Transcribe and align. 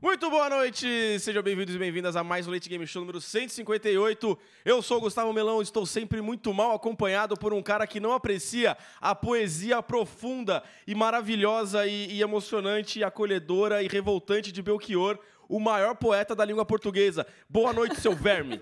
Muito 0.00 0.30
boa 0.30 0.48
noite, 0.48 1.18
sejam 1.18 1.42
bem-vindos 1.42 1.74
e 1.74 1.78
bem-vindas 1.78 2.14
a 2.14 2.22
mais 2.22 2.46
um 2.46 2.52
Late 2.52 2.68
Game 2.68 2.86
Show 2.86 3.00
número 3.00 3.20
158. 3.20 4.38
Eu 4.64 4.80
sou 4.80 4.98
o 4.98 5.00
Gustavo 5.00 5.32
Melão, 5.32 5.60
estou 5.60 5.84
sempre 5.84 6.20
muito 6.20 6.54
mal 6.54 6.72
acompanhado 6.72 7.36
por 7.36 7.52
um 7.52 7.60
cara 7.60 7.84
que 7.84 7.98
não 7.98 8.12
aprecia 8.12 8.78
a 9.00 9.12
poesia 9.12 9.82
profunda 9.82 10.62
e 10.86 10.94
maravilhosa 10.94 11.84
e, 11.84 12.12
e 12.12 12.22
emocionante, 12.22 13.00
e 13.00 13.04
acolhedora 13.04 13.82
e 13.82 13.88
revoltante 13.88 14.52
de 14.52 14.62
Belchior, 14.62 15.18
o 15.48 15.58
maior 15.58 15.96
poeta 15.96 16.32
da 16.32 16.44
língua 16.44 16.64
portuguesa. 16.64 17.26
Boa 17.48 17.72
noite, 17.72 18.00
seu 18.00 18.14
verme. 18.14 18.60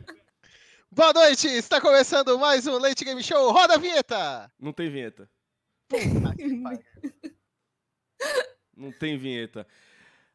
Boa 0.91 1.13
noite, 1.13 1.49
está 1.49 1.83
começando 1.83 2.39
mais 2.39 2.67
um 2.67 2.79
Late 2.79 3.05
Game 3.05 3.23
Show. 3.23 3.53
Roda 3.53 3.75
a 3.75 3.79
vinheta! 3.79 4.51
Não 4.59 4.73
tem 4.73 4.89
vinheta. 4.89 5.29
Puta 5.87 6.35
que 6.35 6.57
pariu. 6.63 6.81
Não 8.75 8.91
tem 8.91 9.19
vinheta. 9.19 9.67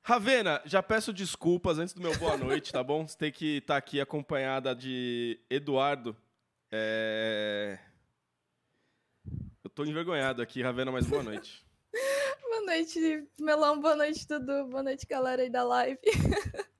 Ravena, 0.03 0.61
já 0.65 0.81
peço 0.81 1.13
desculpas 1.13 1.77
antes 1.77 1.93
do 1.93 2.01
meu 2.01 2.17
boa 2.17 2.35
noite, 2.35 2.71
tá 2.71 2.83
bom? 2.83 3.07
Você 3.07 3.17
tem 3.17 3.31
que 3.31 3.57
estar 3.57 3.77
aqui 3.77 4.01
acompanhada 4.01 4.75
de 4.75 5.39
Eduardo. 5.49 6.17
É... 6.71 7.77
Eu 9.63 9.69
tô 9.69 9.85
envergonhado 9.85 10.41
aqui, 10.41 10.61
Ravena, 10.61 10.91
mas 10.91 11.05
boa 11.05 11.23
noite. 11.23 11.65
Boa 12.51 12.65
noite, 12.65 13.27
Melão. 13.39 13.79
Boa 13.79 13.95
noite, 13.95 14.27
Dudu. 14.27 14.65
Boa 14.65 14.83
noite, 14.83 15.05
galera 15.07 15.41
aí 15.41 15.49
da 15.49 15.63
live. 15.63 15.99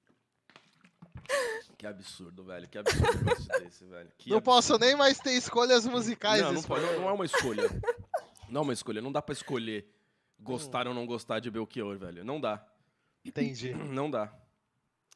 Que 1.77 1.87
absurdo, 1.87 2.43
velho. 2.43 2.67
Que 2.67 2.77
absurdo 2.77 3.07
um 3.07 3.23
negócio 3.23 3.47
desse, 3.63 3.85
velho. 3.85 4.11
Que 4.17 4.29
Não 4.29 4.37
absurdo. 4.37 4.55
posso 4.55 4.77
nem 4.77 4.95
mais 4.95 5.17
ter 5.17 5.31
escolhas 5.31 5.87
musicais. 5.87 6.41
Não, 6.41 6.53
não, 6.53 6.61
pode, 6.61 6.85
não, 6.85 7.09
é 7.09 7.11
uma 7.11 7.25
escolha. 7.25 7.63
Não 8.49 8.61
é 8.61 8.63
uma 8.63 8.73
escolha. 8.73 9.01
Não 9.01 9.11
dá 9.11 9.19
pra 9.21 9.33
escolher 9.33 9.87
gostar 10.39 10.87
ou 10.87 10.93
não 10.93 11.07
gostar 11.07 11.39
de 11.39 11.49
Belchior, 11.49 11.97
velho. 11.97 12.23
Não 12.23 12.39
dá. 12.39 12.63
Entendi. 13.23 13.73
Não 13.91 14.09
dá. 14.09 14.33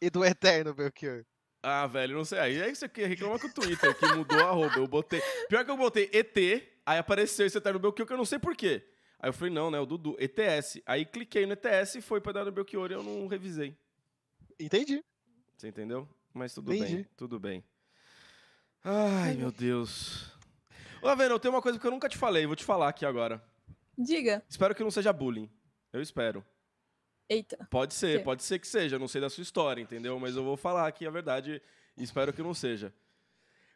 E 0.01 0.09
do 0.09 0.23
Eterno, 0.23 0.73
Belchior. 0.73 1.25
Ah, 1.63 1.87
velho, 1.87 2.15
não 2.15 2.23
sei. 2.23 2.37
Aí 2.37 2.61
aí 2.61 2.75
você 2.75 2.87
quer 2.87 3.07
reclamar 3.07 3.39
com 3.39 3.47
o 3.47 3.53
Twitter, 3.53 3.97
que 3.97 4.05
mudou 4.13 4.39
a 4.39 4.49
arroba. 4.49 4.77
Eu 4.77 4.87
botei. 4.87 5.19
Pior 5.49 5.65
que 5.65 5.71
eu 5.71 5.77
botei 5.77 6.07
ET, 6.13 6.37
aí 6.85 6.99
apareceu 6.99 7.43
esse 7.47 7.57
Eterno 7.57 7.79
Belchior, 7.79 8.05
que 8.05 8.13
eu 8.13 8.17
não 8.17 8.25
sei 8.25 8.37
porquê. 8.37 8.87
Aí 9.19 9.29
eu 9.29 9.33
falei, 9.33 9.51
não, 9.51 9.71
né? 9.71 9.79
O 9.79 9.85
Dudu, 9.85 10.15
ETS. 10.19 10.79
Aí 10.85 11.05
cliquei 11.05 11.47
no 11.47 11.53
ETS 11.53 11.95
e 11.95 12.01
foi 12.01 12.21
pra 12.21 12.33
dar 12.33 12.45
no 12.45 12.51
Belchior 12.51 12.91
e 12.91 12.93
eu 12.93 13.01
não 13.01 13.25
revisei. 13.25 13.75
Entendi. 14.59 15.03
Você 15.57 15.67
entendeu? 15.67 16.07
Mas 16.31 16.53
tudo 16.53 16.71
Entendi. 16.71 16.97
bem, 16.97 17.07
tudo 17.17 17.39
bem. 17.39 17.63
Ai, 18.83 19.33
meu 19.33 19.51
Deus. 19.51 20.31
Ô, 21.01 21.07
Lavena, 21.07 21.33
eu 21.33 21.39
tenho 21.39 21.53
uma 21.53 21.61
coisa 21.61 21.79
que 21.79 21.87
eu 21.87 21.91
nunca 21.91 22.07
te 22.07 22.17
falei, 22.17 22.45
vou 22.45 22.55
te 22.55 22.63
falar 22.63 22.89
aqui 22.89 23.05
agora. 23.05 23.43
Diga. 23.97 24.43
Espero 24.47 24.75
que 24.75 24.83
não 24.83 24.91
seja 24.91 25.11
bullying. 25.11 25.49
Eu 25.91 26.01
espero. 26.01 26.45
Eita. 27.27 27.67
Pode 27.71 27.93
ser, 27.93 28.23
pode 28.23 28.43
ser 28.43 28.59
que 28.59 28.67
seja. 28.67 28.95
Eu 28.95 28.99
não 28.99 29.07
sei 29.07 29.19
da 29.21 29.29
sua 29.29 29.41
história, 29.41 29.81
entendeu? 29.81 30.19
Mas 30.19 30.35
eu 30.35 30.43
vou 30.43 30.55
falar 30.55 30.87
aqui 30.87 31.05
a 31.07 31.09
verdade 31.11 31.61
e 31.97 32.03
espero 32.03 32.31
que 32.31 32.41
não 32.43 32.53
seja. 32.53 32.93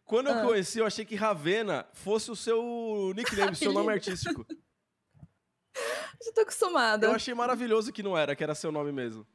Quando 0.05 0.27
eu 0.27 0.33
Ah. 0.39 0.41
conheci, 0.45 0.79
eu 0.79 0.85
achei 0.85 1.05
que 1.05 1.15
Ravena 1.15 1.87
fosse 1.93 2.29
o 2.31 2.35
seu 2.35 3.11
nickname, 3.15 3.51
o 3.51 3.55
seu 3.71 3.73
nome 3.73 3.91
artístico. 3.93 4.45
Já 6.23 6.31
tô 6.33 6.41
acostumada. 6.41 7.05
Eu 7.07 7.11
achei 7.13 7.33
maravilhoso 7.33 7.93
que 7.93 8.03
não 8.03 8.17
era, 8.17 8.35
que 8.35 8.43
era 8.43 8.53
seu 8.55 8.71
nome 8.71 8.91
mesmo. 8.91 9.25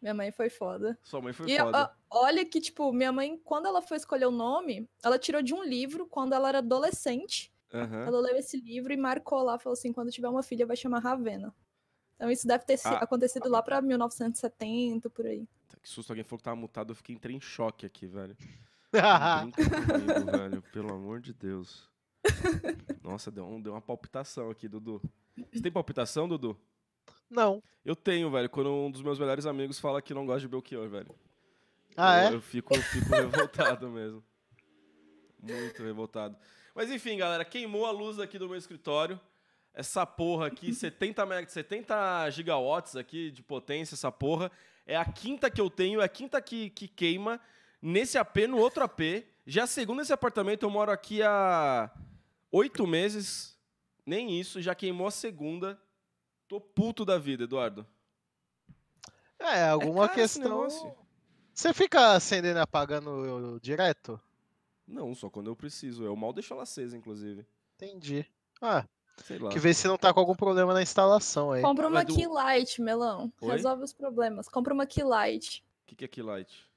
Minha 0.00 0.14
mãe 0.14 0.32
foi 0.32 0.48
foda. 0.50 0.98
Sua 1.02 1.20
mãe 1.20 1.32
foi 1.32 1.50
E 1.50 1.58
foda. 1.58 1.94
ó, 2.10 2.24
olha 2.24 2.44
que, 2.44 2.60
tipo, 2.60 2.92
minha 2.92 3.12
mãe, 3.12 3.38
quando 3.44 3.66
ela 3.66 3.80
foi 3.80 3.96
escolher 3.96 4.26
o 4.26 4.30
nome, 4.32 4.88
ela 5.02 5.18
tirou 5.18 5.40
de 5.42 5.54
um 5.54 5.62
livro 5.62 6.06
quando 6.06 6.32
ela 6.34 6.48
era 6.48 6.58
adolescente. 6.58 7.52
Aham. 7.72 8.04
Ela 8.06 8.20
leu 8.20 8.36
esse 8.36 8.56
livro 8.58 8.92
e 8.92 8.96
marcou 8.96 9.42
lá, 9.42 9.58
falou 9.58 9.74
assim: 9.74 9.92
quando 9.92 10.10
tiver 10.10 10.28
uma 10.28 10.42
filha, 10.42 10.66
vai 10.66 10.76
chamar 10.76 10.98
Ravena. 11.00 11.54
Então 12.22 12.30
isso 12.30 12.46
deve 12.46 12.64
ter 12.64 12.78
Ah. 12.84 12.98
acontecido 12.98 13.48
lá 13.48 13.60
pra 13.60 13.82
1970, 13.82 15.10
por 15.10 15.26
aí. 15.26 15.44
Que 15.82 15.88
susto, 15.88 16.10
alguém 16.12 16.22
falou 16.22 16.38
que 16.38 16.44
tava 16.44 16.54
mutado, 16.54 16.92
eu 16.92 16.94
fiquei 16.94 17.16
entrei 17.16 17.34
em 17.34 17.40
choque 17.40 17.84
aqui, 17.84 18.06
velho. 18.06 18.36
Comigo, 18.92 20.30
velho. 20.30 20.62
Pelo 20.72 20.94
amor 20.94 21.20
de 21.20 21.32
Deus. 21.32 21.90
Nossa, 23.02 23.28
deu, 23.28 23.44
um- 23.44 23.60
deu 23.60 23.72
uma 23.72 23.80
palpitação 23.80 24.50
aqui, 24.50 24.68
Dudu. 24.68 25.02
Você 25.52 25.60
tem 25.60 25.72
palpitação, 25.72 26.28
Dudu? 26.28 26.56
não. 27.28 27.60
Eu 27.84 27.96
tenho, 27.96 28.30
velho. 28.30 28.48
Quando 28.48 28.70
um 28.72 28.88
dos 28.92 29.02
meus 29.02 29.18
melhores 29.18 29.44
amigos 29.44 29.80
fala 29.80 30.00
que 30.00 30.14
não 30.14 30.24
gosta 30.24 30.42
de 30.42 30.46
Belchior, 30.48 30.88
velho. 30.88 31.12
Ah, 31.96 32.22
eu, 32.22 32.28
é? 32.30 32.34
Eu 32.34 32.40
fico, 32.40 32.72
eu 32.72 32.80
fico 32.82 33.08
revoltado 33.10 33.90
mesmo. 33.90 34.22
Muito 35.42 35.82
revoltado. 35.82 36.36
Mas 36.72 36.88
enfim, 36.92 37.16
galera, 37.16 37.44
queimou 37.44 37.84
a 37.84 37.90
luz 37.90 38.20
aqui 38.20 38.38
do 38.38 38.46
meu 38.48 38.56
escritório. 38.56 39.18
Essa 39.74 40.04
porra 40.06 40.46
aqui, 40.48 40.72
70, 40.74 41.24
mega- 41.26 41.48
70 41.48 42.30
gigawatts 42.30 42.96
aqui 42.96 43.30
de 43.30 43.42
potência, 43.42 43.94
essa 43.94 44.12
porra. 44.12 44.50
É 44.86 44.96
a 44.96 45.04
quinta 45.04 45.50
que 45.50 45.60
eu 45.60 45.70
tenho, 45.70 46.00
é 46.00 46.04
a 46.04 46.08
quinta 46.08 46.40
que, 46.42 46.70
que 46.70 46.88
queima 46.88 47.40
nesse 47.80 48.18
AP, 48.18 48.38
no 48.48 48.58
outro 48.58 48.82
AP. 48.84 49.24
Já 49.46 49.66
segundo 49.66 50.02
esse 50.02 50.12
apartamento, 50.12 50.64
eu 50.64 50.70
moro 50.70 50.90
aqui 50.92 51.22
há 51.22 51.90
oito 52.50 52.86
meses. 52.86 53.56
Nem 54.04 54.38
isso, 54.38 54.60
já 54.60 54.74
queimou 54.74 55.06
a 55.06 55.10
segunda. 55.12 55.80
Tô 56.48 56.60
puto 56.60 57.04
da 57.04 57.18
vida, 57.18 57.44
Eduardo. 57.44 57.86
É, 59.38 59.68
alguma 59.68 60.06
esse 60.06 60.14
questão. 60.14 60.68
Você 61.54 61.72
fica 61.74 62.12
acendendo 62.14 62.58
e 62.58 62.62
apagando 62.62 63.58
direto? 63.60 64.20
Não, 64.86 65.14
só 65.14 65.28
quando 65.30 65.48
eu 65.48 65.56
preciso. 65.56 66.04
Eu 66.04 66.14
mal 66.16 66.32
deixo 66.32 66.52
ela 66.52 66.62
acesa, 66.64 66.96
inclusive. 66.96 67.46
Entendi. 67.76 68.26
Ah. 68.60 68.84
Que 69.50 69.58
ver 69.58 69.74
se 69.74 69.86
não 69.86 69.96
tá 69.96 70.12
com 70.12 70.20
algum 70.20 70.34
problema 70.34 70.74
na 70.74 70.82
instalação 70.82 71.52
aí. 71.52 71.62
Compra 71.62 71.86
uma 71.86 72.00
Mas 72.00 72.06
do- 72.06 72.14
Key 72.14 72.26
Light, 72.26 72.80
Melão. 72.80 73.32
Oi? 73.40 73.52
Resolve 73.52 73.84
os 73.84 73.92
problemas. 73.92 74.48
Compra 74.48 74.72
uma 74.72 74.86
Key 74.86 75.02
Light. 75.02 75.64
O 75.82 75.86
que, 75.86 75.96
que 75.96 76.04
é 76.04 76.08
Keylight? 76.08 76.70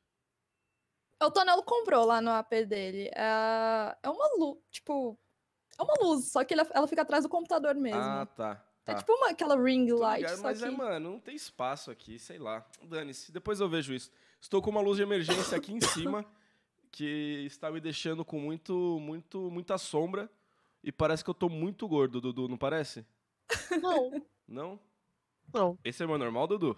O 1.21 1.31
Tonelo 1.31 1.63
comprou 1.63 2.05
lá 2.05 2.21
no 2.21 2.31
AP 2.31 2.65
dele. 2.65 3.09
É, 3.15 3.97
é 4.03 4.09
uma 4.09 4.27
luz, 4.37 4.57
tipo. 4.69 5.17
É 5.77 5.83
uma 5.83 5.93
luz, 6.01 6.31
só 6.31 6.43
que 6.43 6.53
ela 6.53 6.87
fica 6.87 7.01
atrás 7.01 7.23
do 7.23 7.29
computador 7.29 7.75
mesmo. 7.75 7.99
Ah, 7.99 8.25
tá. 8.25 8.55
tá. 8.83 8.93
É 8.93 8.95
tipo 8.95 9.11
uma, 9.13 9.29
aquela 9.29 9.61
ring 9.61 9.89
light, 9.91 10.21
ligado, 10.21 10.37
só 10.37 10.43
mas 10.43 10.61
que... 10.61 10.67
é, 10.67 10.71
mano, 10.71 11.11
não 11.11 11.19
tem 11.19 11.35
espaço 11.35 11.91
aqui, 11.91 12.19
sei 12.19 12.37
lá. 12.37 12.65
Dane-se, 12.83 13.31
depois 13.31 13.59
eu 13.59 13.67
vejo 13.69 13.93
isso. 13.93 14.11
Estou 14.39 14.61
com 14.61 14.69
uma 14.69 14.81
luz 14.81 14.97
de 14.97 15.03
emergência 15.03 15.57
aqui 15.57 15.73
em 15.73 15.81
cima, 15.81 16.25
que 16.91 17.45
está 17.45 17.71
me 17.71 17.81
deixando 17.81 18.23
com 18.23 18.39
muito, 18.39 18.99
muito, 19.01 19.49
muita 19.49 19.77
sombra. 19.77 20.29
E 20.85 20.91
parece 20.91 21.23
que 21.23 21.29
eu 21.31 21.33
tô 21.33 21.49
muito 21.49 21.87
gordo, 21.87 22.21
Dudu, 22.21 22.47
não 22.47 22.57
parece? 22.57 23.03
Não, 23.81 24.23
Não? 24.47 24.79
não. 25.51 25.79
Esse 25.83 26.03
é 26.03 26.05
o 26.05 26.09
meu 26.09 26.19
normal, 26.19 26.45
Dudu? 26.45 26.77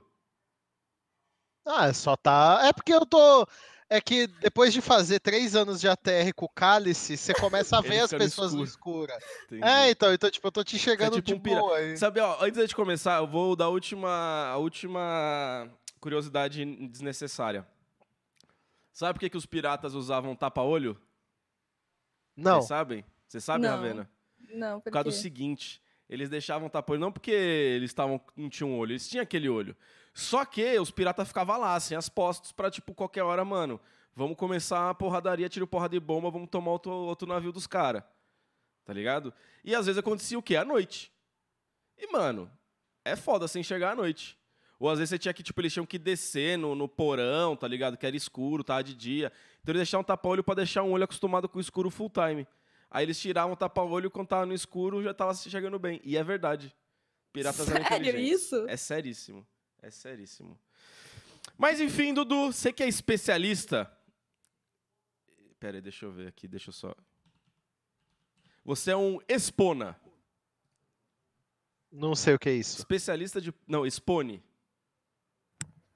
Ah, 1.66 1.92
só 1.94 2.16
tá. 2.16 2.62
É 2.64 2.72
porque 2.72 2.94
eu 2.94 3.06
tô. 3.06 3.46
É 3.90 4.00
que 4.00 4.28
depois 4.28 4.74
de 4.74 4.82
fazer 4.82 5.20
três 5.20 5.56
anos 5.56 5.82
de 5.82 5.88
ATR 5.90 6.34
com 6.36 6.46
o 6.46 6.50
cálice, 6.50 7.18
você 7.18 7.34
começa 7.34 7.78
a 7.78 7.82
ver 7.82 8.00
as 8.00 8.12
pessoas 8.14 8.54
no 8.54 8.64
escuro. 8.64 9.12
escuro. 9.12 9.66
É, 9.66 9.90
então, 9.92 10.14
então, 10.14 10.32
tipo, 10.32 10.48
eu 10.48 10.52
tô 10.54 10.64
te 10.64 10.78
enxergando 10.78 11.18
tipo 11.18 11.26
de 11.28 11.34
um 11.34 11.40
pira- 11.40 11.60
boa 11.60 11.78
aí. 11.78 11.98
Sabe, 11.98 12.22
ó, 12.22 12.38
antes 12.42 12.68
de 12.70 12.76
começar, 12.76 13.18
eu 13.20 13.28
vou 13.28 13.56
dar 13.58 13.66
a 13.66 13.70
última, 13.70 14.48
a 14.50 14.58
última 14.58 15.70
curiosidade 16.00 16.64
desnecessária. 16.88 17.68
Sabe 18.94 19.14
por 19.14 19.20
que, 19.20 19.30
que 19.30 19.38
os 19.38 19.46
piratas 19.46 19.94
usavam 19.94 20.34
tapa-olho? 20.36 20.98
Não. 22.36 22.56
Vocês 22.56 22.68
sabem? 22.70 23.06
Você 23.28 23.42
sabe, 23.42 23.64
Não. 23.64 23.70
Ravena? 23.72 24.10
Não, 24.54 24.80
Por 24.80 24.92
causa 24.92 25.06
do 25.06 25.12
porque... 25.12 25.22
seguinte, 25.22 25.82
eles 26.10 26.30
deixavam 26.30 26.70
tapa-olho 26.70 27.02
não 27.02 27.12
porque 27.12 27.32
eles 27.32 27.90
estavam 27.90 28.22
não 28.36 28.50
tinham 28.50 28.78
olho, 28.78 28.92
eles 28.94 29.08
tinham 29.08 29.24
aquele 29.24 29.50
olho. 29.50 29.76
Só 30.14 30.46
que 30.46 30.80
os 30.80 30.90
piratas 30.90 31.28
ficavam 31.28 31.60
lá, 31.60 31.80
sem 31.80 31.98
as 31.98 32.10
postos, 32.10 32.52
pra, 32.52 32.72
tipo, 32.72 32.94
qualquer 32.94 33.24
hora, 33.24 33.44
mano, 33.44 33.80
vamos 34.16 34.38
começar 34.38 34.90
a 34.90 34.96
porradaria, 34.96 35.50
tiro 35.50 35.68
porra 35.68 35.90
de 35.90 36.00
bomba, 36.00 36.32
vamos 36.32 36.50
tomar 36.50 36.72
outro, 36.72 36.92
outro 36.92 37.28
navio 37.28 37.52
dos 37.52 37.68
caras. 37.68 38.04
Tá 38.86 38.94
ligado? 38.94 39.34
E 39.66 39.76
às 39.76 39.86
vezes 39.86 40.00
acontecia 40.00 40.40
o 40.40 40.42
quê? 40.42 40.56
À 40.56 40.64
noite. 40.64 41.12
E, 41.98 42.12
mano, 42.12 42.50
é 43.04 43.16
foda 43.16 43.48
sem 43.48 43.60
enxergar 43.60 43.92
à 43.92 43.96
noite. 43.96 44.38
Ou 44.80 44.90
às 44.90 45.00
vezes 45.00 45.10
você 45.10 45.20
tinha 45.20 45.34
que, 45.34 45.44
tipo, 45.44 45.60
eles 45.60 45.74
tinham 45.74 45.86
que 45.86 45.98
descer 46.00 46.58
no, 46.58 46.74
no 46.74 46.88
porão, 46.88 47.56
tá 47.56 47.68
ligado? 47.68 47.98
Que 47.98 48.06
era 48.06 48.16
escuro, 48.16 48.64
tava 48.64 48.84
de 48.84 48.94
dia. 48.94 49.32
Então 49.62 49.74
eles 49.74 49.80
deixavam 49.82 50.02
um 50.02 50.06
tapa-olho 50.06 50.44
pra 50.44 50.56
deixar 50.56 50.84
um 50.84 50.92
olho 50.92 51.04
acostumado 51.04 51.50
com 51.50 51.58
o 51.58 51.62
escuro 51.62 51.90
full 51.90 52.10
time. 52.10 52.48
Aí 52.90 53.06
eles 53.06 53.20
tiravam 53.20 53.54
o 53.54 53.58
tapa-olho 53.58 54.10
quando 54.10 54.28
tava 54.28 54.46
no 54.46 54.54
escuro 54.54 55.04
já 55.04 55.14
tava 55.14 55.34
se 55.34 55.50
chegando 55.50 55.78
bem. 55.78 56.02
E 56.04 56.16
é 56.18 56.24
verdade. 56.24 56.74
Piratas 57.34 57.70
eram 57.70 57.86
Sério 57.86 58.08
inteligentes. 58.08 58.42
isso? 58.44 58.68
É 58.68 58.78
seríssimo. 58.78 59.48
É 59.82 59.90
seríssimo. 59.92 60.58
Mas 61.58 61.80
enfim, 61.80 62.14
Dudu, 62.14 62.52
você 62.52 62.72
que 62.72 62.84
é 62.84 62.88
especialista. 62.88 63.92
Pera 65.60 65.78
aí, 65.78 65.82
deixa 65.82 66.06
eu 66.06 66.12
ver 66.12 66.28
aqui, 66.28 66.48
deixa 66.48 66.70
eu 66.70 66.74
só. 66.74 66.96
Você 68.64 68.92
é 68.92 68.98
um 68.98 69.20
espona. 69.28 70.00
Não 71.92 72.16
sei 72.16 72.36
o 72.36 72.40
que 72.40 72.50
é 72.50 72.54
isso. 72.54 72.78
Especialista 72.78 73.40
de. 73.40 73.54
Não, 73.68 73.86
expone. 73.86 74.44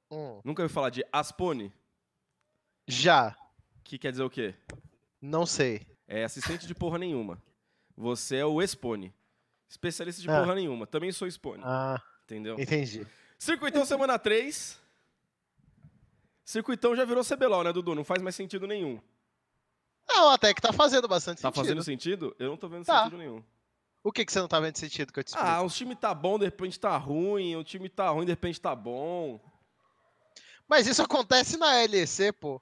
Hum. 0.09 0.41
Nunca 0.43 0.63
ouviu 0.63 0.73
falar 0.73 0.89
de 0.89 1.05
aspone? 1.11 1.71
Já. 2.87 3.37
Que 3.83 3.97
quer 3.97 4.11
dizer 4.11 4.23
o 4.23 4.29
quê? 4.29 4.55
Não 5.21 5.45
sei. 5.45 5.85
É 6.13 6.25
assistente 6.25 6.67
de 6.67 6.75
porra 6.75 6.97
nenhuma. 6.97 7.41
Você 7.95 8.35
é 8.35 8.45
o 8.45 8.61
expone. 8.61 9.13
Especialista 9.69 10.21
de 10.21 10.29
Ah. 10.29 10.41
porra 10.41 10.55
nenhuma. 10.55 10.85
Também 10.85 11.09
sou 11.13 11.25
expone. 11.25 11.63
Ah, 11.65 12.01
Entendeu? 12.25 12.59
entendi. 12.59 13.07
Circuitão 13.39 13.85
semana 13.85 14.19
3. 14.19 14.77
Circuitão 16.43 16.93
já 16.97 17.05
virou 17.05 17.23
CBLOL, 17.23 17.63
né, 17.63 17.71
Dudu? 17.71 17.95
Não 17.95 18.03
faz 18.03 18.21
mais 18.21 18.35
sentido 18.35 18.67
nenhum. 18.67 18.99
Não, 20.07 20.29
até 20.31 20.53
que 20.53 20.61
tá 20.61 20.73
fazendo 20.73 21.07
bastante 21.07 21.41
Tá 21.41 21.47
sentido. 21.47 21.63
fazendo 21.63 21.83
sentido? 21.83 22.35
Eu 22.37 22.49
não 22.49 22.57
tô 22.57 22.67
vendo 22.67 22.83
Tá. 22.85 23.03
sentido 23.03 23.17
nenhum. 23.17 23.41
O 24.03 24.11
que, 24.11 24.25
que 24.25 24.33
você 24.33 24.39
não 24.41 24.47
tá 24.49 24.59
vendo 24.59 24.75
sentido 24.77 25.13
que 25.13 25.19
eu 25.19 25.23
te 25.23 25.27
explico? 25.29 25.47
Ah, 25.47 25.61
o 25.61 25.69
time 25.69 25.95
tá 25.95 26.13
bom, 26.13 26.37
de 26.37 26.43
repente 26.45 26.77
tá 26.77 26.97
ruim. 26.97 27.55
O 27.55 27.63
time 27.63 27.87
tá 27.87 28.09
ruim, 28.09 28.25
de 28.25 28.31
repente 28.33 28.59
tá 28.59 28.75
bom. 28.75 29.39
Mas 30.67 30.87
isso 30.87 31.01
acontece 31.01 31.55
na 31.55 31.71
LEC, 31.83 32.33
pô. 32.33 32.61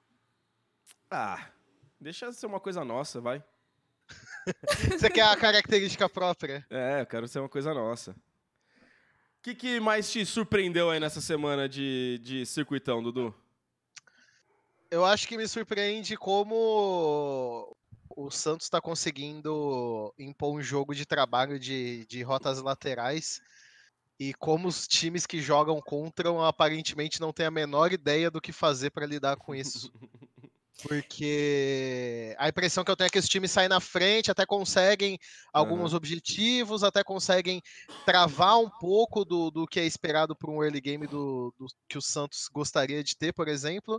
Ah, 1.10 1.48
deixa 2.00 2.32
ser 2.32 2.46
uma 2.46 2.60
coisa 2.60 2.84
nossa, 2.84 3.20
vai. 3.20 3.42
Você 4.98 5.10
quer 5.10 5.22
a 5.22 5.36
característica 5.36 6.08
própria. 6.08 6.66
É, 6.70 7.02
eu 7.02 7.06
quero 7.06 7.28
ser 7.28 7.40
uma 7.40 7.48
coisa 7.48 7.74
nossa. 7.74 8.12
O 8.12 9.42
que, 9.42 9.54
que 9.54 9.80
mais 9.80 10.10
te 10.10 10.24
surpreendeu 10.26 10.90
aí 10.90 11.00
nessa 11.00 11.20
semana 11.20 11.68
de, 11.68 12.20
de 12.22 12.44
circuitão, 12.44 13.02
Dudu? 13.02 13.34
Eu 14.90 15.04
acho 15.04 15.26
que 15.28 15.36
me 15.36 15.46
surpreende 15.46 16.16
como 16.16 17.74
o 18.10 18.30
Santos 18.30 18.66
está 18.66 18.80
conseguindo 18.80 20.12
impor 20.18 20.54
um 20.54 20.60
jogo 20.60 20.94
de 20.94 21.06
trabalho 21.06 21.58
de, 21.58 22.04
de 22.06 22.22
rotas 22.22 22.60
laterais 22.60 23.40
e 24.18 24.34
como 24.34 24.68
os 24.68 24.86
times 24.86 25.26
que 25.26 25.40
jogam 25.40 25.80
contra 25.80 26.28
aparentemente 26.46 27.20
não 27.20 27.32
têm 27.32 27.46
a 27.46 27.50
menor 27.50 27.92
ideia 27.92 28.30
do 28.30 28.40
que 28.40 28.52
fazer 28.52 28.90
para 28.90 29.06
lidar 29.06 29.36
com 29.36 29.54
isso. 29.54 29.90
Porque 30.82 32.34
a 32.38 32.48
impressão 32.48 32.84
que 32.84 32.90
eu 32.90 32.96
tenho 32.96 33.06
é 33.06 33.10
que 33.10 33.18
os 33.18 33.28
times 33.28 33.50
saem 33.50 33.68
na 33.68 33.80
frente, 33.80 34.30
até 34.30 34.46
conseguem 34.46 35.18
alguns 35.52 35.94
objetivos, 35.94 36.82
até 36.82 37.04
conseguem 37.04 37.62
travar 38.04 38.58
um 38.58 38.70
pouco 38.70 39.24
do, 39.24 39.50
do 39.50 39.66
que 39.66 39.80
é 39.80 39.84
esperado 39.84 40.34
para 40.34 40.50
um 40.50 40.62
early 40.62 40.80
game 40.80 41.06
do, 41.06 41.54
do 41.58 41.66
que 41.88 41.98
o 41.98 42.02
Santos 42.02 42.48
gostaria 42.52 43.02
de 43.04 43.16
ter, 43.16 43.32
por 43.32 43.48
exemplo. 43.48 43.98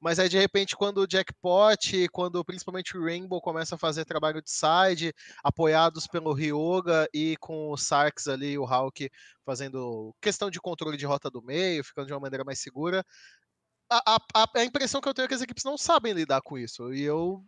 Mas 0.00 0.18
aí, 0.18 0.28
de 0.28 0.38
repente, 0.38 0.76
quando 0.76 0.98
o 0.98 1.06
Jackpot, 1.10 2.08
quando 2.12 2.44
principalmente 2.44 2.94
o 2.94 3.02
Rainbow 3.02 3.40
começa 3.40 3.74
a 3.74 3.78
fazer 3.78 4.04
trabalho 4.04 4.42
de 4.42 4.50
side, 4.50 5.14
apoiados 5.42 6.06
pelo 6.06 6.34
Ryoga 6.34 7.08
e 7.14 7.38
com 7.38 7.70
o 7.70 7.76
Sarks 7.78 8.28
ali, 8.28 8.58
o 8.58 8.66
Hulk, 8.66 9.08
fazendo 9.46 10.14
questão 10.20 10.50
de 10.50 10.60
controle 10.60 10.98
de 10.98 11.06
rota 11.06 11.30
do 11.30 11.40
meio, 11.40 11.82
ficando 11.82 12.06
de 12.06 12.12
uma 12.12 12.20
maneira 12.20 12.44
mais 12.44 12.58
segura, 12.58 13.02
a, 13.90 14.18
a, 14.34 14.48
a 14.56 14.64
impressão 14.64 15.00
que 15.00 15.08
eu 15.08 15.14
tenho 15.14 15.26
é 15.26 15.28
que 15.28 15.34
as 15.34 15.42
equipes 15.42 15.64
não 15.64 15.76
sabem 15.78 16.12
lidar 16.12 16.40
com 16.42 16.58
isso. 16.58 16.92
E 16.92 17.02
eu. 17.02 17.44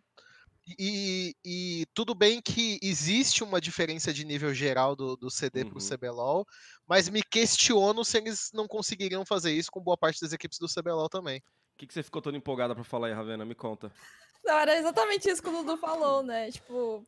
E, 0.77 1.33
e 1.45 1.85
tudo 1.93 2.13
bem 2.13 2.41
que 2.41 2.77
existe 2.81 3.41
uma 3.41 3.61
diferença 3.61 4.11
de 4.13 4.25
nível 4.25 4.53
geral 4.53 4.97
do, 4.97 5.15
do 5.15 5.31
CD 5.31 5.63
para 5.63 5.77
o 5.77 5.81
Uhum. 5.81 5.97
CBLOL, 5.97 6.45
mas 6.85 7.07
me 7.07 7.23
questiono 7.23 8.03
se 8.03 8.17
eles 8.17 8.49
não 8.53 8.67
conseguiriam 8.67 9.25
fazer 9.25 9.53
isso 9.53 9.71
com 9.71 9.79
boa 9.81 9.95
parte 9.97 10.19
das 10.19 10.33
equipes 10.33 10.59
do 10.59 10.67
CBLOL 10.67 11.07
também. 11.07 11.37
O 11.37 11.77
que, 11.77 11.87
que 11.87 11.93
você 11.93 12.03
ficou 12.03 12.21
tão 12.21 12.35
empolgada 12.35 12.75
pra 12.75 12.83
falar 12.83 13.07
aí, 13.07 13.13
Ravena? 13.13 13.45
Me 13.45 13.55
conta. 13.55 13.89
Não, 14.43 14.57
era 14.57 14.77
exatamente 14.77 15.29
isso 15.29 15.41
que 15.41 15.47
o 15.47 15.51
Dudu 15.51 15.77
falou, 15.77 16.21
né? 16.21 16.51
Tipo, 16.51 17.05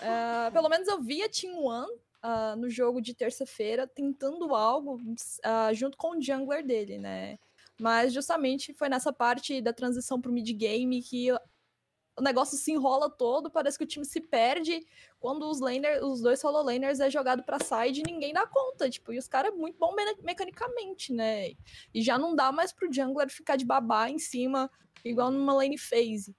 ah, 0.00 0.50
pelo 0.52 0.68
menos 0.70 0.88
eu 0.88 1.02
vi 1.02 1.22
a 1.22 1.28
Team 1.28 1.58
One 1.64 1.92
ah, 2.22 2.54
no 2.56 2.70
jogo 2.70 3.00
de 3.02 3.14
terça-feira 3.14 3.86
tentando 3.86 4.54
algo 4.54 5.00
ah, 5.42 5.72
junto 5.74 5.98
com 5.98 6.16
o 6.16 6.22
jungler 6.22 6.64
dele, 6.64 6.98
né? 6.98 7.38
Mas 7.82 8.12
justamente 8.12 8.72
foi 8.72 8.88
nessa 8.88 9.12
parte 9.12 9.60
da 9.60 9.72
transição 9.72 10.20
pro 10.20 10.30
mid-game 10.30 11.02
que 11.02 11.32
o 11.32 12.22
negócio 12.22 12.56
se 12.56 12.70
enrola 12.70 13.10
todo, 13.10 13.50
parece 13.50 13.76
que 13.76 13.82
o 13.82 13.86
time 13.86 14.04
se 14.06 14.20
perde 14.20 14.86
quando 15.18 15.50
os 15.50 15.58
laner, 15.58 16.00
os 16.04 16.20
dois 16.20 16.38
solo 16.38 16.62
laners 16.62 17.00
é 17.00 17.10
jogado 17.10 17.42
pra 17.42 17.58
side 17.58 17.98
e 17.98 18.04
ninguém 18.04 18.32
dá 18.32 18.46
conta, 18.46 18.88
tipo, 18.88 19.12
e 19.12 19.18
os 19.18 19.26
caras 19.26 19.52
é 19.52 19.56
muito 19.56 19.76
bom 19.80 19.92
me- 19.96 20.14
mecanicamente, 20.22 21.12
né? 21.12 21.54
E 21.92 22.00
já 22.02 22.16
não 22.16 22.36
dá 22.36 22.52
mais 22.52 22.72
pro 22.72 22.92
jungler 22.92 23.28
ficar 23.28 23.56
de 23.56 23.64
babá 23.64 24.08
em 24.08 24.18
cima, 24.20 24.70
igual 25.04 25.32
numa 25.32 25.52
lane 25.52 25.76
phase. 25.76 26.36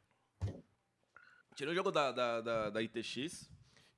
Tirou 1.55 1.73
o 1.73 1.75
jogo 1.75 1.91
da, 1.91 2.13
da, 2.13 2.39
da, 2.39 2.69
da 2.69 2.81
ITX. 2.81 3.49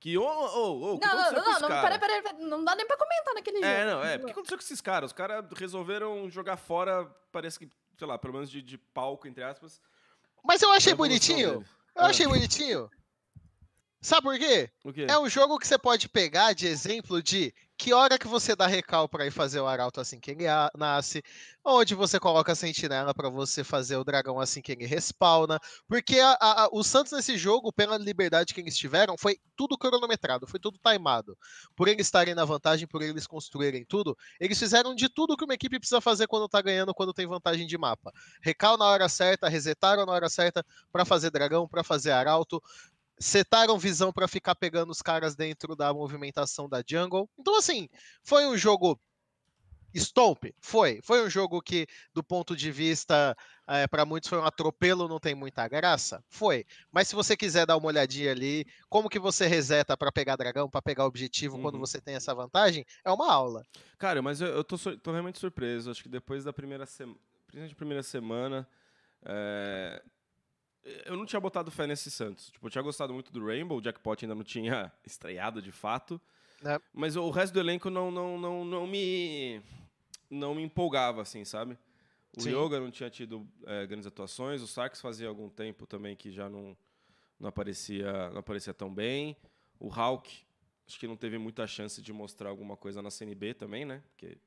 Que, 0.06 0.20
ô, 0.20 0.24
ô, 0.24 0.28
ô, 0.28 0.94
o 0.94 1.00
que 1.00 1.08
Não, 1.08 1.16
não, 1.16 1.32
não, 1.32 1.60
não, 1.62 1.68
peraí, 1.68 1.98
peraí, 1.98 2.22
peraí, 2.22 2.40
não 2.44 2.64
dá 2.64 2.76
nem 2.76 2.86
pra 2.86 2.96
comentar 2.96 3.34
naquele 3.34 3.58
jogo. 3.58 3.68
É, 3.68 3.86
não, 3.86 4.04
é. 4.04 4.18
O 4.18 4.26
que 4.26 4.32
aconteceu 4.34 4.56
com 4.56 4.64
esses 4.64 4.80
caras? 4.80 5.10
Os 5.10 5.14
caras 5.18 5.44
resolveram 5.58 6.30
jogar 6.30 6.58
fora, 6.58 7.06
parece 7.32 7.58
que, 7.58 7.68
sei 7.98 8.06
lá, 8.06 8.16
pelo 8.16 8.36
menos 8.36 8.52
de, 8.52 8.62
de 8.62 8.78
palco, 8.78 9.28
entre 9.28 9.44
aspas. 9.44 9.82
Mas 10.44 10.62
eu 10.62 10.72
achei 10.74 10.94
bonitinho. 10.94 11.66
Eu 11.96 12.06
achei 12.06 12.28
bonitinho. 12.28 12.88
Sabe 14.06 14.22
por 14.22 14.38
quê? 14.38 14.70
O 14.84 14.94
quê? 14.94 15.08
É 15.10 15.18
um 15.18 15.28
jogo 15.28 15.58
que 15.58 15.68
você 15.68 15.80
pode 15.80 16.08
pegar 16.08 16.54
de 16.54 16.68
exemplo 16.68 17.24
de 17.24 17.52
que 17.76 17.92
hora 17.92 18.20
que 18.20 18.28
você 18.28 18.56
dá 18.56 18.68
recal 18.68 19.10
para 19.10 19.26
ir 19.26 19.32
fazer 19.32 19.60
o 19.60 19.68
arauto 19.68 20.00
assim 20.00 20.20
que 20.20 20.32
ele 20.32 20.46
nasce, 20.78 21.24
onde 21.66 21.94
você 21.96 22.20
coloca 22.20 22.52
a 22.52 22.56
sentinela 22.56 23.14
para 23.14 23.30
você 23.30 23.64
fazer 23.64 23.98
o 23.98 24.04
dragão 24.04 24.40
assim 24.40 24.62
que 24.62 24.72
ele 24.72 24.86
respawna, 24.86 25.60
porque 25.88 26.20
a- 26.20 26.38
a- 26.40 26.70
o 26.72 26.84
Santos 26.84 27.12
nesse 27.12 27.36
jogo, 27.38 27.74
pela 27.74 27.98
liberdade 27.98 28.54
que 28.54 28.62
eles 28.62 28.78
tiveram, 28.78 29.16
foi 29.18 29.38
tudo 29.58 29.78
cronometrado, 29.78 30.48
foi 30.48 30.60
tudo 30.60 30.80
timado. 30.80 31.38
Por 31.76 31.88
eles 31.88 32.08
estarem 32.08 32.34
na 32.36 32.46
vantagem, 32.46 32.88
por 32.88 33.02
eles 33.02 33.28
construírem 33.28 33.84
tudo, 33.84 34.16
eles 34.40 34.58
fizeram 34.58 34.96
de 34.96 35.10
tudo 35.10 35.36
que 35.36 35.44
uma 35.44 35.54
equipe 35.56 35.80
precisa 35.80 36.00
fazer 36.00 36.28
quando 36.28 36.48
tá 36.48 36.62
ganhando, 36.62 36.94
quando 36.94 37.12
tem 37.14 37.28
vantagem 37.28 37.68
de 37.68 37.78
mapa. 37.78 38.12
Recal 38.42 38.78
na 38.78 38.86
hora 38.86 39.10
certa, 39.10 39.50
resetaram 39.50 40.06
na 40.06 40.14
hora 40.14 40.30
certa 40.30 40.64
para 40.92 41.04
fazer 41.04 41.30
dragão, 41.32 41.68
para 41.68 41.84
fazer 41.84 42.12
arauto, 42.12 42.62
setaram 43.20 43.78
visão 43.78 44.12
para 44.12 44.28
ficar 44.28 44.56
pegando 44.56 44.92
os 44.92 45.02
caras 45.02 45.36
dentro 45.36 45.76
da 45.76 45.94
movimentação 45.94 46.68
da 46.70 46.84
jungle. 46.88 47.30
Então, 47.38 47.58
assim, 47.58 47.88
foi 48.24 48.46
um 48.46 48.58
jogo 48.58 49.00
Stomp, 49.98 50.44
foi. 50.60 51.00
Foi 51.02 51.26
um 51.26 51.30
jogo 51.30 51.62
que, 51.62 51.88
do 52.14 52.22
ponto 52.22 52.54
de 52.56 52.70
vista, 52.70 53.34
para 53.90 54.06
muitos 54.06 54.30
foi 54.30 54.38
um 54.38 54.44
atropelo, 54.44 55.08
não 55.08 55.20
tem 55.20 55.34
muita 55.34 55.66
graça? 55.70 56.22
Foi. 56.30 56.66
Mas 56.92 57.08
se 57.08 57.16
você 57.16 57.38
quiser 57.38 57.66
dar 57.66 57.78
uma 57.78 57.88
olhadinha 57.88 58.32
ali, 58.32 58.66
como 58.90 59.10
que 59.10 59.18
você 59.18 59.48
reseta 59.48 59.96
para 59.96 60.12
pegar 60.12 60.36
dragão, 60.36 60.70
para 60.70 60.82
pegar 60.82 61.06
objetivo 61.06 61.58
quando 61.60 61.76
Uhum. 61.76 61.80
você 61.80 62.02
tem 62.02 62.16
essa 62.16 62.36
vantagem, 62.36 62.86
é 63.06 63.12
uma 63.12 63.32
aula. 63.32 63.64
Cara, 63.98 64.22
mas 64.22 64.42
eu, 64.42 64.48
eu 64.48 64.64
tô, 64.66 64.78
tô 64.98 65.12
realmente 65.12 65.40
surpreso. 65.40 65.90
Acho 65.90 66.04
que 66.04 66.10
depois 66.10 66.44
da 66.44 66.52
primeira 66.52 66.86
semana, 66.86 67.18
principalmente 67.48 67.76
primeira 67.76 68.04
semana, 68.04 68.68
é, 69.24 70.04
eu 71.06 71.18
não 71.18 71.26
tinha 71.26 71.40
botado 71.40 71.72
fé 71.72 71.88
nesse 71.88 72.12
Santos. 72.12 72.52
Tipo, 72.52 72.68
eu 72.68 72.70
tinha 72.70 72.82
gostado 72.82 73.14
muito 73.14 73.32
do 73.32 73.46
Rainbow, 73.46 73.78
o 73.78 73.82
Jackpot 73.82 74.24
ainda 74.24 74.36
não 74.36 74.44
tinha 74.44 74.92
estreado 75.06 75.62
de 75.62 75.72
fato. 75.72 76.22
É. 76.64 76.80
Mas 76.94 77.16
o 77.16 77.30
resto 77.32 77.54
do 77.54 77.60
elenco 77.60 77.90
não, 77.90 78.12
não, 78.12 78.40
não, 78.40 78.64
não 78.64 78.88
me 78.88 79.62
não 80.30 80.56
me 80.56 80.64
empolgava, 80.64 81.22
assim, 81.22 81.44
sabe? 81.46 81.78
O 82.38 82.42
Sim. 82.42 82.50
Yoga 82.50 82.80
não 82.80 82.92
tinha 82.92 83.10
tido 83.10 83.48
é, 83.66 83.86
grandes 83.86 84.06
atuações, 84.06 84.62
o 84.62 84.68
Sarks 84.68 85.00
fazia 85.00 85.28
algum 85.28 85.50
tempo 85.50 85.86
também 85.88 86.16
que 86.16 86.32
já 86.32 86.50
não, 86.50 86.76
não, 87.40 87.50
aparecia, 87.50 88.30
não 88.32 88.40
aparecia 88.40 88.74
tão 88.74 88.94
bem. 88.94 89.38
O 89.80 89.88
Hulk, 89.88 90.46
acho 90.88 91.00
que 91.00 91.08
não 91.08 91.16
teve 91.16 91.38
muita 91.38 91.66
chance 91.66 92.02
de 92.02 92.12
mostrar 92.12 92.50
alguma 92.50 92.76
coisa 92.76 93.02
na 93.02 93.10
CNB 93.10 93.54
também, 93.54 93.86
né? 93.86 94.04
Porque... 94.10 94.38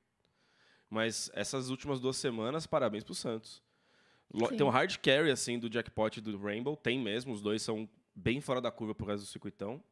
Mas 0.90 1.30
essas 1.34 1.68
últimas 1.68 2.00
duas 2.00 2.16
semanas, 2.16 2.66
parabéns 2.66 3.04
pro 3.04 3.14
Santos. 3.14 3.62
Sim. 4.34 4.56
Tem 4.56 4.66
um 4.66 4.70
hard 4.70 4.96
carry, 4.98 5.30
assim, 5.30 5.58
do 5.58 5.70
Jackpot 5.72 6.18
e 6.18 6.20
do 6.20 6.36
Rainbow. 6.38 6.76
Tem 6.76 6.98
mesmo, 6.98 7.32
os 7.32 7.40
dois 7.40 7.62
são 7.62 7.88
bem 8.14 8.40
fora 8.40 8.60
da 8.60 8.70
curva 8.70 8.94
pro 8.94 9.06
resto 9.06 9.24
do 9.24 9.28
circuitão. 9.28 9.82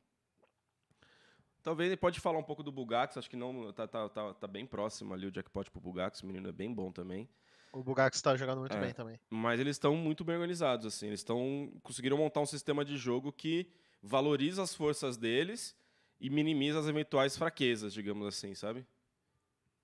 Talvez 1.63 1.89
ele 1.89 1.97
pode 1.97 2.21
falar 2.21 2.39
um 2.39 2.45
pouco 2.45 2.63
do 2.63 2.71
Bugax, 2.71 3.17
acho 3.17 3.29
que 3.29 3.35
não 3.37 3.73
tá, 3.73 3.89
tá, 3.89 4.09
tá, 4.09 4.35
tá 4.35 4.47
bem 4.47 4.65
próximo 4.65 5.13
ali 5.13 5.27
o 5.27 5.33
Jackpot 5.33 5.69
pro 5.71 5.81
Bugax, 5.81 6.23
o 6.23 6.27
menino 6.27 6.49
é 6.49 6.53
bem 6.53 6.73
bom 6.73 6.93
também. 6.93 7.29
O 7.73 7.83
Bugax 7.83 8.23
tá 8.23 8.37
jogando 8.37 8.61
muito 8.61 8.77
É. 8.77 8.81
bem 8.81 8.93
também. 8.93 9.19
Mas 9.29 9.59
eles 9.59 9.75
estão 9.75 9.97
muito 9.97 10.25
bem 10.25 10.37
organizados, 10.37 10.87
assim. 10.87 11.09
Eles 11.09 11.21
estão 11.21 11.73
conseguiram 11.83 12.17
montar 12.17 12.41
um 12.41 12.47
sistema 12.47 12.85
de 12.85 12.97
jogo 12.97 13.33
que 13.33 13.69
valoriza 14.01 14.63
as 14.63 14.75
forças 14.75 15.17
deles 15.17 15.77
e 16.21 16.31
minimiza 16.31 16.79
as 16.79 16.87
eventuais 16.87 17.37
fraquezas, 17.37 17.93
digamos 17.93 18.27
assim, 18.27 18.55
sabe? 18.55 18.87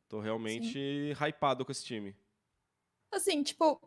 Tô 0.09 0.21
realmente 0.21 1.13
hypado 1.21 1.65
com 1.65 1.73
esse 1.73 1.85
time. 1.85 2.15
Assim, 3.11 3.43
tipo, 3.43 3.81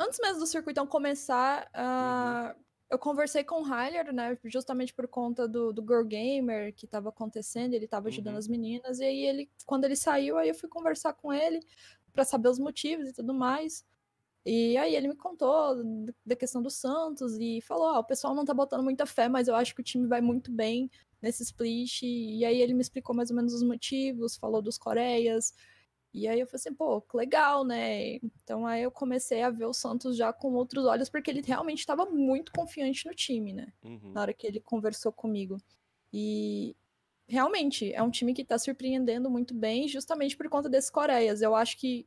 antes 0.00 0.18
mesmo 0.20 0.40
do 0.40 0.46
circuitão 0.46 0.86
começar, 0.86 1.68
ah, 1.74 2.54
eu 2.90 2.98
conversei 2.98 3.42
com 3.44 3.60
o 3.60 3.64
Hyler, 3.64 4.12
né? 4.12 4.36
Justamente 4.44 4.92
por 4.94 5.08
conta 5.08 5.48
do, 5.48 5.72
do 5.72 5.82
Girl 5.82 6.04
Gamer 6.04 6.74
que 6.74 6.86
tava 6.86 7.08
acontecendo, 7.08 7.74
ele 7.74 7.88
tava 7.88 8.08
ajudando 8.08 8.34
Uhum. 8.34 8.38
as 8.38 8.48
meninas, 8.48 9.00
e 9.00 9.04
aí 9.04 9.20
ele, 9.24 9.50
quando 9.66 9.84
ele 9.84 9.96
saiu, 9.96 10.36
aí 10.38 10.48
eu 10.48 10.54
fui 10.54 10.68
conversar 10.68 11.14
com 11.14 11.32
ele 11.32 11.60
pra 12.12 12.24
saber 12.24 12.48
os 12.48 12.58
motivos 12.58 13.08
e 13.08 13.12
tudo 13.12 13.32
mais. 13.34 13.84
E 14.44 14.76
aí 14.76 14.96
ele 14.96 15.08
me 15.08 15.16
contou 15.16 15.76
da 16.26 16.34
questão 16.36 16.62
do 16.62 16.70
Santos 16.70 17.38
e 17.38 17.60
falou: 17.62 17.86
ah, 17.88 18.00
o 18.00 18.04
pessoal 18.04 18.34
não 18.34 18.44
tá 18.44 18.52
botando 18.54 18.82
muita 18.82 19.06
fé, 19.06 19.28
mas 19.28 19.48
eu 19.48 19.54
acho 19.54 19.74
que 19.74 19.80
o 19.80 19.84
time 19.84 20.06
vai 20.08 20.20
muito 20.20 20.50
bem 20.50 20.90
nesse 21.22 21.42
split. 21.44 22.02
E 22.02 22.44
aí 22.44 22.60
ele 22.60 22.74
me 22.74 22.80
explicou 22.82 23.14
mais 23.14 23.30
ou 23.30 23.36
menos 23.36 23.54
os 23.54 23.62
motivos, 23.62 24.36
falou 24.36 24.60
dos 24.60 24.76
Coreias. 24.78 25.54
E 26.14 26.28
aí 26.28 26.40
eu 26.40 26.46
falei 26.46 26.60
assim, 26.60 26.74
pô, 26.74 27.00
que 27.00 27.16
legal, 27.16 27.64
né? 27.64 28.16
Então 28.16 28.66
aí 28.66 28.82
eu 28.82 28.90
comecei 28.90 29.42
a 29.42 29.50
ver 29.50 29.64
o 29.64 29.72
Santos 29.72 30.16
já 30.16 30.32
com 30.32 30.52
outros 30.52 30.84
olhos, 30.84 31.08
porque 31.08 31.30
ele 31.30 31.40
realmente 31.40 31.78
estava 31.80 32.04
muito 32.04 32.52
confiante 32.52 33.06
no 33.06 33.14
time, 33.14 33.52
né? 33.52 33.72
Uhum. 33.82 34.12
Na 34.12 34.20
hora 34.20 34.34
que 34.34 34.46
ele 34.46 34.60
conversou 34.60 35.10
comigo. 35.10 35.56
E 36.12 36.76
realmente 37.26 37.92
é 37.94 38.02
um 38.02 38.10
time 38.10 38.34
que 38.34 38.44
tá 38.44 38.58
surpreendendo 38.58 39.30
muito 39.30 39.54
bem, 39.54 39.88
justamente 39.88 40.36
por 40.36 40.48
conta 40.50 40.68
desses 40.68 40.90
Coreias. 40.90 41.40
Eu 41.40 41.54
acho 41.54 41.78
que 41.78 42.06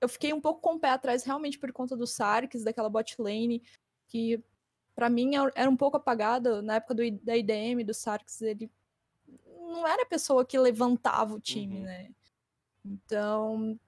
eu 0.00 0.08
fiquei 0.08 0.32
um 0.32 0.40
pouco 0.40 0.60
com 0.60 0.74
o 0.74 0.80
pé 0.80 0.90
atrás 0.90 1.22
realmente 1.22 1.58
por 1.58 1.72
conta 1.72 1.96
do 1.96 2.06
Sarks, 2.06 2.64
daquela 2.64 2.88
bot 2.88 3.14
lane, 3.20 3.62
que 4.08 4.42
para 4.94 5.08
mim 5.08 5.32
era 5.54 5.70
um 5.70 5.76
pouco 5.76 5.96
apagada 5.96 6.60
na 6.62 6.76
época 6.76 6.94
do, 6.94 7.02
da 7.22 7.36
IDM, 7.36 7.84
do 7.84 7.94
Sarks, 7.94 8.42
ele 8.42 8.70
não 9.56 9.86
era 9.86 10.02
a 10.02 10.06
pessoa 10.06 10.44
que 10.44 10.58
levantava 10.58 11.34
o 11.34 11.40
time, 11.40 11.76
uhum. 11.76 11.82
né? 11.82 12.10
Então, 12.86 13.78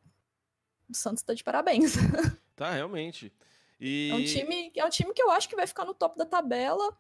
o 0.89 0.95
Santos 0.95 1.23
tá 1.23 1.35
de 1.35 1.45
parabéns. 1.45 1.95
Tá, 2.59 2.73
realmente. 2.73 3.33
E... 3.79 4.11
É, 4.11 4.15
um 4.17 4.25
time, 4.25 4.73
é 4.75 4.85
um 4.85 4.89
time 4.89 5.15
que 5.15 5.23
eu 5.23 5.31
acho 5.31 5.49
que 5.49 5.55
vai 5.55 5.65
ficar 5.65 5.85
no 5.85 5.95
topo 5.95 6.19
da 6.19 6.27
tabela 6.27 6.93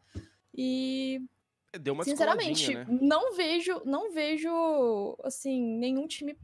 e 0.54 1.20
Deu 1.80 1.94
uma 1.94 2.04
sinceramente 2.04 2.72
né? 2.72 2.86
não 2.88 3.34
vejo, 3.34 3.82
não 3.84 4.12
vejo 4.12 5.18
assim 5.24 5.60
nenhum 5.60 6.06
time 6.06 6.38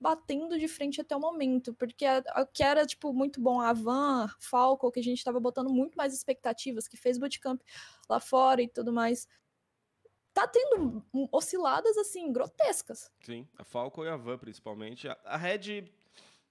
batendo 0.00 0.58
de 0.58 0.66
frente 0.66 1.00
até 1.00 1.14
o 1.14 1.20
momento, 1.20 1.74
porque 1.74 2.06
a, 2.06 2.22
que 2.46 2.62
era 2.62 2.86
tipo 2.86 3.12
muito 3.12 3.40
bom 3.40 3.60
a 3.60 3.72
Van, 3.72 4.28
Falco, 4.38 4.90
que 4.90 5.00
a 5.00 5.02
gente 5.02 5.18
estava 5.18 5.38
botando 5.38 5.68
muito 5.68 5.96
mais 5.96 6.14
expectativas, 6.14 6.88
que 6.88 6.96
fez 6.96 7.18
bootcamp 7.18 7.60
lá 8.08 8.18
fora 8.18 8.62
e 8.62 8.68
tudo 8.68 8.92
mais, 8.92 9.28
tá 10.32 10.46
tendo 10.46 11.02
osciladas 11.32 11.96
assim 11.98 12.32
grotescas. 12.32 13.10
Sim, 13.24 13.46
a 13.58 13.64
Falco 13.64 14.04
e 14.04 14.08
a 14.08 14.16
Van 14.16 14.38
principalmente. 14.38 15.08
A, 15.08 15.16
a 15.24 15.36
Red, 15.36 15.84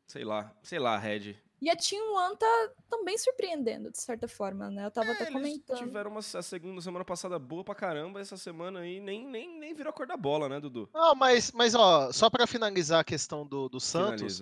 sei 0.08 0.24
lá, 0.24 0.54
sei 0.62 0.80
lá, 0.80 0.96
a 0.96 1.00
Red. 1.00 1.36
E 1.62 1.70
a 1.70 1.76
Team 1.76 2.16
One 2.16 2.38
tá 2.38 2.70
também 2.90 3.18
surpreendendo, 3.18 3.92
de 3.92 4.00
certa 4.00 4.30
forma, 4.30 4.70
né? 4.70 4.86
Eu 4.86 4.92
tava 4.92 5.10
é, 5.10 5.12
até 5.12 5.26
comentando. 5.30 5.78
tiveram 5.78 6.12
uma 6.12 6.22
a 6.22 6.42
segunda 6.42 6.82
semana 6.82 7.04
passada 7.04 7.38
boa 7.38 7.66
pra 7.66 7.76
caramba, 7.76 8.22
essa 8.22 8.38
semana 8.38 8.80
aí 8.80 9.02
nem, 9.02 9.28
nem, 9.28 9.60
nem 9.60 9.74
virou 9.74 9.90
a 9.90 9.94
cor 9.94 10.08
da 10.08 10.16
bola, 10.16 10.48
né, 10.48 10.60
Dudu? 10.60 10.90
Não, 10.94 11.14
mas, 11.16 11.52
mas 11.52 11.76
ó, 11.76 12.14
só 12.14 12.30
para 12.30 12.48
finalizar 12.48 13.02
a 13.02 13.04
questão 13.04 13.46
do, 13.46 13.68
do 13.68 13.80
Santos, 13.80 14.42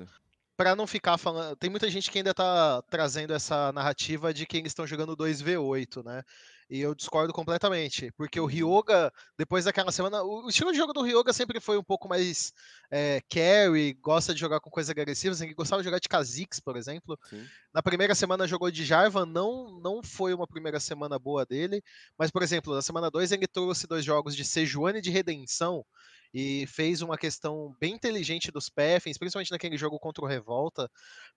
para 0.56 0.76
não 0.76 0.86
ficar 0.86 1.18
falando. 1.18 1.56
Tem 1.56 1.72
muita 1.72 1.90
gente 1.90 2.12
que 2.12 2.20
ainda 2.20 2.36
tá 2.36 2.84
trazendo 2.84 3.34
essa 3.34 3.72
narrativa 3.72 4.32
de 4.32 4.46
que 4.46 4.58
eles 4.58 4.72
estão 4.72 4.86
jogando 4.86 5.18
2v8, 5.18 6.06
né? 6.06 6.24
E 6.70 6.82
eu 6.82 6.94
discordo 6.94 7.32
completamente, 7.32 8.12
porque 8.18 8.40
o 8.40 8.44
uhum. 8.44 8.50
Ryoga, 8.50 9.12
depois 9.38 9.64
daquela 9.64 9.92
semana, 9.92 10.22
o 10.22 10.50
estilo 10.50 10.72
de 10.72 10.78
jogo 10.78 10.92
do 10.92 11.02
Ryoga 11.02 11.32
sempre 11.32 11.62
foi 11.62 11.78
um 11.78 11.84
pouco 11.84 12.10
mais 12.10 12.52
é, 12.92 13.22
carry, 13.30 13.94
gosta 13.94 14.34
de 14.34 14.40
jogar 14.40 14.60
com 14.60 14.70
coisas 14.70 14.90
agressivas, 14.90 15.40
ele 15.40 15.54
gostava 15.54 15.82
de 15.82 15.86
jogar 15.86 16.00
de 16.00 16.10
Kha'Zix, 16.10 16.60
por 16.60 16.76
exemplo. 16.76 17.18
Sim. 17.30 17.46
Na 17.74 17.82
primeira 17.82 18.14
semana 18.14 18.46
jogou 18.46 18.70
de 18.70 18.84
Jarvan, 18.84 19.26
não, 19.26 19.80
não 19.80 20.04
foi 20.04 20.34
uma 20.34 20.46
primeira 20.46 20.80
semana 20.80 21.18
boa 21.18 21.46
dele, 21.46 21.82
mas, 22.18 22.32
por 22.32 22.44
exemplo, 22.44 22.74
na 22.76 22.82
semana 22.82 23.10
2 23.10 23.32
ele 23.32 23.48
trouxe 23.48 23.88
dois 23.88 24.04
jogos 24.04 24.36
de 24.36 24.44
Sejuani 24.44 25.00
de 25.00 25.10
Redenção, 25.10 25.86
e 26.34 26.68
fez 26.68 27.02
uma 27.02 27.18
questão 27.18 27.76
bem 27.80 27.94
inteligente 27.94 28.52
dos 28.52 28.70
Peffens, 28.70 29.18
principalmente 29.18 29.52
naquele 29.52 29.78
jogo 29.78 29.98
contra 29.98 30.24
o 30.24 30.28
Revolta. 30.28 30.90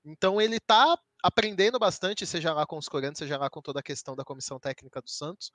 Então 0.04 0.40
ele 0.40 0.58
tá 0.58 0.98
aprendendo 1.22 1.78
bastante, 1.78 2.26
seja 2.26 2.52
lá 2.52 2.66
com 2.66 2.78
os 2.78 2.88
coreanos, 2.88 3.18
seja 3.18 3.36
lá 3.36 3.48
com 3.50 3.60
toda 3.60 3.80
a 3.80 3.82
questão 3.82 4.14
da 4.16 4.24
comissão 4.24 4.58
técnica 4.58 5.00
do 5.00 5.10
Santos, 5.10 5.50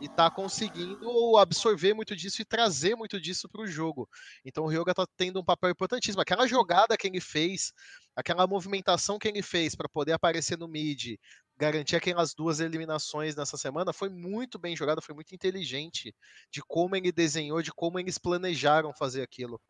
e 0.00 0.08
tá 0.08 0.30
conseguindo 0.30 1.36
absorver 1.36 1.94
muito 1.94 2.16
disso 2.16 2.42
e 2.42 2.44
trazer 2.44 2.94
muito 2.96 3.20
disso 3.20 3.48
para 3.48 3.62
o 3.62 3.66
jogo. 3.66 4.08
Então 4.44 4.64
o 4.64 4.68
Ryoga 4.68 4.94
tá 4.94 5.06
tendo 5.16 5.40
um 5.40 5.44
papel 5.44 5.70
importantíssimo. 5.70 6.22
Aquela 6.22 6.46
jogada 6.46 6.96
que 6.96 7.06
ele 7.06 7.20
fez, 7.20 7.72
aquela 8.16 8.46
movimentação 8.46 9.18
que 9.18 9.28
ele 9.28 9.42
fez 9.42 9.74
para 9.74 9.88
poder 9.88 10.12
aparecer 10.12 10.58
no 10.58 10.68
mid, 10.68 11.16
garantir 11.56 11.94
aquelas 11.94 12.34
duas 12.34 12.58
eliminações 12.58 13.36
nessa 13.36 13.56
semana 13.58 13.92
foi 13.92 14.08
muito 14.08 14.58
bem 14.58 14.74
jogada, 14.74 15.02
foi 15.02 15.14
muito 15.14 15.34
inteligente 15.34 16.14
de 16.50 16.62
como 16.62 16.96
ele 16.96 17.12
desenhou, 17.12 17.60
de 17.60 17.70
como 17.70 17.98
eles 17.98 18.16
planejaram 18.16 18.94
fazer 18.94 19.22
aquilo. 19.22 19.60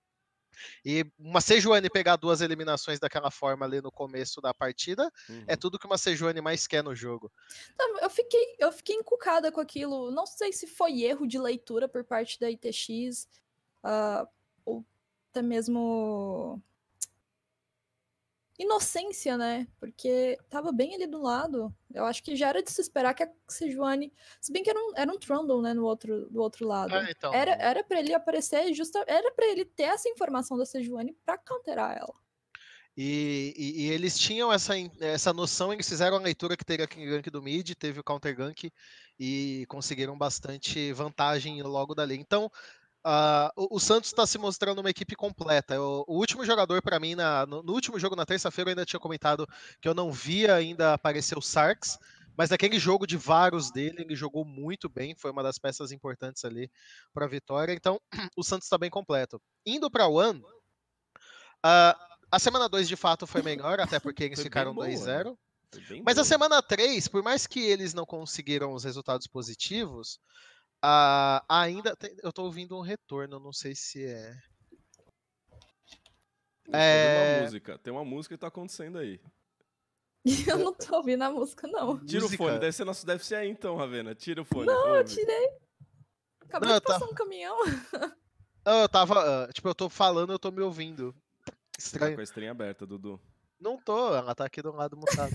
E 0.85 1.05
uma 1.19 1.41
Sejuani 1.41 1.89
pegar 1.89 2.17
duas 2.17 2.41
eliminações 2.41 2.99
daquela 2.99 3.31
forma 3.31 3.65
ali 3.65 3.81
no 3.81 3.91
começo 3.91 4.41
da 4.41 4.53
partida 4.53 5.11
é 5.29 5.33
uhum. 5.33 5.45
é 5.49 5.57
tudo 5.57 5.79
que 5.79 5.87
uma 5.87 5.99
Sejuani 5.99 6.41
mais 6.41 6.67
quer 6.67 6.83
no 6.83 6.95
jogo. 6.95 7.31
Não, 7.79 7.99
eu 7.99 8.11
fiquei, 8.11 8.57
eu 8.59 8.73
fiquei 8.73 8.97
encucada 8.97 9.51
com 9.51 9.61
aquilo. 9.61 10.11
Não 10.11 10.27
sei 10.27 10.53
se 10.53 10.67
foi 10.67 11.03
erro 11.03 11.27
de 11.27 11.39
leitura 11.39 11.89
por 11.89 12.05
parte 12.05 12.39
da 12.39 12.51
ITX, 12.51 13.25
uh, 13.25 13.29
ah, 13.85 14.29
ou 14.65 14.85
até 15.31 15.43
mesmo 15.43 16.63
inocência, 18.61 19.39
né? 19.39 19.67
Porque 19.79 20.39
tava 20.51 20.71
bem 20.71 20.95
ali 20.95 21.07
do 21.07 21.21
lado. 21.21 21.75
Eu 21.93 22.05
acho 22.05 22.23
que 22.23 22.37
já 22.37 22.49
era 22.49 22.63
de 22.63 22.71
se 22.71 22.81
esperar 22.81 23.15
que 23.15 23.23
a 23.23 23.33
Sejuani. 23.49 24.13
Se 24.41 24.53
bem 24.53 24.63
que 24.63 24.71
era 24.71 24.79
um, 24.79 24.93
era 24.95 25.11
um 25.11 25.19
Trundle, 25.19 25.63
né? 25.63 25.73
No 25.73 25.85
outro, 25.85 26.29
do 26.31 26.41
outro 26.43 26.67
lado. 26.67 26.95
Ah, 26.95 27.11
então. 27.11 27.33
Era, 27.33 27.53
era 27.53 27.83
pra 27.83 27.99
ele 27.99 28.13
aparecer, 28.13 28.73
justa, 28.75 29.03
era 29.07 29.33
para 29.33 29.47
ele 29.47 29.65
ter 29.65 29.85
essa 29.85 30.09
informação 30.09 30.59
da 30.59 30.67
Sejuani 30.67 31.17
pra 31.25 31.39
counterar 31.39 31.97
ela. 31.97 32.15
E, 32.97 33.55
e, 33.57 33.83
e, 33.83 33.91
eles 33.93 34.19
tinham 34.19 34.53
essa, 34.53 34.75
essa 35.01 35.33
noção, 35.33 35.73
eles 35.73 35.89
fizeram 35.89 36.17
a 36.17 36.21
leitura 36.21 36.57
que 36.57 36.65
teria 36.65 36.85
aquele 36.85 37.07
gank 37.07 37.31
do 37.31 37.41
mid, 37.41 37.71
teve 37.75 38.01
o 38.01 38.05
counter 38.05 38.37
gank 38.37 38.71
e 39.19 39.65
conseguiram 39.69 40.19
bastante 40.19 40.93
vantagem 40.93 41.63
logo 41.63 41.95
dali. 41.95 42.17
Então, 42.17 42.51
Uh, 43.07 43.49
o, 43.57 43.77
o, 43.77 43.81
Santos 43.81 44.11
está 44.11 44.27
se 44.27 44.37
mostrando 44.37 44.81
uma 44.81 44.91
equipe 44.91 45.17
completa. 45.17 45.81
O, 45.81 46.05
o 46.07 46.19
último 46.19 46.45
jogador, 46.45 46.83
para 46.83 47.01
mim, 47.01 47.15
na, 47.15 47.47
no, 47.47 47.63
no, 47.63 47.73
último 47.73 47.99
jogo 47.99 48.15
na 48.15 48.27
terça-feira, 48.27 48.71
eu 48.71 48.73
ainda 48.73 48.85
tinha 48.85 49.01
comentado 49.01 49.47
que 49.81 49.89
eu 49.89 49.95
não 49.95 50.13
via 50.13 50.55
ainda 50.55 50.93
aparecer 50.93 51.39
o 51.39 51.43
Sarks, 51.43 51.99
mas 52.37 52.51
naquele 52.51 52.79
jogo 52.79 53.07
de 53.07 53.17
vários 53.17 53.71
dele, 53.71 54.03
ele 54.03 54.15
jogou 54.15 54.45
muito 54.45 54.89
bem, 54.89 55.15
foi 55.15 55.31
uma 55.31 55.43
das 55.43 55.59
peças 55.59 55.93
importantes 55.93 56.45
ali 56.45 56.71
para 57.13 57.25
a 57.25 57.29
vitória. 57.29 57.73
Então, 57.73 57.99
o 58.37 58.43
Santos 58.43 58.67
está 58.67 58.77
bem 58.77 58.91
completo. 58.91 59.41
Indo 59.65 59.91
para 59.91 60.07
o 60.07 60.15
One, 60.15 60.41
uh, 60.41 61.97
a 62.31 62.39
semana 62.39 62.69
2 62.69 62.87
de 62.87 62.97
fato 62.97 63.27
foi 63.27 63.43
melhor, 63.43 63.81
até 63.81 63.99
porque 63.99 64.25
eles 64.25 64.39
foi 64.39 64.45
ficaram 64.45 64.75
2-0. 64.75 65.25
Né? 65.25 66.03
Mas 66.05 66.17
boa. 66.17 66.23
a 66.23 66.25
semana 66.25 66.63
3, 66.63 67.09
por 67.09 67.23
mais 67.23 67.47
que 67.47 67.61
eles 67.61 67.95
não 67.95 68.05
conseguiram 68.05 68.73
os 68.75 68.85
resultados 68.85 69.27
positivos, 69.27 70.21
Uh, 70.85 71.45
ainda. 71.49 71.95
Tem, 71.95 72.17
eu 72.23 72.33
tô 72.33 72.45
ouvindo 72.45 72.77
um 72.77 72.81
retorno, 72.81 73.39
não 73.39 73.53
sei 73.53 73.75
se 73.75 74.05
é. 74.05 74.35
é... 76.73 77.37
Uma 77.39 77.45
música. 77.45 77.79
Tem 77.79 77.93
uma 77.93 78.05
música 78.05 78.35
que 78.35 78.41
tá 78.41 78.49
acontecendo 78.49 78.99
aí. 78.99 79.21
Eu 80.47 80.59
não 80.59 80.75
tô 80.75 80.97
ouvindo 80.97 81.23
a 81.23 81.31
música, 81.31 81.67
não. 81.67 81.99
Tira 82.05 82.23
música. 82.23 82.43
o 82.43 82.47
fone, 82.47 82.59
deve 82.59 82.73
ser, 82.73 82.85
nosso, 82.85 83.07
deve 83.07 83.25
ser 83.25 83.37
aí 83.37 83.49
então, 83.49 83.77
Ravena. 83.77 84.15
Tira 84.15 84.43
o 84.43 84.45
fone. 84.45 84.67
Não, 84.67 84.89
ouve. 84.89 84.99
eu 84.99 85.05
tirei. 85.05 85.51
Acabou 86.43 86.69
não, 86.69 86.75
de 86.77 86.83
passar 86.83 87.07
um 87.07 87.15
caminhão. 87.15 87.57
Não, 88.63 88.83
eu 88.83 88.89
tava. 88.91 89.47
Uh, 89.49 89.53
tipo, 89.55 89.67
eu 89.69 89.75
tô 89.75 89.89
falando, 89.89 90.33
eu 90.33 90.39
tô 90.39 90.51
me 90.51 90.61
ouvindo. 90.61 91.15
Estranho. 91.79 92.11
Tá 92.11 92.15
com 92.17 92.21
a 92.21 92.25
estranha 92.25 92.51
aberta, 92.51 92.87
Dudu. 92.87 93.19
Não 93.59 93.79
tô, 93.79 94.15
ela 94.15 94.35
tá 94.35 94.45
aqui 94.45 94.61
do 94.61 94.71
lado 94.71 94.99
mutado. 94.99 95.33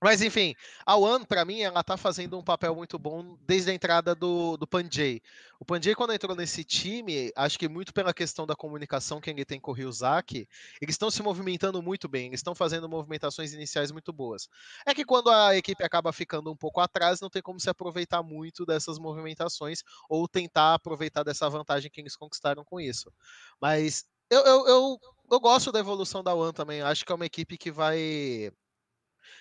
Mas 0.00 0.22
enfim, 0.22 0.54
a 0.86 0.96
One, 0.96 1.26
para 1.26 1.44
mim, 1.44 1.60
ela 1.60 1.82
tá 1.82 1.96
fazendo 1.96 2.38
um 2.38 2.42
papel 2.42 2.72
muito 2.74 2.96
bom 2.98 3.36
desde 3.44 3.72
a 3.72 3.74
entrada 3.74 4.14
do, 4.14 4.56
do 4.56 4.64
Panjay. 4.64 5.20
O 5.58 5.64
Panjay, 5.64 5.92
quando 5.96 6.12
entrou 6.12 6.36
nesse 6.36 6.62
time, 6.62 7.32
acho 7.34 7.58
que 7.58 7.68
muito 7.68 7.92
pela 7.92 8.14
questão 8.14 8.46
da 8.46 8.54
comunicação 8.54 9.20
que 9.20 9.28
ele 9.28 9.44
tem 9.44 9.58
com 9.58 9.72
o 9.72 9.74
Ryuzaki, 9.74 10.48
eles 10.80 10.94
estão 10.94 11.10
se 11.10 11.20
movimentando 11.20 11.82
muito 11.82 12.08
bem, 12.08 12.28
eles 12.28 12.38
estão 12.38 12.54
fazendo 12.54 12.88
movimentações 12.88 13.52
iniciais 13.52 13.90
muito 13.90 14.12
boas. 14.12 14.48
É 14.86 14.94
que 14.94 15.04
quando 15.04 15.30
a 15.30 15.56
equipe 15.56 15.82
acaba 15.82 16.12
ficando 16.12 16.52
um 16.52 16.56
pouco 16.56 16.80
atrás, 16.80 17.20
não 17.20 17.28
tem 17.28 17.42
como 17.42 17.58
se 17.58 17.68
aproveitar 17.68 18.22
muito 18.22 18.64
dessas 18.64 19.00
movimentações 19.00 19.82
ou 20.08 20.28
tentar 20.28 20.74
aproveitar 20.74 21.24
dessa 21.24 21.50
vantagem 21.50 21.90
que 21.90 22.00
eles 22.00 22.14
conquistaram 22.14 22.64
com 22.64 22.78
isso. 22.80 23.12
Mas 23.60 24.04
eu, 24.30 24.44
eu, 24.44 24.68
eu, 24.68 25.00
eu 25.32 25.40
gosto 25.40 25.72
da 25.72 25.80
evolução 25.80 26.22
da 26.22 26.34
One 26.34 26.52
também, 26.52 26.82
acho 26.82 27.04
que 27.04 27.10
é 27.10 27.14
uma 27.16 27.26
equipe 27.26 27.58
que 27.58 27.72
vai 27.72 28.52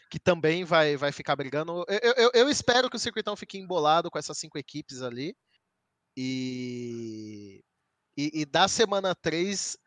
que 0.09 0.19
também 0.19 0.63
vai, 0.63 0.95
vai 0.95 1.11
ficar 1.11 1.35
brigando. 1.35 1.85
Eu, 1.87 2.13
eu, 2.15 2.31
eu, 2.33 2.49
espero 2.49 2.89
que 2.89 2.95
o 2.95 2.99
circuitão 2.99 3.35
fique 3.35 3.57
embolado 3.57 4.09
com 4.09 4.17
essas 4.17 4.37
cinco 4.37 4.57
equipes 4.57 5.01
ali. 5.01 5.35
E, 6.15 7.63
e, 8.17 8.41
e 8.41 8.45
da 8.45 8.67
semana 8.67 9.13
3, 9.13 9.77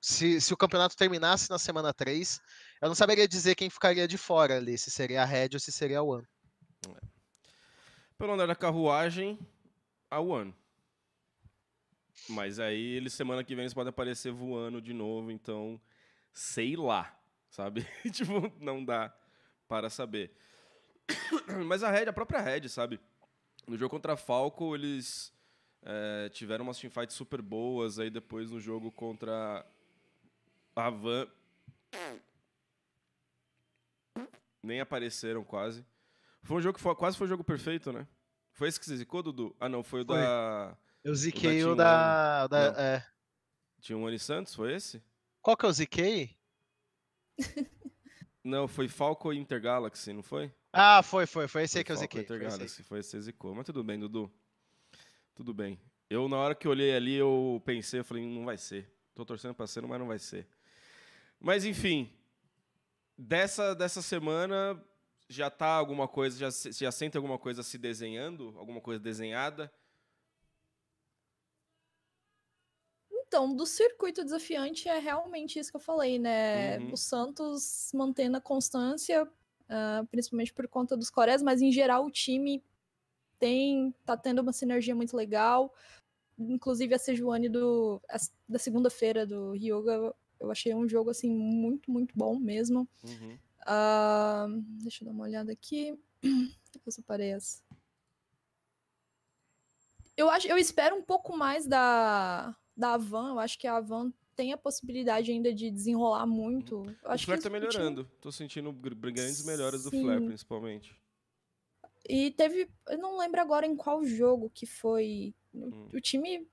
se, 0.00 0.40
se 0.40 0.54
o 0.54 0.56
campeonato 0.56 0.96
terminasse 0.96 1.50
na 1.50 1.58
semana 1.58 1.92
3, 1.92 2.40
eu 2.80 2.88
não 2.88 2.94
saberia 2.94 3.28
dizer 3.28 3.54
quem 3.54 3.68
ficaria 3.68 4.08
de 4.08 4.16
fora 4.16 4.56
ali, 4.56 4.78
se 4.78 4.90
seria 4.90 5.22
a 5.22 5.26
Red 5.26 5.50
ou 5.52 5.60
se 5.60 5.70
seria 5.70 5.98
a 5.98 6.02
One. 6.02 6.26
É. 6.88 7.00
Pelo 8.16 8.32
andar 8.32 8.46
da 8.46 8.54
carruagem, 8.54 9.38
a 10.10 10.20
One. 10.20 10.54
Mas 12.28 12.58
aí 12.58 12.96
eles 12.96 13.12
semana 13.12 13.44
que 13.44 13.54
vem 13.54 13.64
eles 13.64 13.74
podem 13.74 13.90
aparecer 13.90 14.32
voando 14.32 14.80
de 14.80 14.92
novo, 14.92 15.30
então 15.30 15.80
sei 16.32 16.76
lá, 16.76 17.14
sabe? 17.50 17.86
tipo, 18.12 18.52
não 18.58 18.84
dá 18.84 19.14
para 19.70 19.88
saber. 19.88 20.32
Mas 21.64 21.84
a 21.84 21.90
Red, 21.92 22.08
a 22.08 22.12
própria 22.12 22.40
Red, 22.40 22.68
sabe? 22.68 22.98
No 23.68 23.78
jogo 23.78 23.88
contra 23.88 24.14
a 24.14 24.16
Falco, 24.16 24.74
eles 24.74 25.32
é, 25.82 26.28
tiveram 26.30 26.64
umas 26.64 26.76
teamfights 26.76 27.14
super 27.14 27.40
boas. 27.40 28.00
Aí 28.00 28.10
depois 28.10 28.50
no 28.50 28.58
jogo 28.58 28.90
contra 28.90 29.64
a 30.74 30.90
Van. 30.90 31.28
Nem 34.60 34.80
apareceram 34.80 35.44
quase. 35.44 35.86
Foi 36.42 36.56
um 36.56 36.60
jogo 36.60 36.76
que 36.76 36.82
foi, 36.82 36.94
quase 36.96 37.16
foi 37.16 37.26
o 37.26 37.30
jogo 37.30 37.44
perfeito, 37.44 37.92
né? 37.92 38.08
Foi 38.52 38.68
esse 38.68 38.80
que 38.80 38.86
você 38.86 38.96
zicou, 38.96 39.22
Dudu? 39.22 39.54
Ah, 39.60 39.68
não, 39.68 39.84
foi 39.84 40.02
o 40.02 40.04
foi. 40.04 40.16
da. 40.16 40.76
Eu 41.04 41.14
ziquei 41.14 41.64
o 41.64 41.76
da. 41.76 42.42
O 42.44 42.48
da, 42.48 42.70
da 42.70 42.82
é. 42.82 43.06
Tinha 43.80 43.96
um 43.96 44.04
Ani 44.04 44.18
Santos, 44.18 44.52
foi 44.52 44.74
esse? 44.74 45.00
Qual 45.40 45.56
que 45.56 45.64
eu 45.64 45.72
ziquei? 45.72 46.36
Não, 48.42 48.66
foi 48.66 48.88
Falco 48.88 49.32
Intergalaxy, 49.32 50.12
não 50.12 50.22
foi? 50.22 50.52
Ah, 50.72 51.02
foi, 51.02 51.26
foi. 51.26 51.46
Foi 51.48 51.62
esse 51.64 51.78
aí 51.78 51.84
que 51.84 51.92
eu 51.92 51.96
Falco 51.96 52.16
ziquei. 52.16 52.20
Aí. 52.20 52.24
Intergalaxy, 52.24 52.82
foi 52.82 53.00
esse 53.00 53.20
zicou. 53.20 53.54
Mas 53.54 53.66
tudo 53.66 53.84
bem, 53.84 53.98
Dudu. 53.98 54.30
Tudo 55.34 55.52
bem. 55.52 55.78
Eu, 56.08 56.28
na 56.28 56.36
hora 56.36 56.54
que 56.54 56.66
olhei 56.66 56.94
ali, 56.94 57.14
eu 57.14 57.62
pensei, 57.64 58.00
eu 58.00 58.04
falei, 58.04 58.24
não 58.24 58.44
vai 58.44 58.56
ser. 58.56 58.90
Tô 59.14 59.24
torcendo 59.24 59.54
pra 59.54 59.66
ser, 59.66 59.82
mas 59.82 59.98
não 59.98 60.06
vai 60.08 60.18
ser. 60.18 60.46
Mas, 61.38 61.64
enfim. 61.64 62.10
Dessa, 63.16 63.74
dessa 63.74 64.00
semana, 64.00 64.82
já 65.28 65.50
tá 65.50 65.66
alguma 65.66 66.08
coisa, 66.08 66.38
já, 66.38 66.50
se- 66.50 66.72
já 66.72 66.90
sente 66.90 67.16
alguma 67.16 67.38
coisa 67.38 67.62
se 67.62 67.76
desenhando? 67.76 68.54
Alguma 68.56 68.80
coisa 68.80 68.98
desenhada? 68.98 69.70
Então, 73.40 73.54
do 73.56 73.64
circuito 73.64 74.22
desafiante 74.22 74.86
é 74.86 74.98
realmente 74.98 75.58
isso 75.58 75.70
que 75.70 75.76
eu 75.76 75.80
falei, 75.80 76.18
né? 76.18 76.78
Uhum. 76.78 76.92
O 76.92 76.96
Santos 76.96 77.90
mantendo 77.94 78.36
a 78.36 78.40
constância, 78.40 79.26
ah, 79.66 80.04
principalmente 80.10 80.52
por 80.52 80.68
conta 80.68 80.94
dos 80.94 81.08
Coreas, 81.08 81.42
mas 81.42 81.62
em 81.62 81.72
geral 81.72 82.04
o 82.04 82.10
time 82.10 82.62
tem 83.38 83.94
tá 84.04 84.14
tendo 84.14 84.42
uma 84.42 84.52
sinergia 84.52 84.94
muito 84.94 85.16
legal. 85.16 85.72
Inclusive 86.38 86.94
a 86.94 86.98
Sejuani 86.98 87.48
do 87.48 88.02
as- 88.10 88.30
da 88.46 88.58
segunda-feira 88.58 89.26
do 89.26 89.52
Ryoga, 89.52 90.14
eu 90.38 90.50
achei 90.50 90.74
um 90.74 90.86
jogo 90.86 91.08
assim 91.08 91.30
muito, 91.30 91.90
muito 91.90 92.12
bom 92.14 92.38
mesmo. 92.38 92.86
Uhum. 93.02 93.38
Ah, 93.64 94.46
deixa 94.82 95.02
eu 95.02 95.06
dar 95.06 95.12
uma 95.14 95.24
olhada 95.24 95.50
aqui. 95.50 95.98
Eu 96.22 96.92
separei 96.92 97.30
essa. 97.32 97.62
Eu 100.14 100.28
acho, 100.28 100.46
eu 100.46 100.58
espero 100.58 100.94
um 100.96 101.02
pouco 101.02 101.34
mais 101.36 101.66
da 101.66 102.54
da 102.80 102.94
Avan. 102.94 103.30
Eu 103.30 103.38
acho 103.38 103.56
que 103.58 103.66
a 103.66 103.76
Avan 103.76 104.12
tem 104.34 104.52
a 104.52 104.56
possibilidade 104.56 105.30
ainda 105.30 105.52
de 105.52 105.70
desenrolar 105.70 106.26
muito. 106.26 106.84
Eu 107.04 107.10
O 107.12 107.18
Flair 107.18 107.18
que 107.20 107.26
tá 107.26 107.34
o 107.34 107.38
time- 107.38 107.60
melhorando. 107.60 108.04
Tô 108.20 108.32
sentindo 108.32 108.72
gr- 108.72 108.94
grandes 108.94 109.44
melhoras 109.44 109.84
do 109.84 109.90
Sim. 109.90 110.02
Flair, 110.02 110.24
principalmente. 110.24 110.98
E 112.08 112.30
teve, 112.32 112.68
eu 112.88 112.98
não 112.98 113.18
lembro 113.18 113.40
agora 113.40 113.66
em 113.66 113.76
qual 113.76 114.02
jogo 114.04 114.50
que 114.52 114.66
foi. 114.66 115.34
O- 115.52 115.66
Hum. 115.66 115.88
O 115.92 116.00
time 116.00 116.46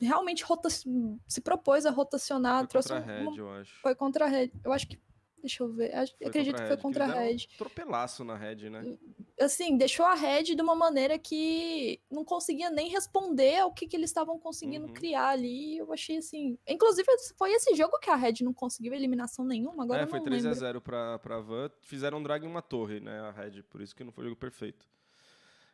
realmente 0.00 0.42
rota, 0.44 0.68
se 0.70 1.40
propôs 1.42 1.84
a 1.84 1.90
rotacionar, 1.90 2.60
Foi 2.60 2.68
trouxe 2.68 2.88
contra 2.90 3.12
a 3.12 3.16
Red, 3.18 3.36
eu 3.36 3.50
acho. 3.50 3.80
foi 3.82 3.94
contra 3.94 4.24
a 4.24 4.28
Red. 4.28 4.50
Eu 4.64 4.72
acho 4.72 4.86
que 4.88 4.98
deixa 5.44 5.62
eu 5.62 5.70
ver, 5.72 5.90
Foi 5.90 6.26
acredito 6.26 6.56
que 6.56 6.66
foi 6.66 6.76
contra 6.78 7.04
a 7.04 7.20
Red. 7.20 7.34
Um 7.54 7.56
tropelaço 7.58 8.24
na 8.24 8.34
Red, 8.34 8.70
né? 8.70 8.96
assim, 9.38 9.76
deixou 9.76 10.06
a 10.06 10.14
Red 10.14 10.54
de 10.54 10.62
uma 10.62 10.74
maneira 10.74 11.18
que 11.18 12.00
não 12.10 12.24
conseguia 12.24 12.70
nem 12.70 12.88
responder 12.88 13.58
ao 13.58 13.72
que, 13.72 13.86
que 13.86 13.94
eles 13.94 14.08
estavam 14.08 14.38
conseguindo 14.38 14.86
Uhum. 14.86 14.94
criar 14.94 15.28
ali. 15.28 15.76
Eu 15.76 15.92
achei 15.92 16.16
assim. 16.16 16.58
Inclusive, 16.66 17.06
foi 17.36 17.52
esse 17.52 17.74
jogo 17.74 17.98
que 17.98 18.08
a 18.08 18.16
Red 18.16 18.36
não 18.42 18.54
conseguiu 18.54 18.94
eliminação 18.94 19.44
nenhuma. 19.44 19.84
Agora 19.84 20.02
é, 20.02 20.06
foi 20.06 20.18
não 20.20 20.24
3 20.24 20.46
a 20.46 20.48
lembro. 20.48 20.60
0 20.60 20.80
pra, 20.80 21.18
pra 21.18 21.40
Van. 21.40 21.70
Fizeram 21.82 22.18
um 22.18 22.22
drag 22.22 22.44
em 22.44 22.48
uma 22.48 22.62
torre, 22.62 23.00
né? 23.00 23.20
A 23.20 23.30
Red, 23.30 23.62
por 23.64 23.82
isso 23.82 23.94
que 23.94 24.02
não 24.02 24.12
foi 24.12 24.24
o 24.24 24.28
jogo 24.28 24.40
perfeito. 24.40 24.88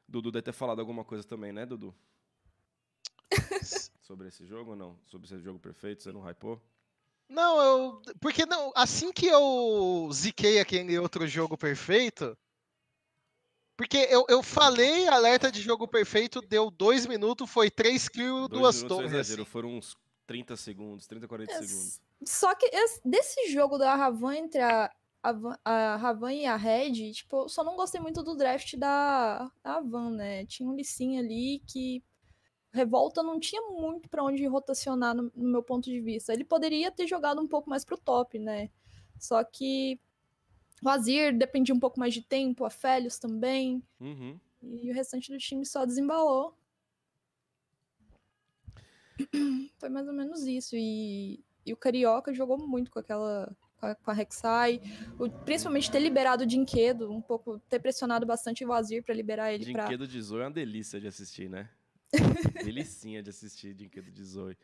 Dudu 0.09 0.33
deve 0.33 0.43
ter 0.43 0.53
falado 0.53 0.81
alguma 0.81 1.05
coisa 1.05 1.23
também, 1.23 1.53
né, 1.53 1.65
Dudu? 1.65 1.95
Sobre 4.01 4.27
esse 4.29 4.45
jogo 4.45 4.71
ou 4.73 4.77
não? 4.77 4.99
Sobre 5.07 5.27
esse 5.27 5.39
jogo 5.39 5.59
perfeito, 5.61 6.03
você 6.03 6.11
não 6.11 6.21
hypou? 6.23 6.61
Não, 7.31 7.61
eu. 7.63 8.03
Porque 8.21 8.45
não, 8.45 8.73
assim 8.75 9.13
que 9.13 9.27
eu 9.27 10.11
ziquei 10.13 10.59
aquele 10.61 10.99
outro 10.99 11.27
jogo 11.29 11.57
perfeito. 11.57 12.37
Porque 13.77 13.97
eu, 14.11 14.27
eu 14.29 14.43
falei 14.43 15.09
alerta 15.09 15.51
de 15.51 15.63
jogo 15.63 15.89
perfeito, 15.89 16.43
deu 16.43 16.71
dois 16.71 17.07
minutos, 17.07 17.49
foi 17.49 17.71
três 17.71 18.09
kills, 18.09 18.49
Dois 18.49 18.61
duas 18.61 18.77
minutos 18.77 18.97
torres. 18.99 19.13
exagero, 19.13 19.43
assim. 19.43 19.51
foram 19.51 19.71
uns 19.79 19.97
30 20.27 20.55
segundos, 20.57 21.07
30, 21.07 21.27
40 21.27 21.51
É, 21.53 21.63
segundos. 21.63 22.01
Só 22.25 22.55
que 22.55 22.67
esse- 22.67 23.01
desse 23.05 23.49
jogo 23.51 23.79
da 23.79 23.95
Ravan 23.95 24.37
entre 24.37 24.61
a, 24.61 24.93
a, 25.23 25.33
Van- 25.33 25.59
a 25.65 25.97
Ravan 25.97 26.33
e 26.35 26.45
a 26.45 26.57
Red, 26.57 27.13
tipo, 27.13 27.45
eu 27.45 27.49
só 27.49 27.65
não 27.65 27.75
gostei 27.75 28.01
muito 28.03 28.23
do 28.23 28.37
draft 28.37 28.77
da, 28.77 29.51
da 29.65 29.81
Van, 29.81 30.11
né? 30.11 30.45
Tinha 30.45 30.69
um 30.69 30.75
licinho 30.75 31.19
ali 31.19 31.63
que 31.67 32.03
Revolta 32.73 33.23
não 33.23 33.41
tinha 33.41 33.61
muito 33.71 34.09
pra 34.09 34.23
onde 34.23 34.47
rotacionar 34.47 35.15
no, 35.15 35.31
no 35.35 35.49
meu 35.51 35.63
ponto 35.63 35.85
de 35.91 36.01
vista. 36.01 36.33
Ele 36.33 36.45
poderia 36.45 36.91
ter 36.91 37.07
jogado 37.07 37.41
um 37.41 37.49
pouco 37.49 37.69
mais 37.69 37.85
pro 37.85 37.99
top, 37.99 38.39
né? 38.39 38.71
Só 39.19 39.43
que 39.43 39.99
o 40.83 40.89
Azir 40.89 41.37
dependia 41.37 41.75
um 41.75 41.81
pouco 41.81 41.99
mais 41.99 42.15
de 42.15 42.23
tempo, 42.23 42.65
a 42.65 42.71
Félios 42.71 43.19
também, 43.19 43.83
Uhum. 44.01 44.39
e 44.63 44.91
o 44.91 44.95
restante 44.95 45.31
do 45.33 45.37
time 45.39 45.67
só 45.67 45.85
desembalou. 45.85 46.57
Foi 49.79 49.89
mais 49.89 50.07
ou 50.07 50.15
menos 50.15 50.45
isso. 50.47 50.77
E, 50.77 51.43
e 51.67 51.73
o 51.73 51.77
Carioca 51.77 52.33
jogou 52.33 52.57
muito 52.59 52.91
com 52.91 52.99
aquela. 52.99 53.55
com 54.03 54.11
a, 54.11 54.15
Rek'Sai. 54.15 54.81
O- 55.19 55.29
principalmente 55.29 55.91
ter 55.91 56.01
liberado 56.01 56.45
o 56.45 56.47
Dinquedo, 56.47 57.11
um 57.11 57.21
pouco, 57.21 57.59
ter 57.69 57.79
pressionado 57.81 58.25
bastante 58.27 58.65
o 58.65 58.73
Azir 58.73 59.03
pra 59.03 59.15
liberar 59.15 59.53
ele 59.53 59.73
pra. 59.73 59.85
Dinquedo 59.85 60.07
de 60.07 60.21
Zoe 60.23 60.41
é 60.41 60.45
uma 60.45 60.51
delícia 60.51 61.01
de 61.01 61.09
assistir, 61.09 61.49
né? 61.51 61.69
Delicinha 62.65 63.23
de 63.23 63.31
assistir 63.31 63.75
Dinquedo 63.75 64.11
de 64.11 64.25
Zoe. 64.25 64.57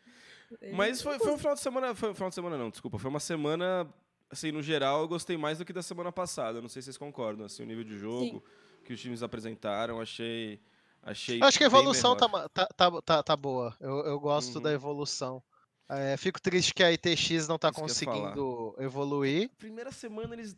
Mas 0.75 1.03
foi, 1.03 1.19
foi 1.19 1.33
um 1.33 1.39
final 1.39 1.55
de 1.55 1.61
semana. 1.61 1.95
Foi 1.95 2.11
um 2.11 2.15
final 2.15 2.29
de 2.29 2.35
semana, 2.35 2.57
não, 2.59 2.71
desculpa. 2.71 2.99
Foi 2.99 3.11
uma 3.11 3.21
semana. 3.21 3.89
Assim, 4.31 4.51
no 4.51 4.63
geral, 4.63 5.03
eu 5.03 5.09
gostei 5.09 5.37
mais 5.37 5.59
do 5.59 5.65
que 5.65 5.73
da 5.73 5.83
semana 5.83 6.11
passada. 6.11 6.61
Não 6.61 6.69
sei 6.69 6.83
se 6.83 6.87
vocês 6.87 6.99
concordam. 6.99 7.47
Assim, 7.47 7.63
o 7.63 7.67
nível 7.67 7.85
de 7.85 7.97
jogo 7.99 8.43
que 8.85 8.93
os 8.93 9.01
times 9.01 9.23
apresentaram, 9.23 10.01
achei. 10.01 10.61
Achei. 11.03 11.41
Eu 11.41 11.47
acho 11.47 11.59
que 11.59 11.65
a 11.65 11.69
evolução 11.69 12.17
tá, 12.17 12.49
tá, 12.49 12.67
tá, 12.67 13.03
tá, 13.03 13.23
tá 13.23 13.37
boa. 13.37 13.77
Eu, 13.81 13.99
eu 14.07 14.19
gosto 14.19 14.57
Uhum. 14.57 14.63
da 14.63 14.73
evolução. 14.73 15.43
É, 15.89 16.17
fico 16.17 16.41
triste 16.43 16.75
que 16.75 16.83
a 16.83 16.91
ITX 16.93 17.47
não 17.47 17.57
tá 17.59 17.69
Isso 17.71 17.79
conseguindo 17.81 18.75
evoluir. 18.79 19.49
Primeira 19.57 19.93
semana 19.93 20.35
eles 20.35 20.57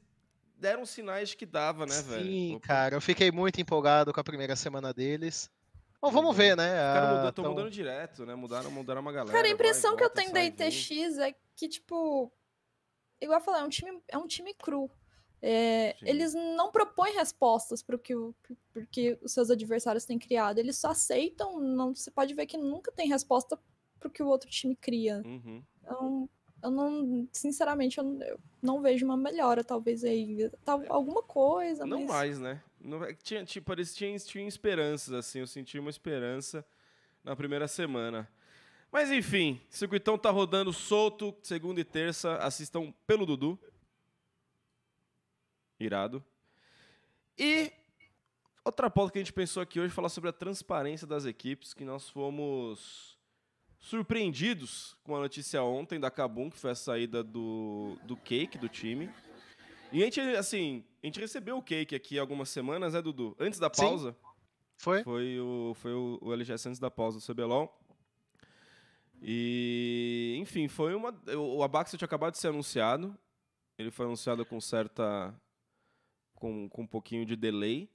deram 0.57 0.87
sinais 0.87 1.29
de 1.29 1.37
que 1.37 1.44
dava, 1.44 1.85
né, 1.85 2.01
velho? 2.01 2.24
Sim, 2.24 2.59
cara, 2.62 2.96
eu 2.96 3.01
fiquei 3.01 3.31
muito 3.31 3.61
empolgado 3.61 4.11
com 4.12 4.20
a 4.20 4.24
primeira 4.24 4.57
semana 4.57 4.92
deles. 4.94 5.51
Bom, 6.00 6.11
vamos 6.11 6.37
Legal. 6.37 6.56
ver, 6.56 6.56
né? 6.56 6.68
Os 6.74 6.92
caras 6.94 7.08
Ah, 7.11 7.14
mudam, 7.16 7.32
tão 7.32 7.44
mudando 7.50 7.70
direto, 7.70 8.24
né? 8.26 8.34
Mudaram, 8.34 8.70
mudaram 8.70 9.00
uma 9.00 9.12
galera. 9.12 9.32
Cara, 9.32 9.46
a 9.46 9.50
vai, 9.50 9.54
impressão 9.54 9.96
que 9.96 10.04
eu 10.04 10.08
volta, 10.08 10.14
tenho 10.22 10.32
da. 10.32 10.44
ITX 10.44 11.18
é 11.18 11.34
que, 11.56 11.68
tipo. 11.68 12.32
Igual 13.20 13.40
eu 13.40 13.44
falei, 13.44 13.62
é 13.62 13.64
um 13.64 13.68
time, 13.68 14.02
é 14.08 14.16
um 14.18 14.26
time 14.26 14.54
cru. 14.54 14.88
É, 15.42 15.96
eles 16.02 16.34
não 16.34 16.70
propõem 16.70 17.14
respostas 17.14 17.80
para 17.82 17.94
o 17.94 17.98
que, 17.98 18.14
o- 18.14 18.34
pro 18.72 18.87
que 18.88 19.18
os 19.22 19.32
seus 19.32 19.50
adversários 19.50 20.04
têm 20.04 20.18
criado. 20.18 20.58
Eles 20.58 20.76
só 20.78 20.90
aceitam. 20.90 21.61
Não, 21.61 21.94
você 21.94 22.11
pode 22.11 22.32
ver 22.34 22.46
que 22.46 22.56
nunca 22.56 22.92
tem 22.92 23.08
resposta 23.08 23.58
para 23.98 24.08
o 24.08 24.11
que 24.11 24.22
o 24.22 24.28
outro 24.28 24.48
time 24.50 24.76
cria. 24.76 25.20
Uhum. 25.24 25.62
Então, 25.82 26.28
eu 26.62 26.70
não. 26.70 27.28
Sinceramente, 27.32 27.98
eu 27.98 28.04
não, 28.04 28.22
eu 28.22 28.40
não 28.62 28.80
vejo 28.80 29.04
uma 29.04 29.16
melhora, 29.16 29.64
talvez 29.64 30.04
aí. 30.04 30.48
Tal, 30.64 30.80
alguma 30.88 31.22
coisa, 31.24 31.84
Não 31.84 32.00
mas. 32.00 32.08
mais, 32.08 32.38
né? 32.38 32.62
Não, 32.88 33.01
tinha, 33.22 33.44
tipo, 33.44 33.66
parecia, 33.66 34.09
tinha, 34.09 34.18
tinha 34.18 34.48
esperanças, 34.48 35.12
assim. 35.12 35.40
Eu 35.40 35.46
senti 35.46 35.79
uma 35.79 35.90
esperança 35.90 36.64
na 37.22 37.37
primeira 37.37 37.68
semana. 37.68 38.29
Mas 38.90 39.11
enfim, 39.11 39.61
o 39.70 39.74
circuitão 39.74 40.16
tá 40.16 40.31
rodando 40.31 40.72
solto, 40.72 41.37
segunda 41.42 41.81
e 41.81 41.85
terça. 41.85 42.37
Assistam 42.38 42.92
pelo 43.07 43.27
Dudu. 43.27 43.59
Irado. 45.79 46.24
E 47.37 47.70
outra 48.64 48.90
pauta 48.90 49.12
que 49.12 49.18
a 49.18 49.22
gente 49.22 49.33
pensou 49.33 49.62
aqui 49.62 49.79
hoje 49.79 49.94
falar 49.94 50.09
sobre 50.09 50.31
a 50.31 50.33
transparência 50.33 51.07
das 51.07 51.24
equipes, 51.27 51.74
que 51.74 51.85
nós 51.85 52.09
fomos 52.09 53.18
surpreendidos 53.79 54.96
com 55.05 55.14
a 55.14 55.20
notícia 55.20 55.62
ontem 55.62 56.01
da 56.01 56.11
Kabum, 56.11 56.51
que 56.51 56.59
foi 56.59 56.70
a 56.70 56.74
saída 56.74 57.22
do, 57.22 57.96
do 58.05 58.16
Cake 58.16 58.59
do 58.59 58.68
time. 58.68 59.11
E 59.92 60.03
a 60.03 60.05
gente, 60.05 60.20
assim, 60.20 60.85
a 61.02 61.06
gente 61.06 61.20
recebeu 61.20 61.56
o 61.58 61.62
Cake 61.62 61.94
aqui 61.94 62.18
algumas 62.18 62.48
semanas, 62.48 62.94
né, 62.94 63.02
Dudu? 63.02 63.37
Antes 63.38 63.58
da 63.58 63.70
Sim. 63.72 63.82
pausa. 63.82 64.16
Foi? 64.76 65.02
Foi 65.02 65.40
o, 65.40 65.72
foi 65.74 65.92
o, 65.92 66.18
o 66.22 66.32
LGS 66.32 66.68
antes 66.68 66.78
da 66.80 66.90
pausa 66.90 67.18
do 67.18 67.24
CBLOL. 67.34 67.76
E, 69.20 70.37
enfim, 70.40 70.68
foi 70.68 70.94
uma. 70.94 71.11
O 71.37 71.56
o 71.58 71.62
Abax 71.62 71.90
tinha 71.90 72.04
acabado 72.06 72.32
de 72.32 72.38
ser 72.38 72.48
anunciado. 72.48 73.16
Ele 73.76 73.90
foi 73.90 74.06
anunciado 74.06 74.44
com 74.44 74.61
certa. 74.61 75.34
com, 76.34 76.68
com 76.68 76.82
um 76.82 76.87
pouquinho 76.87 77.24
de 77.26 77.34
delay. 77.37 77.90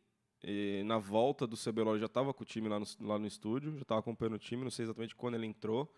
E 0.45 0.83
na 0.85 0.97
volta 0.97 1.47
do 1.47 1.55
CBLOL 1.55 1.93
ele 1.93 2.01
já 2.01 2.07
estava 2.07 2.33
com 2.33 2.43
o 2.43 2.45
time 2.45 2.67
lá 2.67 2.77
no, 2.77 2.85
lá 2.99 3.17
no 3.17 3.25
estúdio, 3.25 3.75
já 3.77 3.83
estava 3.83 4.01
acompanhando 4.01 4.33
o 4.35 4.39
time, 4.39 4.61
não 4.61 4.69
sei 4.69 4.83
exatamente 4.83 5.15
quando 5.15 5.35
ele 5.35 5.45
entrou 5.45 5.89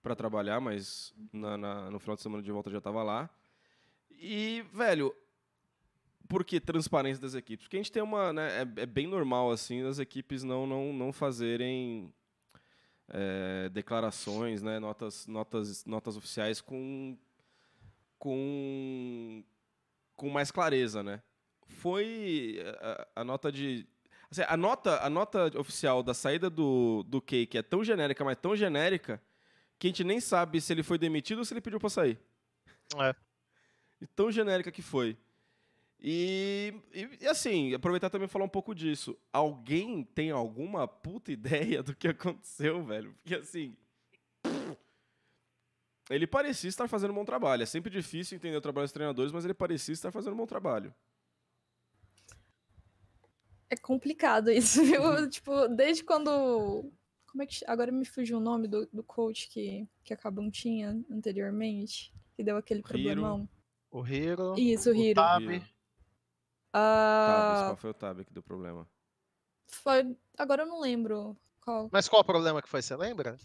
para 0.00 0.14
trabalhar, 0.14 0.60
mas 0.60 1.12
na, 1.32 1.58
na- 1.58 1.90
no 1.90 1.98
final 1.98 2.14
de 2.14 2.22
semana 2.22 2.40
de 2.40 2.52
volta 2.52 2.70
já 2.70 2.78
estava 2.78 3.02
lá. 3.02 3.28
E, 4.12 4.64
velho, 4.72 5.12
por 6.30 6.44
que 6.44 6.60
transparência 6.60 7.20
das 7.20 7.34
equipes? 7.34 7.66
Porque 7.66 7.76
a 7.76 7.80
gente 7.80 7.90
tem 7.90 8.00
uma. 8.00 8.32
Né, 8.32 8.58
é, 8.58 8.82
é 8.82 8.86
bem 8.86 9.08
normal, 9.08 9.50
assim, 9.50 9.82
as 9.82 9.98
equipes 9.98 10.44
não, 10.44 10.64
não, 10.64 10.92
não 10.92 11.12
fazerem 11.12 12.14
é, 13.08 13.68
declarações, 13.70 14.62
né, 14.62 14.78
notas, 14.78 15.26
notas, 15.26 15.84
notas 15.84 16.16
oficiais 16.16 16.60
com, 16.60 17.18
com, 18.16 19.42
com 20.14 20.30
mais 20.30 20.52
clareza, 20.52 21.02
né? 21.02 21.20
Foi 21.66 22.64
a, 22.80 23.08
a 23.16 23.24
nota 23.24 23.50
de. 23.50 23.84
assim, 24.30 24.42
a, 24.46 24.56
nota, 24.56 25.04
a 25.04 25.10
nota 25.10 25.50
oficial 25.58 26.00
da 26.00 26.14
saída 26.14 26.48
do, 26.48 27.02
do 27.08 27.20
Cake 27.20 27.58
é 27.58 27.62
tão 27.62 27.82
genérica, 27.82 28.24
mas 28.24 28.38
tão 28.40 28.54
genérica, 28.54 29.20
que 29.80 29.88
a 29.88 29.90
gente 29.90 30.04
nem 30.04 30.20
sabe 30.20 30.60
se 30.60 30.72
ele 30.72 30.84
foi 30.84 30.96
demitido 30.96 31.38
ou 31.38 31.44
se 31.44 31.52
ele 31.52 31.60
pediu 31.60 31.80
pra 31.80 31.90
sair. 31.90 32.16
É. 32.96 33.16
E 34.00 34.06
tão 34.06 34.30
genérica 34.30 34.70
que 34.70 34.80
foi. 34.80 35.18
E, 36.02 36.72
e, 36.94 37.18
e, 37.20 37.26
assim, 37.26 37.74
aproveitar 37.74 38.08
também 38.08 38.24
e 38.24 38.28
falar 38.28 38.46
um 38.46 38.48
pouco 38.48 38.74
disso. 38.74 39.18
Alguém 39.32 40.02
tem 40.02 40.30
alguma 40.30 40.88
puta 40.88 41.30
ideia 41.32 41.82
do 41.82 41.94
que 41.94 42.08
aconteceu, 42.08 42.82
velho? 42.82 43.12
Porque 43.14 43.34
assim. 43.34 43.76
Ele 46.08 46.26
parecia 46.26 46.68
estar 46.68 46.88
fazendo 46.88 47.12
um 47.12 47.14
bom 47.14 47.24
trabalho. 47.24 47.62
É 47.62 47.66
sempre 47.66 47.90
difícil 47.90 48.36
entender 48.36 48.56
o 48.56 48.60
trabalho 48.60 48.86
dos 48.86 48.92
treinadores, 48.92 49.30
mas 49.30 49.44
ele 49.44 49.54
parecia 49.54 49.92
estar 49.92 50.10
fazendo 50.10 50.32
um 50.32 50.38
bom 50.38 50.46
trabalho. 50.46 50.92
É 53.68 53.76
complicado 53.76 54.50
isso, 54.50 54.82
viu? 54.82 55.28
tipo, 55.28 55.68
desde 55.68 56.02
quando. 56.02 56.90
Como 57.26 57.42
é 57.42 57.46
que. 57.46 57.62
Agora 57.66 57.92
me 57.92 58.04
fugiu 58.04 58.38
o 58.38 58.40
nome 58.40 58.66
do, 58.66 58.86
do 58.86 59.04
coach 59.04 59.48
que, 59.50 59.86
que 60.02 60.14
a 60.14 60.16
Cabum 60.16 60.50
tinha 60.50 60.98
anteriormente, 61.10 62.12
que 62.34 62.42
deu 62.42 62.56
aquele 62.56 62.82
problemão. 62.82 63.48
O 63.90 64.04
Hiro. 64.04 64.54
Isso, 64.58 64.90
o 64.90 64.94
Hiro. 64.94 65.20
O 65.20 65.22
Tab. 65.22 65.62
Hiro. 66.72 66.84
Ah, 66.84 67.62
Qual 67.68 67.76
foi 67.76 67.90
o 67.90 67.94
Tab 67.94 68.24
que 68.24 68.32
deu 68.32 68.42
problema? 68.42 68.86
foi. 69.72 70.16
Agora 70.36 70.62
eu 70.62 70.66
não 70.66 70.80
lembro 70.80 71.36
qual. 71.62 71.88
Mas 71.92 72.08
qual 72.08 72.22
o 72.22 72.24
problema 72.24 72.60
que 72.62 72.68
foi, 72.68 72.82
você 72.82 72.96
lembra? 72.96 73.36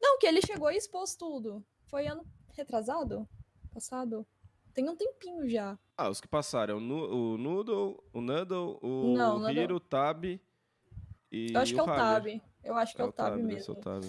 Não, 0.00 0.18
que 0.18 0.26
ele 0.26 0.40
chegou 0.40 0.70
e 0.70 0.76
expôs 0.76 1.14
tudo. 1.14 1.64
Foi 1.86 2.06
ano 2.06 2.24
retrasado? 2.54 3.28
Passado? 3.74 4.26
Tem 4.72 4.88
um 4.88 4.96
tempinho 4.96 5.48
já. 5.48 5.78
Ah, 5.96 6.08
os 6.08 6.20
que 6.20 6.28
passaram. 6.28 6.78
O, 6.78 7.34
o 7.34 7.38
Noodle, 7.38 8.02
o 8.12 8.20
Noodle, 8.20 8.78
o 8.82 9.14
Não. 9.16 9.50
Hiro, 9.50 9.76
o 9.76 9.80
Tab 9.80 10.24
e 10.24 11.52
Eu 11.52 11.60
acho 11.60 11.74
que 11.74 11.80
é 11.80 11.82
o. 11.82 11.86
Tab. 11.86 12.26
Eu 12.64 12.74
acho 12.76 12.94
que 12.94 13.02
é, 13.02 13.04
o 13.04 13.12
Tab, 13.12 13.36
deve 13.36 13.42
ser 13.48 13.54
mesmo. 13.54 13.74
o 13.74 13.76
Tab. 13.76 14.04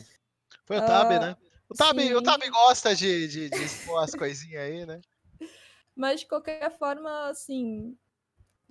Foi 0.66 0.78
o 0.78 0.82
Ah, 0.82 0.86
Tab, 0.86 1.10
né? 1.12 1.38
O 1.68 1.74
Tab, 1.74 1.98
o. 1.98 2.22
Tab 2.22 2.42
gosta 2.50 2.96
de, 2.96 3.28
de, 3.28 3.50
de 3.50 3.64
expor 3.64 4.04
as 4.04 4.14
coisinhas 4.16 4.62
aí, 4.64 4.86
né? 4.86 5.02
Mas 5.96 6.22
de 6.22 6.28
qualquer 6.28 6.78
forma, 6.78 7.28
assim, 7.30 7.98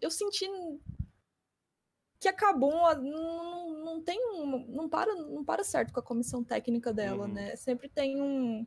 eu 0.00 0.10
senti 0.10 0.46
que 2.20 2.28
acabou, 2.28 2.96
não, 2.96 3.84
não 3.84 4.02
tem 4.02 4.18
um, 4.34 4.66
não 4.68 4.88
para, 4.88 5.14
não 5.14 5.44
para 5.44 5.62
certo 5.62 5.92
com 5.92 6.00
a 6.00 6.02
comissão 6.02 6.42
técnica 6.42 6.92
dela, 6.92 7.26
Uhum. 7.26 7.32
né? 7.32 7.54
Sempre 7.56 7.88
tem 7.88 8.20
um, 8.20 8.66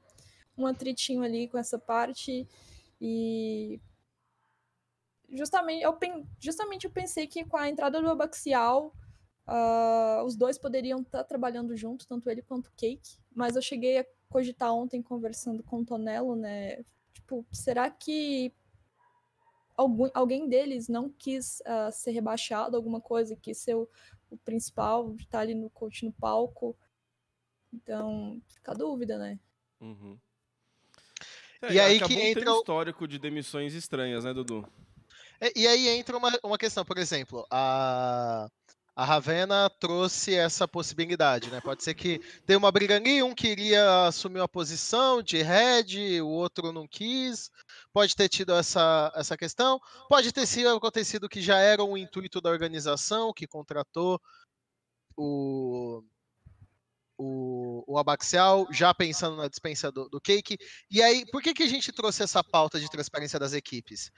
um 0.57 0.65
atritinho 0.65 1.21
ali 1.23 1.47
com 1.47 1.57
essa 1.57 1.77
parte 1.77 2.47
e 2.99 3.79
justamente 5.29 5.83
eu, 5.83 5.97
justamente 6.39 6.85
eu 6.85 6.91
pensei 6.91 7.27
que 7.27 7.43
com 7.45 7.57
a 7.57 7.69
entrada 7.69 8.01
do 8.01 8.09
Abaxial 8.09 8.93
ah, 9.47 10.23
os 10.25 10.35
dois 10.35 10.57
poderiam 10.57 11.01
estar 11.01 11.23
trabalhando 11.23 11.75
junto, 11.75 12.07
tanto 12.07 12.29
ele 12.29 12.41
quanto 12.41 12.67
o 12.67 12.73
Cake, 12.77 13.17
mas 13.33 13.55
eu 13.55 13.61
cheguei 13.61 13.99
a 13.99 14.05
cogitar 14.29 14.73
ontem 14.73 15.01
conversando 15.01 15.61
com 15.61 15.79
o 15.79 15.85
Tonello, 15.85 16.35
né? 16.35 16.85
Tipo, 17.13 17.45
será 17.51 17.89
que 17.89 18.53
algum, 19.75 20.09
alguém 20.13 20.47
deles 20.47 20.87
não 20.87 21.09
quis 21.09 21.61
ah, 21.65 21.91
ser 21.91 22.11
rebaixado, 22.11 22.75
alguma 22.75 23.01
coisa, 23.01 23.35
quis 23.35 23.57
ser 23.57 23.75
o, 23.75 23.87
o 24.29 24.37
principal, 24.37 25.15
estar 25.15 25.39
ali 25.39 25.55
no 25.55 25.69
coach 25.69 26.05
no 26.05 26.11
palco? 26.11 26.77
Então, 27.73 28.41
fica 28.49 28.71
a 28.71 28.75
dúvida, 28.75 29.17
né? 29.17 29.39
Uhum. 29.79 30.17
E 31.69 31.79
aí 31.79 31.99
que 31.99 32.07
tem 32.15 32.31
entra 32.31 32.49
um 32.49 32.55
o- 32.55 32.57
histórico 32.57 33.07
de 33.07 33.19
demissões 33.19 33.73
estranhas, 33.73 34.23
né, 34.23 34.33
Dudu? 34.33 34.67
E, 35.39 35.61
e 35.61 35.67
aí 35.67 35.87
entra 35.89 36.17
uma, 36.17 36.31
uma 36.43 36.57
questão, 36.57 36.83
por 36.83 36.97
exemplo, 36.97 37.45
a, 37.51 38.47
a 38.95 39.05
Ravena 39.05 39.69
trouxe 39.69 40.35
essa 40.35 40.67
possibilidade, 40.67 41.49
né? 41.49 41.61
Pode 41.61 41.83
ser 41.83 41.93
que 41.93 42.19
tenha 42.45 42.59
uma 42.59 42.71
briga 42.71 42.97
ali, 42.97 43.23
um 43.23 43.33
queria 43.33 44.07
assumir 44.07 44.39
uma 44.39 44.47
posição 44.47 45.23
de 45.23 45.41
head, 45.41 46.21
o 46.21 46.27
outro 46.27 46.73
não 46.73 46.87
quis. 46.87 47.49
Pode 47.93 48.15
ter 48.15 48.27
tido 48.27 48.53
essa, 48.53 49.11
essa 49.15 49.37
questão. 49.37 49.79
Pode 50.09 50.31
ter 50.31 50.45
sido 50.45 50.69
acontecido 50.69 51.29
que 51.29 51.41
já 51.41 51.57
era 51.57 51.83
um 51.83 51.97
intuito 51.97 52.41
da 52.41 52.49
organização 52.49 53.33
que 53.33 53.47
contratou 53.47 54.19
o, 55.15 56.03
o, 57.17 57.83
o 57.87 57.97
Abaxial, 57.97 58.67
já 58.71 58.93
pensando 58.93 59.37
na 59.37 59.47
dispensa 59.47 59.89
do, 59.89 60.09
do 60.09 60.19
Cake. 60.19 60.57
E 60.89 61.01
aí, 61.01 61.25
por 61.31 61.41
que, 61.41 61.53
que 61.53 61.63
a 61.63 61.67
gente 61.67 61.91
trouxe 61.93 62.23
essa 62.23 62.43
pauta 62.43 62.79
de 62.79 62.89
transparência 62.89 63.39
das 63.39 63.53
equipes? 63.53 64.11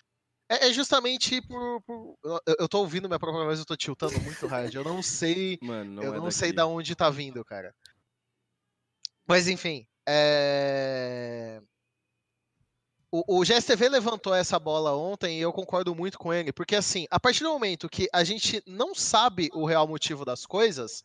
É, 0.49 0.67
é 0.67 0.73
justamente 0.73 1.41
por. 1.41 1.81
por- 1.83 2.17
eu, 2.23 2.39
eu 2.59 2.67
tô 2.69 2.79
ouvindo 2.79 3.07
minha 3.07 3.19
própria 3.19 3.43
voz, 3.45 3.59
eu 3.59 3.65
tô 3.65 3.75
tiltando 3.75 4.19
muito 4.21 4.45
hard. 4.47 4.73
Eu 4.73 4.83
não 4.83 5.01
sei. 5.01 5.57
Mano, 5.61 5.91
não 5.93 6.03
eu 6.03 6.13
é 6.15 6.17
não 6.17 6.31
sei 6.31 6.49
daqui. 6.49 6.55
da 6.57 6.67
onde 6.67 6.95
tá 6.95 7.09
vindo, 7.09 7.43
cara. 7.45 7.73
Mas 9.27 9.47
enfim. 9.47 9.87
é, 10.07 11.61
O, 13.11 13.39
o 13.39 13.45
GSTV 13.45 13.89
levantou 13.89 14.33
essa 14.33 14.57
bola 14.59 14.95
ontem 14.95 15.37
e 15.37 15.41
eu 15.41 15.53
concordo 15.53 15.93
muito 15.95 16.17
com 16.17 16.33
ele, 16.33 16.51
porque 16.51 16.75
assim, 16.75 17.05
a 17.11 17.19
partir 17.19 17.43
do 17.43 17.49
momento 17.49 17.87
que 17.89 18.09
a 18.11 18.23
gente 18.23 18.61
não 18.65 18.93
sabe 18.95 19.49
o 19.53 19.65
real 19.65 19.87
motivo 19.87 20.25
das 20.25 20.45
coisas, 20.45 21.03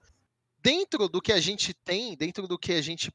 dentro 0.61 1.09
do 1.09 1.20
que 1.20 1.33
a 1.33 1.40
gente 1.40 1.72
tem, 1.74 2.16
dentro 2.16 2.48
do 2.48 2.59
que 2.59 2.72
a 2.72 2.81
gente 2.83 3.12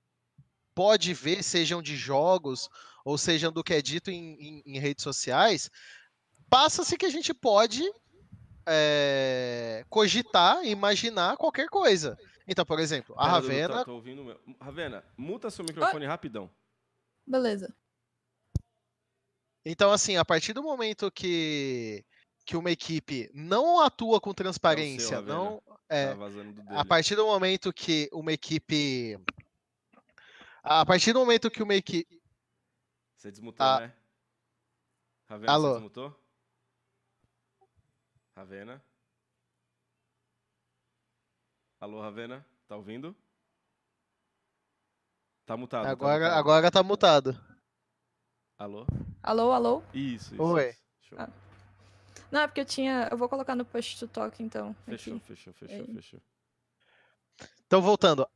pode 0.75 1.13
ver, 1.13 1.43
sejam 1.43 1.81
de 1.81 1.95
jogos 1.97 2.69
ou 3.03 3.17
sejam 3.17 3.51
do 3.51 3.63
que 3.63 3.73
é 3.73 3.81
dito 3.81 4.09
em, 4.09 4.35
em- 4.39 4.63
em 4.65 4.79
redes 4.79 5.03
sociais, 5.03 5.69
passa-se 6.53 6.95
que 6.97 7.05
a 7.05 7.09
gente 7.09 7.33
pode 7.33 7.83
é, 8.67 9.83
cogitar, 9.89 10.63
imaginar 10.63 11.35
qualquer 11.35 11.67
coisa. 11.67 12.15
Então, 12.47 12.63
por 12.63 12.79
exemplo, 12.79 13.15
a 13.17 13.27
Ravena. 13.27 13.73
tá- 13.79 13.85
tô 13.85 13.95
ouvindo 13.95 14.21
o 14.21 14.25
meu. 14.25 14.39
Ravena, 14.61 15.03
muta 15.17 15.49
seu 15.49 15.65
microfone 15.65 16.05
rapidão. 16.05 16.47
Beleza. 17.25 17.73
Então, 19.65 19.91
assim, 19.91 20.15
a 20.17 20.25
partir 20.25 20.53
do 20.53 20.61
momento 20.61 21.09
que, 21.11 22.05
que 22.45 22.55
uma 22.55 22.69
equipe 22.69 23.31
não 23.33 23.79
atua 23.79 24.21
com 24.21 24.33
transparência, 24.33 25.15
Ravena. 25.17 25.33
não. 25.35 25.63
É, 25.89 26.07
Tá 26.09 26.13
vazando 26.15 26.53
do 26.53 26.61
dele. 26.63 26.77
a 26.77 26.85
partir 26.85 27.15
do 27.15 27.25
momento 27.25 27.73
que 27.73 28.09
uma 28.13 28.31
equipe. 28.31 29.17
A 30.61 30.85
partir 30.85 31.13
do 31.13 31.19
momento 31.19 31.49
que 31.49 31.63
uma 31.63 31.73
equipe. 31.75 32.21
Você 33.17 33.31
desmutou, 33.31 33.65
Ah. 33.65 33.79
né? 33.81 33.93
Ravena, 35.27 35.51
Alô? 35.51 35.67
você 35.69 35.73
desmutou? 35.75 36.22
Ravena? 38.35 38.81
Alô, 41.79 42.01
Ravena? 42.01 42.45
Tá 42.67 42.75
ouvindo? 42.75 43.15
Tá 45.45 45.57
mutado. 45.57 45.83
tá 45.83 45.91
Agora, 45.91 46.23
mutado. 46.23 46.39
agora 46.39 46.71
tá 46.71 46.83
mutado. 46.83 47.37
Alô? 48.57 48.85
Alô, 49.21 49.51
alô? 49.51 49.83
Isso, 49.93 50.33
isso. 50.33 50.41
Oi. 50.43 50.69
isso. 51.01 51.15
Ah, 51.17 51.29
Não, 52.31 52.41
é 52.41 52.47
porque 52.47 52.61
eu 52.61 52.65
tinha. 52.65 53.07
Eu 53.11 53.17
vou 53.17 53.27
colocar 53.29 53.55
no 53.55 53.65
push 53.65 53.95
to 53.99 54.07
talk, 54.07 54.41
então. 54.41 54.73
Fechou, 54.85 55.17
aqui. 55.17 55.25
fechou, 55.27 55.53
fechou, 55.53 55.75
Aí. 55.85 55.93
fechou. 55.93 56.21
Então, 57.67 57.81
voltando. 57.81 58.27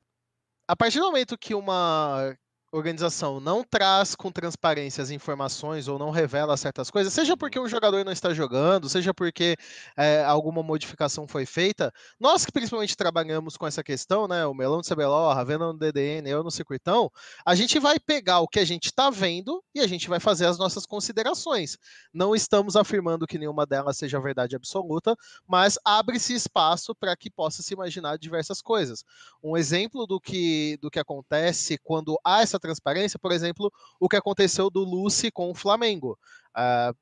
A 0.67 0.75
partir 0.75 0.99
do 0.99 1.05
momento 1.05 1.38
que 1.38 1.55
uma 1.55 2.38
organização 2.71 3.39
não 3.39 3.63
traz 3.63 4.15
com 4.15 4.32
transparência 4.32 5.01
as 5.01 5.10
informações 5.10 5.88
ou 5.88 5.97
não 5.97 6.12
revela 6.12 6.58
certas 6.58 6.89
coisas, 6.89 7.13
seja 7.13 7.38
porque 7.38 7.58
o 7.58 7.67
jogador 7.67 8.03
não 8.03 8.12
está 8.12 8.34
jogando, 8.34 8.89
seja 8.89 9.13
porque 9.13 9.56
é, 9.95 10.23
alguma 10.23 10.62
modificação 10.62 11.27
foi 11.27 11.45
feita, 11.45 11.93
nós 12.19 12.45
que 12.45 12.51
principalmente 12.51 12.95
trabalhamos 12.95 13.56
com 13.56 13.65
essa 13.65 13.84
questão, 13.84 14.27
né, 14.27 14.45
o 14.45 14.53
Melão 14.53 14.82
do 14.82 14.88
CBLOL, 14.88 15.30
a 15.30 15.34
Ravena 15.34 15.67
no 15.67 15.77
DDN, 15.77 16.30
eu 16.30 16.43
no 16.43 16.51
Circuitão, 16.51 17.10
a 17.45 17.56
gente 17.56 17.80
vai 17.80 17.99
pegar 17.99 18.41
o 18.41 18.47
que 18.47 18.60
a 18.60 18.65
gente 18.65 18.88
está 18.88 19.10
vendo 19.10 19.63
e 19.73 19.80
a 19.80 19.88
gente 19.88 20.10
vai 20.10 20.19
fazer 20.19 20.45
as 20.45 20.58
nossas 20.58 20.86
considerações. 20.86 21.77
Não 22.13 22.36
estamos 22.36 22.75
afirmando 22.75 23.27
que 23.27 23.38
nenhuma 23.38 23.65
delas 23.65 23.97
seja 23.97 24.19
verdade 24.19 24.56
absoluta, 24.56 25.15
mas 25.47 25.77
abre-se 25.86 26.34
espaço 26.34 26.93
para 26.93 27.15
que 27.15 27.30
possa 27.30 27.63
se 27.63 27.73
imaginar 27.73 28.17
diversas 28.17 28.62
coisas. 28.62 29.03
Um 29.41 29.56
exemplo 29.56 30.06
do 30.06 30.19
que, 30.19 30.77
do 30.82 30.89
que 30.89 30.99
acontece 30.99 31.77
quando 31.77 32.19
há 32.23 32.41
essa 32.41 32.56
transparência, 32.59 33.19
por 33.19 33.31
exemplo, 33.31 33.71
o 33.99 34.09
que 34.09 34.15
aconteceu 34.15 34.69
do 34.69 34.81
Lucy 34.83 35.31
com 35.31 35.49
o 35.51 35.55
Flamengo. 35.55 36.17
Ah, 36.55 36.93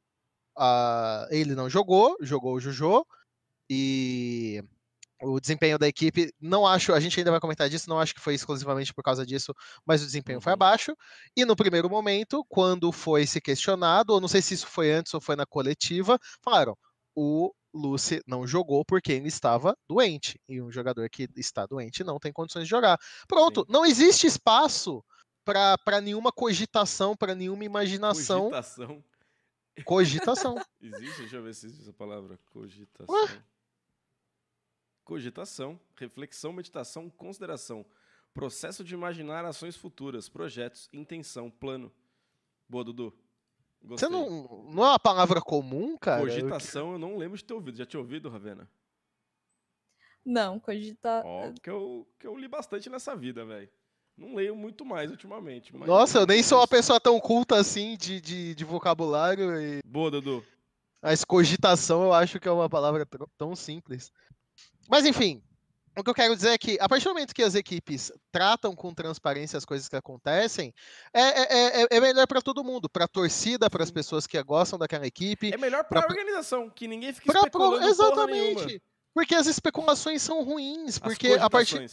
ah, 0.57 1.27
ele 1.31 1.55
não 1.55 1.69
jogou, 1.69 2.15
jogou 2.21 2.55
o 2.55 2.59
Jojo, 2.59 3.05
e 3.69 4.63
o 5.21 5.39
desempenho 5.39 5.79
da 5.79 5.87
equipe, 5.87 6.33
não 6.41 6.67
acho, 6.67 6.93
a 6.93 6.99
gente 6.99 7.19
ainda 7.19 7.31
vai 7.31 7.39
comentar 7.39 7.69
disso, 7.69 7.89
não 7.89 7.99
acho 7.99 8.13
que 8.13 8.21
foi 8.21 8.35
exclusivamente 8.35 8.93
por 8.93 9.03
causa 9.03 9.25
disso, 9.25 9.53
mas 9.85 10.01
o 10.03 10.05
desempenho 10.05 10.41
foi 10.41 10.51
Uhum. 10.51 10.53
abaixo. 10.53 10.95
E 11.35 11.45
no 11.45 11.55
primeiro 11.55 11.89
momento, 11.89 12.45
quando 12.49 12.91
foi 12.91 13.25
se 13.25 13.41
questionado, 13.41 14.13
ou 14.13 14.21
não 14.21 14.27
sei 14.27 14.41
se 14.41 14.53
isso 14.53 14.67
foi 14.67 14.91
antes 14.91 15.13
ou 15.13 15.21
foi 15.21 15.35
na 15.35 15.45
coletiva, 15.45 16.19
falaram: 16.43 16.77
o 17.15 17.51
Lucy 17.73 18.21
não 18.27 18.45
jogou 18.47 18.83
porque 18.85 19.11
ele 19.13 19.27
estava 19.29 19.75
doente. 19.89 20.39
E 20.47 20.61
um 20.61 20.71
jogador 20.71 21.09
que 21.09 21.27
está 21.37 21.65
doente 21.65 22.03
não 22.03 22.19
tem 22.19 22.31
condições 22.33 22.63
de 22.65 22.69
jogar. 22.69 22.97
Pronto, 23.27 23.65
Sim. 23.65 23.69
não 23.69 23.85
existe 23.85 24.27
espaço 24.27 25.03
para 25.45 26.01
nenhuma 26.01 26.31
cogitação, 26.31 27.15
para 27.15 27.35
nenhuma 27.35 27.63
imaginação. 27.63 28.49
Cogitação. 28.49 29.03
Cogitação. 29.85 30.55
Existe? 30.81 31.21
Deixa 31.21 31.35
eu 31.35 31.43
ver 31.43 31.53
se 31.53 31.67
existe 31.67 31.83
essa 31.83 31.93
palavra. 31.93 32.39
Cogitação. 32.51 33.13
Ué? 33.13 33.43
Cogitação, 35.03 35.79
reflexão, 35.95 36.51
meditação, 36.51 37.09
consideração. 37.11 37.85
Processo 38.33 38.83
de 38.83 38.93
imaginar 38.93 39.45
ações 39.45 39.75
futuras, 39.75 40.27
projetos, 40.27 40.89
intenção, 40.91 41.51
plano. 41.51 41.91
Boa, 42.67 42.83
Dudu. 42.83 43.13
Você 43.83 44.09
não, 44.09 44.65
não 44.71 44.83
é 44.83 44.89
uma 44.89 44.99
palavra 44.99 45.39
comum, 45.39 45.95
cara? 45.95 46.21
Cogitação 46.21 46.93
eu 46.93 46.97
não 46.97 47.17
lembro 47.17 47.37
de 47.37 47.43
ter 47.43 47.53
ouvido. 47.53 47.77
Já 47.77 47.85
tinha 47.85 47.99
ouvido, 47.99 48.29
Ravena? 48.29 48.67
Não, 50.25 50.59
cogitar. 50.59 51.23
Ó, 51.23 51.53
que 51.61 51.69
eu, 51.69 52.07
que 52.19 52.25
eu 52.25 52.35
li 52.35 52.47
bastante 52.47 52.89
nessa 52.89 53.15
vida, 53.15 53.45
velho. 53.45 53.69
Não 54.17 54.33
leio 54.35 54.55
muito 54.55 54.85
mais 54.85 55.11
ultimamente. 55.11 55.75
mas- 55.75 55.87
Nossa, 55.87 56.19
eu 56.19 56.25
nem 56.25 56.41
sou 56.41 56.59
uma 56.59 56.67
pessoa 56.67 56.99
tão 56.99 57.19
culta 57.19 57.55
assim 57.57 57.97
de, 57.97 58.21
de, 58.21 58.55
de 58.55 58.63
vocabulário 58.63 59.59
e 59.61 59.81
Boa, 59.85 60.09
Dudu. 60.09 60.43
a 61.01 61.11
escogitação 61.11 62.03
eu 62.03 62.13
acho 62.13 62.39
que 62.39 62.47
é 62.47 62.51
uma 62.51 62.69
palavra 62.69 63.05
tão 63.37 63.55
simples. 63.55 64.11
Mas 64.87 65.05
enfim, 65.05 65.43
o 65.97 66.03
que 66.03 66.09
eu 66.09 66.13
quero 66.13 66.33
dizer 66.35 66.49
é 66.51 66.57
que 66.57 66.77
a 66.79 66.87
partir 66.87 67.05
do 67.05 67.13
momento 67.13 67.33
que 67.35 67.43
as 67.43 67.55
equipes 67.55 68.09
tratam 68.31 68.73
com 68.73 68.93
transparência 68.93 69.57
as 69.57 69.65
coisas 69.65 69.89
que 69.89 69.95
acontecem, 69.97 70.73
é, 71.13 71.21
é, 71.21 71.81
é- 71.83 71.87
é 71.91 71.99
melhor 71.99 72.25
para 72.25 72.41
todo 72.41 72.63
mundo, 72.63 72.87
para 72.89 73.03
a 73.03 73.09
torcida, 73.09 73.69
para 73.69 73.83
as 73.83 73.91
pessoas 73.91 74.25
que 74.25 74.41
gostam 74.43 74.79
daquela 74.79 75.05
equipe, 75.05 75.53
É 75.53 75.57
melhor 75.57 75.83
pra, 75.83 76.01
pra- 76.01 76.09
organização, 76.09 76.69
que 76.69 76.87
ninguém 76.87 77.11
fique 77.11 77.25
pra, 77.27 77.41
pro- 77.41 77.47
especulando 77.47 77.79
nenhuma. 78.27 78.61
exatamente. 78.61 78.81
Porque 79.13 79.35
as 79.35 79.47
especulações 79.47 80.21
são 80.21 80.41
ruins, 80.43 80.95
As 80.95 80.99
porque 80.99 81.33
a 81.33 81.49
partir. 81.49 81.89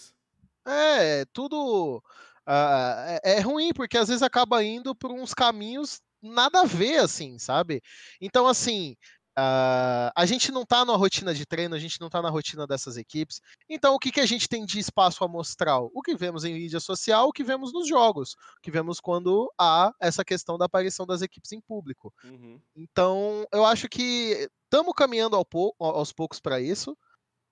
É, 0.67 1.25
tudo 1.33 2.03
ah, 2.47 3.19
é, 3.25 3.39
é 3.39 3.41
ruim, 3.41 3.73
porque 3.73 3.99
às 3.99 4.09
vezes 4.09 4.23
acaba 4.23 4.63
indo 4.63 4.95
por 4.95 5.11
uns 5.13 5.35
caminhos 5.35 6.01
nada 6.23 6.61
a 6.61 6.65
ver, 6.65 6.99
assim, 6.99 7.39
sabe? 7.39 7.83
Então, 8.21 8.47
assim, 8.47 8.97
ah, 9.37 10.13
a 10.15 10.27
gente 10.27 10.53
não 10.53 10.65
tá 10.65 10.85
na 10.85 10.95
rotina 10.95 11.35
de 11.35 11.47
treino, 11.47 11.75
a 11.75 11.79
gente 11.79 12.01
não 12.01 12.09
tá 12.11 12.21
na 12.21 12.29
rotina 12.29 12.67
dessas 12.67 12.97
equipes. 12.97 13.41
Então, 13.69 13.95
o 13.95 13.99
que, 13.99 14.13
que 14.13 14.21
a 14.21 14.27
gente 14.27 14.49
tem 14.49 14.65
de 14.65 14.79
espaço 14.79 15.25
amostral? 15.25 15.91
O 15.95 16.03
que 16.03 16.15
vemos 16.15 16.45
em 16.45 16.55
mídia 16.55 16.81
social, 16.81 17.29
o 17.29 17.33
que 17.33 17.43
vemos 17.43 17.73
nos 17.73 17.89
jogos, 17.89 18.33
o 18.33 18.61
que 18.63 18.71
vemos 18.71 19.01
quando 19.01 19.51
há 19.59 19.93
essa 20.01 20.25
questão 20.25 20.59
da 20.59 20.67
aparição 20.67 21.07
das 21.07 21.23
equipes 21.23 21.53
em 21.53 21.61
público. 21.61 22.13
Uhum. 22.25 22.61
Então, 22.77 23.47
eu 23.53 23.65
acho 23.65 23.89
que 23.89 24.49
estamos 24.65 24.93
caminhando 24.95 25.37
ao 25.37 25.45
pou- 25.45 25.75
aos 25.79 26.13
poucos 26.13 26.39
para 26.39 26.61
isso, 26.61 26.97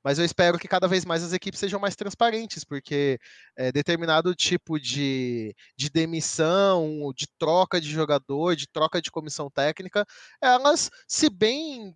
mas 0.02 0.18
eu 0.18 0.24
espero 0.24 0.58
que 0.58 0.68
cada 0.68 0.88
vez 0.88 1.04
mais 1.04 1.22
as 1.22 1.32
equipes 1.32 1.60
sejam 1.60 1.80
mais 1.80 1.96
transparentes, 1.96 2.64
porque 2.64 3.18
é, 3.56 3.70
determinado 3.70 4.34
tipo 4.34 4.78
de, 4.78 5.54
de 5.76 5.90
demissão, 5.90 7.12
de 7.14 7.26
troca 7.38 7.80
de 7.80 7.90
jogador, 7.90 8.56
de 8.56 8.66
troca 8.66 9.00
de 9.00 9.10
comissão 9.10 9.50
técnica, 9.50 10.06
elas, 10.40 10.90
se 11.06 11.28
bem 11.28 11.94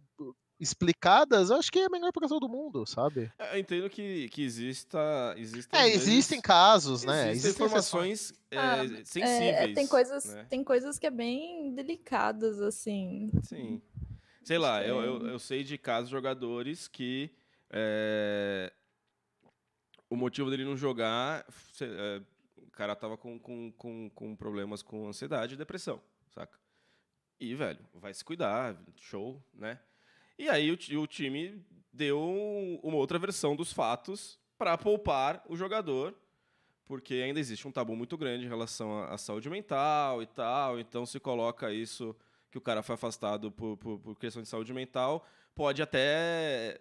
explicadas, 0.60 1.50
eu 1.50 1.56
acho 1.56 1.70
que 1.70 1.80
é 1.80 1.88
melhor 1.88 2.12
para 2.12 2.28
todo 2.28 2.48
mundo, 2.48 2.86
sabe? 2.86 3.30
É, 3.38 3.56
Eu 3.56 3.60
entendo 3.60 3.90
que, 3.90 4.28
que 4.28 4.42
exista. 4.42 5.34
exista 5.36 5.76
É, 5.76 5.88
existem 5.88 6.40
casos, 6.40 7.04
né? 7.04 7.32
Existem 7.32 7.66
informações 7.66 8.32
é, 8.50 8.58
Ah, 8.58 8.86
sensíveis. 9.04 9.54
É, 9.54 9.74
tem 9.74 9.86
coisas, 9.86 10.24
né? 10.24 10.46
tem 10.48 10.64
coisas 10.64 10.98
que 10.98 11.06
é 11.06 11.10
bem 11.10 11.74
delicadas, 11.74 12.60
assim. 12.60 13.30
Sim. 13.42 13.82
Sei 14.42 14.58
lá, 14.58 14.84
eu, 14.84 15.00
eu, 15.00 15.26
eu 15.26 15.38
sei 15.38 15.64
de 15.64 15.76
casos 15.78 16.08
de 16.08 16.12
jogadores 16.12 16.86
que 16.86 17.30
é, 17.76 18.72
o 20.08 20.14
motivo 20.14 20.48
dele 20.48 20.64
não 20.64 20.76
jogar, 20.76 21.44
é, 21.80 22.22
o 22.56 22.70
cara 22.70 22.94
tava 22.94 23.16
com, 23.16 23.36
com, 23.36 23.72
com, 23.72 24.08
com 24.10 24.36
problemas 24.36 24.80
com 24.80 25.08
ansiedade 25.08 25.54
e 25.54 25.56
depressão, 25.56 26.00
saca? 26.30 26.56
E, 27.40 27.52
velho, 27.52 27.84
vai 27.92 28.14
se 28.14 28.24
cuidar, 28.24 28.80
show, 28.96 29.44
né? 29.52 29.80
E 30.38 30.48
aí 30.48 30.70
o, 30.70 30.78
o 31.00 31.06
time 31.08 31.60
deu 31.92 32.20
uma 32.82 32.96
outra 32.96 33.18
versão 33.18 33.56
dos 33.56 33.72
fatos 33.72 34.38
para 34.56 34.78
poupar 34.78 35.44
o 35.48 35.56
jogador, 35.56 36.14
porque 36.86 37.14
ainda 37.14 37.40
existe 37.40 37.66
um 37.66 37.72
tabu 37.72 37.96
muito 37.96 38.16
grande 38.16 38.44
em 38.44 38.48
relação 38.48 39.00
à, 39.00 39.14
à 39.14 39.18
saúde 39.18 39.50
mental 39.50 40.22
e 40.22 40.26
tal, 40.26 40.78
então 40.78 41.04
se 41.04 41.18
coloca 41.18 41.72
isso 41.72 42.14
que 42.52 42.58
o 42.58 42.60
cara 42.60 42.84
foi 42.84 42.94
afastado 42.94 43.50
por, 43.50 43.76
por, 43.78 43.98
por 43.98 44.16
questão 44.16 44.40
de 44.40 44.48
saúde 44.48 44.72
mental, 44.72 45.26
pode 45.56 45.82
até 45.82 46.80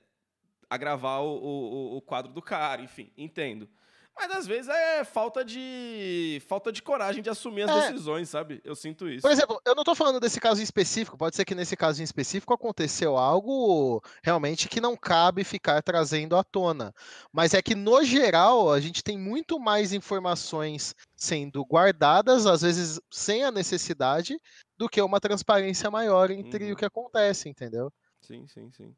agravar 0.70 1.22
o, 1.24 1.36
o, 1.38 1.98
o 1.98 2.02
quadro 2.02 2.32
do 2.32 2.42
cara, 2.42 2.82
enfim, 2.82 3.12
entendo. 3.18 3.70
Mas 4.16 4.30
às 4.30 4.46
vezes 4.46 4.70
é 4.70 5.04
falta 5.04 5.44
de 5.44 6.40
falta 6.48 6.72
de 6.72 6.84
coragem 6.84 7.24
de 7.24 7.32
assumir 7.32 7.64
as 7.64 7.72
É. 7.72 7.92
decisões, 7.92 8.30
sabe? 8.30 8.62
Eu 8.64 8.76
sinto 8.76 9.10
isso. 9.10 9.24
Por 9.24 9.32
exemplo, 9.32 9.60
eu 9.66 9.74
não 9.74 9.84
tô 9.84 9.96
falando 9.96 10.20
desse 10.20 10.40
caso 10.40 10.62
em 10.62 10.64
específico, 10.64 11.18
pode 11.18 11.36
ser 11.36 11.44
que 11.44 11.56
nesse 11.56 11.76
caso 11.76 12.00
em 12.00 12.04
específico 12.04 12.54
aconteceu 12.54 13.18
algo 13.18 14.04
realmente 14.24 14.70
que 14.70 14.80
não 14.80 14.96
cabe 14.96 15.44
ficar 15.44 15.82
trazendo 15.82 16.36
à 16.36 16.44
tona. 16.44 16.94
Mas 17.32 17.56
é 17.56 17.62
que, 17.64 17.74
no 17.74 18.04
geral, 18.04 18.72
a 18.72 18.80
gente 18.80 19.04
tem 19.04 19.18
muito 19.18 19.60
mais 19.60 19.94
informações 19.94 20.94
sendo 21.16 21.66
guardadas, 21.66 22.46
às 22.46 22.62
vezes 22.62 23.00
sem 23.12 23.44
a 23.44 23.50
necessidade, 23.52 24.40
do 24.78 24.88
que 24.88 25.02
uma 25.02 25.20
transparência 25.20 25.90
maior 25.90 26.30
entre 26.30 26.66
Uhum. 26.68 26.74
o 26.74 26.76
que 26.76 26.86
acontece, 26.86 27.50
entendeu? 27.50 27.92
Sim, 28.22 28.46
sim, 28.48 28.70
sim. 28.72 28.96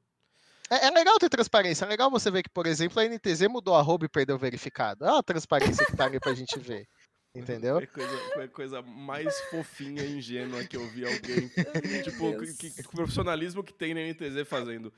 É, 0.70 0.88
é 0.88 0.90
legal 0.92 1.18
ter 1.20 1.30
transparência, 1.30 1.86
é 1.86 1.88
legal 1.88 2.10
você 2.10 2.32
ver 2.32 2.44
que, 2.44 2.50
por 2.50 2.66
exemplo, 2.66 3.00
a 3.00 3.06
NTZ 3.06 3.48
mudou 3.50 3.76
a 3.76 3.80
arroba 3.80 4.06
e 4.06 4.10
perdeu 4.10 4.36
o 4.36 4.40
verificado. 4.40 5.06
É 5.06 5.18
a 5.18 5.24
transparência 5.24 5.86
que 5.86 5.96
tá 5.96 6.06
ali 6.06 6.20
pra 6.20 6.34
gente 6.34 6.58
ver. 6.60 6.88
Entendeu? 7.36 7.76
Foi 7.76 7.84
a 7.84 7.88
coisa, 7.88 8.18
foi 8.34 8.44
a 8.44 8.48
coisa 8.48 8.82
mais 8.82 9.38
fofinha 9.50 10.02
e 10.04 10.18
ingênua 10.18 10.64
que 10.64 10.78
eu 10.78 10.88
vi 10.88 11.06
alguém. 11.06 11.50
Tipo, 12.04 12.34
que, 12.58 12.70
que- 12.72 12.84
profissionalismo 12.84 13.62
que 13.62 13.74
tem 13.74 13.94
na 13.94 14.00
NTZ 14.00 14.48
fazendo. 14.48 14.92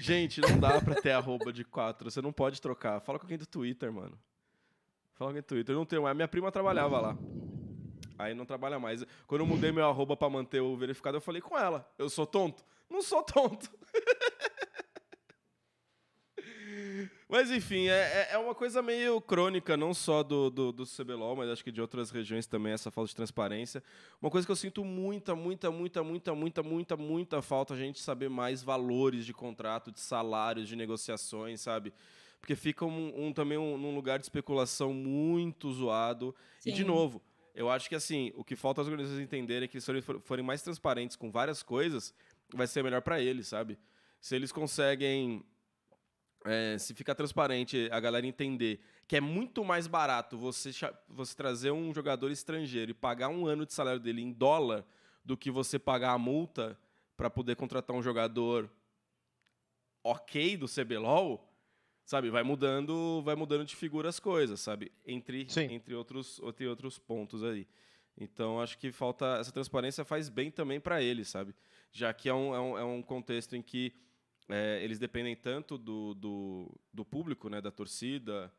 Gente, 0.00 0.40
não 0.40 0.58
dá 0.58 0.80
pra 0.80 0.96
ter 0.96 1.12
arroba 1.12 1.52
de 1.52 1.62
quatro. 1.64 2.10
Você 2.10 2.20
não 2.20 2.32
pode 2.32 2.60
trocar. 2.60 3.00
Fala 3.00 3.16
com 3.18 3.26
alguém 3.26 3.38
do 3.38 3.46
Twitter, 3.46 3.92
mano. 3.92 4.18
Fala 5.14 5.18
com 5.18 5.24
alguém 5.26 5.42
do 5.42 5.46
Twitter. 5.46 5.72
Eu 5.72 5.78
não 5.78 5.86
tenho 5.86 6.02
mais. 6.02 6.16
Minha 6.16 6.26
prima 6.26 6.50
trabalhava 6.50 7.00
lá. 7.00 7.16
Aí 8.18 8.34
não 8.34 8.44
trabalha 8.44 8.78
mais. 8.80 9.04
Quando 9.28 9.42
eu 9.42 9.46
mudei 9.46 9.70
meu 9.70 9.86
arroba 9.88 10.16
pra 10.16 10.28
manter 10.28 10.60
o 10.60 10.76
verificado, 10.76 11.16
eu 11.16 11.20
falei 11.20 11.40
com 11.40 11.56
ela. 11.56 11.88
Eu 11.96 12.10
sou 12.10 12.26
tonto? 12.26 12.64
Não 12.90 13.02
sou 13.02 13.22
tonto. 13.22 13.70
Mas 17.28 17.50
enfim, 17.50 17.88
é, 17.88 17.92
é- 17.92 18.28
é 18.32 18.38
uma 18.38 18.54
coisa 18.54 18.80
meio 18.82 19.20
crônica, 19.20 19.76
não 19.76 19.92
só 19.94 20.22
do, 20.22 20.50
do, 20.50 20.72
do 20.72 20.84
CBLOL, 20.86 21.34
mas 21.36 21.48
acho 21.50 21.64
que 21.64 21.72
de 21.72 21.80
outras 21.80 22.10
regiões 22.10 22.46
também, 22.46 22.72
essa 22.72 22.90
falta 22.90 23.08
de 23.08 23.16
transparência. 23.16 23.82
Uma 24.20 24.30
coisa 24.30 24.46
que 24.46 24.52
eu 24.52 24.56
sinto 24.56 24.84
muita, 24.84 25.34
muita, 25.34 25.70
muita, 25.70 26.02
muita, 26.02 26.34
muita, 26.34 26.62
muita, 26.62 26.96
muita 26.96 27.42
falta 27.42 27.74
a 27.74 27.76
gente 27.76 28.00
saber 28.00 28.28
mais 28.28 28.62
valores 28.62 29.24
de 29.26 29.32
contrato, 29.32 29.90
de 29.90 30.00
salários, 30.00 30.68
de 30.68 30.76
negociações, 30.76 31.60
sabe? 31.60 31.92
Porque 32.40 32.54
fica 32.54 32.84
um, 32.84 33.26
um- 33.28 33.32
também 33.32 33.56
um, 33.58 33.78
num 33.78 33.94
lugar 33.94 34.18
de 34.18 34.24
especulação 34.26 34.92
muito 34.92 35.72
zoado. 35.72 36.34
E, 36.64 36.70
de 36.72 36.78
Sim. 36.82 36.84
novo, 36.84 37.22
eu 37.54 37.70
acho 37.70 37.88
que 37.88 37.94
assim, 37.94 38.32
o 38.36 38.44
que 38.44 38.54
falta 38.54 38.80
as 38.82 38.86
organizações 38.86 39.22
entenderem 39.24 39.64
é 39.64 39.68
que 39.68 39.80
se 39.80 39.90
eles 39.90 40.04
for- 40.04 40.20
forem 40.20 40.44
mais 40.44 40.60
transparentes 40.60 41.16
com 41.16 41.30
várias 41.30 41.62
coisas, 41.62 42.12
vai 42.52 42.66
ser 42.66 42.82
melhor 42.84 43.00
para 43.00 43.20
eles, 43.20 43.48
sabe? 43.48 43.78
Se 44.20 44.36
eles 44.36 44.52
conseguem 44.52 45.42
é, 46.44 46.76
se 46.78 46.94
ficar 46.94 47.14
transparente, 47.14 47.88
a 47.90 47.98
galera 47.98 48.26
entender 48.26 48.80
que 49.08 49.16
é 49.16 49.20
muito 49.20 49.64
mais 49.64 49.86
barato 49.86 50.36
você, 50.36 50.70
você 51.08 51.34
trazer 51.34 51.70
um 51.70 51.92
jogador 51.92 52.30
estrangeiro 52.30 52.90
e 52.90 52.94
pagar 52.94 53.28
um 53.28 53.46
ano 53.46 53.64
de 53.64 53.72
salário 53.72 54.00
dele 54.00 54.22
em 54.22 54.32
dólar 54.32 54.84
do 55.24 55.36
que 55.36 55.50
você 55.50 55.78
pagar 55.78 56.12
a 56.12 56.18
multa 56.18 56.78
para 57.16 57.30
poder 57.30 57.56
contratar 57.56 57.96
um 57.96 58.02
jogador 58.02 58.70
ok 60.02 60.56
do 60.56 60.66
CBLOL, 60.68 61.50
sabe? 62.04 62.28
Vai 62.28 62.42
mudando, 62.42 63.22
vai 63.22 63.34
mudando 63.34 63.64
de 63.64 63.74
figura 63.74 64.08
as 64.10 64.20
coisas, 64.20 64.60
sabe? 64.60 64.92
Entre, 65.06 65.48
Sim. 65.48 65.72
entre, 65.72 65.94
outros, 65.94 66.40
entre 66.44 66.66
outros 66.66 66.98
pontos 66.98 67.42
aí. 67.42 67.66
Então, 68.16 68.60
acho 68.60 68.78
que 68.78 68.92
falta. 68.92 69.38
Essa 69.40 69.50
transparência 69.50 70.04
faz 70.04 70.28
bem 70.28 70.50
também 70.50 70.78
para 70.78 71.02
eles, 71.02 71.28
sabe? 71.28 71.54
Já 71.90 72.12
que 72.12 72.28
é 72.28 72.34
um, 72.34 72.54
é 72.54 72.60
um, 72.60 72.78
é 72.78 72.84
um 72.84 73.02
contexto 73.02 73.56
em 73.56 73.62
que 73.62 73.92
é, 74.48 74.82
eles 74.82 74.98
dependem 74.98 75.34
tanto 75.36 75.78
do, 75.78 76.14
do, 76.14 76.80
do 76.92 77.04
público, 77.04 77.48
né, 77.48 77.60
da 77.60 77.70
torcida, 77.70 78.52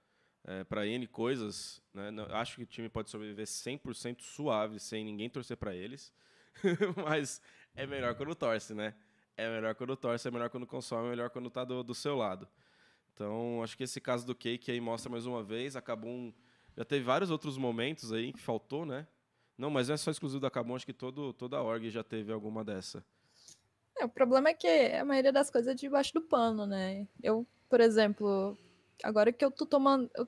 para 0.69 0.85
N 0.85 1.07
coisas. 1.07 1.81
Né? 1.93 2.11
Não- 2.11 2.25
acho 2.35 2.57
que 2.57 2.63
o 2.63 2.65
time 2.65 2.89
pode 2.89 3.09
sobreviver 3.09 3.47
100% 3.47 4.21
suave, 4.21 4.79
sem 4.79 5.03
ninguém 5.03 5.29
torcer 5.29 5.57
para 5.57 5.73
eles. 5.75 6.13
Mas 7.05 7.41
é 7.75 7.85
melhor 7.85 8.15
quando 8.15 8.35
torce, 8.35 8.73
né? 8.73 8.95
É 9.37 9.49
melhor 9.49 9.75
quando 9.75 9.95
torce, 9.97 10.27
é 10.27 10.31
melhor 10.31 10.49
quando 10.49 10.65
consome, 10.65 11.07
é 11.07 11.09
melhor 11.09 11.29
quando 11.29 11.49
tá 11.49 11.63
do, 11.65 11.83
do 11.83 11.93
seu 11.93 12.15
lado. 12.15 12.47
Então, 13.13 13.63
acho 13.63 13.77
que 13.77 13.83
esse 13.83 14.01
caso 14.01 14.25
do 14.25 14.35
Cake 14.35 14.71
aí 14.71 14.79
mostra 14.81 15.09
mais 15.11 15.25
uma 15.25 15.43
vez. 15.43 15.75
Acabou 15.75 16.11
um, 16.11 16.33
Já 16.77 16.85
teve 16.85 17.03
vários 17.03 17.31
outros 17.31 17.57
momentos 17.57 18.11
aí 18.13 18.33
que 18.33 18.39
faltou, 18.41 18.85
né? 18.85 19.07
Não, 19.57 19.69
mas 19.69 19.87
não 19.87 19.95
é 19.95 19.97
só 19.97 20.11
exclusivo 20.11 20.41
da 20.41 20.47
Acabou, 20.47 20.75
acho 20.75 20.85
que 20.85 20.93
todo, 20.93 21.33
toda 21.33 21.57
a 21.57 21.63
org 21.63 21.89
já 21.89 22.03
teve 22.03 22.31
alguma 22.31 22.63
dessa. 22.63 23.05
É, 23.97 24.05
o 24.05 24.09
problema 24.09 24.49
é 24.49 24.53
que 24.53 24.67
a 24.67 25.05
maioria 25.05 25.31
das 25.31 25.49
coisas 25.49 25.71
é 25.71 25.75
debaixo 25.75 26.13
do 26.13 26.21
pano, 26.21 26.65
né? 26.65 27.07
Eu, 27.23 27.45
por 27.69 27.79
exemplo, 27.79 28.57
agora 29.03 29.31
que 29.31 29.43
eu 29.43 29.51
tô 29.51 29.65
tomando. 29.65 30.09
Eu 30.15 30.27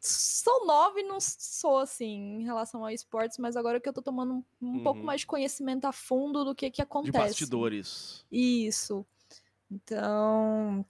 sou 0.00 0.66
nova 0.66 1.00
e 1.00 1.02
não 1.02 1.18
sou 1.20 1.78
assim 1.78 2.40
em 2.40 2.44
relação 2.44 2.84
ao 2.84 2.90
esportes, 2.90 3.38
mas 3.38 3.56
agora 3.56 3.80
que 3.80 3.88
eu 3.88 3.92
tô 3.92 4.02
tomando 4.02 4.34
um, 4.34 4.44
um 4.76 4.82
pouco 4.82 5.00
Uhum. 5.00 5.06
mais 5.06 5.22
de 5.22 5.26
conhecimento 5.26 5.84
a 5.86 5.92
fundo 5.92 6.44
do 6.44 6.54
que 6.54 6.70
que 6.70 6.76
De 6.76 6.82
acontece. 6.82 7.18
bastidores. 7.28 8.24
Isso. 8.30 9.04
Então, 9.70 10.86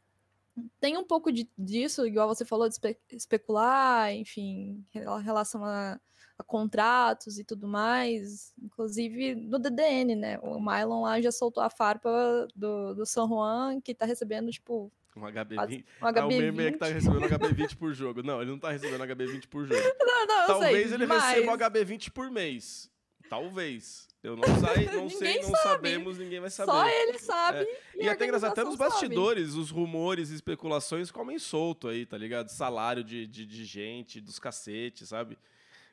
tem 0.80 0.98
um 0.98 1.04
pouco 1.04 1.32
de, 1.32 1.48
disso, 1.56 2.06
igual 2.06 2.28
você 2.28 2.44
falou, 2.44 2.68
de 2.68 2.74
espe 2.74 2.98
especular, 3.10 4.12
enfim, 4.14 4.84
em 4.94 5.22
relação 5.22 5.64
a, 5.64 5.98
a, 6.38 6.44
contratos 6.44 7.38
e 7.38 7.44
tudo 7.44 7.66
mais. 7.66 8.52
Inclusive 8.62 9.34
no 9.34 9.58
DDN, 9.58 10.16
né? 10.16 10.38
O 10.42 10.60
Mylon 10.60 11.02
lá 11.02 11.20
já 11.20 11.32
soltou 11.32 11.62
a 11.62 11.70
farpa 11.70 12.48
do, 12.54 12.94
do 12.94 13.06
San 13.06 13.26
Juan, 13.28 13.80
que 13.80 13.94
tá 13.94 14.06
recebendo, 14.06 14.50
tipo. 14.50 14.92
Um 15.16 15.22
HB20. 15.22 15.84
Um 16.02 16.06
HB20. 16.06 16.18
Ah, 16.18 16.26
o 16.26 16.28
meme 16.28 16.64
é 16.66 16.72
que 16.72 16.78
tá 16.78 16.86
recebendo 16.86 17.24
um 17.24 17.28
HB20 17.28 17.76
por 17.76 17.94
jogo. 17.94 18.22
Não, 18.22 18.42
ele 18.42 18.50
não 18.50 18.58
tá 18.58 18.70
recebendo 18.70 19.02
HB20 19.02 19.46
por 19.48 19.66
jogo. 19.66 19.80
Não, 20.16 20.26
não, 20.26 20.46
Talvez 20.46 20.88
sei, 20.88 20.94
ele 20.94 21.06
mas... 21.06 21.22
receba 21.22 21.52
um 21.52 21.56
HB20 21.56 22.10
por 22.10 22.30
mês. 22.30 22.90
Talvez. 23.28 24.08
Eu 24.22 24.34
não, 24.34 24.42
sei, 24.74 24.86
não 24.86 25.08
sei, 25.08 25.36
não 25.36 25.50
sabe. 25.50 25.62
sabemos, 25.62 26.18
ninguém 26.18 26.40
vai 26.40 26.50
saber. 26.50 26.72
Só 26.72 26.88
ele 26.88 27.18
sabe. 27.18 27.58
É. 27.60 27.80
E, 27.94 28.04
e 28.04 28.08
até 28.08 28.24
engraçado, 28.24 28.50
até 28.50 28.64
nos 28.64 28.74
bastidores, 28.74 29.50
sabe. 29.50 29.60
os 29.60 29.70
rumores 29.70 30.30
e 30.30 30.34
especulações 30.34 31.12
comem 31.12 31.38
solto 31.38 31.86
aí, 31.86 32.04
tá 32.04 32.18
ligado? 32.18 32.48
Salário 32.48 33.04
de, 33.04 33.26
de, 33.26 33.46
de 33.46 33.64
gente, 33.64 34.20
dos 34.20 34.40
cacetes, 34.40 35.10
sabe? 35.10 35.38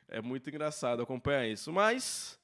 É 0.08 0.20
muito 0.20 0.48
engraçado 0.48 1.02
acompanhar 1.02 1.46
isso. 1.46 1.72
Mas, 1.72 2.38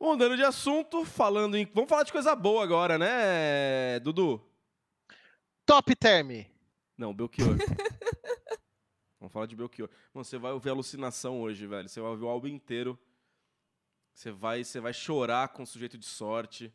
mudando 0.00 0.36
de 0.36 0.44
assunto, 0.44 1.04
falando 1.04 1.56
em. 1.56 1.66
Vamos 1.74 1.88
falar 1.88 2.02
de 2.02 2.12
coisa 2.12 2.34
boa 2.34 2.62
agora, 2.62 2.98
né, 2.98 4.00
Dudu? 4.00 4.44
Top 5.64 5.94
Term. 5.94 6.46
Não, 6.96 7.14
Belchior. 7.14 7.56
Vamos 9.20 9.32
falar 9.32 9.46
de 9.46 9.56
Belchior. 9.56 9.90
Mano, 10.14 10.24
você 10.24 10.38
vai 10.38 10.52
ouvir 10.52 10.70
alucinação 10.70 11.40
hoje, 11.40 11.66
velho. 11.66 11.88
Você 11.88 12.00
vai 12.00 12.10
ouvir 12.10 12.24
o 12.24 12.28
álbum 12.28 12.48
inteiro. 12.48 12.98
Você 14.14 14.30
vai, 14.30 14.64
você 14.64 14.80
vai 14.80 14.92
chorar 14.92 15.48
com 15.48 15.62
o 15.62 15.66
sujeito 15.66 15.98
de 15.98 16.06
sorte. 16.06 16.72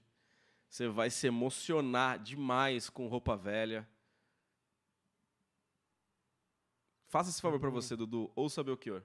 Você 0.70 0.88
vai 0.88 1.10
se 1.10 1.28
emocionar 1.28 2.20
demais 2.20 2.90
com 2.90 3.08
roupa 3.08 3.36
velha. 3.36 3.88
Faça 7.08 7.30
esse 7.30 7.42
favor 7.42 7.56
uhum. 7.56 7.62
para 7.62 7.70
você, 7.70 7.96
Dudu. 7.96 8.32
Ouça 8.36 8.64
Belchior. 8.64 9.04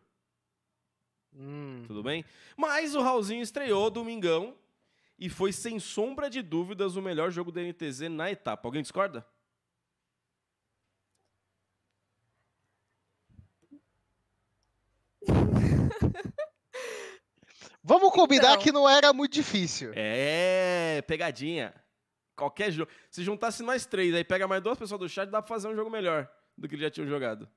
Hum. 1.39 1.85
Tudo 1.87 2.03
bem? 2.03 2.25
Mas 2.57 2.95
o 2.95 3.01
Raulzinho 3.01 3.43
estreou 3.43 3.89
domingão 3.91 4.57
e 5.19 5.29
foi, 5.29 5.53
sem 5.53 5.79
sombra 5.79 6.29
de 6.29 6.43
dúvidas, 6.43 6.97
o 6.97 7.03
melhor 7.03 7.31
jogo 7.31 7.53
da 7.53 7.61
NTZ 7.63 8.09
na 8.11 8.31
etapa. 8.31 8.67
Alguém 8.67 8.83
discorda? 8.83 9.27
Vamos 17.83 18.13
combinar 18.13 18.51
então. 18.51 18.63
que 18.63 18.71
não 18.71 18.89
era 18.89 19.13
muito 19.13 19.33
difícil. 19.33 19.93
É, 19.95 21.03
pegadinha. 21.07 21.73
Qualquer 22.37 22.71
jogo. 22.71 22.91
Se 23.11 23.23
juntasse 23.23 23.63
nós 23.63 23.87
três, 23.87 24.15
aí 24.15 24.23
pega 24.23 24.47
mais 24.47 24.63
duas 24.63 24.79
pessoas 24.79 25.01
do 25.01 25.09
chat, 25.09 25.31
dá 25.31 25.41
pra 25.41 25.49
fazer 25.49 25.69
um 25.69 25.75
jogo 25.75 25.91
melhor 25.91 26.31
do 26.57 26.69
que 26.69 26.77
já 26.77 26.91
tinham 26.91 27.09
jogado. 27.09 27.49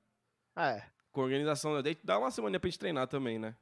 É. 0.56 0.84
Com 1.12 1.22
organização, 1.22 1.74
dá 2.04 2.18
uma 2.18 2.32
semana 2.32 2.60
pra 2.60 2.70
gente 2.70 2.80
treinar 2.80 3.08
também, 3.08 3.38
né? 3.38 3.56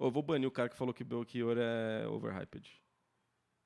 Oh, 0.00 0.10
vou 0.12 0.22
banir 0.22 0.46
o 0.46 0.50
cara 0.50 0.68
que 0.68 0.76
falou 0.76 0.94
que 0.94 1.02
Belchior 1.02 1.56
é 1.58 2.06
overhyped. 2.06 2.70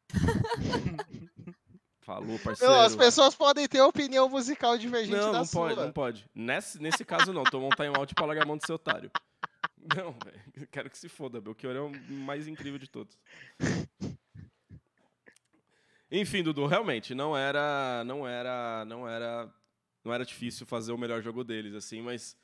Falou, 2.00 2.36
parceiro. 2.40 2.72
Não, 2.72 2.80
as 2.80 2.96
pessoas 2.96 3.32
podem 3.34 3.68
ter 3.68 3.80
opinião 3.80 4.28
musical 4.28 4.76
divergente 4.76 5.20
não, 5.20 5.30
da 5.30 5.38
não 5.38 5.44
sua. 5.44 5.68
Pode, 5.68 5.80
não 5.80 5.92
pode. 5.92 6.26
Nesse, 6.34 6.82
nesse 6.82 7.04
caso, 7.04 7.32
não. 7.32 7.44
Tomou 7.44 7.68
um 7.68 7.76
time-out 7.76 8.12
pra 8.12 8.26
largar 8.26 8.42
a 8.42 8.46
mão 8.46 8.56
do 8.56 8.66
seu 8.66 8.74
otário. 8.74 9.08
Não, 9.96 10.16
velho. 10.24 10.68
Quero 10.70 10.90
que 10.90 10.98
se 10.98 11.08
foda. 11.08 11.40
Belchior 11.40 11.76
é 11.76 11.80
o 11.80 11.92
mais 12.12 12.48
incrível 12.48 12.78
de 12.78 12.88
todos. 12.88 13.16
Enfim, 16.10 16.42
Dudu, 16.42 16.66
realmente 16.66 17.14
não 17.14 17.36
era, 17.36 18.02
não 18.04 18.26
era, 18.26 18.84
não 18.84 19.08
era, 19.08 19.48
não 20.04 20.12
era 20.12 20.24
difícil 20.24 20.66
fazer 20.66 20.92
o 20.92 20.98
melhor 20.98 21.22
jogo 21.22 21.44
deles, 21.44 21.74
assim, 21.74 22.02
mas 22.02 22.36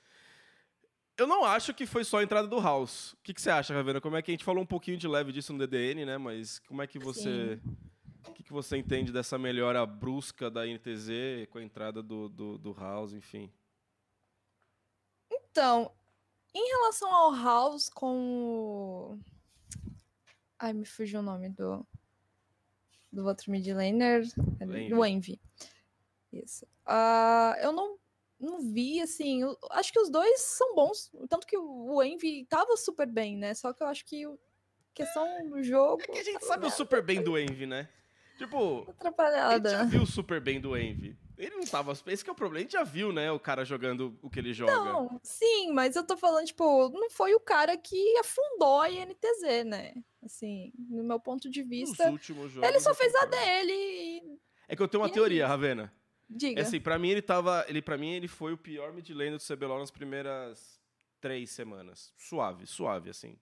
eu 1.18 1.26
não 1.26 1.44
acho 1.44 1.74
que 1.74 1.84
foi 1.84 2.04
só 2.04 2.18
a 2.18 2.22
entrada 2.22 2.46
do 2.46 2.60
House. 2.60 3.12
O 3.14 3.16
que, 3.24 3.34
que 3.34 3.42
você 3.42 3.50
acha, 3.50 3.74
Ravena? 3.74 4.00
Como 4.00 4.16
é 4.16 4.22
que 4.22 4.30
a 4.30 4.32
gente 4.34 4.44
falou 4.44 4.62
um 4.62 4.66
pouquinho 4.66 4.96
de 4.96 5.08
leve 5.08 5.32
disso 5.32 5.52
no 5.52 5.58
DDN, 5.58 6.06
né? 6.06 6.16
Mas 6.16 6.60
como 6.60 6.80
é 6.80 6.86
que 6.86 6.96
você, 6.96 7.60
o 8.26 8.32
que, 8.32 8.44
que 8.44 8.52
você 8.52 8.76
entende 8.76 9.12
dessa 9.12 9.36
melhora 9.36 9.84
brusca 9.84 10.48
da 10.48 10.64
NTZ 10.64 11.48
com 11.50 11.58
a 11.58 11.62
entrada 11.62 12.00
do, 12.04 12.28
do, 12.28 12.56
do 12.56 12.72
House, 12.72 13.12
enfim? 13.12 13.52
Então, 15.28 15.90
em 16.54 16.68
relação 16.68 17.12
ao 17.12 17.34
House 17.34 17.88
com. 17.88 19.18
Ai, 20.56 20.72
me 20.72 20.86
fugiu 20.86 21.18
o 21.18 21.22
nome 21.22 21.48
do. 21.48 21.84
Do 23.12 23.26
outro 23.26 23.50
mid 23.50 23.66
laner. 23.66 24.24
Do 24.88 25.04
Envy. 25.04 25.40
Isso. 26.32 26.64
Uh, 26.86 27.58
eu 27.60 27.72
não, 27.72 27.97
não 28.40 28.60
vi, 28.60 29.00
assim. 29.00 29.42
Eu, 29.42 29.56
acho 29.72 29.92
que 29.92 29.98
os 29.98 30.08
dois 30.08 30.40
são 30.40 30.74
bons. 30.74 31.10
Tanto 31.28 31.46
que 31.46 31.56
o 31.56 32.02
Envy 32.02 32.46
tava 32.46 32.76
super 32.76 33.06
bem, 33.06 33.36
né? 33.36 33.54
Só 33.54 33.72
que 33.72 33.82
eu 33.82 33.86
acho 33.86 34.04
que. 34.04 34.24
Questão 34.94 35.48
do 35.48 35.62
jogo. 35.62 36.02
É 36.02 36.06
que 36.06 36.18
a 36.18 36.24
gente 36.24 36.44
sabe 36.44 36.66
o 36.66 36.70
super 36.70 37.02
bem 37.02 37.22
do 37.22 37.38
Envy, 37.38 37.66
né? 37.66 37.88
Tipo. 38.36 38.88
Atrapalhada. 38.88 39.68
A 39.68 39.72
gente 39.72 39.80
já 39.80 39.84
viu 39.84 40.02
o 40.02 40.06
super 40.06 40.40
bem 40.40 40.60
do 40.60 40.76
Envy. 40.76 41.16
Ele 41.36 41.56
não 41.56 41.64
tava. 41.64 41.92
Esse 42.06 42.24
que 42.24 42.30
é 42.30 42.32
o 42.32 42.36
problema. 42.36 42.58
A 42.58 42.62
gente 42.62 42.72
já 42.72 42.84
viu, 42.84 43.12
né? 43.12 43.30
O 43.30 43.38
cara 43.38 43.64
jogando 43.64 44.18
o 44.22 44.28
que 44.28 44.38
ele 44.40 44.52
joga. 44.52 44.72
Não, 44.72 45.20
sim, 45.22 45.72
mas 45.72 45.94
eu 45.94 46.04
tô 46.04 46.16
falando, 46.16 46.46
tipo, 46.46 46.88
não 46.90 47.10
foi 47.10 47.34
o 47.34 47.40
cara 47.40 47.76
que 47.76 48.16
afundou 48.18 48.80
a 48.80 48.90
INTZ, 48.90 49.64
né? 49.66 49.94
Assim, 50.22 50.72
no 50.76 51.04
meu 51.04 51.20
ponto 51.20 51.48
de 51.48 51.62
vista. 51.62 52.04
Nos 52.04 52.12
últimos 52.12 52.52
jogos, 52.52 52.68
ele 52.68 52.80
só 52.80 52.92
fez 52.92 53.14
a 53.14 53.24
dele. 53.26 53.72
E... 53.72 54.38
É 54.68 54.74
que 54.74 54.82
eu 54.82 54.88
tenho 54.88 55.02
uma 55.02 55.08
e 55.08 55.12
teoria, 55.12 55.44
aí? 55.44 55.48
Ravena. 55.48 55.92
Diga. 56.28 56.60
É 56.60 56.62
assim, 56.62 56.80
pra 56.80 56.98
mim 56.98 57.08
ele 57.08 57.22
tava. 57.22 57.64
Ele, 57.68 57.80
pra 57.80 57.96
mim, 57.96 58.10
ele 58.10 58.28
foi 58.28 58.52
o 58.52 58.58
pior 58.58 58.92
mid 58.92 59.08
laner 59.10 59.38
do 59.38 59.42
CBLOL 59.42 59.78
nas 59.78 59.90
primeiras 59.90 60.78
três 61.20 61.50
semanas. 61.50 62.12
Suave, 62.16 62.66
suave, 62.66 63.10
assim. 63.10 63.38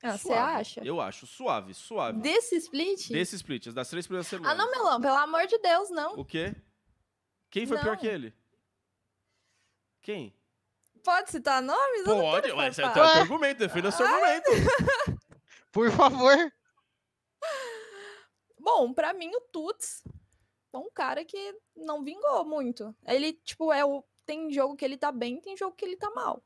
Ah, 0.00 0.16
você 0.16 0.32
acha? 0.32 0.80
Eu 0.84 1.00
acho, 1.00 1.26
suave, 1.26 1.74
suave. 1.74 2.20
Desse 2.20 2.54
split? 2.56 3.08
Desse 3.10 3.34
split, 3.34 3.66
das 3.68 3.88
três 3.88 4.06
primeiras 4.06 4.28
semanas. 4.28 4.52
Ah, 4.52 4.54
não, 4.54 4.70
Melão, 4.70 5.00
pelo 5.00 5.16
amor 5.16 5.46
de 5.46 5.58
Deus, 5.58 5.90
não. 5.90 6.14
O 6.14 6.24
quê? 6.24 6.54
Quem 7.50 7.66
foi 7.66 7.76
não. 7.76 7.82
pior 7.82 7.96
que 7.96 8.06
ele? 8.06 8.32
Quem? 10.00 10.32
Pode 11.02 11.30
citar 11.30 11.60
nomes? 11.60 12.04
Pode, 12.04 12.52
ué, 12.52 12.68
esse 12.68 12.80
é 12.80 12.86
o 12.86 12.92
teu 12.92 13.02
argumento, 13.02 13.58
defenda 13.58 13.90
seu 13.90 14.06
argumento. 14.06 14.50
Por 15.72 15.90
favor. 15.90 16.36
Bom, 18.58 18.92
pra 18.92 19.12
mim 19.12 19.30
o 19.34 19.40
Tuts 19.40 20.04
é 20.72 20.78
um 20.78 20.90
cara 20.90 21.24
que 21.24 21.54
não 21.76 22.02
vingou 22.02 22.44
muito. 22.44 22.94
Ele, 23.06 23.32
tipo, 23.32 23.72
é 23.72 23.84
o. 23.84 24.04
Tem 24.26 24.52
jogo 24.52 24.76
que 24.76 24.84
ele 24.84 24.98
tá 24.98 25.10
bem, 25.10 25.40
tem 25.40 25.56
jogo 25.56 25.74
que 25.74 25.84
ele 25.84 25.96
tá 25.96 26.10
mal. 26.10 26.42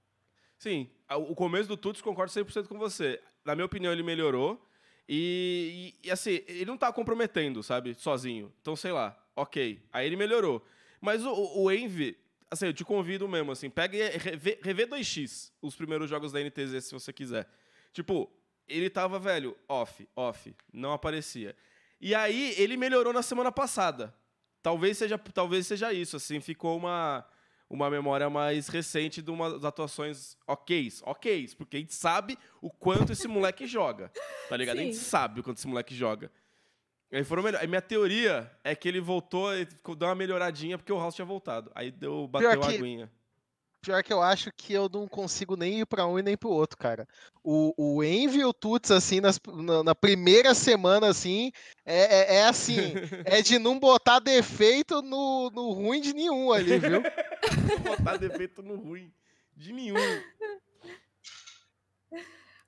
Sim, 0.57 0.89
o 1.11 1.35
começo 1.35 1.69
do 1.69 1.77
Tuts 1.77 2.01
concordo 2.01 2.33
100% 2.33 2.69
com 2.69 2.79
você. 2.79 3.21
Na 3.45 3.57
minha 3.57 3.67
opinião, 3.67 3.93
ele 3.93 4.05
melhorou. 4.05 4.65
E, 5.09 5.95
e, 6.03 6.07
e, 6.07 6.11
assim, 6.11 6.45
ele 6.47 6.65
não 6.65 6.79
tá 6.79 6.93
comprometendo, 6.93 7.63
sabe? 7.63 7.95
Sozinho. 7.95 8.53
Então, 8.61 8.77
sei 8.77 8.93
lá, 8.93 9.21
ok. 9.35 9.83
Aí 9.93 10.07
ele 10.07 10.15
melhorou. 10.15 10.65
Mas 11.01 11.25
o, 11.25 11.33
o 11.33 11.73
Envy, 11.73 12.17
assim, 12.49 12.67
eu 12.67 12.73
te 12.73 12.85
convido 12.85 13.29
mesmo, 13.29 13.51
assim, 13.51 13.69
pega 13.69 13.97
e 13.97 14.17
revê, 14.17 14.59
revê 14.63 14.87
2x 14.87 15.51
os 15.61 15.75
primeiros 15.75 16.09
jogos 16.09 16.31
da 16.31 16.41
NTZ, 16.41 16.85
se 16.85 16.93
você 16.93 17.13
quiser. 17.13 17.49
Tipo, 17.93 18.33
ele 18.69 18.89
tava, 18.89 19.19
velho, 19.19 19.57
off, 19.69 20.09
off, 20.15 20.55
não 20.73 20.93
aparecia. 20.93 21.57
E 22.03 22.17
aí, 22.17 22.53
ele 22.59 22.77
melhorou 22.77 23.13
na 23.13 23.23
semana 23.23 23.53
passada. 23.53 24.13
Talvez 24.61 24.99
seja, 24.99 25.17
talvez 25.17 25.69
seja 25.69 25.93
isso, 25.93 26.17
assim, 26.17 26.41
ficou 26.41 26.77
uma, 26.77 27.25
uma 27.71 27.89
memória 27.89 28.29
mais 28.29 28.67
recente 28.67 29.23
de 29.23 29.31
umas 29.31 29.65
atuações 29.65 30.37
ok, 30.47 30.93
ok, 31.03 31.49
porque 31.57 31.77
a 31.77 31.81
gente 31.81 31.95
sabe 31.95 32.37
o 32.61 32.71
quanto 32.71 33.13
esse 33.13 33.29
moleque 33.29 33.67
joga, 33.67 34.11
tá 34.49 34.57
ligado? 34.57 34.77
Sim. 34.77 34.83
A 34.83 34.87
gente 34.87 34.97
sabe 34.97 35.41
o 35.41 35.43
quanto 35.45 35.59
esse 35.59 35.67
moleque 35.69 35.95
joga. 35.95 36.29
Aí 37.13 37.23
foram 37.23 37.43
melhor. 37.43 37.63
A 37.63 37.67
minha 37.67 37.83
teoria 37.83 38.51
é 38.65 38.75
que 38.75 38.89
ele 38.89 39.01
voltou 39.01 39.55
e 39.55 39.65
deu 39.65 40.09
uma 40.09 40.15
melhoradinha 40.15 40.79
porque 40.79 40.93
o 40.93 40.99
House 40.99 41.15
tinha 41.15 41.27
voltado. 41.27 41.71
Aí 41.75 41.91
deu, 41.91 42.27
bateu 42.27 42.51
pior 42.51 42.65
a 42.65 42.69
aguinha. 42.69 43.11
Pior 43.83 44.01
que 44.05 44.13
eu 44.13 44.23
acho 44.23 44.53
que 44.53 44.73
eu 44.73 44.89
não 44.89 45.09
consigo 45.09 45.57
nem 45.57 45.81
ir 45.81 45.87
para 45.87 46.07
um 46.07 46.17
e 46.17 46.23
nem 46.23 46.37
para 46.37 46.49
o 46.49 46.53
outro, 46.53 46.79
cara. 46.79 47.05
O, 47.43 47.75
o 47.77 48.05
Envy 48.05 48.39
e 48.39 48.45
o 48.45 48.53
Tuts, 48.53 48.93
assim, 48.93 49.21
nas, 49.21 49.41
na, 49.45 49.83
na, 49.83 49.95
primeira 49.95 50.55
semana, 50.55 51.09
assim, 51.09 51.51
é, 51.85 52.37
é, 52.37 52.37
é 52.37 52.45
assim, 52.45 52.95
é 53.25 53.43
de 53.43 53.59
não 53.59 53.81
botar 53.81 54.21
defeito 54.21 55.03
no, 55.03 55.51
no 55.51 55.73
ruim 55.73 56.01
de 56.01 56.15
nenhum 56.15 56.53
ali, 56.53 56.79
viu? 56.79 57.03
não 57.69 57.79
botar 57.81 58.17
defeito 58.19 58.63
no 58.63 58.77
ruim 58.77 59.13
de 59.57 59.73
nenhum. 59.73 59.97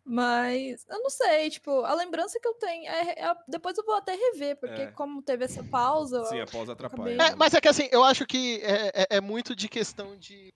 Mas 0.07 0.85
eu 0.89 0.99
não 1.03 1.09
sei, 1.09 1.49
tipo, 1.49 1.81
a 1.83 1.95
lembrança 1.95 2.39
que 2.39 2.47
eu 2.47 2.55
tenho 2.55 2.87
é, 2.91 3.11
é- 3.19 3.35
depois 3.49 3.77
eu 3.79 3.85
vou 3.85 3.95
até 3.95 4.15
rever, 4.15 4.57
porque 4.57 4.83
É. 4.83 4.87
como 4.89 5.23
teve 5.23 5.45
essa 5.47 5.63
pausa, 5.65 6.23
Sim, 6.27 6.41
a 6.41 6.47
pausa 6.47 6.73
atrapalha. 6.73 7.15
acabei-? 7.15 7.33
É, 7.33 7.37
mas 7.37 7.55
é 7.55 7.61
que 7.61 7.69
assim, 7.69 7.89
eu 7.91 8.05
acho 8.05 8.27
que 8.27 8.61
é, 8.63 8.93
é- 9.03 9.07
é 9.17 9.21
muito 9.21 9.57
de 9.57 9.67
questão 9.69 10.17
de, 10.19 10.53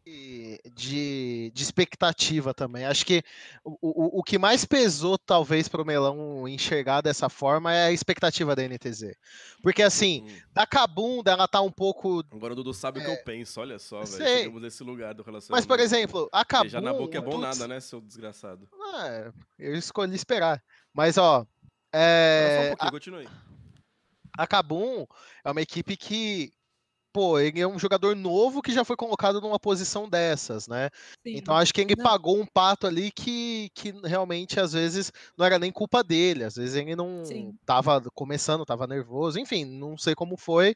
de, 0.74 1.50
de 1.54 1.62
expectativa 1.62 2.52
também. 2.52 2.84
Acho 2.84 3.06
que 3.06 3.22
o, 3.64 3.76
o, 3.80 4.20
o 4.20 4.22
que 4.22 4.38
mais 4.38 4.64
pesou, 4.64 5.16
talvez, 5.18 5.66
para 5.68 5.80
o 5.82 5.84
Melão 5.84 6.46
enxergar 6.46 7.00
dessa 7.00 7.28
forma 7.28 7.72
é 7.72 7.86
a 7.86 7.92
expectativa 7.92 8.54
da 8.54 8.62
NTZ. 8.62 9.14
Porque 9.62 9.82
assim, 9.82 10.22
Hum. 10.28 10.40
da 10.52 10.66
Kabum, 10.66 11.22
ela 11.24 11.48
tá 11.48 11.60
um 11.60 11.70
pouco. 11.72 12.22
Agora 12.30 12.52
o 12.52 12.56
Dudu 12.56 12.74
sabe 12.74 13.00
o 13.00 13.04
que 13.04 13.10
eu 13.10 13.16
penso, 13.24 13.60
olha 13.60 13.78
só, 13.78 14.02
velho. 14.04 14.24
Chegamos 14.26 14.62
nesse 14.62 14.82
lugar 14.82 15.14
do 15.14 15.22
relacionamento. 15.22 15.52
Mas, 15.52 15.66
por 15.66 15.80
exemplo, 15.82 16.28
a 16.32 16.44
Kabum. 16.44 16.62
Beijar 16.64 16.82
na 16.82 16.92
boca 16.92 17.16
é 17.16 17.20
bom 17.20 17.30
putz, 17.32 17.42
nada, 17.42 17.66
né, 17.68 17.80
seu 17.80 18.00
desgraçado? 18.00 18.68
ah, 18.94 19.32
eu 19.58 19.74
escolhi 19.74 20.14
esperar. 20.14 20.62
Mas, 20.92 21.18
ó. 21.18 21.46
Espera 22.30 22.50
só 22.50 22.62
um 22.62 22.66
É, 22.66 22.68
pouquinho, 22.68 22.90
continue. 22.92 23.28
a 24.36 24.46
Kabum 24.46 25.04
é 25.44 25.50
uma 25.50 25.60
equipe 25.60 25.96
que, 25.96 26.52
pô, 27.12 27.38
ele 27.40 27.60
é 27.60 27.68
um 27.68 27.78
jogador 27.78 28.16
novo 28.16 28.62
que 28.62 28.72
já 28.72 28.84
foi 28.84 28.96
colocado 28.96 29.40
numa 29.40 29.58
posição 29.60 30.08
dessas, 30.08 30.68
né? 30.68 30.90
sim. 31.26 31.36
Então 31.36 31.56
acho 31.56 31.72
que 31.74 31.82
ele 31.82 31.96
Não. 31.96 32.04
pagou 32.04 32.40
um 32.40 32.46
pato 32.46 32.86
ali 32.86 33.10
que, 33.12 33.70
que 33.74 33.92
realmente 34.04 34.60
às 34.60 34.72
vezes 34.74 35.12
não 35.38 35.46
era 35.46 35.58
nem 35.58 35.72
culpa 35.72 36.04
dele, 36.04 36.44
às 36.44 36.56
vezes 36.56 36.76
ele 36.76 36.96
não 36.96 37.14
Sim. 37.24 37.58
tava 37.66 38.02
começando, 38.14 38.64
tava 38.66 38.86
nervoso, 38.86 39.38
enfim, 39.40 39.64
não 39.64 39.98
sei 39.98 40.14
como 40.14 40.36
foi, 40.36 40.74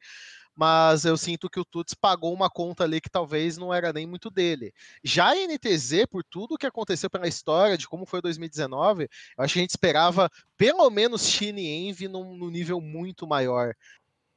mas 0.55 1.05
eu 1.05 1.17
sinto 1.17 1.49
que 1.49 1.59
o 1.59 1.65
Tuts 1.65 1.95
pagou 1.95 2.33
uma 2.33 2.51
conta 2.51 2.85
ali 2.85 3.01
que 3.01 3.09
talvez 3.11 3.57
não 3.57 3.73
era 3.73 3.93
nem 3.93 4.07
muito 4.07 4.31
dele. 4.31 4.73
Já 5.03 5.31
a 5.31 5.37
NTZ, 5.37 6.07
por 6.11 6.23
tudo 6.23 6.59
que 6.59 6.67
aconteceu 6.67 7.09
pela 7.09 7.27
história 7.29 7.77
de 7.79 7.89
como 7.89 8.05
foi 8.07 8.21
2019, 8.21 9.05
eu 9.37 9.45
acho 9.45 9.55
que 9.55 9.59
a 9.61 9.63
gente 9.63 9.71
esperava 9.71 10.31
pelo 10.57 10.89
menos 10.91 11.27
Shine 11.27 11.63
e 11.63 11.89
Envy 11.89 12.09
num, 12.09 12.37
num 12.37 12.51
nível 12.51 12.81
muito 12.81 13.27
maior. 13.27 13.75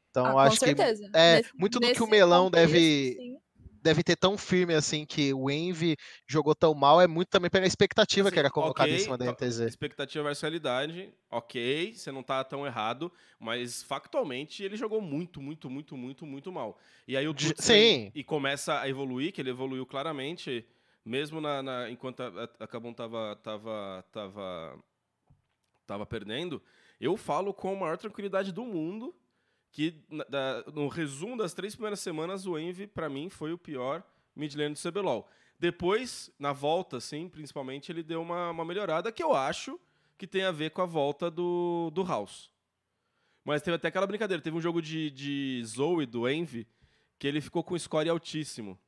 Então 0.09 0.39
Ah, 0.39 0.43
acho 0.45 0.59
que 0.59 0.66
certeza. 0.68 1.09
é, 1.13 1.38
Nesse- 1.38 1.49
muito 1.57 1.80
do 1.80 1.91
que 1.91 2.01
o 2.03 2.07
Melão 2.07 2.45
contexto, 2.45 2.68
deve- 2.72 3.13
sim. 3.18 3.35
Deve 3.86 4.04
ter 4.04 4.16
tão 4.16 4.36
firme 4.36 4.74
assim 4.74 5.06
que 5.06 5.32
o 5.32 5.48
Envy 5.48 5.96
jogou 6.26 6.56
tão 6.56 6.74
mal 6.74 7.00
é 7.00 7.06
muito 7.06 7.30
também 7.30 7.52
pela 7.52 7.68
expectativa 7.68 8.30
que 8.32 8.34
Assim, 8.34 8.40
era 8.40 8.50
colocada 8.50 8.90
em 8.90 8.94
ok, 8.94 9.04
cima 9.04 9.16
da 9.16 9.26
tá- 9.26 9.32
NTZ. 9.32 9.60
Expectativa 9.68 10.24
versus 10.24 10.42
realidade, 10.42 11.14
ok, 11.30 11.94
você 11.94 12.12
não 12.12 12.24
tá 12.24 12.44
tão 12.44 12.66
errado, 12.66 13.12
mas 13.40 13.84
factualmente 13.84 14.64
ele 14.64 14.76
jogou 14.76 15.00
muito, 15.02 15.40
muito, 15.40 15.70
muito, 15.70 15.96
muito, 15.96 16.26
muito 16.26 16.52
mal. 16.52 16.80
E 17.08 17.16
aí 17.16 17.28
o 17.28 17.34
vem 17.34 17.54
sim. 17.60 18.12
e 18.16 18.24
começa 18.24 18.80
a 18.82 18.90
evoluir, 18.90 19.32
que 19.32 19.40
ele 19.40 19.52
evoluiu 19.52 19.86
claramente, 19.86 20.66
mesmo 21.06 21.40
na, 21.40 21.62
na- 21.62 21.88
enquanto 21.92 22.22
a, 22.22 22.50
a, 22.62 22.68
Kabum 22.68 22.92
tava, 22.92 23.36
tava, 23.44 24.04
tava, 24.12 24.84
tava 25.86 26.06
perdendo. 26.08 26.60
Eu 27.00 27.16
falo 27.16 27.54
com 27.54 27.74
a 27.74 27.80
maior 27.80 27.98
tranquilidade 27.98 28.52
do 28.52 28.66
mundo 28.66 29.14
que 29.76 29.92
da- 30.30 30.64
no 30.74 30.88
resumo 30.88 31.36
das 31.36 31.54
três 31.54 31.76
primeiras 31.76 32.00
semanas 32.00 32.48
o 32.48 32.58
Envy 32.58 32.88
para 32.88 33.10
mim 33.10 33.30
foi 33.30 33.52
o 33.52 33.58
pior 33.58 34.02
mid 34.34 34.56
lane 34.56 34.74
do 34.74 34.80
CBLOL. 34.80 35.30
Depois, 35.60 36.32
na 36.40 36.54
volta, 36.54 36.96
assim, 36.96 37.28
principalmente, 37.28 37.92
ele 37.92 38.02
deu 38.02 38.22
uma, 38.22 38.52
uma 38.52 38.64
melhorada 38.64 39.12
que 39.12 39.22
eu 39.22 39.34
acho 39.34 39.78
que 40.18 40.26
tem 40.26 40.46
a 40.46 40.52
ver 40.52 40.72
com 40.72 40.82
a 40.82 40.86
volta 40.86 41.30
do, 41.30 41.92
do 41.94 42.06
House. 42.06 42.50
Mas 43.44 43.62
teve 43.62 43.76
até 43.76 43.90
aquela 43.90 44.08
brincadeira. 44.08 44.42
Teve 44.42 44.56
um 44.56 44.62
jogo 44.62 44.82
de, 44.82 45.12
de 45.12 45.62
Zoe, 45.66 46.06
do 46.06 46.28
Envy, 46.30 46.66
que 47.20 47.28
ele 47.28 47.42
ficou 47.42 47.62
com 47.62 47.78
score 47.78 48.08
altíssimo. 48.08 48.80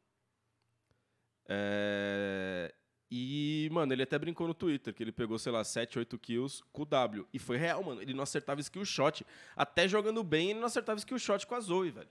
É, 1.50 2.74
E, 3.10 3.70
mano, 3.72 3.94
ele 3.94 4.04
até 4.04 4.20
brincou 4.20 4.48
no 4.48 4.54
Twitter 4.54 4.94
que 4.94 5.02
ele 5.02 5.12
pegou, 5.12 5.40
sei 5.40 5.52
lá, 5.52 5.64
7, 5.64 6.00
8 6.00 6.20
kills 6.20 6.62
com 6.74 6.82
o 6.82 6.86
W. 6.86 7.26
E 7.34 7.40
foi 7.40 7.58
real, 7.58 7.84
mano. 7.84 8.02
Ele 8.02 8.14
não 8.14 8.24
acertava 8.24 8.60
skill 8.60 8.84
shot. 8.84 9.26
Até 9.56 9.88
jogando 9.88 10.24
bem, 10.24 10.52
ele 10.52 10.60
não 10.60 10.68
acertava 10.68 11.00
skill 11.00 11.18
shot 11.18 11.48
com 11.48 11.56
a 11.56 11.60
Zoe, 11.60 11.92
velho. 11.92 12.10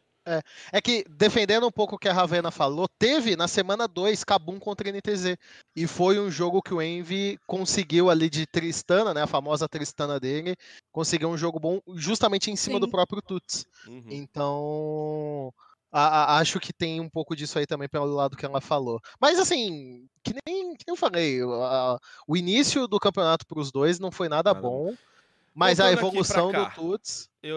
É 0.73 0.81
que, 0.81 1.05
defendendo 1.09 1.69
um 1.69 1.71
pouco 1.71 1.95
o 1.95 1.99
que 1.99 2.09
a 2.09 2.13
Ravena 2.13 2.51
falou, 2.51 2.89
teve 2.99 3.37
na 3.37 3.47
semana 3.47 3.87
2 3.87 4.25
Kabum 4.25 4.59
contra 4.59 4.91
NTZ. 4.91 5.37
E 5.77 5.87
foi 5.87 6.19
um 6.19 6.29
jogo 6.29 6.61
que 6.61 6.75
o 6.75 6.83
Envy 6.83 7.39
conseguiu 7.47 8.11
ali 8.11 8.29
de 8.29 8.45
Tristana, 8.45 9.15
né? 9.15 9.23
A 9.23 9.27
famosa 9.29 9.69
Tristana 9.69 10.19
dele. 10.19 10.57
Conseguiu 10.91 11.29
um 11.29 11.37
jogo 11.37 11.61
bom 11.61 11.81
justamente 11.95 12.51
em 12.51 12.57
cima 12.57 12.81
do 12.81 12.87
Sim. 12.87 12.93
próprio 12.93 13.23
Tuts. 13.23 13.67
Uhum. 13.87 14.05
Então, 14.11 15.55
a- 15.93 16.35
a- 16.35 16.39
acho 16.39 16.59
que 16.61 16.73
tem 16.73 17.01
um 17.01 17.09
pouco 17.09 17.35
disso 17.37 17.59
aí 17.59 17.67
também 17.67 17.89
pelo 17.89 18.07
lado 18.07 18.37
que 18.37 18.45
ela 18.45 18.61
falou. 18.61 19.01
Mas 19.21 19.39
assim, 19.39 20.07
que 20.23 20.33
nem, 20.47 20.75
que 20.77 20.85
nem 20.87 20.95
eu 20.95 20.97
falei, 20.97 21.41
a- 21.43 21.99
o 22.27 22.37
início 22.37 22.87
do 22.87 22.99
campeonato 22.99 23.47
para 23.47 23.59
os 23.61 23.71
dois 23.73 23.99
não 23.99 24.11
foi 24.11 24.29
nada 24.29 24.53
bom. 24.53 24.95
Mas 25.55 25.81
a 25.81 25.85
Voltando 25.85 25.99
pra 25.99 26.09
evolução 26.09 26.53
do 26.53 26.71
Tuts. 26.75 27.31
Eu, 27.43 27.57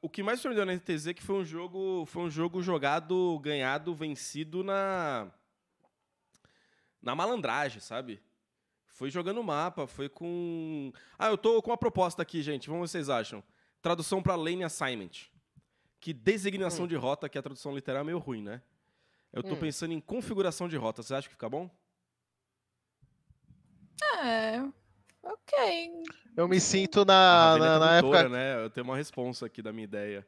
o 0.00 0.08
que 0.08 0.22
mais 0.22 0.40
surpreendeu 0.40 0.64
na 0.64 0.72
NTZ 0.72 1.08
é 1.08 1.14
que 1.14 1.22
foi 1.22 1.36
um 1.36 1.44
jogo, 1.44 2.06
foi 2.06 2.22
um 2.22 2.30
jogo 2.30 2.62
jogado, 2.62 3.38
ganhado, 3.40 3.94
vencido 3.94 4.64
na 4.64 5.28
na 7.02 7.14
malandragem, 7.14 7.80
sabe? 7.80 8.20
Foi 8.86 9.10
jogando 9.10 9.42
mapa, 9.44 9.86
foi 9.86 10.08
com 10.08 10.90
Ah, 11.18 11.28
eu 11.28 11.36
tô 11.38 11.60
com 11.62 11.70
uma 11.70 11.76
proposta 11.76 12.22
aqui, 12.22 12.42
gente. 12.42 12.68
Vamos 12.68 12.80
ver 12.80 12.84
o 12.84 12.86
que 12.86 13.06
vocês 13.06 13.10
acham. 13.10 13.42
Tradução 13.82 14.22
para 14.22 14.34
lane 14.34 14.64
assignment. 14.64 15.28
Que 16.00 16.12
designação 16.12 16.84
Hum. 16.84 16.88
de 16.88 16.96
rota, 16.96 17.28
que 17.28 17.38
a 17.38 17.42
tradução 17.42 17.74
literal 17.74 18.02
é 18.02 18.04
meio 18.04 18.18
ruim, 18.18 18.42
né? 18.42 18.62
Eu 19.32 19.42
tô 19.42 19.54
Hum. 19.54 19.58
pensando 19.58 19.92
em 19.92 20.00
configuração 20.00 20.68
de 20.68 20.76
rota. 20.76 21.02
Você 21.02 21.14
acha 21.14 21.28
que 21.28 21.34
fica 21.34 21.48
bom? 21.48 21.68
É. 24.24 24.62
Ok. 25.22 26.02
Eu 26.36 26.48
me 26.48 26.60
sinto 26.60 27.04
na, 27.04 27.50
Ravena 27.52 27.66
é 27.66 27.68
na, 27.68 27.78
na 27.78 27.96
época. 27.98 28.28
né? 28.28 28.64
Eu 28.64 28.70
tenho 28.70 28.84
uma 28.84 28.96
resposta 28.96 29.44
aqui 29.46 29.60
da 29.60 29.72
minha 29.72 29.84
ideia. 29.84 30.26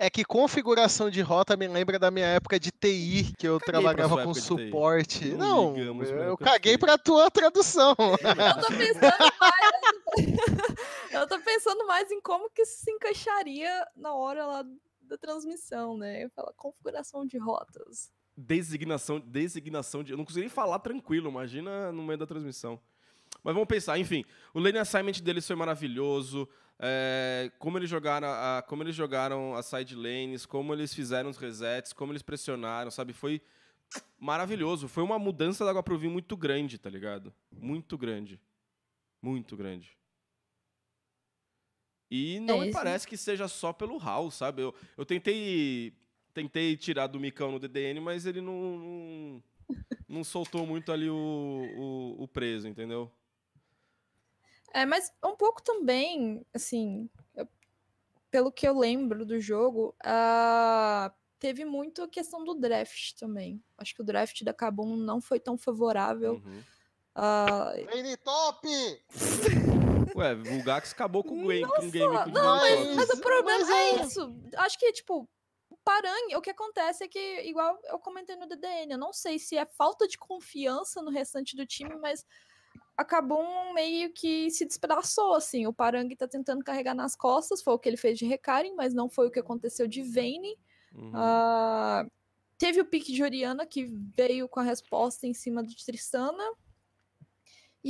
É 0.00 0.08
que 0.08 0.24
configuração 0.24 1.10
de 1.10 1.20
rota 1.22 1.56
me 1.56 1.66
lembra 1.66 1.98
da 1.98 2.08
minha 2.10 2.26
época 2.26 2.58
de 2.60 2.70
TI, 2.70 3.32
que 3.36 3.48
eu 3.48 3.58
Caguei 3.58 3.72
trabalhava 3.82 4.22
com 4.24 4.32
suporte. 4.34 5.24
Não 5.30 5.74
Não, 5.74 6.22
eu 6.22 6.36
caguei 6.36 6.78
pra 6.78 6.96
tua 6.96 7.28
tradução. 7.30 7.96
Eu 8.58 8.60
tô 8.62 8.68
pensando 8.76 9.32
mais. 9.40 9.78
eu 11.12 11.26
tô 11.26 11.40
pensando 11.40 11.86
mais 11.86 12.10
em 12.10 12.20
como 12.20 12.48
que 12.50 12.62
isso 12.62 12.82
se 12.84 12.90
encaixaria 12.92 13.86
na 13.96 14.14
hora 14.14 14.46
lá 14.46 14.64
da 15.08 15.18
transmissão, 15.18 15.96
né? 15.96 16.24
Eu 16.24 16.30
falo 16.30 16.52
configuração 16.56 17.26
de 17.26 17.38
rotas. 17.38 18.12
Designação, 18.36 19.18
designação 19.18 20.04
de. 20.04 20.12
Eu 20.12 20.18
não 20.18 20.24
consegui 20.24 20.42
nem 20.42 20.48
falar 20.48 20.78
tranquilo, 20.78 21.28
imagina 21.28 21.90
no 21.90 22.04
meio 22.04 22.18
da 22.18 22.26
transmissão. 22.26 22.80
Mas 23.42 23.54
vamos 23.54 23.68
pensar, 23.68 23.98
enfim. 23.98 24.24
O 24.54 24.60
lane 24.60 24.78
assignment 24.78 25.20
deles 25.22 25.46
foi 25.46 25.56
maravilhoso. 25.56 26.48
é, 26.78 27.50
como, 27.58 27.78
eles 27.78 27.90
jogaram 27.90 28.28
a, 28.28 28.62
como 28.62 28.82
eles 28.82 28.94
jogaram 28.94 29.54
as 29.54 29.66
side 29.66 29.96
lanes, 29.96 30.46
como 30.46 30.72
eles 30.72 30.94
fizeram 30.94 31.30
os 31.30 31.36
resets, 31.36 31.92
como 31.92 32.12
eles 32.12 32.22
pressionaram, 32.22 32.90
sabe? 32.90 33.12
Foi 33.12 33.40
maravilhoso. 34.18 34.86
Foi 34.88 35.02
uma 35.02 35.18
mudança 35.18 35.64
da 35.64 35.70
água 35.70 35.82
pro 35.82 35.98
vinho 35.98 36.12
muito 36.12 36.36
grande, 36.36 36.78
tá 36.78 36.90
ligado? 36.90 37.32
Muito 37.50 37.98
grande. 37.98 38.40
Muito 39.20 39.56
grande. 39.56 39.96
E 42.10 42.40
não 42.40 42.56
É, 42.56 42.58
me 42.60 42.68
isso- 42.68 42.78
parece 42.78 43.06
que 43.06 43.16
seja 43.16 43.48
só 43.48 43.72
pelo 43.72 43.98
Hal, 44.02 44.30
sabe? 44.30 44.62
Eu, 44.62 44.74
eu 44.96 45.04
tentei 45.04 45.92
tentei 46.34 46.76
tirar 46.76 47.08
do 47.08 47.18
Micão 47.18 47.50
no 47.50 47.58
DDN, 47.58 47.98
mas 48.00 48.24
ele 48.24 48.40
não, 48.40 48.52
não, 48.78 49.42
não 50.08 50.22
soltou 50.24 50.64
muito 50.64 50.92
ali 50.92 51.10
o, 51.10 51.16
o, 51.16 52.22
o 52.22 52.28
preso, 52.28 52.68
entendeu? 52.68 53.10
É, 54.72 54.86
mas 54.86 55.12
um 55.24 55.34
pouco 55.34 55.60
também, 55.62 56.46
assim, 56.54 57.10
eu- 57.34 57.48
pelo 58.30 58.52
que 58.52 58.68
eu 58.68 58.78
lembro 58.78 59.26
do 59.26 59.40
jogo, 59.40 59.96
ah, 60.04 61.12
teve 61.40 61.64
muito 61.64 62.02
a 62.02 62.08
questão 62.08 62.44
do 62.44 62.54
draft 62.54 63.14
também. 63.18 63.60
Acho 63.76 63.94
que 63.94 64.02
o 64.02 64.04
draft 64.04 64.42
da 64.44 64.52
Kabum 64.54 64.94
não 64.96 65.20
foi 65.20 65.40
tão 65.40 65.58
favorável. 65.58 66.34
Uhum. 66.34 66.62
Lane 67.92 68.16
top! 68.18 68.68
Ué, 70.16 70.34
o 70.34 70.64
Gax 70.64 70.92
acabou 70.92 71.22
com 71.22 71.44
o 71.44 71.48
game, 71.48 71.66
com 71.66 71.86
o 71.86 71.90
game 71.90 72.24
com 72.24 72.30
não, 72.30 72.56
mas, 72.56 72.96
mas 72.96 73.10
o 73.10 73.20
problema 73.20 73.58
mas 73.60 73.70
é 73.70 73.90
é- 73.90 74.02
isso. 74.02 74.34
Acho 74.56 74.78
que, 74.78 74.92
tipo, 74.92 75.28
o 75.70 75.76
Parangue, 75.84 76.36
o 76.36 76.40
que 76.40 76.50
acontece 76.50 77.04
é 77.04 77.08
que, 77.08 77.42
igual 77.42 77.78
eu 77.84 77.98
comentei 77.98 78.36
no 78.36 78.46
DDN, 78.46 78.92
eu 78.92 78.98
não 78.98 79.12
sei 79.12 79.38
se 79.38 79.56
é 79.56 79.66
falta 79.66 80.06
de 80.06 80.18
confiança 80.18 81.02
no 81.02 81.10
restante 81.10 81.54
do 81.56 81.66
time, 81.66 81.96
mas 81.96 82.26
acabou 82.96 83.40
um 83.40 83.72
meio 83.72 84.12
que 84.12 84.50
se 84.50 84.64
despedaçou, 84.64 85.34
assim. 85.34 85.66
O 85.66 85.72
Parangue 85.72 86.16
tá 86.16 86.26
tentando 86.26 86.64
carregar 86.64 86.94
nas 86.94 87.14
costas, 87.14 87.62
foi 87.62 87.74
o 87.74 87.78
que 87.78 87.88
ele 87.88 87.96
fez 87.96 88.18
de 88.18 88.26
Recarim, 88.26 88.74
mas 88.74 88.92
não 88.92 89.08
foi 89.08 89.28
o 89.28 89.30
que 89.30 89.38
aconteceu 89.38 89.86
de 89.86 90.02
Vayne. 90.02 90.58
Uhum. 90.94 91.12
Ah, 91.14 92.04
teve 92.56 92.80
o 92.80 92.84
pique 92.84 93.12
de 93.12 93.22
Oriana, 93.22 93.64
que 93.64 93.84
veio 94.16 94.48
com 94.48 94.58
a 94.60 94.64
resposta 94.64 95.26
em 95.26 95.32
cima 95.34 95.62
de 95.62 95.76
Tristana. 95.84 96.42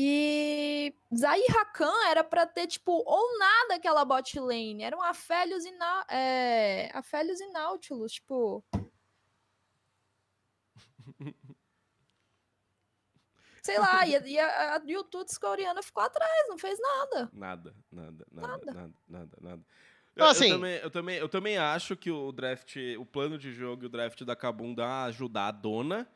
E 0.01 0.95
Zay 1.13 1.43
Rakan 1.49 2.07
era 2.09 2.23
pra 2.23 2.47
ter, 2.47 2.69
tipo, 2.69 3.03
ou 3.05 3.37
nada 3.37 3.75
aquela 3.75 4.05
bot 4.05 4.39
lane. 4.39 4.85
Eram 4.85 5.03
Afélios 5.03 5.65
e, 5.65 5.73
Na 5.73 6.07
é, 6.09 6.89
Afélios 6.95 7.41
e 7.41 7.51
Nautilus, 7.51 8.13
tipo. 8.13 8.63
sei 13.61 13.77
lá, 13.81 14.07
e, 14.07 14.15
a- 14.15 14.27
e 14.27 14.39
a, 14.39 14.77
a 14.77 14.83
Yututs 14.87 15.37
coreana 15.37 15.83
ficou 15.83 16.05
atrás, 16.05 16.49
não 16.49 16.57
fez 16.57 16.79
nada. 16.81 17.29
Nada, 17.33 17.75
nada, 17.91 18.25
nada, 18.31 18.49
Nada. 18.49 18.73
nada, 18.73 18.95
nada, 19.09 19.39
nada. 19.41 19.63
Eu, 20.15 20.25
eu 20.25 20.31
assim- 20.31 20.49
também, 20.51 20.77
eu, 20.77 20.91
também, 20.93 21.17
eu 21.17 21.29
também 21.29 21.59
acho 21.59 21.97
que 21.97 22.09
o 22.11 22.31
draft, 22.31 22.77
o 22.97 23.05
plano 23.05 23.37
de 23.37 23.53
jogo 23.53 23.83
e 23.83 23.87
o 23.87 23.91
draft 23.91 24.23
da 24.23 24.37
Kabum 24.37 24.73
dá 24.75 25.03
ajudar 25.07 25.49
a 25.49 25.51
dona, 25.53 26.09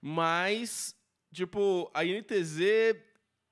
mas, 0.00 0.96
tipo, 1.32 1.90
a 1.92 2.02
NTZ 2.02 2.96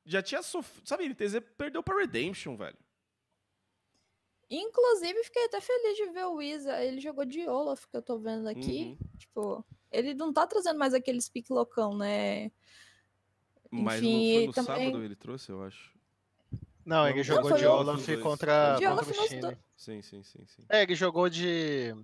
já 0.08 0.22
tinha 0.22 0.42
sofrido. 0.42 0.86
Sabe, 0.88 1.08
NTZ 1.08 1.40
perdeu 1.56 1.82
pra 1.82 1.96
Redemption, 1.98 2.56
velho. 2.56 2.76
Inclusive, 4.50 5.22
fiquei 5.24 5.44
até 5.44 5.60
feliz 5.60 5.96
de 5.96 6.06
ver 6.10 6.24
o 6.24 6.34
Wisa. 6.36 6.82
Ele 6.82 7.00
jogou 7.00 7.24
de 7.26 7.46
Olaf, 7.46 7.84
que 7.86 7.96
eu 7.96 8.02
tô 8.02 8.18
vendo 8.18 8.48
aqui. 8.48 8.96
Uhum. 9.00 9.18
Tipo, 9.18 9.64
ele 9.92 10.14
não 10.14 10.32
tá 10.32 10.46
trazendo 10.46 10.78
mais 10.78 10.94
aquele 10.94 11.20
speak 11.20 11.52
loucão, 11.52 11.96
né? 11.96 12.50
Mas 13.70 13.98
Enfim, 14.02 14.12
não 14.28 14.34
foi 14.34 14.46
no 14.46 14.52
também- 14.54 14.86
sábado 14.86 15.04
ele 15.04 15.16
trouxe, 15.16 15.50
eu 15.52 15.62
acho. 15.62 15.92
Não, 16.86 17.06
ele 17.06 17.18
Não, 17.18 17.22
jogou 17.24 17.50
foi 17.50 17.58
de 17.58 17.66
Olaf 17.66 18.06
dois. 18.06 18.22
contra, 18.22 18.74
De 18.76 18.86
contra 18.86 18.92
Olaf 18.92 19.06
o 19.10 19.14
nos 19.20 19.28
Chile. 19.28 19.58
Sim, 19.76 20.00
sim, 20.00 20.22
sim, 20.22 20.46
sim. 20.46 20.62
É, 20.70 20.82
ele 20.82 20.94
jogou 20.94 21.28
de. 21.28 21.94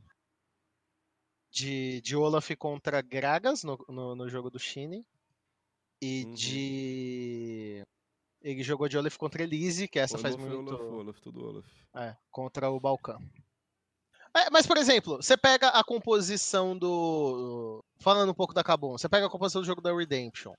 De, 1.51 2.01
de 2.03 2.15
Olaf 2.17 2.51
contra 2.59 3.01
Gragas 3.01 3.63
no, 3.65 3.79
no, 3.89 4.15
no 4.15 4.29
jogo 4.29 4.51
do 4.51 4.59
Chine. 4.59 5.07
E 6.03 6.25
Uhum. 6.27 6.35
de. 6.35 7.87
Ele 8.45 8.63
jogou 8.63 8.87
de 8.89 8.99
Olaf 8.99 9.17
contra 9.17 9.43
Elise, 9.43 9.89
que 9.89 9.99
essa 9.99 10.19
faz 10.19 10.35
Olaf, 10.35 10.51
muito. 10.51 10.75
Olaf, 10.75 10.93
Olaf, 10.93 11.21
tudo 11.21 11.49
Olaf. 11.49 11.65
É, 11.97 12.15
contra 12.31 12.71
o 12.71 12.79
Balcão. 12.79 13.19
É, 14.37 14.51
mas, 14.51 14.67
por 14.67 14.77
exemplo, 14.77 15.17
você 15.17 15.35
pega 15.35 15.69
a 15.69 15.83
composição 15.83 16.77
do. 16.77 17.83
Falando 17.99 18.31
um 18.31 18.35
pouco 18.35 18.53
da 18.53 18.63
Kabum, 18.63 18.99
você 18.99 19.09
pega 19.09 19.27
a 19.27 19.31
composição 19.31 19.63
do 19.63 19.67
jogo 19.67 19.81
da 19.81 19.97
Redemption. 19.97 20.53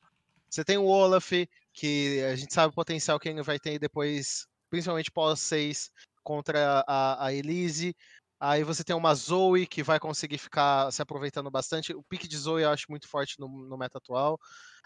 Você 0.49 0.63
tem 0.63 0.77
o 0.77 0.85
Olaf, 0.85 1.31
que 1.73 2.23
a 2.23 2.35
gente 2.35 2.53
sabe 2.53 2.71
o 2.71 2.75
potencial 2.75 3.19
que 3.19 3.29
ele 3.29 3.43
vai 3.43 3.59
ter 3.59 3.77
depois, 3.77 4.47
principalmente 4.69 5.11
pós 5.11 5.39
6, 5.41 5.91
contra 6.23 6.83
a, 6.87 7.25
a 7.25 7.33
Elise. 7.33 7.95
Aí 8.39 8.63
você 8.63 8.83
tem 8.83 8.95
uma 8.95 9.15
Zoe 9.15 9.65
que 9.65 9.81
vai 9.81 9.99
conseguir 9.99 10.37
ficar 10.37 10.91
se 10.91 11.01
aproveitando 11.01 11.49
bastante. 11.49 11.93
O 11.93 12.03
pique 12.03 12.27
de 12.27 12.37
Zoe 12.37 12.63
eu 12.63 12.69
acho 12.69 12.85
muito 12.89 13.07
forte 13.07 13.39
no, 13.39 13.47
no 13.47 13.77
meta 13.77 13.97
atual. 13.97 14.39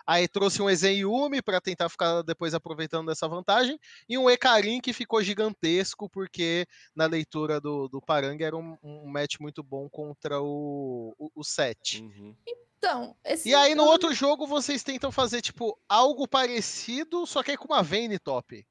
Aí 0.06 0.28
trouxe 0.28 0.62
um 0.62 0.70
Ezen 0.70 1.00
Yumi 1.00 1.42
para 1.42 1.62
tentar 1.62 1.88
ficar 1.88 2.24
depois 2.24 2.54
aproveitando 2.54 3.08
dessa 3.08 3.28
vantagem. 3.28 3.80
E 4.08 4.18
um 4.18 4.30
Ekarim 4.30 4.82
que 4.82 4.94
ficou 4.94 5.22
gigantesco, 5.22 6.10
porque 6.10 6.66
na 6.96 7.06
leitura 7.06 7.62
do, 7.62 7.88
do 7.88 8.02
Parang 8.02 8.44
era 8.44 8.58
um, 8.58 8.76
um 8.82 9.08
match 9.08 9.36
muito 9.40 9.62
bom 9.62 9.88
contra 9.90 10.42
o, 10.42 11.14
o, 11.18 11.30
o 11.36 11.44
Set. 11.44 12.02
Uhum. 12.02 12.36
Então, 12.78 13.16
esse. 13.24 13.50
E 13.50 13.54
aí 13.54 13.76
no 13.76 13.84
outro 13.84 14.14
jogo 14.14 14.48
vocês 14.48 14.84
tentam 14.84 15.12
fazer, 15.12 15.42
tipo, 15.42 15.78
algo 15.88 16.28
parecido, 16.28 17.28
só 17.28 17.44
que 17.44 17.52
aí 17.52 17.58
com 17.58 17.66
uma 17.66 17.84
Vayne 17.84 18.18
top. 18.18 18.66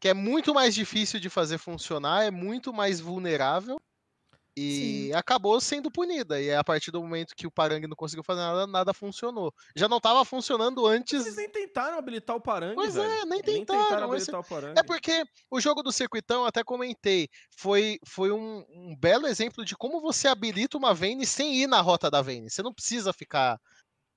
Que 0.00 0.08
é 0.08 0.14
muito 0.14 0.52
mais 0.54 0.74
difícil 0.74 1.18
de 1.18 1.30
fazer 1.30 1.58
funcionar, 1.58 2.24
é 2.24 2.30
muito 2.30 2.72
mais 2.72 3.00
vulnerável. 3.00 3.76
E 4.58 5.12
acabou 5.14 5.60
sendo 5.60 5.90
punida. 5.90 6.40
E 6.40 6.48
é 6.48 6.56
a 6.56 6.64
partir 6.64 6.90
do 6.90 7.02
momento 7.02 7.34
que 7.36 7.46
o 7.46 7.50
Parang 7.50 7.86
não 7.86 7.94
conseguiu 7.94 8.24
fazer 8.24 8.40
nada, 8.40 8.66
nada 8.66 8.94
funcionou. 8.94 9.52
Já 9.76 9.86
não 9.86 9.98
estava 9.98 10.24
funcionando 10.24 10.86
antes. 10.86 11.24
Vocês 11.24 11.36
nem 11.36 11.50
tentaram 11.50 11.98
habilitar 11.98 12.34
o 12.34 12.40
Parangue, 12.40 12.74
Pois 12.74 12.94
velho. 12.94 13.06
é, 13.06 13.16
nem 13.26 13.28
Nem 13.28 13.42
tentaram. 13.42 13.82
tentaram 13.84 14.14
esse- 14.14 14.30
habilitar 14.30 14.40
o 14.40 14.44
Parangue. 14.44 14.80
É 14.80 14.82
porque 14.82 15.24
o 15.50 15.60
jogo 15.60 15.82
do 15.82 15.92
circuitão, 15.92 16.46
até 16.46 16.64
comentei, 16.64 17.28
foi, 17.58 17.98
foi 18.06 18.32
um, 18.32 18.64
um 18.70 18.96
belo 18.98 19.26
exemplo 19.26 19.62
de 19.62 19.76
como 19.76 20.00
você 20.00 20.26
habilita 20.26 20.78
uma 20.78 20.94
Vayne 20.94 21.26
sem 21.26 21.54
ir 21.56 21.66
na 21.66 21.82
rota 21.82 22.10
da 22.10 22.22
Vayne. 22.22 22.48
Você 22.48 22.62
não 22.62 22.72
precisa 22.72 23.12
ficar 23.12 23.60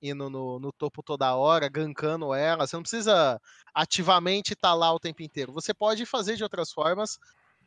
indo 0.02 0.30
no, 0.30 0.58
no 0.58 0.72
topo 0.72 1.02
toda 1.02 1.34
hora, 1.34 1.68
gankando 1.68 2.34
ela, 2.34 2.66
você 2.66 2.76
não 2.76 2.82
precisa 2.82 3.40
ativamente 3.74 4.52
estar 4.54 4.74
lá 4.74 4.92
o 4.92 5.00
tempo 5.00 5.22
inteiro. 5.22 5.52
Você 5.52 5.74
pode 5.74 6.06
fazer 6.06 6.36
de 6.36 6.42
outras 6.42 6.72
formas. 6.72 7.18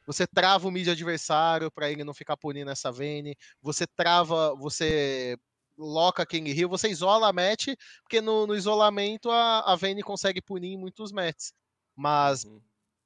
Você 0.05 0.27
trava 0.27 0.67
o 0.67 0.71
mid 0.71 0.87
adversário 0.89 1.71
para 1.71 1.89
ele 1.89 2.03
não 2.03 2.13
ficar 2.13 2.35
punindo 2.37 2.69
essa 2.71 2.91
Vayne. 2.91 3.37
Você 3.61 3.87
trava, 3.87 4.55
você 4.55 5.37
loca 5.77 6.25
King 6.25 6.51
Hill, 6.51 6.69
você 6.69 6.89
isola 6.89 7.29
a 7.29 7.33
match, 7.33 7.69
porque 8.03 8.21
no, 8.21 8.45
no 8.47 8.55
isolamento 8.55 9.31
a, 9.31 9.61
a 9.73 9.75
Vayne 9.75 10.03
consegue 10.03 10.41
punir 10.41 10.73
em 10.73 10.77
muitos 10.77 11.11
matches. 11.11 11.53
Mas 11.95 12.45
Uhum. 12.45 12.61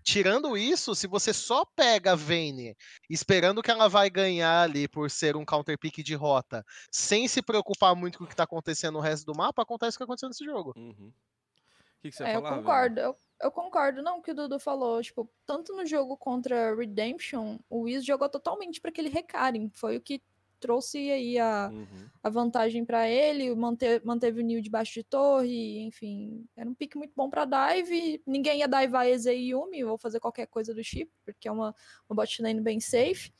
Tirando 0.08 0.56
isso, 0.58 0.96
se 0.96 1.06
você 1.06 1.34
só 1.34 1.66
pega 1.66 2.14
a 2.14 2.16
Vayne 2.16 2.78
esperando 3.10 3.62
que 3.62 3.70
ela 3.70 3.90
vai 3.90 4.10
ganhar 4.10 4.62
ali 4.62 4.88
por 4.88 5.12
ser 5.12 5.36
um 5.36 5.44
counter 5.44 5.78
pick 5.78 5.98
de 6.02 6.16
rota, 6.16 6.66
sem 6.90 7.28
se 7.28 7.42
preocupar 7.42 7.94
muito 7.94 8.18
com 8.18 8.24
o 8.24 8.28
que 8.28 8.36
tá 8.36 8.44
acontecendo 8.44 8.94
no 8.94 9.02
resto 9.02 9.26
do 9.26 9.36
mapa, 9.36 9.64
acontece 9.64 9.98
o 9.98 10.00
que 10.00 10.04
aconteceu 10.06 10.30
nesse 10.30 10.46
jogo. 10.46 10.74
Uhum. 10.78 11.10
O 11.10 12.02
que, 12.02 12.10
que 12.10 12.16
você 12.16 12.24
É, 12.24 12.38
eu 12.38 12.42
falar, 12.42 12.62
velho? 12.62 12.64
concordo. 12.64 13.00
Eu, 13.02 13.18
eu 13.42 13.52
concordo, 13.52 14.02
não, 14.02 14.22
que 14.22 14.32
o 14.32 14.34
Dudu 14.34 14.58
falou. 14.60 15.02
Tipo, 15.02 15.30
tanto 15.46 15.76
no 15.76 15.86
jogo 15.86 16.16
contra 16.16 16.74
Redemption, 16.74 17.60
o 17.70 17.82
Wiz 17.82 18.06
jogou 18.06 18.30
totalmente 18.30 18.80
para 18.80 18.90
aquele 18.90 19.10
Recarim. 19.10 19.70
Foi 19.74 19.98
o 19.98 20.02
que 20.02 20.22
trouxe 20.60 20.98
aí 21.12 21.38
a, 21.40 21.70
Uhum. 21.72 22.10
a 22.24 22.30
vantagem 22.30 22.84
para 22.86 23.10
ele, 23.10 23.54
mante, 23.56 23.86
manteve 24.04 24.42
o 24.42 24.44
Nil 24.44 24.62
debaixo 24.62 24.94
de 24.96 25.04
torre, 25.04 25.80
enfim. 25.80 26.46
Era 26.56 26.70
um 26.70 26.74
pique 26.76 26.98
muito 26.98 27.14
bom 27.16 27.30
para 27.30 27.46
dive. 27.46 28.22
Ninguém 28.26 28.60
ia 28.60 28.68
divar 28.68 29.08
Eze 29.08 29.32
e 29.32 29.50
Yumi 29.52 29.84
ou 29.84 29.98
fazer 29.98 30.20
qualquer 30.20 30.48
coisa 30.48 30.74
do 30.74 30.84
chip, 30.84 31.12
porque 31.26 31.48
é 31.48 31.52
uma, 31.52 31.74
uma 32.10 32.16
bot 32.16 32.42
lane 32.42 32.62
bem 32.62 32.80
safe. 32.80 33.32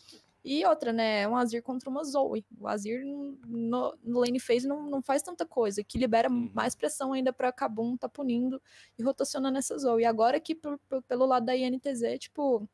E 0.46 0.66
outra, 0.66 0.94
né? 0.94 1.28
Um 1.28 1.36
Azir 1.36 1.62
contra 1.62 1.90
uma 1.90 2.06
Zoe. 2.06 2.46
O 2.58 2.68
Azir 2.70 3.04
no, 3.06 3.98
no 4.02 4.20
lane 4.20 4.40
phase 4.40 4.66
não, 4.66 4.90
não 4.90 5.02
faz 5.02 5.22
tanta 5.22 5.46
coisa, 5.46 5.84
que 5.84 5.98
libera 5.98 6.30
Uhum. 6.32 6.50
mais 6.54 6.74
pressão 6.74 7.12
ainda 7.12 7.34
pra 7.34 7.52
Kabum 7.52 7.98
tá 7.98 8.08
punindo 8.08 8.62
e 8.98 9.04
rotacionando 9.04 9.58
essa 9.58 9.78
Zoe. 9.78 10.04
E 10.04 10.06
agora 10.06 10.38
aqui 10.38 10.56
por- 10.56 10.80
por- 10.88 11.02
pelo 11.04 11.26
lado 11.26 11.46
da 11.48 11.56
INTZ, 11.58 12.18
tipo. 12.20 12.66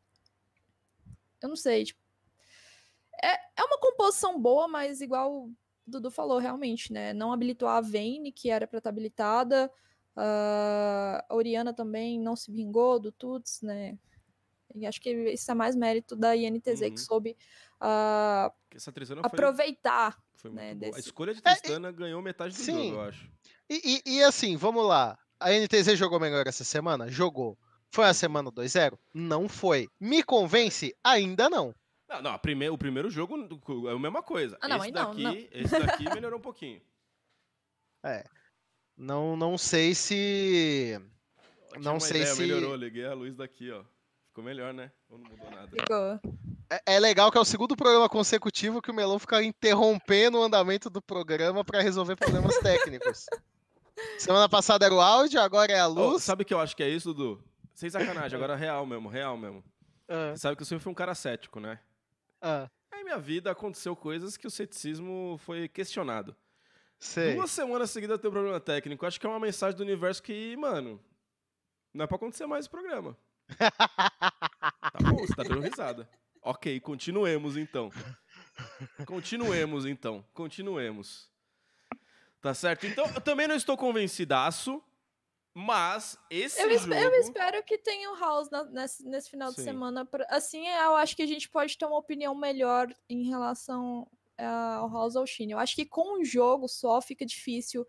Eu 1.41 1.49
não 1.49 1.55
sei, 1.55 1.85
tipo. 1.85 1.99
É, 3.23 3.35
é 3.61 3.63
uma 3.63 3.77
composição 3.79 4.39
boa, 4.39 4.67
mas 4.67 4.99
igual 5.01 5.31
o 5.45 5.53
Dudu 5.87 6.11
falou, 6.11 6.39
realmente, 6.39 6.91
né? 6.91 7.13
Não 7.13 7.31
habilitou 7.31 7.67
a 7.67 7.79
Vayne, 7.81 8.31
que 8.31 8.49
era 8.49 8.67
pra 8.67 8.77
estar 8.79 8.89
habilitada. 8.89 9.71
ah, 10.15 11.25
a 11.27 11.35
Oriana 11.35 11.73
também 11.73 12.19
não 12.19 12.35
se 12.35 12.51
vingou 12.51 12.99
do 12.99 13.11
Tuts, 13.11 13.61
né? 13.63 13.97
E 14.75 14.85
acho 14.85 14.99
que 15.01 15.09
isso 15.31 15.49
é 15.51 15.53
mais 15.55 15.75
mérito 15.75 16.15
da 16.15 16.35
INTZ 16.35 16.81
Uhum. 16.81 16.91
que 16.91 16.99
soube 16.99 17.37
foi, 17.79 19.19
aproveitar. 19.23 20.17
foi 20.35 20.51
né, 20.51 20.67
muito 20.67 20.79
boa. 20.79 20.89
A 20.89 20.95
desse- 20.95 21.07
escolha 21.07 21.33
de 21.33 21.39
É, 21.43 21.51
e- 21.51 21.55
Tristana 21.55 21.91
ganhou 21.91 22.21
metade 22.21 22.53
do 22.55 22.59
Sim. 22.61 22.89
jogo, 22.89 22.95
eu 22.95 23.01
acho. 23.01 23.29
E, 23.69 24.01
e- 24.05 24.17
e 24.17 24.23
assim, 24.23 24.55
vamos 24.55 24.85
lá. 24.85 25.17
A 25.39 25.51
NTZ 25.51 25.95
jogou 25.97 26.19
melhor 26.19 26.47
essa 26.47 26.63
semana? 26.63 27.09
Jogou. 27.09 27.57
Foi 27.89 28.05
a 28.05 28.13
semana 28.13 28.49
2-0? 28.51 28.97
Não 29.13 29.47
foi. 29.47 29.87
Me 29.99 30.23
convence? 30.23 30.95
Ainda 31.03 31.49
não. 31.49 31.73
Não, 32.09 32.21
não, 32.21 32.31
a 32.31 32.39
prime- 32.39 32.69
o 32.69 32.77
primeiro 32.77 33.09
jogo 33.09 33.35
é 33.89 33.91
a 33.93 33.99
mesma 33.99 34.21
coisa. 34.21 34.57
Ah, 34.61 34.67
não, 34.67 34.77
esse 34.77 34.85
aí 34.87 34.91
não, 34.91 35.05
daqui, 35.09 35.23
não. 35.23 35.33
esse 35.51 35.79
daqui 35.79 36.03
melhorou 36.13 36.37
um 36.39 36.41
pouquinho. 36.41 36.81
Não, 38.95 39.35
não 39.35 39.57
sei 39.57 39.95
se. 39.95 40.99
Eu 41.73 41.79
Não 41.81 41.93
uma 41.93 41.99
sei 41.99 42.21
ideia, 42.21 42.35
se- 42.35 42.41
Melhorou, 42.41 42.75
liguei 42.75 43.05
a 43.05 43.13
luz 43.13 43.35
daqui, 43.35 43.71
ó. 43.71 43.83
Ficou 44.27 44.43
melhor, 44.43 44.71
né? 44.73 44.91
Ou 45.09 45.17
não 45.17 45.29
mudou 45.29 45.49
nada? 45.49 45.67
Ficou. 45.69 46.19
É, 46.69 46.95
é 46.95 46.99
legal 46.99 47.31
que 47.31 47.37
é 47.37 47.41
o 47.41 47.45
segundo 47.45 47.75
programa 47.75 48.07
consecutivo 48.09 48.81
que 48.81 48.91
o 48.91 48.93
Melão 48.93 49.17
fica 49.17 49.41
interrompendo 49.43 50.37
o 50.37 50.43
andamento 50.43 50.89
do 50.89 51.01
programa 51.01 51.63
para 51.63 51.81
resolver 51.81 52.15
problemas 52.15 52.55
técnicos. 52.61 53.25
Semana 54.19 54.47
passada 54.49 54.85
era 54.85 54.93
o 54.93 55.01
áudio, 55.01 55.39
agora 55.41 55.71
é 55.71 55.79
a 55.79 55.87
luz. 55.87 56.23
sabe 56.23 56.43
o 56.43 56.45
que 56.45 56.53
eu 56.53 56.59
acho 56.59 56.75
que 56.75 56.83
é 56.83 56.89
isso, 56.89 57.13
Dudu? 57.13 57.43
Sem 57.73 57.89
sacanagem, 57.89 58.35
agora 58.35 58.55
real 58.55 58.85
mesmo, 58.85 59.09
real 59.09 59.35
mesmo. 59.37 59.63
Você 60.07 60.37
sabe 60.37 60.55
que 60.55 60.61
eu 60.61 60.67
sempre 60.67 60.83
fui 60.83 60.91
um 60.91 60.95
cara 60.95 61.15
cético, 61.15 61.59
né? 61.59 61.79
Ah, 62.43 62.69
Aí 62.91 63.03
minha 63.03 63.17
vida 63.17 63.49
aconteceu 63.49 63.95
coisas 63.95 64.37
que 64.37 64.45
o 64.45 64.51
ceticismo 64.51 65.39
foi 65.43 65.67
questionado. 65.67 66.35
sei. 66.99 67.33
Duas 67.33 67.49
semanas 67.49 67.89
seguidas 67.89 68.15
eu 68.15 68.19
tenho 68.19 68.31
problema 68.31 68.59
técnico. 68.59 69.05
Acho 69.05 69.19
que 69.19 69.25
é 69.25 69.29
uma 69.29 69.39
mensagem 69.39 69.75
do 69.77 69.83
universo 69.83 70.21
que, 70.21 70.55
mano, 70.57 71.03
não 71.93 72.03
é 72.05 72.07
pra 72.07 72.17
acontecer 72.17 72.45
mais 72.45 72.65
esse 72.65 72.69
programa. 72.69 73.17
Tá 73.57 75.09
bom, 75.09 75.17
você 75.17 75.35
tá 75.35 75.43
dando 75.43 75.61
risada. 75.61 76.07
Ok, 76.41 76.79
continuemos 76.81 77.57
então. 77.57 77.89
Continuemos 79.05 79.85
então. 79.85 80.23
Continuemos. 80.33 81.31
Tá 82.41 82.53
certo? 82.53 82.85
Então, 82.85 83.05
eu 83.15 83.21
também 83.21 83.47
não 83.47 83.55
estou 83.55 83.77
convencidaço, 83.77 84.83
mas 85.53 86.17
esse 86.29 86.61
Eu, 86.61 86.77
jogo... 86.79 86.93
eu 86.93 87.13
espero 87.19 87.63
que 87.63 87.77
tenha 87.77 88.11
o 88.11 88.15
House 88.19 88.49
na- 88.49 88.63
nesse, 88.65 89.03
nesse 89.05 89.29
final 89.29 89.49
de 89.51 89.57
Sim. 89.57 89.63
semana. 89.65 90.05
pra- 90.05 90.25
assim, 90.29 90.67
eu 90.67 90.95
acho 90.95 91.15
que 91.15 91.21
a 91.23 91.27
gente 91.27 91.49
pode 91.49 91.77
ter 91.77 91.85
uma 91.85 91.97
opinião 91.97 92.33
melhor 92.33 92.93
em 93.07 93.23
relação 93.23 94.07
ah, 94.37 94.75
ao 94.77 94.89
House 94.91 95.15
ou 95.15 95.25
Shin. 95.27 95.51
Eu 95.51 95.59
acho 95.59 95.75
que 95.75 95.85
com 95.85 96.19
o 96.19 96.25
jogo 96.25 96.67
só 96.67 96.99
fica 97.01 97.25
difícil 97.25 97.85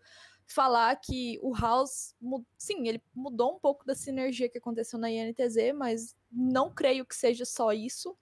falar 0.47 0.95
que 0.97 1.39
o 1.41 1.55
House, 1.55 2.13
sim, 2.55 2.87
ele 2.87 3.01
mudou 3.15 3.55
um 3.55 3.59
pouco 3.59 3.83
da 3.83 3.95
sinergia 3.95 4.47
que 4.47 4.59
aconteceu 4.59 4.99
na 4.99 5.09
INTZ, 5.09 5.73
mas 5.75 6.15
não 6.31 6.71
creio 6.71 7.03
que 7.03 7.15
seja 7.15 7.45
só 7.45 7.73
isso. 7.73 8.15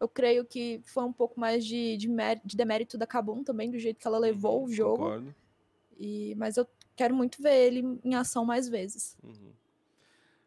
Eu 0.00 0.08
creio 0.08 0.46
que 0.46 0.80
foi 0.86 1.04
um 1.04 1.12
pouco 1.12 1.38
mais 1.38 1.64
de, 1.64 1.96
de, 1.98 2.08
de 2.42 2.56
demérito 2.56 2.96
da 2.96 3.06
Kabum 3.06 3.44
também, 3.44 3.70
do 3.70 3.78
jeito 3.78 4.00
que 4.00 4.06
ela 4.06 4.18
levou 4.18 4.60
Uhum, 4.60 4.64
o 4.64 4.72
jogo. 4.72 4.96
concordo. 4.96 5.34
E, 5.98 6.34
mas 6.36 6.56
eu 6.56 6.66
quero 6.96 7.14
muito 7.14 7.42
ver 7.42 7.66
ele 7.66 8.00
em 8.04 8.14
ação 8.14 8.44
mais 8.44 8.68
vezes. 8.68 9.16
Uhum. 9.22 9.52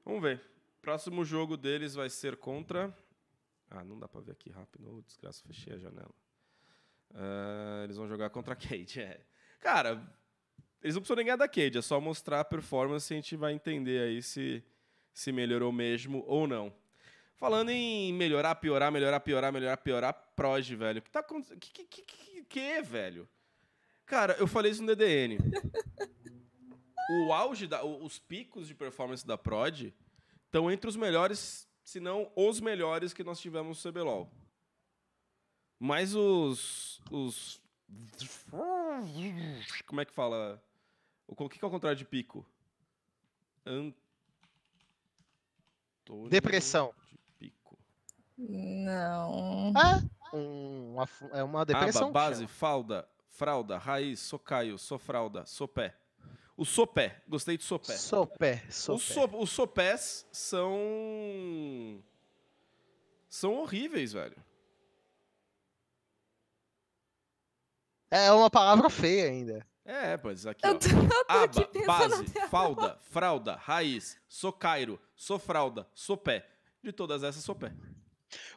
Vamos 0.03 0.21
ver. 0.21 0.41
Próximo 0.81 1.25
jogo 1.25 1.57
deles 1.57 1.95
vai 1.95 2.09
ser 2.09 2.37
contra. 2.37 2.95
Ah, 3.69 3.83
não 3.83 3.99
dá 3.99 4.07
pra 4.07 4.21
ver 4.21 4.33
aqui 4.33 4.49
rápido. 4.49 4.87
Oh, 4.87 5.01
desgraça, 5.01 5.43
fechei 5.45 5.73
a 5.73 5.77
janela. 5.77 6.13
Uh, 7.11 7.83
eles 7.83 7.97
vão 7.97 8.07
jogar 8.07 8.29
contra 8.29 8.53
a 8.53 8.55
Cade. 8.57 9.01
É. 9.01 9.19
Cara, 9.59 10.01
eles 10.81 10.93
não 10.93 11.01
precisam 11.01 11.15
nem 11.15 11.25
ganhar 11.25 11.37
da 11.37 11.47
Cade, 11.47 11.77
é 11.77 11.81
só 11.81 11.99
mostrar 11.99 12.41
a 12.41 12.45
performance 12.45 13.11
e 13.11 13.15
a 13.15 13.17
gente 13.17 13.35
vai 13.35 13.53
entender 13.53 14.01
aí 14.01 14.21
se, 14.21 14.63
se 15.13 15.31
melhorou 15.31 15.71
mesmo 15.71 16.23
ou 16.27 16.45
não. 16.45 16.71
Falando 17.35 17.69
em 17.69 18.13
melhorar, 18.13 18.55
piorar, 18.55 18.91
melhorar, 18.91 19.19
piorar, 19.19 19.51
melhorar, 19.51 19.77
piorar, 19.77 20.13
Proj, 20.35 20.75
velho. 20.75 21.01
Que 21.01 21.09
tá 21.09 21.19
acontecendo? 21.19 21.59
Que, 21.59 21.83
que, 21.83 22.01
que, 22.03 22.43
que, 22.43 22.81
velho? 22.81 23.27
Cara, 24.05 24.35
eu 24.39 24.47
falei 24.47 24.71
isso 24.71 24.83
no 24.83 24.95
DDN. 24.95 25.37
o 27.09 27.31
auge, 27.31 27.67
da, 27.67 27.83
os 27.83 28.19
picos 28.19 28.67
de 28.67 28.75
performance 28.75 29.25
da 29.25 29.37
Prod 29.37 29.93
estão 30.45 30.71
entre 30.71 30.89
os 30.89 30.95
melhores, 30.95 31.67
se 31.83 31.99
não 31.99 32.31
os 32.35 32.59
melhores 32.59 33.13
que 33.13 33.23
nós 33.23 33.39
tivemos 33.39 33.83
no 33.83 33.91
CBLOL. 33.91 34.31
Mas 35.79 36.15
os. 36.15 37.01
os 37.11 37.61
como 39.85 40.01
é 40.01 40.05
que 40.05 40.13
fala? 40.13 40.63
O 41.27 41.49
que, 41.49 41.63
é 41.63 41.67
o 41.67 41.71
contrário 41.71 41.97
de 41.97 42.05
pico? 42.05 42.45
Antônio 43.65 43.95
Depressão. 46.29 46.93
De 47.11 47.17
pico. 47.39 47.77
Não. 48.37 49.73
É, 49.75 50.35
um, 50.35 50.93
uma, 50.93 51.09
é 51.33 51.43
uma 51.43 51.65
depressão. 51.65 52.09
Aba, 52.09 52.11
base, 52.11 52.47
falda, 52.47 53.07
fralda, 53.27 53.77
raiz, 53.77 54.19
socaio, 54.19 54.77
sofralda, 54.77 55.45
sopé. 55.45 55.95
O 56.57 56.63
sopé, 56.63 57.21
gostei 57.27 57.57
de 57.57 57.63
sopé. 57.63 57.97
Sopé, 57.97 58.63
sopé. 58.69 58.95
Os, 58.95 59.03
so, 59.03 59.37
os 59.37 59.49
sopés 59.49 60.27
são. 60.31 62.01
São 63.29 63.55
horríveis, 63.55 64.13
velho. 64.13 64.37
É 68.09 68.31
uma 68.31 68.49
palavra 68.49 68.89
feia 68.89 69.25
ainda. 69.29 69.67
É, 69.83 70.17
pois 70.17 70.47
aqui, 70.47 70.65
Eu 70.65 70.75
ó. 70.75 70.77
tô, 70.79 70.87
eu 70.87 71.09
tô 71.09 71.31
Aba, 71.31 71.61
aqui 71.61 71.85
base, 71.85 72.25
falda, 72.49 72.97
fralda, 73.01 73.55
raiz, 73.55 74.17
socairo, 74.27 74.99
sofralda, 75.15 75.87
sopé. 75.93 76.49
De 76.81 76.91
todas 76.93 77.23
essas, 77.23 77.43
sopé. 77.43 77.73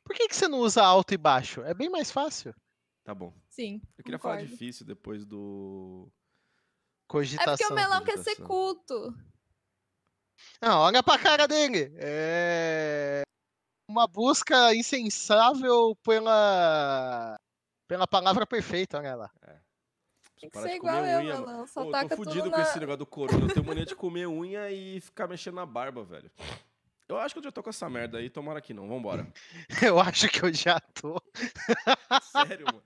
Por 0.05 0.15
que, 0.15 0.29
que 0.29 0.37
você 0.37 0.47
não 0.49 0.59
usa 0.61 0.83
alto 0.83 1.13
e 1.13 1.17
baixo? 1.17 1.63
É 1.63 1.75
bem 1.75 1.91
mais 1.91 2.11
fácil. 2.11 2.55
Tá 3.05 3.15
bom. 3.15 3.35
Sim. 3.49 3.81
Eu 3.97 4.05
queria 4.05 4.19
falar 4.19 4.37
concordo. 4.37 4.53
difícil 4.53 4.87
depois 4.87 5.25
do. 5.25 6.11
É 7.09 7.13
Cogitação. 7.13 7.57
porque 7.57 7.73
o 7.73 7.75
melão 7.75 8.05
quer 8.05 8.19
ser 8.19 8.37
culto. 8.37 9.15
Não, 10.61 10.81
olha 10.81 11.03
pra 11.03 11.19
cara 11.19 11.49
dele. 11.49 11.93
É 11.97 13.23
uma 13.89 14.07
busca 14.07 14.75
insensável 14.75 15.97
pela 16.03 17.37
pela 17.89 18.07
palavra 18.07 18.47
perfeita, 18.47 18.99
olha 18.99 19.15
lá. 19.17 19.31
Tem 20.39 20.51
que 20.51 20.59
ser 20.61 20.77
igual 20.77 21.05
eu, 21.05 21.19
unha, 21.21 21.35
melão. 21.41 21.67
Só 21.67 21.83
Pô, 21.83 21.89
eu 21.89 21.93
taca 21.93 22.09
tô 22.11 22.17
tudo 22.17 22.31
fudido 22.31 22.51
na... 22.51 22.57
com 22.57 22.63
esse 22.63 22.79
negócio 22.79 22.99
do 22.99 23.07
corona. 23.07 23.47
Eu 23.47 23.55
tenho 23.55 23.67
mania 23.67 23.87
de 23.87 23.97
comer 23.97 24.29
unha 24.29 24.71
e 24.71 25.01
ficar 25.01 25.27
mexendo 25.27 25.55
na 25.55 25.67
barba, 25.67 26.05
velho. 26.05 26.31
Eu 27.09 27.17
acho 27.17 27.35
que 27.35 27.39
eu 27.39 27.45
já 27.45 27.51
tô 27.51 27.63
com 27.63 27.71
essa 27.71 27.89
merda 27.89 28.19
aí, 28.19 28.29
tomara 28.29 28.61
que 28.61 28.75
não. 28.75 28.87
Vambora. 28.87 29.27
Eu 29.83 29.99
acho 29.99 30.29
que 30.29 30.45
eu 30.45 30.53
já 30.53 30.79
tô. 30.79 31.19
Sério, 32.21 32.67
mano. 32.67 32.83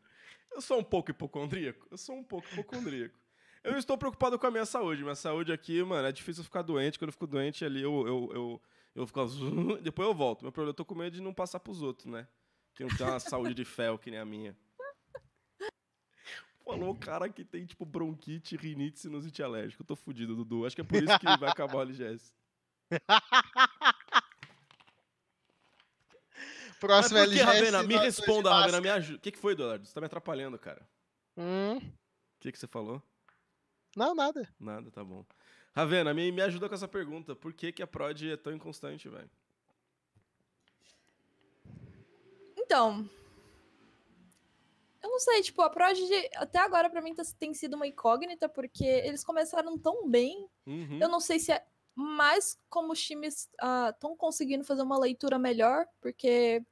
Eu 0.53 0.61
sou 0.61 0.79
um 0.79 0.85
pouco 0.85 1.11
hipocondríaco. 1.11 1.89
Eu 1.91 1.99
sou 1.99 2.15
um 2.15 2.23
pouco 2.23 2.47
hipocondríaco. 2.53 3.19
Eu 3.65 3.79
estou 3.79 3.97
preocupado 3.97 4.39
com 4.39 4.47
a 4.47 4.51
minha 4.51 4.67
saúde. 4.67 5.03
Minha 5.03 5.15
saúde 5.15 5.53
aqui, 5.53 5.83
mano, 5.85 6.07
é 6.09 6.13
difícil 6.13 6.41
eu 6.41 6.45
ficar 6.45 6.63
doente. 6.63 6.99
Quando 6.99 7.11
eu 7.11 7.13
fico 7.13 7.27
doente 7.27 7.65
ali, 7.65 7.81
eu, 7.83 8.07
eu, 8.07 8.31
eu, 8.35 8.63
eu 8.97 9.07
fico. 9.07 9.25
Depois 9.83 10.09
eu 10.09 10.15
volto. 10.15 10.43
Meu 10.43 10.51
problema, 10.51 10.71
eu 10.71 10.75
tô 10.75 10.85
com 10.85 10.95
medo 10.95 11.15
de 11.15 11.23
não 11.23 11.33
passar 11.33 11.61
pros 11.61 11.81
outros, 11.81 12.07
né? 12.07 12.27
Que 12.75 12.83
não 12.83 12.91
tem 12.97 13.07
uma 13.07 13.21
saúde 13.21 13.55
de 13.55 13.65
fel 13.65 13.99
que 13.99 14.11
nem 14.11 14.19
a 14.19 14.25
minha. 14.25 14.57
Falou 16.65 16.91
o 16.91 16.99
cara 16.99 17.29
que 17.29 17.45
tem, 17.45 17.67
tipo, 17.67 17.85
bronquite, 17.85 18.57
rinite, 18.57 18.99
sinusite 18.99 19.43
alérgica. 19.43 19.83
Eu 19.83 19.87
tô 19.87 19.97
fudido, 19.97 20.35
Dudu. 20.35 20.65
Acho 20.65 20.75
que 20.77 20.81
é 20.81 20.85
por 20.85 21.03
isso 21.03 21.19
que 21.19 21.27
vai 21.39 21.51
acabar 21.51 21.77
o 21.79 21.83
LGS. 21.83 22.33
Próximo 26.81 27.19
que, 27.19 27.25
LGS. 27.25 27.45
Ravena? 27.45 27.83
Me 27.83 27.97
responda, 27.97 28.51
Ravena, 28.51 28.81
me 28.81 28.89
ajuda. 28.89 29.19
O 29.19 29.21
que, 29.21 29.31
que 29.31 29.39
foi, 29.39 29.53
Eduardo? 29.53 29.85
Você 29.87 29.95
tá 29.95 30.01
me 30.01 30.07
atrapalhando, 30.07 30.59
cara. 30.59 30.89
Hum, 31.37 31.77
O 31.77 31.83
que, 32.41 32.51
que 32.51 32.59
você 32.59 32.67
falou? 32.67 33.03
Não, 33.97 34.15
nada. 34.15 34.49
Nada, 34.59 34.91
tá 34.91 35.03
bom. 35.05 35.25
Ravena, 35.75 36.13
me, 36.13 36.31
me 36.31 36.43
ajuda 36.43 36.69
com 36.69 36.75
essa 36.75 36.89
pergunta. 36.89 37.35
Por 37.35 37.53
que, 37.53 37.73
que 37.73 37.83
a 37.83 37.87
prod 37.87 38.23
é 38.29 38.37
tão 38.37 38.53
inconstante, 38.53 39.09
velho? 39.09 39.31
Então. 42.57 43.09
Eu 45.03 45.11
não 45.11 45.19
sei, 45.19 45.43
tipo, 45.43 45.61
a 45.63 45.69
Prodigy 45.69 46.31
até 46.37 46.61
agora 46.61 46.89
pra 46.89 47.03
mim 47.03 47.15
tá- 47.15 47.25
tem 47.39 47.53
sido 47.53 47.75
uma 47.75 47.87
incógnita, 47.87 48.49
porque 48.49 48.85
eles 48.85 49.25
começaram 49.25 49.77
tão 49.77 50.09
bem. 50.09 50.49
Uhum. 50.65 50.99
Eu 51.01 51.09
não 51.09 51.19
sei 51.21 51.41
se 51.41 51.51
é 51.51 51.67
mais 51.95 52.59
como 52.71 52.93
os 52.93 53.03
times 53.03 53.51
estão 53.91 54.17
conseguindo 54.17 54.65
fazer 54.65 54.83
uma 54.83 54.99
leitura 54.99 55.39
melhor, 55.39 55.87
porque 56.01 56.63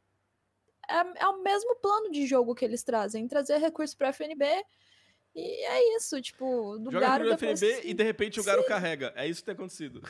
é, 0.88 1.22
é 1.22 1.26
o 1.26 1.42
mesmo 1.42 1.74
plano 1.76 2.10
de 2.10 2.24
jogo 2.26 2.54
que 2.54 2.64
eles 2.64 2.84
trazem, 2.84 3.26
trazer 3.26 3.58
recurso 3.58 3.96
pra 3.96 4.08
FNB. 4.08 4.44
E 5.34 5.64
é 5.64 5.96
isso, 5.96 6.20
tipo, 6.20 6.78
do 6.78 6.90
Joga 6.90 7.06
Garo 7.06 7.24
pro 7.24 7.36
depois... 7.36 7.62
FNB 7.62 7.88
e 7.88 7.94
de 7.94 8.02
repente 8.02 8.40
o 8.40 8.44
Garo 8.44 8.62
Sim. 8.62 8.68
carrega. 8.68 9.12
É 9.14 9.26
isso 9.28 9.40
que 9.40 9.46
tem 9.46 9.54
acontecido. 9.54 10.02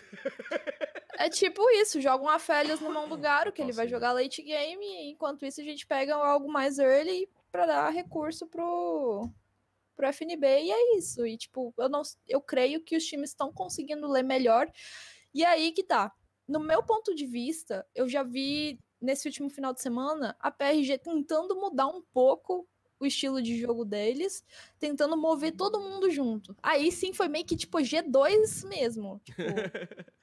É 1.21 1.29
tipo 1.29 1.68
isso, 1.73 2.01
joga 2.01 2.25
um 2.25 2.29
Aphelios 2.31 2.81
no 2.81 2.91
mão 2.91 3.07
do 3.07 3.18
Garo, 3.18 3.53
que 3.53 3.61
ele 3.61 3.73
vai 3.73 3.87
jogar 3.87 4.12
late 4.12 4.43
game, 4.43 4.83
e 4.83 5.11
enquanto 5.11 5.45
isso 5.45 5.61
a 5.61 5.64
gente 5.64 5.87
pega 5.87 6.14
algo 6.14 6.51
mais 6.51 6.79
early 6.79 7.29
pra 7.53 7.66
dar 7.66 7.91
recurso 7.91 8.47
pro, 8.47 9.29
pro 9.95 10.07
FNB, 10.07 10.47
e 10.47 10.71
é 10.71 10.97
isso. 10.97 11.27
E 11.27 11.37
tipo, 11.37 11.75
eu, 11.77 11.91
não, 11.91 12.01
eu 12.27 12.41
creio 12.41 12.81
que 12.81 12.97
os 12.97 13.05
times 13.05 13.31
estão 13.31 13.53
conseguindo 13.53 14.11
ler 14.11 14.23
melhor. 14.23 14.73
E 15.35 15.45
aí 15.45 15.73
que 15.73 15.83
tá. 15.83 16.11
No 16.49 16.59
meu 16.59 16.83
ponto 16.83 17.14
de 17.14 17.27
vista, 17.27 17.87
eu 17.95 18.09
já 18.09 18.23
vi 18.23 18.81
nesse 18.99 19.29
último 19.29 19.51
final 19.51 19.75
de 19.75 19.83
semana 19.83 20.35
a 20.41 20.51
PRG 20.51 20.97
tentando 20.99 21.55
mudar 21.55 21.89
um 21.89 22.03
pouco 22.14 22.66
o 23.01 23.07
estilo 23.07 23.40
de 23.42 23.59
jogo 23.59 23.84
deles, 23.84 24.44
tentando 24.78 25.16
mover 25.16 25.53
todo 25.57 25.80
mundo 25.80 26.11
junto. 26.11 26.55
Aí 26.62 26.92
sim 26.92 27.14
foi 27.14 27.28
meio 27.28 27.46
que 27.46 27.57
tipo 27.57 27.78
G2 27.78 28.62
mesmo. 28.68 29.20
Tipo, 29.24 29.40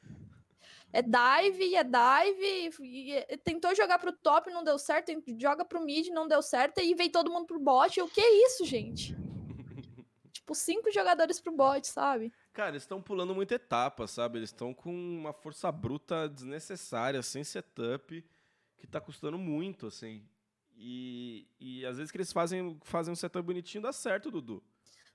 é 0.94 1.02
dive, 1.02 1.76
é 1.76 1.84
dive, 1.84 2.72
e- 2.80 3.26
e 3.34 3.38
tentou 3.38 3.76
jogar 3.76 3.98
pro 3.98 4.14
top, 4.14 4.52
não 4.52 4.64
deu 4.64 4.78
certo, 4.78 5.12
joga 5.40 5.66
pro 5.66 5.84
mid, 5.84 6.08
não 6.10 6.28
deu 6.28 6.42
certo, 6.42 6.80
e 6.80 6.94
veio 6.94 7.12
todo 7.12 7.32
mundo 7.32 7.48
pro 7.48 7.60
bot. 7.60 8.00
O 8.00 8.08
que 8.08 8.22
é 8.22 8.46
isso, 8.46 8.64
gente? 8.64 9.16
tipo, 10.32 10.54
cinco 10.54 10.92
jogadores 10.92 11.40
pro 11.40 11.52
bot, 11.52 11.86
sabe? 11.88 12.32
Cara, 12.54 12.70
eles 12.70 12.84
estão 12.84 13.02
pulando 13.02 13.34
muita 13.34 13.56
etapa, 13.56 14.06
sabe? 14.08 14.38
Eles 14.40 14.50
estão 14.50 14.72
com 14.74 14.92
uma 14.92 15.34
força 15.34 15.72
bruta 15.72 16.30
desnecessária, 16.30 17.22
sem 17.24 17.44
setup, 17.44 18.24
que 18.78 18.88
tá 18.88 19.02
custando 19.02 19.38
muito, 19.38 19.88
assim. 19.88 20.24
E, 20.78 21.48
e 21.60 21.86
às 21.86 21.98
vezes 21.98 22.12
que 22.12 22.18
eles 22.18 22.32
fazem, 22.32 22.80
fazem 22.84 23.12
um 23.12 23.16
setup 23.16 23.44
bonitinho, 23.44 23.82
dá 23.82 23.92
certo, 23.92 24.30
Dudu. 24.30 24.64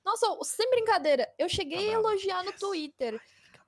Nossa, 0.05 0.27
sem 0.43 0.69
brincadeira, 0.71 1.33
eu 1.39 1.49
cheguei 1.49 1.91
a 1.91 1.93
elogiar 1.93 2.43
no 2.43 2.53
Twitter 2.53 3.21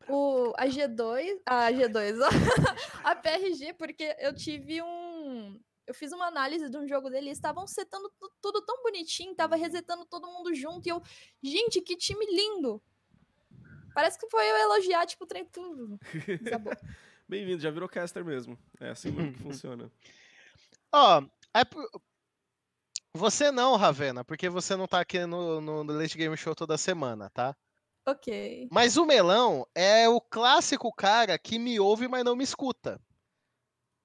o, 0.09 0.53
a 0.57 0.67
G2, 0.67 1.41
a 1.47 1.71
G2, 1.71 2.19
ó, 2.21 2.29
a 3.09 3.15
PRG, 3.15 3.73
porque 3.75 4.17
eu 4.19 4.35
tive 4.35 4.83
um. 4.83 5.61
Eu 5.87 5.95
fiz 5.95 6.13
uma 6.13 6.27
análise 6.27 6.69
de 6.69 6.77
um 6.77 6.89
jogo 6.89 7.09
dele, 7.11 7.29
eles 7.29 7.39
estavam 7.39 7.67
setando 7.67 8.11
tu- 8.19 8.33
tudo 8.43 8.63
tão 8.63 8.83
bonitinho, 8.83 9.35
tava 9.35 9.55
resetando 9.55 10.05
todo 10.07 10.27
mundo 10.27 10.53
junto, 10.55 10.87
e 10.87 10.91
eu, 10.91 11.01
gente, 11.43 11.81
que 11.81 11.97
time 11.97 12.27
lindo! 12.27 12.83
Parece 13.95 14.19
que 14.19 14.29
foi 14.29 14.45
eu 14.51 14.57
elogiar, 14.57 15.07
tipo, 15.07 15.23
o 15.25 15.27
trem 15.27 15.45
tudo. 15.45 16.01
Bem-vindo, 17.29 17.63
já 17.63 17.71
virou 17.71 17.89
caster 17.89 18.25
mesmo. 18.25 18.59
É 18.81 18.91
assim 18.91 19.11
mesmo 19.13 19.33
que 19.35 19.39
funciona. 19.45 19.91
Ó, 20.93 21.23
é 21.55 21.65
por- 21.65 21.89
você 23.17 23.51
não, 23.53 23.77
Ravena, 23.77 24.25
porque 24.25 24.49
você 24.49 24.77
não 24.77 24.89
tá 24.89 25.01
aqui 25.01 25.25
no, 25.25 25.61
no 25.61 25.83
Late 25.85 26.19
Game 26.19 26.37
Show 26.37 26.55
toda 26.55 26.77
semana, 26.77 27.31
tá? 27.31 27.57
ok. 28.07 28.69
Mas 28.71 28.97
o 28.97 29.07
Melão 29.07 29.67
é 29.75 30.09
o 30.09 30.21
clássico 30.21 30.93
cara 30.93 31.39
que 31.39 31.59
me 31.59 31.79
ouve, 31.81 32.09
mas 32.09 32.25
não 32.25 32.37
me 32.37 32.45
escuta. 32.45 33.01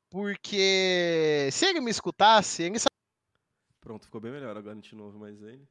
Porque 0.09 1.49
se 1.51 1.65
ele 1.65 1.81
me 1.81 1.91
escutasse, 1.91 2.63
ele 2.63 2.79
sabe. 2.79 2.89
Pronto, 3.81 4.05
ficou 4.05 4.21
bem 4.21 4.31
melhor 4.31 4.55
agora 4.55 4.73
a 4.73 4.75
gente 4.75 4.95
não 4.95 5.05
ouve 5.05 5.17
mais 5.17 5.41
ele. 5.41 5.67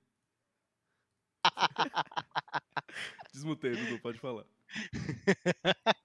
Desmutei, 3.33 3.73
Dudu, 3.77 4.01
pode 4.01 4.19
falar. 4.19 4.45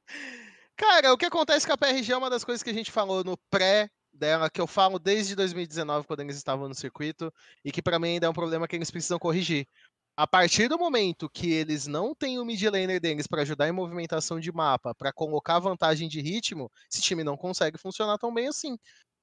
Cara, 0.75 1.13
o 1.13 1.17
que 1.17 1.25
acontece 1.25 1.65
com 1.67 1.73
a 1.73 1.77
PRG 1.77 2.11
é 2.11 2.17
uma 2.17 2.29
das 2.29 2.43
coisas 2.43 2.63
que 2.63 2.69
a 2.69 2.73
gente 2.73 2.91
falou 2.91 3.23
no 3.23 3.37
pré 3.49 3.89
dela, 4.13 4.49
que 4.49 4.61
eu 4.61 4.67
falo 4.67 4.99
desde 4.99 5.35
2019, 5.35 6.07
quando 6.07 6.21
eles 6.21 6.37
estavam 6.37 6.67
no 6.67 6.75
circuito, 6.75 7.33
e 7.63 7.71
que 7.71 7.81
pra 7.81 7.99
mim 7.99 8.09
ainda 8.09 8.27
é 8.27 8.29
um 8.29 8.33
problema 8.33 8.67
que 8.67 8.75
eles 8.75 8.91
precisam 8.91 9.19
corrigir. 9.19 9.67
A 10.15 10.27
partir 10.27 10.67
do 10.67 10.77
momento 10.77 11.29
que 11.29 11.51
eles 11.51 11.87
não 11.87 12.13
têm 12.13 12.39
o 12.39 12.45
mid 12.45 12.61
laner 12.63 12.99
deles 13.01 13.25
para 13.25 13.41
ajudar 13.41 13.67
em 13.67 13.71
movimentação 13.71 14.39
de 14.39 14.51
mapa, 14.51 14.93
para 14.93 15.11
colocar 15.11 15.57
vantagem 15.59 16.07
de 16.07 16.21
ritmo, 16.21 16.71
esse 16.91 17.01
time 17.01 17.23
não 17.23 17.35
consegue 17.35 17.79
funcionar 17.79 18.17
tão 18.19 18.33
bem 18.33 18.47
assim. 18.47 18.77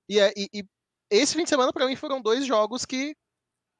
E, 0.09 0.19
é, 0.19 0.33
e, 0.37 0.49
e 0.53 0.65
esse 1.11 1.35
fim 1.35 1.45
de 1.45 1.49
semana, 1.51 1.73
para 1.73 1.87
mim, 1.87 1.97
foram 1.97 2.21
dois 2.21 2.45
jogos 2.45 2.85
que 2.85 3.15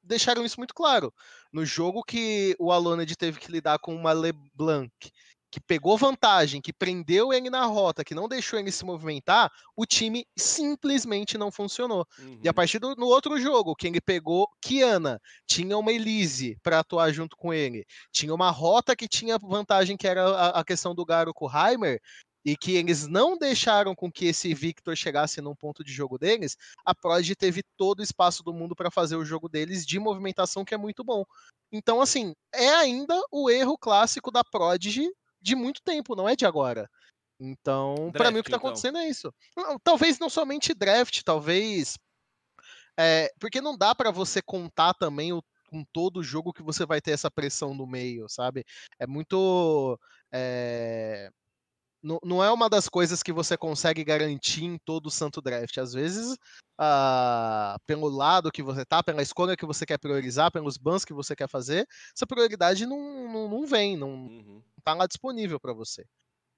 deixaram 0.03 0.45
isso 0.45 0.59
muito 0.59 0.73
claro. 0.73 1.13
No 1.51 1.65
jogo 1.65 2.03
que 2.03 2.55
o 2.59 2.71
Aloned 2.71 3.15
teve 3.17 3.39
que 3.39 3.51
lidar 3.51 3.79
com 3.79 3.95
uma 3.95 4.13
LeBlanc, 4.13 4.91
que 5.51 5.59
pegou 5.59 5.97
vantagem, 5.97 6.61
que 6.61 6.71
prendeu 6.71 7.33
ele 7.33 7.49
na 7.49 7.65
rota, 7.65 8.05
que 8.05 8.15
não 8.15 8.29
deixou 8.29 8.57
ele 8.57 8.71
se 8.71 8.85
movimentar, 8.85 9.51
o 9.75 9.85
time 9.85 10.25
simplesmente 10.35 11.37
não 11.37 11.51
funcionou. 11.51 12.07
Uhum. 12.17 12.39
E 12.41 12.47
a 12.47 12.51
uhum. 12.51 12.55
partir 12.55 12.79
do 12.79 12.95
no 12.95 13.07
outro 13.07 13.37
jogo, 13.39 13.75
que 13.75 13.87
ele 13.87 13.99
pegou 13.99 14.47
Kiana, 14.61 15.19
tinha 15.45 15.77
uma 15.77 15.91
Elise 15.91 16.57
para 16.63 16.79
atuar 16.79 17.11
junto 17.11 17.35
com 17.35 17.53
ele, 17.53 17.85
tinha 18.11 18.33
uma 18.33 18.49
rota 18.49 18.95
que 18.95 19.07
tinha 19.07 19.37
vantagem, 19.37 19.97
que 19.97 20.07
era 20.07 20.23
a, 20.25 20.59
a 20.61 20.63
questão 20.63 20.95
do 20.95 21.05
Garo 21.05 21.33
com 21.33 21.45
o 21.45 21.51
Heimer, 21.51 22.01
e 22.43 22.57
que 22.57 22.75
eles 22.75 23.07
não 23.07 23.37
deixaram 23.37 23.93
com 23.93 24.11
que 24.11 24.25
esse 24.25 24.53
Victor 24.53 24.95
chegasse 24.95 25.41
num 25.41 25.55
ponto 25.55 25.83
de 25.83 25.93
jogo 25.93 26.17
deles, 26.17 26.57
a 26.83 26.95
Prod 26.95 27.29
teve 27.35 27.61
todo 27.77 27.99
o 27.99 28.03
espaço 28.03 28.43
do 28.43 28.53
mundo 28.53 28.75
para 28.75 28.89
fazer 28.89 29.15
o 29.15 29.25
jogo 29.25 29.47
deles 29.47 29.85
de 29.85 29.99
movimentação 29.99 30.65
que 30.65 30.73
é 30.73 30.77
muito 30.77 31.03
bom. 31.03 31.23
Então, 31.71 32.01
assim, 32.01 32.33
é 32.53 32.69
ainda 32.69 33.15
o 33.31 33.49
erro 33.49 33.77
clássico 33.77 34.31
da 34.31 34.43
Prodigy 34.43 35.07
de 35.41 35.55
muito 35.55 35.81
tempo, 35.81 36.15
não 36.15 36.29
é 36.29 36.35
de 36.35 36.45
agora. 36.45 36.89
Então, 37.39 38.11
para 38.13 38.29
mim 38.29 38.39
o 38.39 38.43
que 38.43 38.51
tá 38.51 38.57
então. 38.57 38.69
acontecendo 38.69 38.99
é 38.99 39.09
isso. 39.09 39.33
Talvez 39.83 40.19
não 40.19 40.29
somente 40.29 40.73
draft, 40.73 41.21
talvez 41.23 41.97
é, 42.99 43.31
porque 43.39 43.61
não 43.61 43.77
dá 43.77 43.95
para 43.95 44.11
você 44.11 44.41
contar 44.41 44.93
também 44.93 45.33
o, 45.33 45.43
com 45.69 45.83
todo 45.91 46.21
jogo 46.21 46.53
que 46.53 46.61
você 46.61 46.85
vai 46.85 47.01
ter 47.01 47.11
essa 47.11 47.31
pressão 47.31 47.73
no 47.73 47.87
meio, 47.87 48.27
sabe? 48.29 48.63
É 48.99 49.07
muito 49.07 49.99
é, 50.31 51.31
não, 52.03 52.43
é 52.43 52.51
uma 52.51 52.69
das 52.69 52.89
coisas 52.89 53.21
que 53.21 53.31
você 53.31 53.55
consegue 53.55 54.03
garantir 54.03 54.63
em 54.63 54.77
todo 54.77 55.07
o 55.07 55.11
santo 55.11 55.41
draft. 55.41 55.77
Às 55.77 55.93
vezes, 55.93 56.33
uh, 56.79 57.79
pelo 57.85 58.09
lado 58.09 58.51
que 58.51 58.63
você 58.63 58.83
tá, 58.83 59.03
pela 59.03 59.21
escolha 59.21 59.55
que 59.55 59.65
você 59.65 59.85
quer 59.85 59.97
priorizar, 59.97 60.51
pelos 60.51 60.77
bans 60.77 61.05
que 61.05 61.13
você 61.13 61.35
quer 61.35 61.47
fazer, 61.47 61.87
essa 62.15 62.25
prioridade 62.25 62.85
não, 62.85 63.31
não, 63.31 63.49
não 63.49 63.65
vem, 63.67 63.95
não 63.95 64.09
uhum. 64.09 64.63
tá 64.83 64.93
lá 64.93 65.05
disponível 65.05 65.59
para 65.59 65.73
você. 65.73 66.05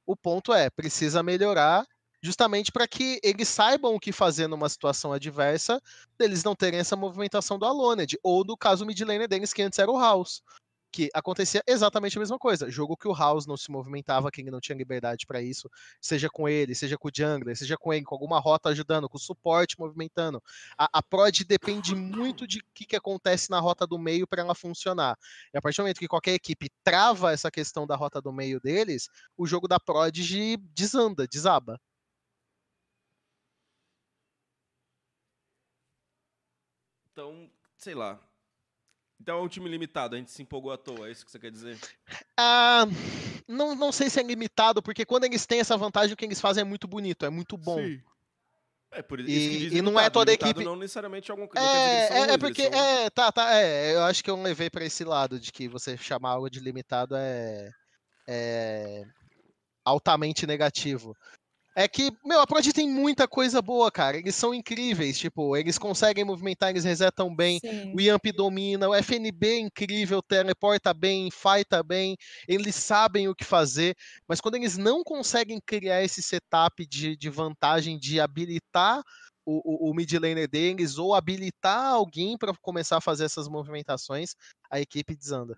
O 0.05 0.15
ponto 0.15 0.53
é, 0.53 0.69
precisa 0.69 1.21
melhorar 1.21 1.85
justamente 2.21 2.71
para 2.71 2.87
que 2.87 3.19
eles 3.21 3.49
saibam 3.49 3.95
o 3.95 3.99
que 3.99 4.13
fazer 4.13 4.47
numa 4.47 4.69
situação 4.69 5.11
adversa, 5.11 5.81
deles 6.17 6.41
não 6.41 6.55
terem 6.55 6.79
essa 6.79 6.95
movimentação 6.95 7.59
do 7.59 7.65
Aloned, 7.65 8.17
ou 8.23 8.45
do 8.45 8.55
caso 8.55 8.85
mid 8.85 8.97
laner 9.01 9.27
deles, 9.27 9.51
que 9.51 9.61
antes 9.61 9.77
era 9.77 9.91
o 9.91 9.99
House 9.99 10.41
que 10.93 11.09
acontecia 11.11 11.63
exatamente 11.67 12.17
a 12.17 12.21
mesma 12.21 12.37
coisa. 12.37 12.69
Jogo 12.69 12.95
que 12.95 13.07
o 13.07 13.13
House 13.15 13.47
não 13.47 13.57
se 13.57 13.71
movimentava, 13.71 14.29
que 14.29 14.41
ele 14.41 14.51
não 14.51 14.61
tinha 14.61 14.77
liberdade 14.77 15.25
para 15.25 15.41
isso, 15.41 15.67
seja 15.99 16.29
com 16.29 16.47
ele, 16.47 16.75
seja 16.75 16.97
com 16.99 17.07
o 17.07 17.11
jungler, 17.13 17.57
seja 17.57 17.75
com 17.75 17.91
ele, 17.91 18.05
com 18.05 18.13
alguma 18.13 18.39
rota 18.39 18.69
ajudando, 18.69 19.09
com 19.09 19.17
o 19.17 19.19
suporte 19.19 19.79
movimentando. 19.79 20.41
A, 20.77 20.99
a 20.99 21.01
prod 21.01 21.43
depende 21.45 21.95
muito 21.95 22.47
de 22.47 22.59
o 22.59 22.63
que, 22.75 22.85
que 22.85 22.95
acontece 22.95 23.49
na 23.49 23.59
rota 23.59 23.87
do 23.87 23.97
meio 23.97 24.27
para 24.27 24.41
ela 24.43 24.53
funcionar. 24.53 25.17
E 25.51 25.57
a 25.57 25.61
partir 25.61 25.77
do 25.77 25.83
momento 25.83 25.99
que 25.99 26.07
qualquer 26.07 26.35
equipe 26.35 26.69
trava 26.83 27.31
essa 27.33 27.49
questão 27.49 27.87
da 27.87 27.95
rota 27.95 28.21
do 28.21 28.31
meio 28.31 28.59
deles, 28.61 29.09
o 29.35 29.47
jogo 29.47 29.67
da 29.67 29.79
prod 29.79 30.13
desanda, 30.75 31.27
desaba. 31.27 31.79
Então, 37.11 37.49
sei 37.77 37.95
lá, 37.95 38.19
então 39.23 39.39
é 39.39 39.41
um 39.41 39.47
time 39.47 39.69
limitado, 39.69 40.15
a 40.15 40.17
gente 40.17 40.31
se 40.31 40.41
empolgou 40.41 40.73
à 40.73 40.77
toa, 40.77 41.07
é 41.07 41.11
isso 41.11 41.23
que 41.25 41.31
você 41.31 41.39
quer 41.39 41.49
dizer? 41.49 41.79
Ah, 42.37 42.85
não, 43.47 43.73
não 43.73 43.89
sei 43.89 44.09
se 44.09 44.19
é 44.19 44.23
limitado, 44.23 44.83
porque 44.83 45.05
quando 45.05 45.23
eles 45.23 45.45
têm 45.45 45.61
essa 45.61 45.77
vantagem, 45.77 46.13
o 46.13 46.17
que 46.17 46.25
eles 46.25 46.41
fazem 46.41 46.59
é 46.59 46.65
muito 46.65 46.89
bonito, 46.89 47.25
é 47.25 47.29
muito 47.29 47.57
bom. 47.57 47.77
Sim. 47.77 48.01
É 48.91 49.01
por 49.01 49.21
isso 49.21 49.29
e, 49.29 49.69
que 49.69 49.77
e 49.77 49.81
não 49.81 49.97
é 49.97 50.09
toda 50.09 50.29
a 50.29 50.33
equipe. 50.33 50.65
Não 50.65 50.75
necessariamente 50.75 51.31
algum. 51.31 51.47
É, 51.55 51.59
é, 51.59 52.33
é, 52.33 52.37
porque. 52.37 52.63
São... 52.63 52.73
É, 52.73 53.09
tá, 53.09 53.31
tá. 53.31 53.55
É, 53.55 53.95
eu 53.95 54.03
acho 54.03 54.23
que 54.23 54.29
eu 54.29 54.39
levei 54.39 54.69
para 54.69 54.85
esse 54.85 55.03
lado 55.03 55.39
de 55.39 55.51
que 55.51 55.67
você 55.67 55.97
chamar 55.97 56.31
algo 56.31 56.49
de 56.49 56.59
limitado 56.59 57.15
é. 57.15 57.71
É 58.27 59.03
altamente 59.83 60.45
negativo. 60.45 61.15
É 61.75 61.87
que, 61.87 62.15
meu, 62.23 62.39
a 62.39 62.45
Prod 62.45 62.65
tem 62.71 62.87
muita 62.87 63.27
coisa 63.27 63.59
boa, 63.59 63.91
cara. 63.91 64.17
Eles 64.17 64.35
são 64.35 64.53
incríveis. 64.53 65.17
Tipo, 65.17 65.57
eles 65.57 65.79
conseguem 65.79 66.23
movimentar, 66.23 66.69
eles 66.69 66.83
resetam 66.83 67.35
bem. 67.35 67.59
Sim. 67.59 67.93
O 67.95 67.99
Yamp 67.99 68.25
domina. 68.35 68.87
O 68.87 68.93
FNB 68.93 69.47
é 69.47 69.59
incrível, 69.59 70.21
teleporta 70.21 70.93
bem, 70.93 71.31
fighta 71.31 71.81
bem. 71.81 72.15
Eles 72.47 72.75
sabem 72.75 73.27
o 73.27 73.33
que 73.33 73.43
fazer. 73.43 73.95
Mas 74.27 74.39
quando 74.39 74.55
eles 74.55 74.77
não 74.77 75.03
conseguem 75.03 75.59
criar 75.59 76.03
esse 76.03 76.21
setup 76.21 76.85
de, 76.85 77.17
de 77.17 77.29
vantagem 77.29 77.97
de 77.97 78.19
habilitar 78.19 79.01
o, 79.43 79.87
o, 79.87 79.89
o 79.89 79.93
mid 79.95 80.11
laner 80.13 80.47
deles 80.47 80.97
ou 80.99 81.15
habilitar 81.15 81.87
alguém 81.87 82.37
para 82.37 82.53
começar 82.61 82.97
a 82.97 83.01
fazer 83.01 83.25
essas 83.25 83.47
movimentações, 83.47 84.35
a 84.69 84.79
equipe 84.79 85.15
desanda. 85.15 85.57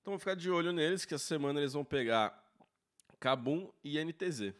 Então 0.00 0.12
vamos 0.12 0.22
ficar 0.22 0.36
de 0.36 0.50
olho 0.50 0.72
neles, 0.72 1.04
que 1.04 1.14
essa 1.14 1.26
semana 1.26 1.60
eles 1.60 1.74
vão 1.74 1.84
pegar 1.84 2.45
Cabum 3.20 3.72
e 3.82 4.02
NTZ. 4.02 4.54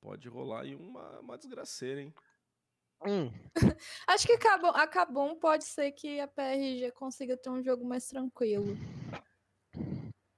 Pode 0.00 0.28
rolar 0.28 0.62
aí 0.62 0.74
uma, 0.74 1.20
uma 1.20 1.38
desgraceira, 1.38 2.00
hein? 2.00 2.14
Hum. 3.06 3.30
Acho 4.06 4.26
que 4.26 4.38
a 4.46 4.86
Cabum 4.86 5.36
pode 5.36 5.64
ser 5.64 5.92
que 5.92 6.20
a 6.20 6.28
PRG 6.28 6.92
consiga 6.92 7.36
ter 7.36 7.50
um 7.50 7.62
jogo 7.62 7.84
mais 7.84 8.06
tranquilo. 8.06 8.76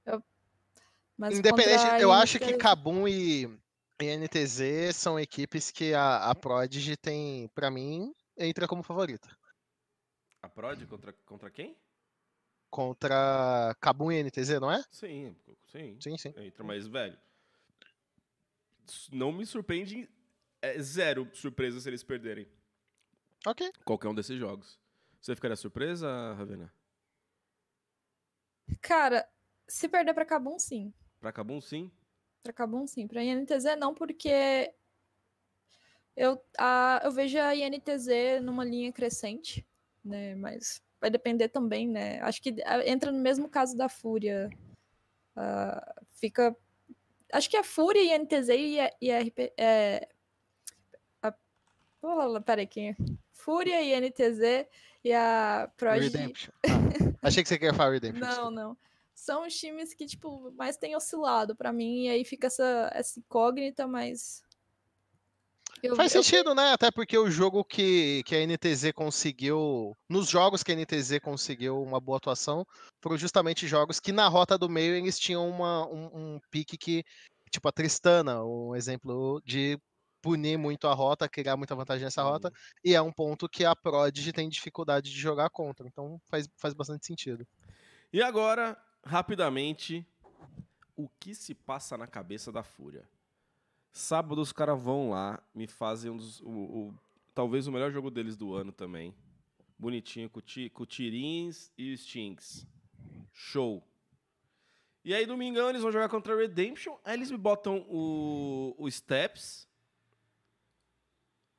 Eu... 0.05 0.23
Mas 1.17 1.39
Independente, 1.39 2.03
eu 2.03 2.11
acho 2.11 2.39
que 2.39 2.57
Cabum 2.57 3.07
e, 3.07 3.45
e 4.01 4.17
NTZ 4.17 4.95
são 4.95 5.19
equipes 5.19 5.71
que 5.71 5.95
a, 5.95 6.31
a 6.31 6.35
Prodigy 6.35 6.97
tem, 6.97 7.49
para 7.55 7.71
mim, 7.71 8.13
entra 8.37 8.67
como 8.67 8.83
favorita. 8.83 9.29
A 10.43 10.49
Prod 10.49 10.85
contra, 10.87 11.13
contra 11.25 11.51
quem? 11.51 11.77
Contra 12.75 13.73
Kabum 13.81 14.11
e 14.11 14.21
NTZ, 14.21 14.59
não 14.61 14.69
é? 14.69 14.83
Sim, 14.91 15.37
sim. 15.71 15.97
Sim, 16.01 16.19
sim. 16.19 16.35
Entra 16.37 16.65
mais 16.65 16.89
velho. 16.89 17.17
Não 19.13 19.31
me 19.31 19.47
surpreende. 19.47 20.11
É 20.61 20.77
zero 20.81 21.31
surpresa 21.33 21.79
se 21.79 21.89
eles 21.89 22.03
perderem. 22.03 22.49
Ok. 23.47 23.71
Qualquer 23.85 24.09
um 24.09 24.15
desses 24.15 24.37
jogos. 24.37 24.77
Você 25.21 25.37
ficaria 25.37 25.55
surpresa, 25.55 26.35
Ravena? 26.35 26.75
Cara, 28.81 29.25
se 29.69 29.89
perder 29.89 30.13
pra 30.13 30.27
Kabum, 30.27 30.59
sim. 30.59 30.93
Pra 31.21 31.31
Kabum, 31.31 31.61
sim? 31.61 31.93
Pra 32.43 32.53
Kabum, 32.53 32.89
sim. 32.89 33.07
Pra 33.07 33.23
INTZ, 33.23 33.77
não, 33.79 33.95
porque 33.95 34.75
eu, 36.17 36.45
a, 36.59 37.03
eu 37.05 37.13
vejo 37.13 37.39
a 37.39 37.55
INTZ 37.55 38.43
numa 38.43 38.65
linha 38.65 38.93
crescente, 38.93 39.65
né? 40.05 40.35
Mas 40.35 40.84
vai 41.05 41.11
depender 41.11 41.49
também, 41.49 41.87
né? 41.87 42.19
Acho 42.23 42.41
que 42.41 42.57
ah, 42.65 42.83
entra 42.89 43.13
no 43.13 43.19
mesmo 43.19 43.47
caso 43.47 43.77
da 43.77 43.91
Fúria. 43.91 44.49
Uh, 45.37 46.05
fica. 46.15 46.57
Acho 47.31 47.51
que 47.51 47.59
a 47.59 47.63
Fúria 47.63 48.03
e 48.03 48.11
a 48.11 48.19
NTZ 48.19 48.49
e 48.49 48.81
a, 48.81 48.91
e 49.03 49.13
a 49.13 49.21
RP. 49.21 49.53
É, 49.59 50.09
a, 51.23 51.35
oh, 52.01 52.41
peraí, 52.41 52.67
quem 52.67 52.91
é? 52.91 52.97
Fúria 53.33 53.83
e 53.83 54.01
NTZ 54.01 54.67
e 55.05 55.13
a 55.13 55.71
Prodigy. 55.77 56.17
Redemption. 56.17 56.53
Ah, 56.65 57.29
achei 57.29 57.43
que 57.43 57.49
você 57.49 57.59
queria 57.59 57.75
falar 57.75 57.93
Redemption. 57.93 58.27
Não, 58.27 58.51
não. 58.51 58.77
São 59.15 59.47
os 59.47 59.55
times 59.55 59.93
que, 59.93 60.07
tipo, 60.07 60.53
mais 60.53 60.79
tem 60.79 60.97
oscilado 60.97 61.55
para 61.55 61.73
mim, 61.73 62.05
e 62.05 62.09
aí 62.09 62.25
fica 62.25 62.47
essa, 62.47 62.91
essa 62.95 63.19
incógnita, 63.19 63.87
mas 63.87 64.43
eu, 65.83 65.97
Faz 65.97 66.15
eu... 66.15 66.23
sentido, 66.23 66.55
né? 66.55 66.73
Até 66.73 66.91
porque 66.91 67.17
o 67.17 67.31
jogo 67.31 67.65
que, 67.65 68.23
que 68.25 68.35
a 68.35 68.47
NTZ 68.47 68.93
conseguiu. 68.95 69.97
Nos 70.09 70.29
jogos 70.29 70.63
que 70.63 70.73
a 70.73 70.77
NTZ 70.77 71.19
conseguiu 71.23 71.83
uma 71.83 72.01
boa 72.01 72.19
atuação, 72.19 72.67
foram 73.03 73.17
justamente 73.17 73.67
jogos 73.67 74.01
que 74.01 74.13
na 74.13 74.29
rota 74.29 74.57
do 74.57 74.69
meio 74.69 74.95
eles 74.95 75.19
tinham 75.19 75.49
uma, 75.49 75.87
um, 75.87 76.07
um 76.15 76.41
pique 76.51 76.77
que. 76.77 77.05
Tipo 77.51 77.69
a 77.69 77.73
Tristana, 77.73 78.43
um 78.43 78.75
exemplo 78.75 79.41
de 79.45 79.79
punir 80.21 80.57
muito 80.57 80.89
a 80.89 80.95
rota, 80.95 81.29
criar 81.29 81.57
muita 81.57 81.77
vantagem 81.77 82.03
nessa 82.03 82.23
rota, 82.23 82.49
uhum. 82.49 82.55
e 82.83 82.95
é 82.95 83.03
um 83.03 83.13
ponto 83.13 83.47
que 83.47 83.63
a 83.63 83.77
Prodigy 83.77 84.33
tem 84.33 84.49
dificuldade 84.49 85.11
de 85.11 85.21
jogar 85.21 85.51
contra. 85.51 85.87
Então 85.87 86.19
faz, 86.31 86.49
faz 86.57 86.73
bastante 86.73 87.07
sentido. 87.07 87.47
E 88.11 88.23
agora, 88.23 88.77
rapidamente, 89.05 90.05
o 90.97 91.09
que 91.21 91.35
se 91.35 91.55
passa 91.55 91.99
na 91.99 92.07
cabeça 92.07 92.51
da 92.51 92.63
Fúria? 92.63 93.07
Sábado 93.97 94.41
os 94.41 94.53
caras 94.53 94.83
vão 94.83 95.11
lá, 95.11 95.41
me 95.55 95.69
fazem 95.69 96.11
um 96.11 96.17
dos, 96.17 96.41
o, 96.41 96.49
o, 96.49 96.95
talvez 97.33 97.69
o 97.69 97.73
melhor 97.73 97.93
jogo 97.93 98.11
deles 98.11 98.37
do 98.37 98.53
ano 98.53 98.73
também. 98.73 99.15
Bonitinho, 99.79 100.29
com, 100.29 100.41
ti, 100.41 100.69
com 100.69 100.85
tirins 100.85 101.71
e 101.79 101.97
stings. 101.97 102.67
Show. 103.33 103.87
E 105.05 105.15
aí, 105.15 105.25
domingão, 105.25 105.71
eles 105.71 105.81
vão 105.81 105.93
jogar 105.93 106.09
contra 106.09 106.35
a 106.35 106.37
Redemption. 106.37 106.97
Aí 107.05 107.15
eles 107.15 107.31
me 107.31 107.37
botam 107.37 107.87
o, 107.89 108.75
o 108.77 108.91
Steps. 108.91 109.69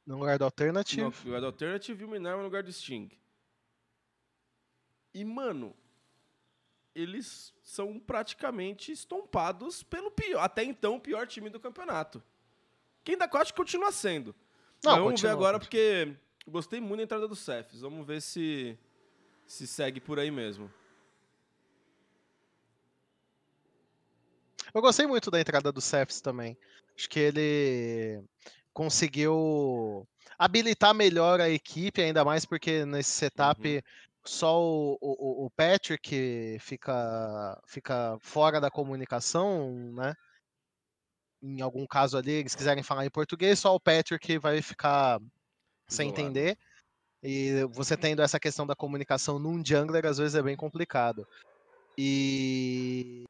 No 0.05 0.17
lugar 0.17 0.37
do 0.37 0.43
Alternative. 0.43 1.03
No 1.03 1.13
lugar 1.23 1.39
do 1.39 1.47
Alternative 1.47 2.01
e 2.01 2.05
o 2.05 2.09
Minerva 2.09 2.39
no 2.39 2.43
lugar 2.43 2.63
do 2.63 2.73
Sting. 2.73 3.09
E, 5.13 5.23
mano, 5.23 5.73
eles 6.95 7.53
são 7.61 7.99
praticamente 7.99 8.91
estompados 8.91 9.83
pelo 9.83 10.09
pior, 10.09 10.39
até 10.41 10.63
então, 10.63 10.95
o 10.95 10.99
pior 10.99 11.27
time 11.27 11.49
do 11.49 11.59
campeonato. 11.59 12.23
Que 13.03 13.11
ainda 13.11 13.29
acho 13.33 13.53
que 13.53 13.57
continua 13.57 13.91
sendo. 13.91 14.33
Não, 14.83 14.91
Mas 14.91 14.95
vamos 14.95 15.11
continua, 15.11 15.31
ver 15.31 15.35
agora, 15.37 15.59
continua. 15.59 16.05
porque 16.05 16.17
gostei 16.47 16.79
muito 16.79 16.97
da 16.99 17.03
entrada 17.03 17.27
do 17.27 17.35
Cephs. 17.35 17.81
Vamos 17.81 18.07
ver 18.07 18.21
se 18.21 18.77
se 19.45 19.67
segue 19.67 19.99
por 19.99 20.17
aí 20.17 20.31
mesmo. 20.31 20.71
Eu 24.73 24.81
gostei 24.81 25.05
muito 25.05 25.29
da 25.29 25.39
entrada 25.39 25.71
do 25.71 25.79
Cephs 25.79 26.19
também. 26.19 26.57
Acho 26.97 27.09
que 27.09 27.19
ele 27.19 28.23
conseguiu 28.73 30.07
habilitar 30.37 30.93
melhor 30.93 31.39
a 31.39 31.49
equipe, 31.49 32.01
ainda 32.01 32.25
mais 32.25 32.45
porque 32.45 32.85
nesse 32.85 33.11
setup 33.11 33.65
Uhum. 33.67 33.81
Só 34.25 34.61
o, 34.61 34.97
o, 35.01 35.45
o 35.45 35.49
Patrick 35.51 36.57
fica, 36.59 37.61
fica 37.67 38.17
fora 38.19 38.59
da 38.59 38.71
comunicação, 38.71 39.71
né? 39.93 40.15
Em 41.41 41.61
algum 41.61 41.85
caso 41.85 42.17
ali, 42.17 42.31
eles 42.31 42.55
quiserem 42.55 42.83
falar 42.83 43.05
em 43.05 43.09
português, 43.09 43.59
só 43.59 43.75
o 43.75 43.79
Patrick 43.79 44.37
vai 44.39 44.61
ficar 44.61 45.19
sem 45.87 46.07
Isolado. 46.07 46.21
entender. 46.21 46.57
E 47.21 47.63
você 47.71 47.95
tendo 47.95 48.21
essa 48.21 48.39
questão 48.39 48.65
da 48.65 48.75
comunicação 48.75 49.39
num 49.39 49.63
jungler, 49.63 50.05
às 50.05 50.17
vezes 50.17 50.35
é 50.35 50.41
bem 50.41 50.55
complicado. 50.55 51.27
E. 51.97 53.25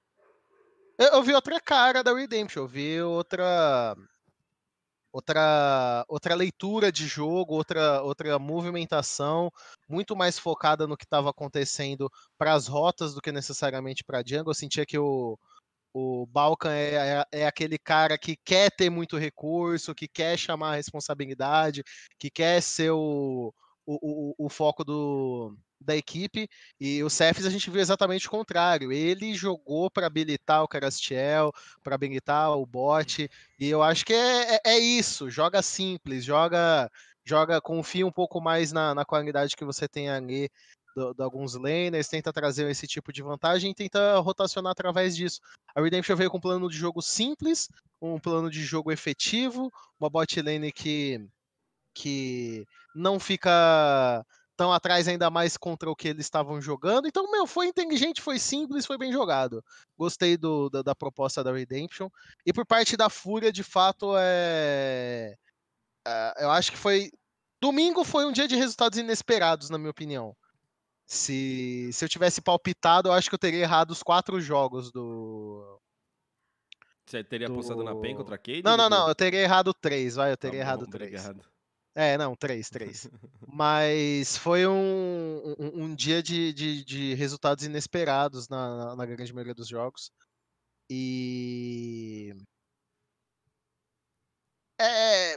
Eu, 0.97 1.07
eu 1.13 1.23
vi 1.23 1.33
outra 1.33 1.59
cara 1.59 2.03
da 2.03 2.13
Redemption, 2.13 2.63
eu 2.63 2.67
vi 2.67 3.01
outra. 3.01 3.95
Outra, 5.15 6.03
outra 6.09 6.35
leitura 6.35 6.91
de 6.91 7.07
jogo, 7.07 7.53
outra, 7.55 8.01
outra 8.03 8.37
movimentação, 8.37 9.49
muito 9.87 10.13
mais 10.13 10.37
focada 10.37 10.85
no 10.85 10.97
que 10.97 11.05
estava 11.05 11.29
acontecendo 11.29 12.11
para 12.37 12.53
as 12.53 12.67
rotas 12.67 13.13
do 13.13 13.21
que 13.21 13.31
necessariamente 13.31 14.03
para 14.03 14.21
jungle. 14.25 14.51
Eu 14.51 14.53
sentia 14.53 14.85
que 14.85 14.97
o, 14.97 15.39
o 15.93 16.25
Balkan 16.25 16.73
é, 16.73 16.95
é, 17.31 17.41
é 17.43 17.47
aquele 17.47 17.77
cara 17.77 18.17
que 18.17 18.35
quer 18.43 18.69
ter 18.69 18.89
muito 18.89 19.17
recurso, 19.17 19.95
que 19.95 20.09
quer 20.09 20.37
chamar 20.37 20.73
a 20.73 20.75
responsabilidade, 20.75 21.81
que 22.19 22.29
quer 22.29 22.61
ser 22.61 22.91
o, 22.91 23.53
o, 23.85 24.33
o, 24.37 24.47
o 24.47 24.49
foco 24.49 24.83
do, 24.83 25.57
da 25.79 25.95
equipe. 25.95 26.47
E 26.79 27.03
o 27.03 27.09
Cephs 27.09 27.45
a 27.45 27.49
gente 27.49 27.69
viu 27.69 27.81
exatamente 27.81 28.27
o 28.27 28.31
contrário. 28.31 28.91
Ele 28.91 29.33
jogou 29.33 29.89
para 29.89 30.07
habilitar 30.07 30.63
o 30.63 30.67
Carastiel, 30.67 31.51
para 31.83 31.95
habilitar 31.95 32.51
o 32.51 32.65
bot. 32.65 33.29
E 33.59 33.67
eu 33.67 33.81
acho 33.83 34.05
que 34.05 34.13
é, 34.13 34.55
é, 34.55 34.61
é 34.65 34.79
isso. 34.79 35.29
Joga 35.29 35.61
simples, 35.61 36.23
joga, 36.23 36.89
joga, 37.23 37.61
confia 37.61 38.05
um 38.05 38.11
pouco 38.11 38.41
mais 38.41 38.71
na, 38.71 38.95
na 38.95 39.05
qualidade 39.05 39.55
que 39.55 39.65
você 39.65 39.87
tem 39.87 40.09
ali 40.09 40.49
do- 40.95 41.13
de 41.13 41.21
alguns 41.21 41.55
laners, 41.55 42.07
tenta 42.07 42.31
trazer 42.31 42.69
esse 42.69 42.87
tipo 42.87 43.11
de 43.11 43.21
vantagem 43.21 43.71
e 43.71 43.75
tenta 43.75 44.17
rotacionar 44.19 44.71
através 44.71 45.15
disso. 45.15 45.41
A 45.75 45.81
Redemption 45.81 46.15
veio 46.15 46.31
com 46.31 46.37
um 46.37 46.41
plano 46.41 46.69
de 46.69 46.77
jogo 46.77 47.01
simples, 47.01 47.67
um 48.01 48.17
plano 48.17 48.49
de 48.49 48.63
jogo 48.63 48.91
efetivo, 48.91 49.71
uma 49.99 50.09
bot 50.09 50.41
lane 50.41 50.71
que, 50.71 51.27
que 51.93 52.65
não 52.95 53.19
fica 53.19 54.25
tão 54.55 54.71
atrás 54.71 55.07
ainda 55.07 55.29
mais 55.29 55.57
contra 55.57 55.89
o 55.89 55.95
que 55.95 56.07
eles 56.07 56.25
estavam 56.25 56.61
jogando. 56.61 57.07
Então, 57.07 57.29
meu, 57.31 57.45
foi 57.45 57.67
inteligente, 57.67 58.21
foi 58.21 58.39
simples, 58.39 58.85
foi 58.85 58.97
bem 58.97 59.11
jogado. 59.11 59.63
Gostei 59.97 60.37
do, 60.37 60.69
da, 60.69 60.81
da 60.81 60.95
proposta 60.95 61.43
da 61.43 61.51
Redemption. 61.53 62.09
E 62.45 62.53
por 62.53 62.65
parte 62.65 62.95
da 62.97 63.09
Fúria, 63.09 63.51
de 63.51 63.63
fato, 63.63 64.13
é... 64.17 65.35
é, 66.07 66.33
Eu 66.43 66.51
acho 66.51 66.71
que 66.71 66.77
foi. 66.77 67.11
Domingo 67.61 68.03
foi 68.03 68.25
um 68.25 68.31
dia 68.31 68.47
de 68.47 68.55
resultados 68.55 68.97
inesperados, 68.99 69.69
na 69.69 69.77
minha 69.77 69.91
opinião. 69.91 70.35
Se, 71.07 71.89
se 71.93 72.03
eu 72.03 72.09
tivesse 72.09 72.41
palpitado, 72.41 73.09
eu 73.09 73.13
acho 73.13 73.29
que 73.29 73.35
eu 73.35 73.39
teria 73.39 73.59
errado 73.61 73.91
os 73.91 74.01
quatro 74.01 74.39
jogos 74.41 74.91
do. 74.91 75.79
Você 77.05 77.23
teria 77.23 77.47
apostado 77.47 77.83
na 77.83 77.95
PEN 77.95 78.13
Do- 78.13 78.17
contra 78.17 78.35
a 78.35 78.37
Cade? 78.39 78.63
Não, 78.63 78.75
não, 78.75 78.89
não, 78.89 79.07
eu 79.07 79.13
teria 79.13 79.39
errado 79.41 79.71
três, 79.73 80.15
vai, 80.15 80.31
eu 80.31 80.37
Tá 80.37 80.41
teria 80.41 80.61
bom, 80.61 80.65
errado 80.65 80.87
três. 80.87 81.23
obrigado. 81.23 81.54
É, 81.97 82.17
não, 82.17 82.35
três, 82.35 82.69
três. 82.69 83.07
Mas 83.47 84.37
foi 84.37 84.67
um, 84.67 85.55
um, 85.57 85.83
um 85.85 85.95
dia 85.95 86.21
de, 86.21 86.51
de, 86.51 86.83
de 86.83 87.13
resultados 87.13 87.63
inesperados 87.63 88.49
na, 88.49 88.77
na- 88.77 88.95
na 88.97 89.05
grande 89.05 89.33
maioria 89.33 89.53
dos 89.55 89.67
jogos. 89.67 90.11
E. 90.89 92.35
É. 94.79 95.35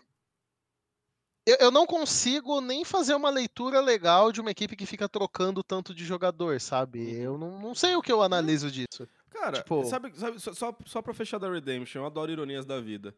Eu, 1.47 1.57
eu 1.61 1.71
não 1.71 1.87
consigo 1.87 2.61
nem 2.61 2.85
fazer 2.85 3.15
uma 3.15 3.31
leitura 3.31 3.81
legal 3.81 4.31
de 4.33 4.41
uma 4.41 4.51
equipe 4.51 4.77
que 4.77 4.85
fica 4.85 5.09
trocando 5.09 5.63
tanto 5.63 5.95
de 5.95 6.05
jogador, 6.05 6.61
sabe? 6.61 6.99
Uhum. 6.99 7.23
Eu 7.23 7.39
não, 7.39 7.59
não 7.61 7.75
sei 7.75 7.95
o 7.97 8.03
que 8.03 8.13
eu 8.13 8.21
analiso 8.23 8.71
disso. 8.71 9.09
Cara, 9.31 9.59
Tipo- 9.59 9.85
sabe, 9.85 10.13
sabe, 10.19 10.39
só- 10.41 10.53
só, 10.53 10.77
só 10.85 11.01
pra 11.01 11.15
fechar 11.15 11.39
da 11.39 11.51
Redemption, 11.51 12.03
eu 12.03 12.07
adoro 12.07 12.31
ironias 12.33 12.67
da 12.67 12.81
vida. 12.81 13.15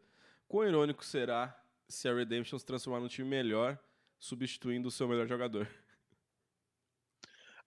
Quão 0.46 0.64
irônico 0.68 1.04
será 1.04 1.56
se 1.90 2.08
a 2.08 2.14
Redemption 2.14 2.58
se 2.58 2.64
transformar 2.64 3.00
num 3.00 3.08
time 3.08 3.28
melhor, 3.28 3.78
substituindo 4.18 4.88
o 4.88 4.90
seu 4.90 5.08
melhor 5.08 5.26
jogador? 5.26 5.68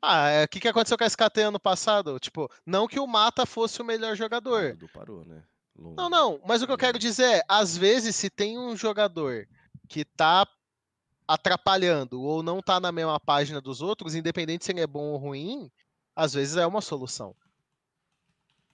Ah, 0.01 0.27
é, 0.29 0.43
o 0.43 0.47
que, 0.47 0.59
que 0.59 0.67
aconteceu 0.67 0.97
com 0.97 1.03
a 1.03 1.07
SKT 1.07 1.41
ano 1.41 1.59
passado? 1.59 2.19
Tipo, 2.19 2.49
não 2.65 2.87
que 2.87 2.99
o 2.99 3.07
Mata 3.07 3.45
fosse 3.45 3.81
o 3.81 3.85
melhor 3.85 4.15
Ah, 4.15 4.15
jogador. 4.15 4.73
Dudu 4.73 4.89
parou, 4.89 5.25
né? 5.25 5.43
Longe. 5.75 5.95
Não, 5.95 6.09
não, 6.09 6.41
mas 6.45 6.61
o 6.61 6.67
que 6.67 6.71
eu 6.73 6.77
quero 6.77 6.99
dizer 6.99 7.37
é, 7.37 7.41
às 7.47 7.75
vezes, 7.77 8.15
se 8.15 8.29
tem 8.29 8.59
um 8.59 8.75
jogador 8.75 9.47
que 9.87 10.03
tá 10.05 10.47
atrapalhando 11.27 12.21
ou 12.21 12.43
não 12.43 12.61
tá 12.61 12.79
na 12.79 12.91
mesma 12.91 13.19
página 13.19 13.61
dos 13.61 13.81
outros, 13.81 14.13
independente 14.13 14.65
se 14.65 14.71
ele 14.71 14.81
é 14.81 14.87
bom 14.87 15.11
ou 15.11 15.17
ruim, 15.17 15.71
às 16.15 16.33
vezes 16.33 16.57
é 16.57 16.65
uma 16.65 16.81
solução. 16.81 17.35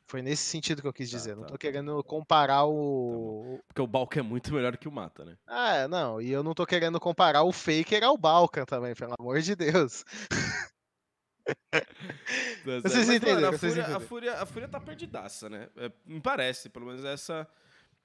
Foi 0.09 0.23
nesse 0.23 0.41
sentido 0.41 0.81
que 0.81 0.87
eu 0.87 0.93
quis 0.93 1.11
Tá, 1.11 1.17
dizer. 1.17 1.35
Não 1.35 1.43
tá, 1.43 1.49
tô 1.49 1.53
tá. 1.53 1.59
querendo 1.59 2.03
comparar 2.03 2.65
o. 2.65 3.59
Porque 3.67 3.79
o 3.81 3.85
Balk 3.85 4.17
é 4.17 4.23
muito 4.23 4.51
melhor 4.51 4.75
que 4.75 4.87
o 4.87 4.91
Mata, 4.91 5.23
né? 5.23 5.37
Ah, 5.45 5.87
não, 5.87 6.19
e 6.19 6.31
eu 6.31 6.41
não 6.41 6.55
tô 6.55 6.65
querendo 6.65 6.99
comparar 6.99 7.43
o 7.43 7.51
Faker 7.51 8.03
ao 8.03 8.17
Balkan 8.17 8.65
também, 8.65 8.95
pelo 8.95 9.13
amor 9.19 9.39
de 9.39 9.55
Deus. 9.55 10.03
Tá 11.71 11.81
Vocês. 12.63 12.83
Mas, 12.83 13.07
mano, 13.07 13.13
entenderam, 13.15 13.47
a, 13.47 13.51
vocês 13.51 13.59
Fúria, 13.73 13.83
a, 13.83 13.85
entenderam. 13.87 14.07
Fúria, 14.07 14.33
a 14.33 14.45
Fúria 14.45 14.67
tá 14.67 14.79
perdidaça, 14.79 15.49
né? 15.49 15.67
É, 15.77 15.91
me 16.05 16.21
parece, 16.21 16.69
pelo 16.69 16.85
menos 16.85 17.03
essa. 17.03 17.47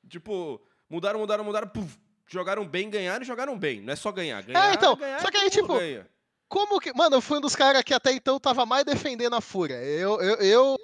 Tipo, 0.08 0.62
mudaram, 0.88 1.18
mudaram, 1.18 1.44
mudaram, 1.44 1.68
puf, 1.68 1.98
jogaram 2.26 2.66
bem, 2.66 2.88
ganharam 2.88 3.22
e 3.22 3.26
jogaram 3.26 3.58
bem. 3.58 3.82
Não 3.82 3.92
é 3.92 3.96
só 3.96 4.10
ganhar. 4.10 4.42
Ganhar, 4.42 4.72
então, 4.72 4.96
ganhar, 4.96 5.20
só 5.20 5.30
que 5.30 5.36
aí, 5.36 5.50
tipo, 5.50 5.76
ganha. 5.76 6.08
Como 6.48 6.80
que. 6.80 6.94
Mano, 6.94 7.16
eu 7.16 7.20
fui 7.20 7.36
um 7.36 7.40
dos 7.42 7.54
caras 7.54 7.82
que 7.82 7.92
até 7.92 8.12
então 8.12 8.40
tava 8.40 8.64
mais 8.64 8.84
defendendo 8.84 9.34
a 9.36 9.42
Fúria. 9.42 9.74
Eu. 9.74 10.20
eu, 10.22 10.36
eu 10.36 10.76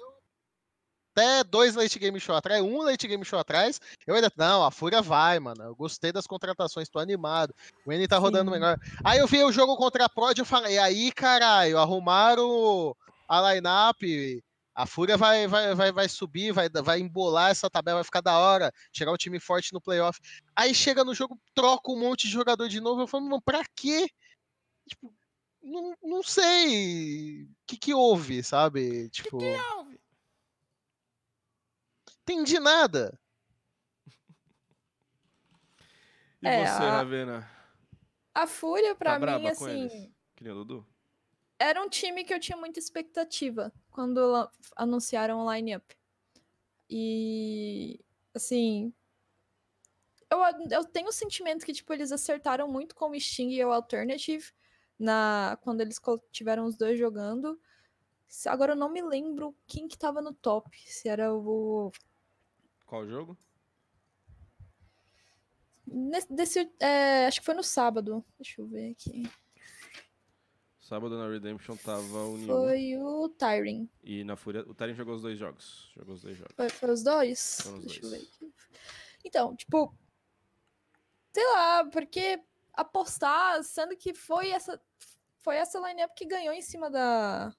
até 1.13 1.43
dois 1.43 1.75
late 1.75 1.99
game 1.99 2.19
show 2.19 2.35
atrás, 2.35 2.61
um 2.61 2.81
late 2.81 3.07
game 3.07 3.23
show 3.25 3.37
atrás, 3.37 3.79
eu 4.07 4.15
ainda. 4.15 4.31
Não, 4.35 4.63
a 4.63 4.71
Fúria 4.71 5.01
vai, 5.01 5.39
mano. 5.39 5.63
Eu 5.63 5.75
gostei 5.75 6.11
das 6.11 6.25
contratações, 6.25 6.89
tô 6.89 6.99
animado. 6.99 7.53
O 7.85 7.91
N 7.91 8.07
tá 8.07 8.17
rodando 8.17 8.49
Sim. 8.49 8.57
melhor. 8.57 8.79
Aí 9.03 9.19
eu 9.19 9.27
vi 9.27 9.43
o 9.43 9.51
jogo 9.51 9.75
contra 9.75 10.05
a 10.05 10.09
Prod 10.09 10.37
e 10.37 10.41
eu 10.41 10.45
falei, 10.45 10.77
aí, 10.77 11.11
caralho, 11.11 11.77
arrumaram 11.77 12.95
a 13.27 13.53
lineup. 13.53 14.01
A 14.73 14.85
Fúria 14.85 15.17
vai, 15.17 15.47
vai, 15.47 15.75
vai, 15.75 15.91
vai 15.91 16.07
subir, 16.07 16.53
vai, 16.53 16.69
vai 16.69 16.99
embolar 16.99 17.51
essa 17.51 17.69
tabela, 17.69 17.97
vai 17.97 18.03
ficar 18.05 18.21
da 18.21 18.37
hora. 18.37 18.71
Chegar 18.93 19.11
um 19.11 19.17
time 19.17 19.39
forte 19.39 19.73
no 19.73 19.81
playoff. 19.81 20.19
Aí 20.55 20.73
chega 20.73 21.03
no 21.03 21.13
jogo, 21.13 21.37
troca 21.53 21.91
um 21.91 21.99
monte 21.99 22.27
de 22.27 22.33
jogador 22.33 22.69
de 22.69 22.79
novo. 22.79 23.01
Eu 23.01 23.07
falo, 23.07 23.25
mano, 23.25 23.41
pra 23.41 23.63
quê? 23.75 24.07
Tipo, 24.87 25.13
não, 25.61 25.95
não 26.01 26.23
sei 26.23 27.43
o 27.43 27.47
que, 27.67 27.77
que 27.77 27.93
houve, 27.93 28.41
sabe? 28.41 29.09
Tipo, 29.09 29.39
entendi 32.23 32.59
nada. 32.59 33.17
E 36.41 36.47
É, 36.47 36.57
você, 36.65 36.83
a- 36.83 36.91
Ravena? 36.97 37.49
A 38.33 38.47
Fúria, 38.47 38.95
pra 38.95 39.19
Tá 39.19 39.37
mim, 39.37 39.47
assim? 39.47 40.13
Que 40.35 40.43
nem 40.43 40.53
o 40.53 40.57
Dudu? 40.57 40.87
era 41.59 41.79
um 41.83 41.89
time 41.89 42.23
que 42.23 42.33
eu 42.33 42.39
tinha 42.39 42.57
muita 42.57 42.79
expectativa 42.79 43.71
quando 43.91 44.49
anunciaram 44.75 45.45
o 45.45 45.53
line-up. 45.53 45.95
E, 46.89 47.99
assim, 48.33 48.91
eu, 50.27 50.39
eu 50.71 50.83
tenho 50.85 51.09
o 51.09 51.11
sentimento 51.11 51.63
que, 51.63 51.71
tipo, 51.71 51.93
eles 51.93 52.11
acertaram 52.11 52.67
muito 52.67 52.95
com 52.95 53.11
o 53.11 53.19
Sting 53.19 53.51
e 53.51 53.63
o 53.63 53.71
Alternative 53.71 54.51
na, 54.97 55.55
quando 55.61 55.81
eles 55.81 55.99
tiveram 56.31 56.65
os 56.65 56.75
dois 56.75 56.97
jogando. 56.97 57.61
Se- 58.27 58.49
Agora 58.49 58.71
eu 58.71 58.77
não 58.77 58.89
me 58.89 59.03
lembro 59.03 59.55
quem 59.67 59.87
que 59.87 59.97
tava 59.97 60.19
no 60.19 60.33
top, 60.33 60.67
se 60.91 61.07
era 61.07 61.31
o... 61.31 61.91
Qual 62.91 63.07
jogo? 63.07 63.37
nesse- 65.87 66.33
desse, 66.33 66.71
é, 66.77 67.25
acho 67.25 67.39
que 67.39 67.45
foi 67.45 67.53
no 67.55 67.63
sábado. 67.63 68.21
Deixa 68.37 68.59
eu 68.61 68.67
ver 68.67 68.91
aqui. 68.91 69.23
Sábado 70.81 71.17
na 71.17 71.29
Redemption 71.29 71.77
tava 71.77 72.25
o 72.25 72.37
Nil. 72.37 72.47
Foi 72.47 72.97
o 72.97 73.29
Tyring. 73.29 73.89
E 74.03 74.25
na 74.25 74.35
Fúria, 74.35 74.61
o 74.67 74.73
Taren 74.73 74.93
jogou 74.93 75.15
os 75.15 75.21
dois 75.21 75.39
jogos. 75.39 75.89
Jogou 75.95 76.15
os 76.15 76.21
dois 76.21 76.35
jogos. 76.35 76.53
Foi, 76.53 76.67
foi 76.69 76.91
os 76.91 77.01
dois? 77.01 77.61
Foram 77.61 77.77
os 77.77 77.85
Deixa 77.85 78.01
eu 78.05 78.09
dois. 78.09 78.21
ver 78.21 78.27
aqui. 78.27 78.53
Então, 79.23 79.55
tipo. 79.55 79.95
Sei 81.33 81.45
lá, 81.53 81.85
porque 81.85 82.43
apostar, 82.73 83.63
sendo 83.63 83.95
que 83.95 84.13
foi 84.13 84.49
essa. 84.49 84.81
Foi 85.37 85.55
essa 85.55 85.79
lineup 85.79 86.11
que 86.13 86.25
ganhou 86.25 86.53
em 86.53 86.61
cima 86.61 86.91
da. 86.91 87.55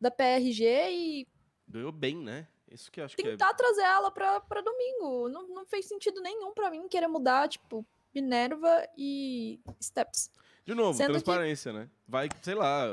da 0.00 0.10
PRG 0.10 0.64
e 0.90 1.28
Ganhou 1.68 1.92
bem, 1.92 2.16
né? 2.16 2.48
Isso 2.74 2.90
que 2.90 3.00
eu 3.00 3.04
acho 3.04 3.16
que 3.16 3.22
é. 3.22 3.30
tentar 3.30 3.54
trazer 3.54 3.82
ela 3.82 4.10
pra, 4.10 4.40
pra 4.40 4.60
domingo. 4.60 5.28
Não, 5.28 5.46
não 5.48 5.64
fez 5.64 5.86
sentido 5.86 6.20
nenhum 6.20 6.52
pra 6.52 6.70
mim 6.70 6.88
querer 6.88 7.06
mudar, 7.08 7.48
tipo, 7.48 7.86
Minerva 8.14 8.86
e 8.98 9.60
Steps. 9.80 10.28
De 10.64 10.74
novo, 10.74 10.96
Sendo 10.96 11.06
que- 11.06 11.12
transparência, 11.12 11.72
né? 11.72 11.88
Vai, 12.08 12.28
sei 12.42 12.54
lá. 12.54 12.84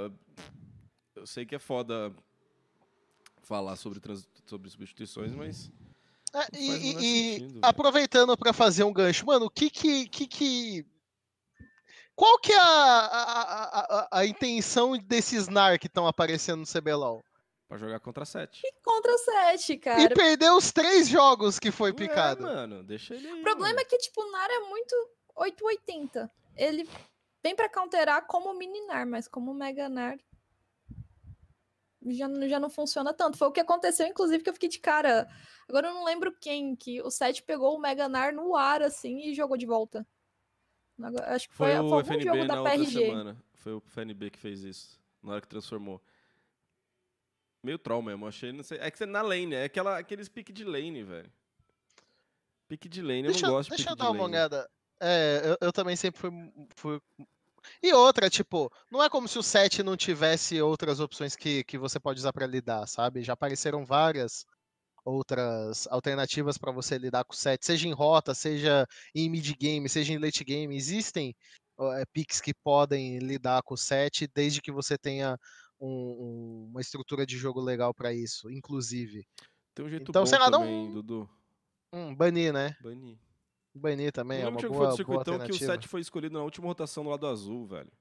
Eu 1.15 1.25
sei 1.25 1.45
que 1.45 1.55
é 1.55 1.59
foda 1.59 2.13
falar 3.41 3.75
sobre, 3.75 3.99
trans- 3.99 4.27
sobre 4.45 4.69
substituições, 4.69 5.33
mas. 5.33 5.71
É, 6.33 6.47
e, 6.57 7.39
sentido, 7.39 7.59
aproveitando 7.61 8.37
pra 8.37 8.53
fazer 8.53 8.83
um 8.83 8.93
gancho, 8.93 9.25
mano, 9.25 9.47
o 9.47 9.49
que 9.49 9.69
que, 9.69 10.07
que 10.07 10.27
que- 10.27 10.85
Qual 12.15 12.37
que 12.39 12.53
é 12.53 12.57
a, 12.59 12.63
a, 12.63 13.23
a, 13.23 13.79
a- 13.99 14.07
a 14.19 14.25
intenção 14.25 14.97
desses 14.97 15.47
NAR 15.47 15.79
que 15.79 15.87
estão 15.87 16.05
aparecendo 16.07 16.59
no 16.59 16.65
CBLOL? 16.67 17.23
Pra 17.71 17.77
jogar 17.77 18.01
contra 18.01 18.25
sete. 18.25 18.61
E 18.65 18.73
contra 18.83 19.17
7, 19.17 19.71
E 19.71 19.77
cara. 19.77 20.13
perdeu 20.13 20.57
os 20.57 20.73
três 20.73 21.07
jogos 21.07 21.57
que 21.57 21.71
foi 21.71 21.91
É, 21.91 21.93
picado. 21.93 22.41
mano, 22.43 22.83
deixa 22.83 23.15
ele. 23.15 23.31
O 23.31 23.41
problema 23.43 23.79
é 23.79 23.85
que, 23.85 23.97
tipo, 23.97 24.21
o 24.21 24.29
Nar 24.29 24.49
é 24.51 24.59
muito 24.67 24.93
880. 25.37 26.29
Ele 26.57 26.85
vem 27.41 27.55
pra 27.55 27.69
counterar 27.69 28.27
como 28.27 28.53
Mininar, 28.53 29.07
mas 29.07 29.25
como 29.25 29.53
Mega 29.53 29.87
Nar 29.87 30.19
já, 32.07 32.27
não- 32.27 32.45
já 32.49 32.59
não 32.59 32.69
funciona 32.69 33.13
tanto. 33.13 33.37
Foi 33.37 33.47
o 33.47 33.51
que 33.53 33.61
aconteceu, 33.61 34.05
inclusive, 34.05 34.43
que 34.43 34.49
eu 34.49 34.53
fiquei 34.53 34.67
de 34.67 34.79
cara. 34.79 35.25
Agora 35.69 35.87
eu 35.87 35.93
não 35.93 36.03
lembro 36.03 36.35
quem, 36.41 36.75
que 36.75 37.01
o 37.01 37.09
Seth 37.09 37.39
pegou 37.43 37.77
o 37.77 37.79
Mega 37.79 38.09
Nar 38.09 38.33
no 38.33 38.53
ar, 38.53 38.81
assim, 38.81 39.17
e 39.29 39.33
jogou 39.33 39.55
de 39.55 39.65
volta. 39.65 40.05
Agora- 41.01 41.33
Acho 41.33 41.47
que 41.47 41.55
foi, 41.55 41.67
Foi, 41.67 41.75
foi 41.77 41.83
o 41.89 41.93
algum 41.93 41.99
FNB 42.01 42.23
jogo 42.25 42.37
na 42.43 42.53
da 42.53 42.61
outra 42.63 42.77
PRG. 42.77 42.91
semana. 43.05 43.43
Foi 43.53 43.73
o 43.73 43.81
FNB 43.87 44.29
que 44.29 44.39
fez 44.39 44.61
isso. 44.61 44.99
Na 45.23 45.31
hora 45.31 45.41
que 45.41 45.47
transformou. 45.47 46.01
Meio 47.63 47.77
troll 47.77 48.01
mesmo, 48.01 48.27
achei. 48.27 48.51
Não 48.51 48.63
sei. 48.63 48.79
É 48.79 48.89
que 48.89 48.97
você 48.97 49.05
na 49.05 49.21
lane, 49.21 49.53
é 49.53 49.65
aquela, 49.65 49.97
aqueles 49.97 50.27
pique 50.27 50.51
de 50.51 50.63
lane, 50.63 51.03
velho. 51.03 51.31
Pique 52.67 52.89
de 52.89 53.01
lane, 53.01 53.25
eu 53.25 53.31
Deixa, 53.31 53.47
não 53.47 53.53
gosto 53.53 53.69
de 53.69 53.75
deixa 53.75 53.83
pique 53.83 53.91
eu 53.91 53.95
de 53.95 54.01
dar 54.01 54.11
uma 54.11 54.23
olhada. 54.23 54.69
É, 54.99 55.41
eu, 55.43 55.67
eu 55.67 55.73
também 55.73 55.95
sempre 55.95 56.19
fui, 56.21 56.31
fui- 56.75 57.01
E 57.83 57.93
outra, 57.93 58.29
tipo, 58.29 58.71
não 58.89 59.03
é 59.03 59.09
como 59.09 59.27
se 59.27 59.37
o 59.37 59.43
set 59.43 59.83
não 59.83 59.97
tivesse 59.97 60.61
outras 60.61 60.99
opções 60.99 61.35
que, 61.35 61.63
que 61.63 61.77
você 61.77 61.99
pode 61.99 62.19
usar 62.19 62.31
pra 62.33 62.47
lidar, 62.47 62.87
sabe? 62.87 63.23
Já 63.23 63.33
apareceram 63.33 63.85
várias 63.85 64.45
outras 65.03 65.87
alternativas 65.87 66.57
pra 66.57 66.71
você 66.71 66.97
lidar 66.97 67.23
com 67.25 67.33
o 67.33 67.35
set, 67.35 67.65
seja 67.65 67.87
em 67.87 67.93
rota, 67.93 68.33
seja 68.35 68.87
em 69.15 69.29
mid 69.29 69.51
game, 69.59 69.89
seja 69.89 70.13
em 70.13 70.19
late 70.19 70.43
game. 70.43 70.75
Existem 70.75 71.35
é, 71.79 72.03
picks 72.13 72.39
que 72.39 72.53
podem 72.53 73.17
lidar 73.19 73.63
com 73.63 73.73
o 73.73 73.77
set, 73.77 74.27
desde 74.33 74.61
que 74.61 74.71
você 74.71 74.97
tenha 74.97 75.37
um- 75.81 75.87
um- 75.87 76.67
uma 76.71 76.79
estrutura 76.81 77.25
de 77.25 77.37
jogo 77.37 77.59
legal 77.59 77.93
pra 77.93 78.13
isso, 78.13 78.49
inclusive. 78.51 79.25
Tem 79.73 79.85
um 79.85 79.89
jeito 79.89 80.09
Então, 80.09 80.21
bom 80.23 80.25
sei 80.25 80.37
lá, 80.39 80.49
também, 80.51 80.91
Dudu. 80.93 81.29
Hum, 81.93 82.15
banir, 82.15 82.53
né? 82.53 82.75
Banir. 82.81 83.17
Banir 83.73 84.11
também 84.11 84.39
é 84.41 84.45
lembro 84.45 84.55
uma 84.55 84.59
que 84.61 84.67
boa, 84.67 84.79
foi 84.79 84.87
do 84.87 84.95
circuitão 84.95 85.39
que 85.39 85.51
o. 85.51 85.57
7 85.57 85.87
foi 85.87 86.01
escolhido 86.01 86.33
na 86.37 86.43
última 86.43 86.67
rotação 86.67 87.03
do 87.03 87.09
lado 87.09 87.25
azul, 87.27 87.65
velho. 87.65 87.91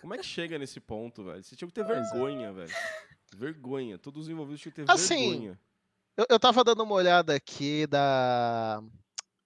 Como 0.00 0.14
é 0.14 0.18
que 0.18 0.24
chega 0.26 0.58
nesse 0.58 0.80
ponto, 0.80 1.24
velho? 1.24 1.42
Você 1.42 1.56
tinha 1.56 1.66
que 1.68 1.74
ter 1.74 1.80
é. 1.80 1.84
vergonha, 1.84 2.52
velho. 2.52 2.72
Vergonha. 3.34 3.98
Todos 3.98 4.22
os 4.24 4.28
envolvidos 4.28 4.60
tinham 4.60 4.72
que 4.72 4.84
ter 4.84 4.90
Assim, 4.90 5.30
vergonha. 5.30 5.60
Eu, 6.16 6.26
eu 6.30 6.38
tava 6.38 6.62
dando 6.62 6.82
uma 6.84 6.94
olhada 6.94 7.34
aqui 7.34 7.86
da. 7.88 8.80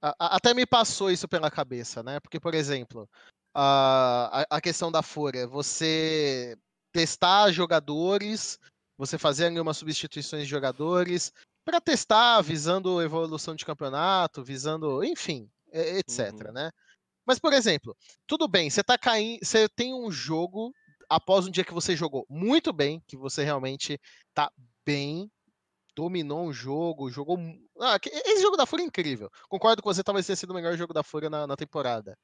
a- 0.02 0.14
a- 0.18 0.36
até 0.36 0.52
me 0.52 0.66
passou 0.66 1.10
isso 1.10 1.26
pela 1.26 1.50
cabeça, 1.50 2.02
né? 2.02 2.20
Porque, 2.20 2.38
por 2.38 2.54
exemplo, 2.54 3.08
a, 3.54 4.42
a- 4.42 4.56
a 4.56 4.60
questão 4.60 4.92
da 4.92 5.02
Fúria, 5.02 5.46
você 5.46 6.56
testar 6.98 7.52
jogadores, 7.52 8.58
você 8.96 9.16
fazer 9.16 9.46
ali 9.46 9.60
umas 9.60 9.76
substituições 9.76 10.42
de 10.42 10.48
jogadores, 10.48 11.32
para 11.64 11.80
testar, 11.80 12.40
visando 12.40 13.00
evolução 13.00 13.54
de 13.54 13.64
campeonato, 13.64 14.42
visando, 14.42 15.04
enfim, 15.04 15.48
etc, 15.72 16.32
Uhum. 16.32 16.52
né? 16.52 16.72
Mas, 17.24 17.38
por 17.38 17.52
exemplo, 17.52 17.96
tudo 18.26 18.48
bem, 18.48 18.68
você 18.68 18.82
tá 18.82 18.98
caindo, 18.98 19.38
você 19.44 19.68
tem 19.68 19.94
um 19.94 20.10
jogo 20.10 20.72
após 21.08 21.46
um 21.46 21.52
dia 21.52 21.64
que 21.64 21.72
você 21.72 21.94
jogou 21.94 22.26
muito 22.28 22.72
bem, 22.72 23.00
que 23.06 23.16
você 23.16 23.44
realmente 23.44 24.00
tá 24.34 24.50
bem, 24.84 25.30
dominou 25.94 26.48
um 26.48 26.52
jogo, 26.52 27.10
jogou. 27.10 27.38
Ah, 27.80 27.96
esse 28.04 28.42
jogo 28.42 28.56
da 28.56 28.66
Fúria 28.66 28.82
é 28.82 28.86
incrível. 28.86 29.30
Concordo 29.48 29.82
com 29.82 29.92
você, 29.92 30.02
talvez 30.02 30.26
tenha 30.26 30.34
sido 30.36 30.50
o 30.50 30.54
melhor 30.54 30.76
jogo 30.76 30.92
da 30.92 31.04
Fúria 31.04 31.30
na, 31.30 31.46
na 31.46 31.54
temporada. 31.54 32.18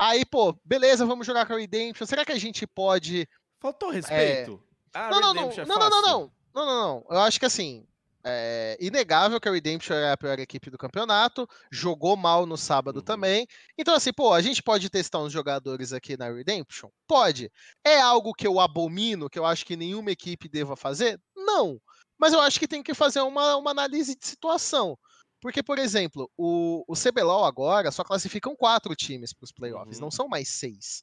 Aí, 0.00 0.24
pô, 0.24 0.58
beleza, 0.64 1.04
vamos 1.04 1.26
jogar 1.26 1.44
com 1.46 1.52
a 1.52 1.58
Redemption. 1.58 2.06
Será 2.06 2.24
que 2.24 2.32
a 2.32 2.38
gente 2.38 2.66
pode. 2.66 3.28
Faltou 3.60 3.90
respeito. 3.90 4.62
Ah, 4.94 5.06
é. 5.06 5.10
não, 5.10 5.20
não, 5.20 5.34
não, 5.34 5.42
Redemption 5.48 5.62
é 5.62 5.66
não, 5.66 5.78
não, 5.78 5.90
não, 5.90 6.02
não, 6.02 6.32
não, 6.54 6.66
não, 6.66 6.66
não. 6.66 7.06
Eu 7.10 7.20
acho 7.20 7.38
que 7.38 7.46
assim. 7.46 7.86
É 8.22 8.76
inegável 8.78 9.40
que 9.40 9.48
a 9.48 9.52
Redemption 9.52 9.94
é 9.94 10.12
a 10.12 10.16
pior 10.16 10.38
equipe 10.38 10.68
do 10.68 10.76
campeonato, 10.76 11.48
jogou 11.72 12.18
mal 12.18 12.44
no 12.44 12.54
sábado 12.54 12.96
Uhum. 12.96 13.02
também. 13.02 13.46
Então, 13.78 13.94
assim, 13.94 14.12
pô, 14.12 14.34
a 14.34 14.42
gente 14.42 14.62
pode 14.62 14.90
testar 14.90 15.20
uns 15.20 15.32
jogadores 15.32 15.90
aqui 15.94 16.18
na 16.18 16.30
Redemption? 16.30 16.90
Pode. 17.08 17.50
É 17.82 17.98
algo 17.98 18.34
que 18.34 18.46
eu 18.46 18.60
abomino, 18.60 19.30
que 19.30 19.38
eu 19.38 19.46
acho 19.46 19.64
que 19.64 19.74
nenhuma 19.74 20.10
equipe 20.10 20.50
deva 20.50 20.76
fazer? 20.76 21.18
Não. 21.34 21.80
Mas 22.18 22.34
eu 22.34 22.40
acho 22.42 22.60
que 22.60 22.68
tem 22.68 22.82
que 22.82 22.92
fazer 22.92 23.22
uma, 23.22 23.56
uma 23.56 23.70
análise 23.70 24.14
de 24.14 24.26
situação. 24.26 24.98
Porque, 25.40 25.62
por 25.62 25.78
exemplo, 25.78 26.30
o, 26.36 26.84
o 26.86 26.94
CBLOL 26.94 27.46
agora 27.46 27.90
só 27.90 28.04
classificam 28.04 28.54
quatro 28.54 28.94
times 28.94 29.32
para 29.32 29.46
os 29.46 29.52
playoffs, 29.52 29.96
Uhum. 29.96 30.02
não 30.04 30.10
são 30.10 30.28
mais 30.28 30.46
seis. 30.50 31.02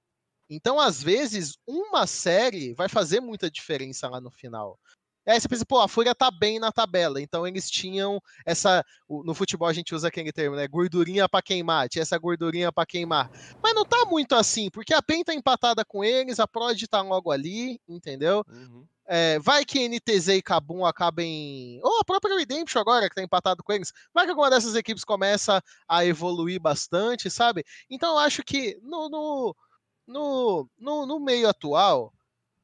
Então, 0.50 0.80
às 0.80 1.02
vezes, 1.02 1.58
uma 1.68 2.08
série 2.08 2.74
vai 2.74 2.88
fazer 2.88 3.20
muita 3.20 3.52
diferença 3.52 4.08
lá 4.08 4.22
no 4.22 4.32
final. 4.32 4.80
E 5.28 5.32
aí 5.32 5.42
você 5.42 5.50
pensa, 5.50 5.66
pô, 5.66 5.82
a 5.82 5.90
Fúria 5.90 6.16
tá 6.16 6.32
bem 6.32 6.58
na 6.58 6.72
tabela, 6.72 7.22
então 7.22 7.46
eles 7.46 7.70
tinham 7.70 8.22
essa. 8.46 8.82
No 9.10 9.34
futebol 9.34 9.68
a 9.68 9.74
gente 9.74 9.94
usa 9.94 10.08
aquele 10.08 10.32
termo, 10.32 10.56
né? 10.56 10.66
Gordurinha 10.70 11.28
pra 11.28 11.42
queimar, 11.42 11.90
tinha 11.90 12.02
essa 12.02 12.18
gordurinha 12.18 12.72
pra 12.72 12.86
queimar. 12.86 13.30
Mas 13.62 13.76
não 13.76 13.84
tá 13.84 14.06
muito 14.06 14.36
assim, 14.36 14.70
porque 14.70 14.94
a 14.94 15.02
PEN 15.02 15.26
tá 15.26 15.34
empatada 15.34 15.84
com 15.84 16.02
eles, 16.02 16.40
a 16.40 16.48
Prod 16.48 16.82
tá 16.90 17.02
logo 17.02 17.30
ali, 17.30 17.78
entendeu? 17.90 18.42
Uhum. 18.48 18.86
É, 19.06 19.38
vai 19.40 19.66
que 19.66 19.80
NTZ 19.80 20.30
e 20.30 20.42
Kabum 20.42 20.86
acabem. 20.86 21.82
Ou 21.84 22.00
a 22.00 22.06
própria 22.06 22.38
Redemption 22.38 22.80
agora, 22.80 23.10
que 23.10 23.16
tá 23.16 23.22
empatado 23.22 23.62
com 23.64 23.74
eles. 23.74 23.92
Vai 24.14 24.24
que 24.24 24.30
alguma 24.30 24.50
dessas 24.50 24.76
equipes 24.76 25.04
começa 25.04 25.62
a 25.90 26.06
evoluir 26.06 26.62
bastante, 26.62 27.30
sabe? 27.30 27.66
Então 27.90 28.12
eu 28.12 28.20
acho 28.20 28.44
que 28.44 28.80
no, 28.82 29.10
no, 29.10 29.56
no, 30.08 30.68
no, 30.78 31.06
no 31.06 31.20
meio 31.20 31.50
atual. 31.50 32.14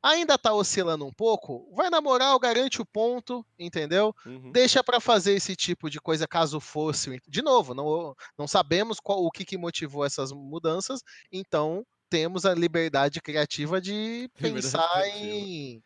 Ainda 0.01 0.37
tá 0.37 0.53
oscilando 0.53 1.05
um 1.05 1.13
pouco, 1.13 1.71
vai 1.73 1.89
na 1.89 2.01
moral, 2.01 2.37
garante 2.37 2.81
o 2.81 2.85
ponto, 2.85 3.45
entendeu? 3.57 4.13
Uhum. 4.25 4.51
Deixa 4.51 4.83
pra 4.83 4.99
fazer 4.99 5.33
esse 5.33 5.55
tipo 5.55 5.89
de 5.89 6.01
coisa 6.01 6.27
caso 6.27 6.59
fosse. 6.59 7.21
De 7.25 7.41
novo, 7.41 7.73
não, 7.73 8.13
não 8.37 8.45
sabemos 8.45 8.99
qual, 8.99 9.23
o 9.23 9.31
que, 9.31 9.45
que 9.45 9.57
motivou 9.57 10.03
essas 10.03 10.33
mudanças, 10.33 11.01
então 11.31 11.85
temos 12.09 12.45
a 12.45 12.53
liberdade 12.53 13.21
criativa 13.21 13.79
de 13.79 14.29
pensar 14.37 14.87
criativa. 14.91 15.25
em, 15.25 15.83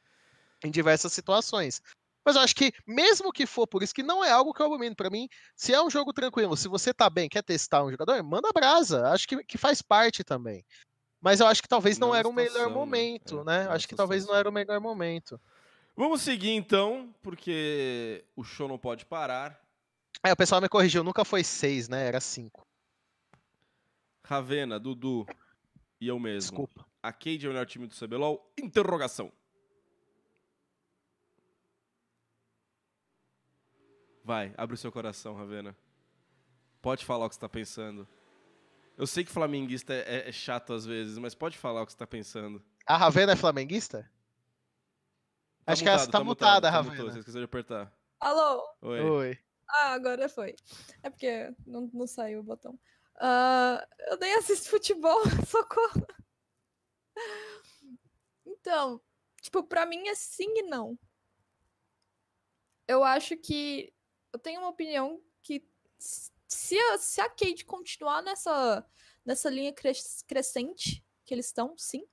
em 0.63 0.71
diversas 0.71 1.13
situações. 1.13 1.79
Mas 2.25 2.35
eu 2.35 2.41
acho 2.41 2.55
que, 2.55 2.73
mesmo 2.85 3.31
que 3.31 3.45
for 3.45 3.65
por 3.65 3.81
isso, 3.81 3.93
que 3.93 4.03
não 4.03 4.25
é 4.25 4.29
algo 4.29 4.53
que 4.53 4.61
eu 4.61 4.65
abomino. 4.65 4.93
Pra 4.93 5.09
mim, 5.09 5.29
se 5.55 5.73
é 5.73 5.81
um 5.81 5.89
jogo 5.89 6.11
tranquilo, 6.11 6.57
se 6.57 6.67
você 6.67 6.93
tá 6.93 7.09
bem, 7.09 7.29
quer 7.29 7.41
testar 7.41 7.85
um 7.85 7.91
jogador, 7.91 8.21
manda 8.21 8.49
brasa. 8.51 9.07
Acho 9.09 9.25
que, 9.25 9.41
que 9.45 9.57
faz 9.57 9.81
parte 9.81 10.25
também. 10.25 10.65
Mas 11.28 11.41
eu 11.41 11.47
acho 11.47 11.61
que 11.61 11.67
talvez 11.67 11.99
não, 11.99 12.07
Não 12.07 12.13
na 12.13 12.19
era 12.19 12.28
o 12.30 12.32
melhor 12.32 12.69
né? 12.69 12.73
momento, 12.73 13.41
É, 13.41 13.43
né? 13.43 13.63
na 13.65 13.73
Acho 13.73 13.86
que 13.86 13.97
talvez 13.97 14.21
não 14.21 14.28
situação. 14.28 14.39
era 14.39 14.49
o 14.49 14.53
melhor 14.53 14.80
momento. 14.80 15.38
Vamos 15.93 16.21
seguir 16.21 16.51
então, 16.51 17.13
porque 17.21 18.23
o 18.34 18.45
show 18.45 18.65
não 18.65 18.78
pode 18.78 19.05
parar. 19.05 19.61
É, 20.23 20.32
o 20.32 20.38
pessoal 20.38 20.61
me 20.61 20.69
corrigiu, 20.69 21.03
nunca 21.03 21.25
foi 21.25 21.43
seis, 21.43 21.89
né? 21.89 22.07
Era 22.07 22.21
cinco. 22.21 22.65
Ravena, 24.23 24.80
Dudu 24.80 25.25
e 25.99 26.07
eu 26.07 26.17
mesmo. 26.17 26.51
Desculpa. 26.51 26.86
A 27.03 27.11
Cade 27.11 27.45
é 27.45 27.49
o 27.49 27.51
melhor 27.51 27.65
time 27.65 27.88
do 27.88 27.93
CBLOL? 27.93 28.49
Interrogação. 28.57 29.30
Vai, 34.23 34.53
abre 34.55 34.75
o 34.75 34.78
seu 34.78 34.93
coração, 34.93 35.36
Ravena. 35.36 35.75
Pode 36.82 37.03
falar 37.03 37.25
o 37.25 37.30
que 37.30 37.36
você 37.36 37.41
tá 37.41 37.49
pensando. 37.49 38.07
Eu 38.97 39.05
sei 39.07 39.23
que 39.23 39.31
flamenguista 39.31 39.93
é, 39.93 39.99
é- 40.25 40.29
é 40.29 40.31
chato 40.31 40.73
às 40.73 40.85
vezes, 40.85 41.17
mas 41.19 41.35
pode 41.35 41.57
falar 41.57 41.83
o 41.83 41.85
que 41.85 41.91
você 41.91 41.97
tá 41.97 42.07
pensando. 42.07 42.63
A 42.85 42.97
Ravena 42.97 43.33
é 43.33 43.35
flamenguista? 43.35 44.11
Tá 45.63 45.73
Acho 45.73 45.83
que 45.83 45.89
essa 45.89 46.09
tá 46.09 46.23
mutada, 46.23 46.61
tá 46.61 46.69
Ravena. 46.71 46.95
mutou, 46.95 47.11
Você 47.11 47.19
esqueceu 47.19 47.41
de 47.41 47.45
apertar. 47.45 47.93
Alô? 48.19 48.63
Oi. 48.81 49.01
Oi. 49.01 49.39
Ah, 49.69 49.91
agora 49.93 50.27
foi. 50.29 50.55
É 51.03 51.09
porque 51.09 51.53
não, 51.65 51.89
não 51.93 52.07
saiu 52.07 52.39
o 52.39 52.43
botão. 52.43 52.79
Ah, 53.19 53.85
eu 54.09 54.17
nem 54.17 54.33
assisto 54.35 54.69
futebol, 54.69 55.19
socorro. 55.47 56.07
Então, 58.45 59.01
tipo, 59.41 59.63
pra 59.63 59.85
mim 59.85 60.07
é 60.07 60.15
sim 60.15 60.47
e 60.57 60.63
não. 60.63 60.97
Eu 62.87 63.03
acho 63.03 63.35
que. 63.37 63.93
Eu 64.33 64.39
tenho 64.39 64.61
uma 64.61 64.69
opinião 64.69 65.21
que 65.43 65.67
se 66.47 66.77
a, 66.77 66.97
se 66.97 67.19
a 67.21 67.29
Kate 67.29 67.65
continuar 67.65 68.21
nessa, 68.21 68.85
nessa 69.25 69.49
linha 69.49 69.73
cres- 69.73 70.23
crescente 70.27 71.03
que 71.25 71.33
eles 71.33 71.47
estão, 71.47 71.73
sim. 71.77 72.07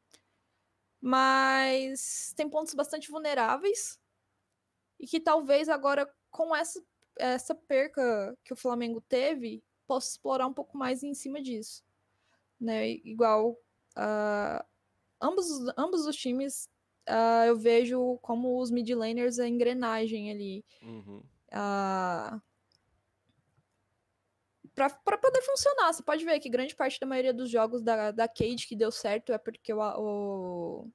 mas 1.00 2.32
tem 2.36 2.48
pontos 2.48 2.74
bastante 2.74 3.10
vulneráveis 3.10 4.00
e 4.98 5.06
que 5.06 5.20
talvez 5.20 5.68
agora 5.68 6.12
com 6.30 6.54
essa, 6.54 6.84
essa 7.16 7.54
perca 7.54 8.36
que 8.44 8.52
o 8.52 8.56
Flamengo 8.56 9.00
teve, 9.00 9.62
possa 9.86 10.10
explorar 10.10 10.46
um 10.46 10.52
pouco 10.54 10.76
mais 10.76 11.02
em 11.02 11.14
cima 11.14 11.40
disso. 11.40 11.84
Né? 12.60 12.90
Igual 13.04 13.52
uh, 13.96 14.64
ambos, 15.20 15.46
ambos 15.76 16.06
os 16.06 16.16
times 16.16 16.68
uh, 17.08 17.44
eu 17.46 17.56
vejo 17.56 18.18
como 18.22 18.60
os 18.60 18.70
mid 18.70 18.88
laners 18.90 19.38
a 19.38 19.46
engrenagem 19.46 20.30
ali. 20.30 20.64
Uhum. 20.82 21.22
Uh, 21.52 22.42
para 24.74 25.18
poder 25.18 25.42
funcionar. 25.42 25.92
Você 25.92 26.02
pode 26.02 26.24
ver 26.24 26.40
que 26.40 26.48
grande 26.48 26.74
parte 26.74 26.98
da 26.98 27.06
maioria 27.06 27.32
dos 27.32 27.48
jogos 27.48 27.82
da, 27.82 28.10
da 28.10 28.26
Cade 28.26 28.66
que 28.66 28.74
deu 28.74 28.90
certo 28.90 29.32
é 29.32 29.38
porque 29.38 29.72
o, 29.72 29.80
o, 29.80 30.90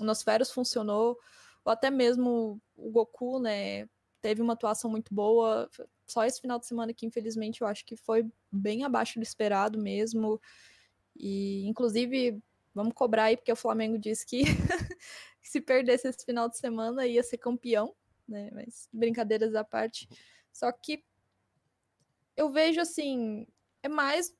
o 0.00 0.04
Nosferos 0.04 0.50
funcionou, 0.50 1.18
ou 1.64 1.72
até 1.72 1.90
mesmo 1.90 2.60
o 2.76 2.90
Goku, 2.90 3.40
né, 3.40 3.88
teve 4.20 4.42
uma 4.42 4.52
atuação 4.52 4.90
muito 4.90 5.14
boa. 5.14 5.68
Só 6.06 6.24
esse 6.24 6.40
final 6.40 6.58
de 6.58 6.66
semana 6.66 6.92
que, 6.92 7.06
infelizmente, 7.06 7.62
eu 7.62 7.66
acho 7.66 7.84
que 7.84 7.96
foi 7.96 8.28
bem 8.52 8.84
abaixo 8.84 9.18
do 9.18 9.22
esperado 9.22 9.78
mesmo. 9.78 10.40
E, 11.16 11.66
inclusive, 11.66 12.40
vamos 12.74 12.92
cobrar 12.92 13.24
aí, 13.24 13.36
porque 13.36 13.52
o 13.52 13.56
Flamengo 13.56 13.98
disse 13.98 14.26
que 14.26 14.42
se 15.42 15.60
perdesse 15.60 16.08
esse 16.08 16.24
final 16.24 16.48
de 16.48 16.58
semana 16.58 17.06
ia 17.06 17.22
ser 17.22 17.38
campeão, 17.38 17.94
né? 18.28 18.50
Mas 18.52 18.88
brincadeiras 18.92 19.54
à 19.54 19.64
parte. 19.64 20.08
Só 20.52 20.70
que 20.72 21.04
eu 22.36 22.50
vejo 22.50 22.80
assim, 22.80 23.46
é 23.82 23.88
mais 23.88 24.34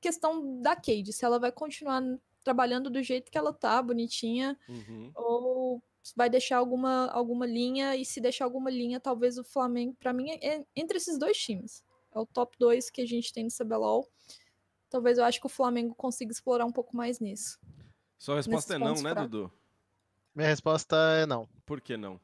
questão 0.00 0.60
da 0.60 0.74
Cade, 0.74 1.12
se 1.12 1.24
ela 1.24 1.38
vai 1.38 1.52
continuar 1.52 2.02
trabalhando 2.42 2.90
do 2.90 3.02
jeito 3.02 3.30
que 3.30 3.38
ela 3.38 3.52
tá, 3.52 3.80
bonitinha, 3.80 4.58
uhum. 4.68 5.12
ou 5.14 5.82
vai 6.16 6.28
deixar 6.28 6.56
alguma, 6.56 7.06
alguma 7.12 7.46
linha, 7.46 7.94
e 7.94 8.04
se 8.04 8.20
deixar 8.20 8.44
alguma 8.44 8.70
linha, 8.70 8.98
talvez 8.98 9.38
o 9.38 9.44
Flamengo, 9.44 9.94
para 9.98 10.12
mim, 10.12 10.30
é 10.30 10.64
entre 10.74 10.96
esses 10.96 11.16
dois 11.18 11.38
times. 11.38 11.84
É 12.14 12.18
o 12.18 12.26
top 12.26 12.56
2 12.58 12.90
que 12.90 13.00
a 13.00 13.06
gente 13.06 13.32
tem 13.32 13.44
no 13.44 13.50
CBLOL. 13.50 14.06
Talvez 14.90 15.16
eu 15.16 15.24
acho 15.24 15.40
que 15.40 15.46
o 15.46 15.50
Flamengo 15.50 15.94
consiga 15.94 16.30
explorar 16.30 16.66
um 16.66 16.72
pouco 16.72 16.94
mais 16.96 17.20
nisso. 17.20 17.58
Sua 18.18 18.36
resposta 18.36 18.74
é 18.74 18.78
não, 18.78 18.94
né, 19.00 19.12
pra... 19.12 19.22
Dudu? 19.22 19.50
Minha 20.34 20.48
resposta 20.48 20.96
é 21.22 21.26
não. 21.26 21.48
Por 21.64 21.80
que 21.80 21.96
não? 21.96 22.20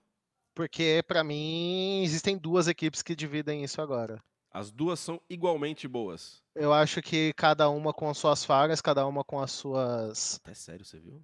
Porque, 0.55 1.03
para 1.07 1.23
mim, 1.25 2.03
existem 2.03 2.37
duas 2.37 2.69
equipes 2.69 3.01
que 3.01 3.15
dividem 3.15 3.63
isso 3.65 3.81
agora. 3.81 4.23
As 4.51 4.71
duas 4.71 4.99
são 4.99 5.21
igualmente 5.29 5.87
boas. 5.87 6.43
Eu 6.55 6.73
acho 6.73 7.03
que 7.03 7.33
cada 7.35 7.69
uma 7.69 7.93
com 7.93 8.09
as 8.09 8.19
suas 8.19 8.45
falhas, 8.45 8.81
cada 8.81 9.07
uma 9.07 9.23
com 9.23 9.41
as 9.41 9.53
suas. 9.53 10.41
Até 10.43 10.55
sério, 10.55 10.85
você 10.85 10.99
viu? 10.99 11.23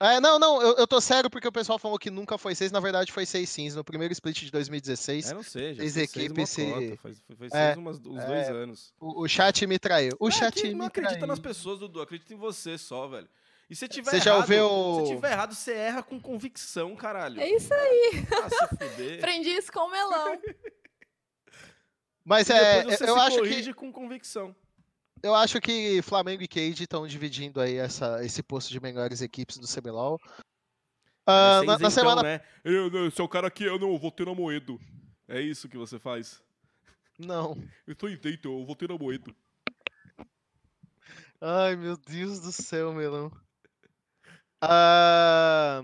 É, 0.00 0.20
não, 0.20 0.38
não, 0.38 0.62
eu, 0.62 0.76
eu 0.76 0.86
tô 0.86 1.00
sério 1.00 1.28
porque 1.28 1.48
o 1.48 1.52
pessoal 1.52 1.76
falou 1.76 1.98
que 1.98 2.08
nunca 2.08 2.38
foi 2.38 2.54
seis, 2.54 2.70
na 2.70 2.78
verdade 2.78 3.10
foi 3.10 3.26
seis 3.26 3.50
sims, 3.50 3.74
no 3.74 3.82
primeiro 3.82 4.12
split 4.12 4.44
de 4.44 4.50
2016. 4.52 5.30
É, 5.30 5.34
não 5.34 5.42
sei, 5.42 5.74
já 5.74 5.82
seis 5.82 5.96
equipes 5.96 6.50
se... 6.50 6.96
Foi, 7.02 7.16
foi, 7.36 7.48
é, 7.50 7.66
seis 7.66 7.76
umas, 7.76 7.98
uns 7.98 8.22
é, 8.22 8.26
dois 8.26 8.48
anos. 8.48 8.94
O, 9.00 9.24
o, 9.24 9.28
chat 9.28 9.66
me 9.66 9.76
traiu. 9.76 10.12
O 10.20 10.28
é, 10.28 10.30
chat 10.30 10.62
me 10.62 10.74
não 10.74 10.86
acredita 10.86 11.16
traiu. 11.16 11.26
nas 11.26 11.40
pessoas, 11.40 11.80
Dudu, 11.80 12.00
acredita 12.00 12.32
em 12.32 12.36
você 12.36 12.78
só, 12.78 13.08
velho. 13.08 13.28
E 13.70 13.76
se 13.76 13.86
tiver 13.86 14.10
você 14.10 14.16
errado, 14.16 14.24
já 14.24 14.36
ouviu... 14.36 15.06
se 15.06 15.14
tiver 15.14 15.32
errado, 15.32 15.54
você 15.54 15.72
erra 15.72 16.02
com 16.02 16.18
convicção, 16.18 16.96
caralho. 16.96 17.38
É 17.38 17.50
isso 17.50 17.74
aí. 17.74 18.26
Ah, 18.42 18.48
se 18.48 18.76
fuder. 18.76 19.18
Aprendi 19.18 19.50
isso 19.50 19.70
com 19.70 19.80
o 19.80 19.90
melão. 19.90 20.38
Mas 22.28 22.50
é, 22.50 22.84
eu 22.84 22.90
se 22.92 23.04
acho 23.04 23.42
que 23.42 23.72
com 23.72 23.90
convicção. 23.90 24.54
eu 25.22 25.34
acho 25.34 25.58
que 25.62 26.02
Flamengo 26.02 26.42
e 26.42 26.46
Cade 26.46 26.82
estão 26.82 27.06
dividindo 27.06 27.58
aí 27.58 27.76
essa, 27.76 28.22
esse 28.22 28.42
posto 28.42 28.70
de 28.70 28.78
melhores 28.78 29.22
equipes 29.22 29.56
do 29.56 29.66
CBLOL. 29.66 30.20
Ah, 31.26 31.60
Uh, 31.62 31.64
na, 31.64 31.72
na 31.72 31.74
então, 31.76 31.90
semana. 31.90 32.22
né? 32.22 32.40
Eu, 32.62 32.92
eu, 32.92 33.10
se 33.10 33.18
é 33.18 33.24
o 33.24 33.28
cara 33.28 33.48
aqui, 33.48 33.64
eu 33.64 33.78
não 33.78 33.98
ter 34.10 34.26
na 34.26 34.34
Moedo. 34.34 34.78
É 35.26 35.40
isso 35.40 35.70
que 35.70 35.78
você 35.78 35.98
faz? 35.98 36.42
Não. 37.18 37.56
Eu 37.86 37.96
tô 37.96 38.08
isento, 38.08 38.48
eu 38.48 38.66
vou 38.66 38.76
ter 38.76 38.90
na 38.90 38.98
Moedo. 38.98 39.34
Ai, 41.40 41.76
meu 41.76 41.96
Deus 41.96 42.40
do 42.40 42.52
céu, 42.52 42.92
melão. 42.92 43.32
Ah, 44.60 45.82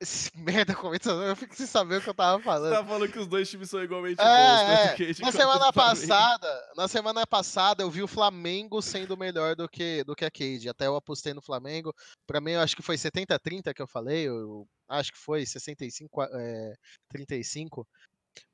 Esse 0.00 0.30
merda 0.36 0.74
comentando, 0.74 1.22
eu 1.24 1.34
fico 1.34 1.54
sem 1.56 1.66
saber 1.66 1.96
o 1.96 2.00
que 2.00 2.08
eu 2.08 2.14
tava 2.14 2.38
Você 2.38 2.44
falando. 2.44 2.72
tá 2.72 2.84
falando 2.84 3.10
que 3.10 3.18
os 3.18 3.26
dois 3.26 3.50
times 3.50 3.68
são 3.68 3.82
igualmente 3.82 4.20
É, 4.20 4.24
bons, 4.24 4.30
é. 4.30 4.92
a 4.92 4.96
gente 4.96 5.22
Na 5.22 5.32
semana 5.32 5.72
Flamengo. 5.72 5.72
passada, 5.72 6.68
na 6.76 6.88
semana 6.88 7.26
passada 7.26 7.82
eu 7.82 7.90
vi 7.90 8.02
o 8.02 8.08
Flamengo 8.08 8.80
sendo 8.80 9.16
melhor 9.16 9.56
do 9.56 9.68
que 9.68 10.04
do 10.04 10.14
que 10.14 10.24
a 10.24 10.30
Cade. 10.30 10.68
Até 10.68 10.86
eu 10.86 10.94
apostei 10.96 11.34
no 11.34 11.42
Flamengo. 11.42 11.92
Pra 12.26 12.40
mim, 12.40 12.52
eu 12.52 12.60
acho 12.60 12.76
que 12.76 12.82
foi 12.82 12.96
70-30 12.96 13.74
que 13.74 13.82
eu 13.82 13.88
falei. 13.88 14.28
Eu 14.28 14.66
acho 14.88 15.10
que 15.12 15.18
foi 15.18 15.44
65 15.44 16.22
é, 16.22 16.74
35. 17.10 17.84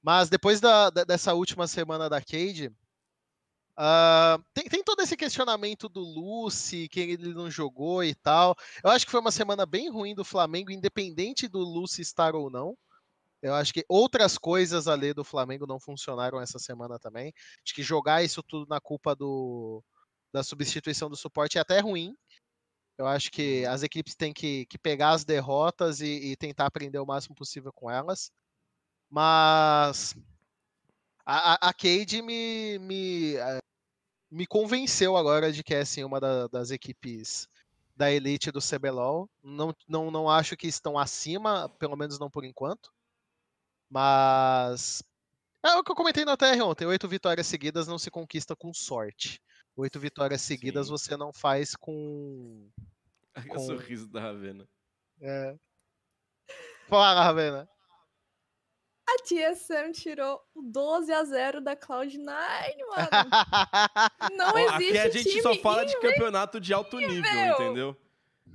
Mas 0.02 0.30
depois 0.30 0.60
da, 0.60 0.88
da- 0.88 1.04
dessa 1.04 1.34
última 1.34 1.66
semana 1.66 2.08
da 2.08 2.20
Cade, 2.22 2.72
ah, 3.76 4.38
tem, 4.52 4.64
tem 4.64 4.84
todo 4.84 5.00
esse 5.00 5.16
questionamento 5.16 5.88
do 5.88 6.00
Lucy, 6.00 6.88
que 6.88 7.00
ele 7.00 7.34
não 7.34 7.50
jogou 7.50 8.04
e 8.04 8.14
tal. 8.14 8.56
Eu 8.82 8.90
acho 8.90 9.04
que 9.04 9.10
foi 9.10 9.20
uma 9.20 9.32
semana 9.32 9.66
bem 9.66 9.90
ruim 9.90 10.14
do 10.14 10.24
Flamengo, 10.24 10.70
independente 10.70 11.48
do 11.48 11.58
Lucy 11.58 12.02
estar 12.02 12.34
ou 12.34 12.50
não. 12.50 12.76
Eu 13.42 13.54
acho 13.54 13.74
que 13.74 13.84
outras 13.88 14.38
coisas 14.38 14.88
ali 14.88 15.12
do 15.12 15.24
Flamengo 15.24 15.66
não 15.66 15.78
funcionaram 15.78 16.40
essa 16.40 16.58
semana 16.58 16.98
também. 16.98 17.32
Acho 17.64 17.74
que 17.74 17.82
jogar 17.82 18.22
isso 18.24 18.42
tudo 18.42 18.66
na 18.68 18.80
culpa 18.80 19.14
do, 19.14 19.82
da 20.32 20.42
substituição 20.42 21.10
do 21.10 21.16
suporte 21.16 21.58
é 21.58 21.60
até 21.60 21.80
ruim. 21.80 22.16
Eu 22.96 23.06
acho 23.06 23.30
que 23.30 23.66
as 23.66 23.82
equipes 23.82 24.14
têm 24.14 24.32
que, 24.32 24.66
que 24.66 24.78
pegar 24.78 25.10
as 25.10 25.24
derrotas 25.24 26.00
e, 26.00 26.32
e 26.32 26.36
tentar 26.36 26.66
aprender 26.66 26.98
o 26.98 27.06
máximo 27.06 27.34
possível 27.34 27.72
com 27.72 27.90
elas. 27.90 28.30
Mas 29.10 30.16
a, 31.26 31.54
a, 31.54 31.68
a 31.70 31.72
Cade 31.74 32.20
me, 32.22 32.78
me, 32.78 33.36
eh, 33.36 33.58
me 34.30 34.46
convenceu 34.46 35.16
agora 35.16 35.52
de 35.52 35.62
que 35.62 35.74
é 35.74 35.80
assim, 35.80 36.04
uma 36.04 36.20
da- 36.20 36.46
das 36.48 36.70
equipes 36.70 37.48
da 37.96 38.10
elite 38.10 38.50
do 38.50 38.60
CBLOL. 38.60 39.28
Não, 39.42 39.74
não, 39.88 40.10
não 40.10 40.28
acho 40.28 40.56
que 40.56 40.66
estão 40.66 40.98
acima, 40.98 41.68
pelo 41.78 41.96
menos 41.96 42.18
não 42.18 42.28
por 42.30 42.44
enquanto. 42.44 42.92
Mas 43.90 45.02
é 45.62 45.74
o 45.76 45.84
que 45.84 45.90
eu 45.92 45.96
comentei 45.96 46.24
na 46.24 46.36
TR 46.36 46.60
ontem. 46.62 46.86
Oito 46.86 47.08
vitórias 47.08 47.46
seguidas 47.46 47.86
não 47.86 47.98
se 47.98 48.10
conquista 48.10 48.56
com 48.56 48.72
sorte. 48.74 49.40
Oito 49.76 49.98
vitórias 50.00 50.42
seguidas 50.42 50.86
Sim. 50.86 50.92
você 50.92 51.16
não 51.16 51.32
faz 51.32 51.74
com. 51.76 52.68
O 53.46 53.48
com- 53.48 53.58
sorriso 53.58 54.06
da 54.08 54.20
Ravena. 54.20 54.64
É... 55.20 55.56
Fala, 56.88 57.24
Ravena. 57.24 57.68
A 59.06 59.22
TSM 59.22 59.92
tirou 59.92 60.40
o 60.54 60.62
12 60.62 61.12
a 61.12 61.24
0 61.24 61.60
da 61.60 61.76
Cloud9, 61.76 62.16
mano. 62.24 63.10
Não 64.36 64.58
existe 64.58 64.98
Aqui 64.98 64.98
a 64.98 65.10
gente 65.10 65.42
só 65.42 65.54
fala 65.56 65.84
de 65.84 65.98
campeonato 66.00 66.58
de 66.58 66.72
alto 66.72 66.98
nível, 66.98 67.52
entendeu? 67.54 67.96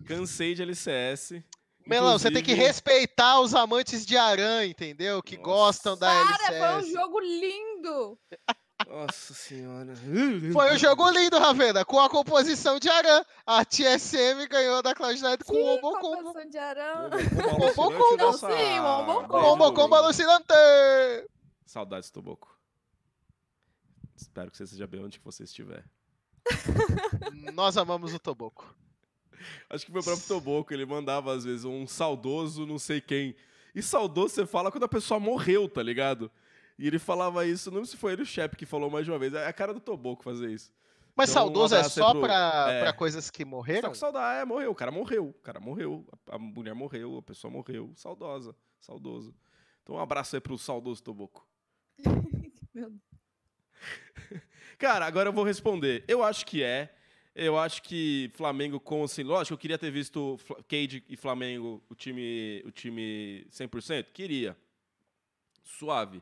Cansei 0.06 0.56
de 0.56 0.64
LCS. 0.64 1.44
Melão, 1.86 2.18
você 2.18 2.30
tem 2.32 2.44
que 2.44 2.54
respeitar 2.54 3.40
os 3.40 3.56
amantes 3.56 4.06
de 4.06 4.16
Aran, 4.18 4.66
entendeu? 4.66 5.24
Que 5.24 5.38
Nossa. 5.38 5.46
gostam 5.50 5.98
da 5.98 6.08
Cara, 6.08 6.48
foi 6.48 6.60
um 6.60 6.64
LCS. 6.80 6.94
jogo 6.94 7.20
lindo. 7.20 8.20
Nossa 8.88 9.34
senhora. 9.34 9.94
Foi 10.54 10.74
um 10.74 10.78
jogo 10.78 11.10
lindo, 11.12 11.38
Ravena, 11.38 11.84
com 11.86 12.00
a 12.00 12.10
composição 12.10 12.80
de 12.80 12.90
Aran. 12.90 13.24
A 13.46 13.64
TSM 13.66 14.48
ganhou 14.50 14.82
da 14.82 14.96
Cloud9 14.96 15.44
com 15.44 15.54
o 15.54 15.76
Ombo 15.76 16.00
Combo. 16.00 16.34
composição 16.34 16.50
de. 16.50 17.30
Combo, 17.44 18.18
Não, 18.18 18.18
Nossa, 18.18 18.48
sim, 18.58 18.80
Ombo 18.80 19.14
Combo. 19.28 19.28
Combo 19.28 19.74
Combo 19.74 19.96
alucinante! 19.96 20.46
Saudades, 21.66 22.10
Toboco. 22.10 22.58
Espero 24.16 24.50
que 24.50 24.58
você 24.58 24.66
seja 24.68 24.88
bem 24.88 25.04
onde 25.04 25.20
que 25.20 25.26
você 25.26 25.44
estiver. 25.44 25.86
Nós 27.54 27.78
amamos 27.78 28.14
o 28.14 28.20
Toboco. 28.20 28.76
Acho 29.70 29.86
que 29.86 29.92
foi 29.92 30.02
o 30.02 30.04
próprio 30.04 30.28
Toboco, 30.28 30.74
ele 30.74 30.86
mandava 30.86 31.34
às 31.34 31.44
vezes 31.46 31.64
um 31.64 31.88
saudoso 31.88 32.66
não 32.66 32.78
sei 32.80 33.00
quem. 33.00 33.36
E 33.74 33.82
saudoso 33.82 34.34
você 34.34 34.46
fala 34.46 34.72
quando 34.72 34.84
a 34.84 34.90
pessoa 34.90 35.20
morreu, 35.20 35.70
tá 35.70 35.82
ligado? 35.84 36.30
E 36.80 36.88
ele 36.88 36.98
falava 36.98 37.46
isso, 37.46 37.70
não 37.70 37.76
lembro 37.80 37.90
se 37.90 37.98
foi 37.98 38.14
ele 38.14 38.22
o 38.22 38.26
Shep 38.26 38.56
que 38.56 38.66
falou 38.66 38.90
mais 38.90 39.04
de 39.06 39.12
uma 39.12 39.20
vez. 39.20 39.34
É 39.34 39.46
a 39.46 39.52
cara 39.54 39.74
do 39.74 39.80
Toboco 39.82 40.24
fazer 40.24 40.50
isso. 40.50 40.72
Mas 41.16 41.30
Então, 41.30 41.44
saudoso 41.44 41.76
é 41.76 41.84
só 41.84 42.12
pro- 42.12 42.22
pra, 42.22 42.68
é. 42.70 42.80
pra 42.80 42.94
coisas 42.94 43.30
que 43.30 43.44
Só 43.44 43.50
morreram? 43.50 43.92
que 43.92 43.98
saudade, 43.98 44.42
é, 44.42 44.46
morreu. 44.46 44.72
O 44.72 44.76
cara 44.76 44.90
morreu. 44.90 45.28
O 45.28 45.34
cara 45.34 45.60
morreu. 45.60 46.08
A, 46.28 46.36
a 46.36 46.40
mulher 46.40 46.74
morreu, 46.74 47.18
a 47.18 47.22
pessoa 47.22 47.52
morreu. 47.52 47.92
Saudosa, 47.96 48.56
saudoso. 48.80 49.36
Então 49.84 49.96
um 49.96 50.00
abraço 50.00 50.36
aí 50.38 50.40
pro 50.40 50.58
saudoso 50.58 51.04
Toboco. 51.04 51.46
Meu 52.74 52.90
Deus. 52.90 53.02
Cara, 54.78 55.06
agora 55.06 55.28
eu 55.30 55.34
vou 55.34 55.44
responder. 55.44 56.06
Eu 56.08 56.24
acho 56.24 56.46
que 56.46 56.64
é. 56.64 56.96
Eu 57.36 57.58
acho 57.58 57.84
que 57.84 58.32
Flamengo 58.36 58.80
com 58.80 59.04
assim, 59.04 59.24
lógico, 59.24 59.54
eu 59.54 59.58
queria 59.58 59.78
ter 59.78 59.92
visto 59.92 60.38
Cade 60.68 61.04
e 61.10 61.16
Flamengo 61.18 61.84
o 61.90 61.96
time 61.96 62.62
o 62.66 62.72
time 62.72 63.46
100%, 63.52 64.08
queria. 64.14 64.58
Suave. 65.64 66.22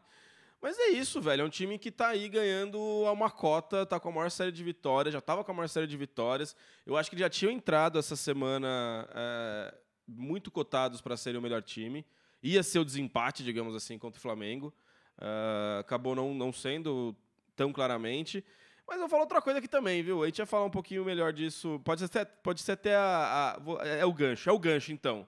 Mas 0.68 0.78
é 0.80 0.88
isso, 0.90 1.22
velho. 1.22 1.44
É 1.44 1.46
um 1.46 1.50
time 1.50 1.80
que 1.80 1.90
tá 1.90 2.10
aí 2.10 2.28
ganhando 2.28 2.78
uma 2.78 3.32
cota, 3.32 3.86
tá 3.86 4.02
com 4.02 4.10
a 4.10 4.12
maior 4.12 4.30
série 4.30 4.52
de 4.52 4.62
vitórias, 4.62 5.14
já 5.14 5.22
tava 5.22 5.42
com 5.42 5.50
a 5.50 5.54
maior 5.54 5.70
série 5.70 5.88
de 5.88 5.96
vitórias. 5.96 6.54
Eu 6.86 6.98
acho 6.98 7.10
que 7.10 7.18
já 7.18 7.30
tinham 7.30 7.54
entrado 7.54 7.98
essa 7.98 8.18
semana 8.18 9.08
é, 9.16 9.74
muito 10.06 10.52
cotados 10.52 11.00
para 11.00 11.16
serem 11.16 11.40
o 11.40 11.42
melhor 11.42 11.64
time. 11.64 12.06
Ia 12.44 12.62
ser 12.64 12.80
o 12.80 12.84
desempate, 12.84 13.46
digamos 13.46 13.78
assim, 13.78 13.98
contra 13.98 14.20
o 14.20 14.22
Flamengo. 14.22 14.74
Uh, 15.18 15.80
acabou 15.80 16.14
não, 16.14 16.34
não 16.34 16.52
sendo 16.52 17.16
tão 17.56 17.72
claramente. 17.72 18.44
Mas 18.86 19.00
eu 19.00 19.08
falar 19.08 19.22
outra 19.22 19.42
coisa 19.42 19.60
aqui 19.60 19.70
também, 19.70 20.04
viu? 20.04 20.22
A 20.22 20.26
gente 20.26 20.40
ia 20.40 20.46
falar 20.46 20.66
um 20.66 20.70
pouquinho 20.70 21.06
melhor 21.06 21.32
disso. 21.32 21.80
Pode 21.86 22.06
ser, 22.06 22.26
pode 22.44 22.60
ser 22.60 22.74
até 22.74 22.94
a, 22.94 23.58
a, 23.58 23.88
É 23.88 24.06
o 24.06 24.12
gancho, 24.12 24.50
é 24.50 24.52
o 24.52 24.60
gancho, 24.60 24.92
então. 24.92 25.26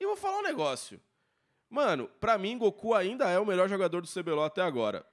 E 0.00 0.04
vou 0.04 0.16
falar 0.16 0.40
um 0.40 0.42
negócio. 0.42 1.00
Mano, 1.74 2.06
pra 2.20 2.38
mim, 2.38 2.56
Goku 2.56 2.94
ainda 2.94 3.28
é 3.28 3.36
o 3.36 3.44
melhor 3.44 3.68
jogador 3.68 4.00
do 4.00 4.06
CBLOL 4.06 4.44
até 4.44 4.62
agora. 4.62 5.04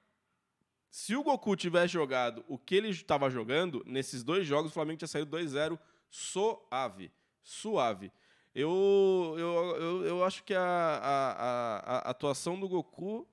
Se 0.88 1.16
o 1.16 1.22
Goku 1.24 1.56
tivesse 1.56 1.92
jogado 1.92 2.44
o 2.46 2.56
que 2.56 2.76
ele 2.76 2.88
estava 2.88 3.28
jogando, 3.28 3.82
nesses 3.84 4.22
dois 4.22 4.46
jogos 4.46 4.70
o 4.70 4.74
Flamengo 4.74 4.98
tinha 4.98 5.08
saído 5.08 5.36
2-0 5.36 5.76
suave. 6.08 7.10
Suave. 7.42 8.12
Eu, 8.54 9.34
eu, 9.36 9.76
eu, 9.76 10.04
eu 10.04 10.24
acho 10.24 10.44
que 10.44 10.54
a, 10.54 10.62
a, 10.62 11.32
a, 11.32 11.96
a 11.96 12.10
atuação 12.10 12.60
do 12.60 12.68
Goku 12.68 13.28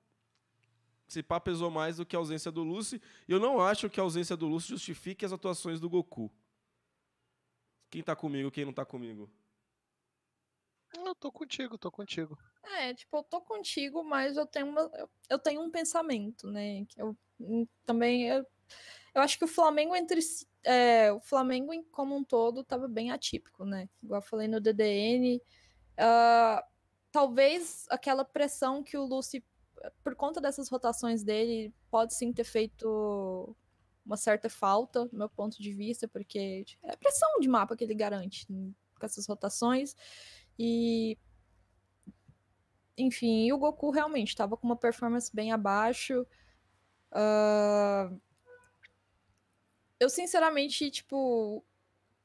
se 1.08 1.22
pá 1.22 1.40
pesou 1.40 1.70
mais 1.70 1.98
do 1.98 2.08
que 2.08 2.16
a 2.16 2.20
ausência 2.20 2.52
do 2.52 2.64
Lucy. 2.64 3.00
E 3.28 3.32
eu 3.32 3.40
não 3.40 3.62
acho 3.62 3.92
que 3.92 4.00
a 4.00 4.04
ausência 4.04 4.36
do 4.36 4.48
Lucy 4.48 4.70
justifique 4.70 5.24
as 5.24 5.32
atuações 5.32 5.80
do 5.80 5.88
Goku. 5.88 6.32
Quem 7.92 8.02
tá 8.02 8.16
comigo, 8.16 8.50
quem 8.50 8.66
não 8.66 8.74
tá 8.74 8.84
comigo? 8.84 9.30
Eu 10.96 11.14
tô 11.14 11.32
contigo, 11.32 11.78
tô 11.78 11.92
contigo. 11.92 12.36
É, 12.64 12.94
tipo, 12.94 13.18
eu 13.18 13.24
tô 13.24 13.42
contigo, 13.42 14.04
mas 14.04 14.38
eu 14.38 14.46
tenho, 14.46 14.68
uma, 14.68 14.90
eu 15.30 15.40
tenho 15.40 15.62
um 15.62 15.72
pensamento, 15.72 16.48
né? 16.48 16.86
Que 16.86 17.02
eu 17.02 17.18
hum, 17.40 17.68
também. 17.86 18.28
Eu, 18.28 18.46
eu 19.16 19.22
acho 19.22 19.38
que 19.38 19.46
o 19.46 19.48
Flamengo 19.48 19.96
entre 19.96 20.20
é, 20.64 21.12
o 21.12 21.20
Flamengo 21.20 21.72
como 21.92 22.16
um 22.16 22.24
todo 22.24 22.64
tava 22.64 22.88
bem 22.88 23.12
atípico, 23.12 23.66
né? 23.66 23.90
Igual 24.04 24.20
eu 24.20 24.26
falei 24.26 24.48
no 24.48 24.60
DDN. 24.60 25.38
Uh, 25.38 25.42
ah, 25.98 26.66
talvez 27.12 27.86
aquela 27.90 28.24
pressão 28.24 28.84
que 28.84 28.98
o 28.98 29.06
Lucy 29.06 29.44
por 30.04 30.16
conta 30.16 30.42
dessas 30.42 30.70
rotações 30.70 31.24
dele, 31.24 31.74
pode 31.90 32.14
sim 32.14 32.34
ter 32.34 32.44
feito 32.44 33.56
uma 34.06 34.18
certa 34.18 34.50
falta, 34.50 35.06
do 35.06 35.18
meu 35.18 35.30
ponto 35.30 35.62
de 35.62 35.74
vista, 35.74 36.08
porque 36.08 36.66
é 36.84 36.96
pressão 36.96 37.40
de 37.40 37.48
mapa 37.48 37.76
que 37.76 37.84
ele 37.84 37.94
garante 37.94 38.46
com 38.48 38.74
essas 39.06 39.28
rotações. 39.28 39.96
E. 40.58 41.18
Enfim, 43.00 43.52
o 43.52 43.58
Goku 43.58 43.90
realmente 43.92 44.30
estava 44.30 44.58
com 44.58 44.68
uma 44.68 44.76
performance 44.76 45.34
bem 45.34 45.52
abaixo. 45.52 46.26
Uh... 47.12 48.20
Eu, 50.00 50.10
sinceramente, 50.10 50.90
tipo. 50.92 51.64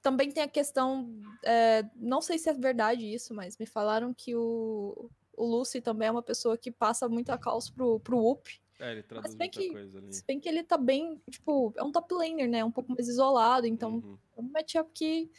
Também 0.03 0.31
tem 0.31 0.43
a 0.43 0.49
questão. 0.49 1.09
É... 1.43 1.85
Não 1.97 2.21
sei 2.21 2.39
se 2.39 2.51
é 2.51 2.53
verdade 2.53 3.13
isso, 3.13 3.35
mas 3.35 3.57
me 3.57 3.67
falaram 3.67 4.13
que 4.13 4.35
o, 4.35 5.11
o 5.37 5.45
Lucy 5.45 5.81
também 5.81 6.09
é 6.09 6.11
uma 6.11 6.23
pessoa 6.23 6.59
que 6.59 6.71
passa 6.71 7.09
muita 7.09 7.39
caos 7.39 7.71
pro, 7.71 8.01
pro 8.01 8.31
Up. 8.31 8.61
É, 8.79 8.93
ele 8.93 9.03
traduz 9.03 9.31
Mas 9.31 9.39
bem 9.39 9.51
que, 9.51 9.71
coisa 9.71 9.99
ali. 9.99 10.13
Se 10.13 10.25
bem 10.27 10.41
que 10.41 10.49
ele 10.49 10.63
tá 10.63 10.77
bem, 10.77 11.21
tipo, 11.31 11.73
é 11.77 11.83
um 11.83 11.93
top 11.93 12.13
laner, 12.15 12.49
né? 12.49 12.65
Um 12.65 12.73
pouco 12.73 12.93
mais 12.93 13.09
isolado, 13.09 13.67
então 13.67 13.95
uhum. 13.95 14.19
é 14.37 14.41
um 14.41 14.51
matchup 14.51 14.91
que 14.93 15.31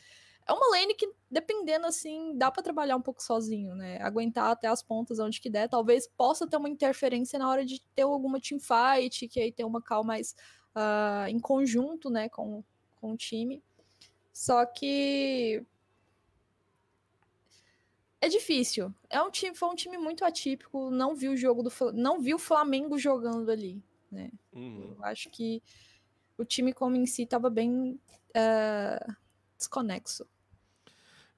é 0.47 0.53
uma 0.53 0.69
lane 0.77 0.93
que, 0.93 1.11
dependendo, 1.29 1.87
assim, 1.87 2.37
dá 2.37 2.51
para 2.51 2.61
trabalhar 2.61 2.95
um 2.95 3.01
pouco 3.01 3.21
sozinho, 3.21 3.73
né? 3.75 3.99
Aguentar 4.01 4.51
até 4.51 4.67
as 4.67 4.83
pontas 4.83 5.17
onde 5.17 5.41
que 5.41 5.49
der. 5.49 5.67
Talvez 5.67 6.07
possa 6.07 6.47
ter 6.47 6.57
uma 6.57 6.69
interferência 6.69 7.39
na 7.39 7.49
hora 7.49 7.65
de 7.65 7.81
ter 7.95 8.03
alguma 8.03 8.39
teamfight, 8.39 9.27
que 9.27 9.39
aí 9.39 9.51
tem 9.51 9.65
uma 9.65 9.81
call 9.81 10.03
mais 10.03 10.35
uh, 10.75 11.27
em 11.27 11.39
conjunto, 11.39 12.11
né, 12.11 12.29
com, 12.29 12.63
com 12.95 13.13
o 13.13 13.17
time. 13.17 13.63
Só 14.31 14.65
que 14.65 15.65
é 18.21 18.27
difícil. 18.27 18.93
É 19.09 19.21
um 19.21 19.31
time, 19.31 19.55
foi 19.55 19.69
um 19.69 19.75
time 19.75 19.97
muito 19.97 20.23
atípico. 20.23 20.91
Não 20.91 21.15
vi 21.15 21.29
o 21.29 21.37
jogo 21.37 21.63
do 21.63 21.71
não 21.93 22.19
vi 22.19 22.33
o 22.33 22.39
Flamengo 22.39 22.97
jogando 22.97 23.49
ali, 23.49 23.81
né? 24.11 24.29
Uhum. 24.53 24.95
Eu 24.97 25.05
acho 25.05 25.29
que 25.29 25.61
o 26.37 26.45
time 26.45 26.73
como 26.73 26.95
em 26.95 27.05
si 27.05 27.23
estava 27.23 27.49
bem 27.49 27.99
uh, 28.35 29.15
desconexo. 29.57 30.27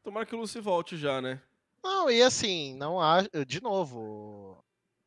Tomara 0.07 0.25
que 0.25 0.33
o 0.33 0.39
Lucy 0.39 0.61
volte 0.61 0.95
já, 0.95 1.21
né? 1.21 1.41
Não, 1.83 2.09
e 2.09 2.23
assim, 2.23 2.73
não 2.75 2.97
há. 2.97 3.23
De 3.45 3.61
novo, 3.61 4.57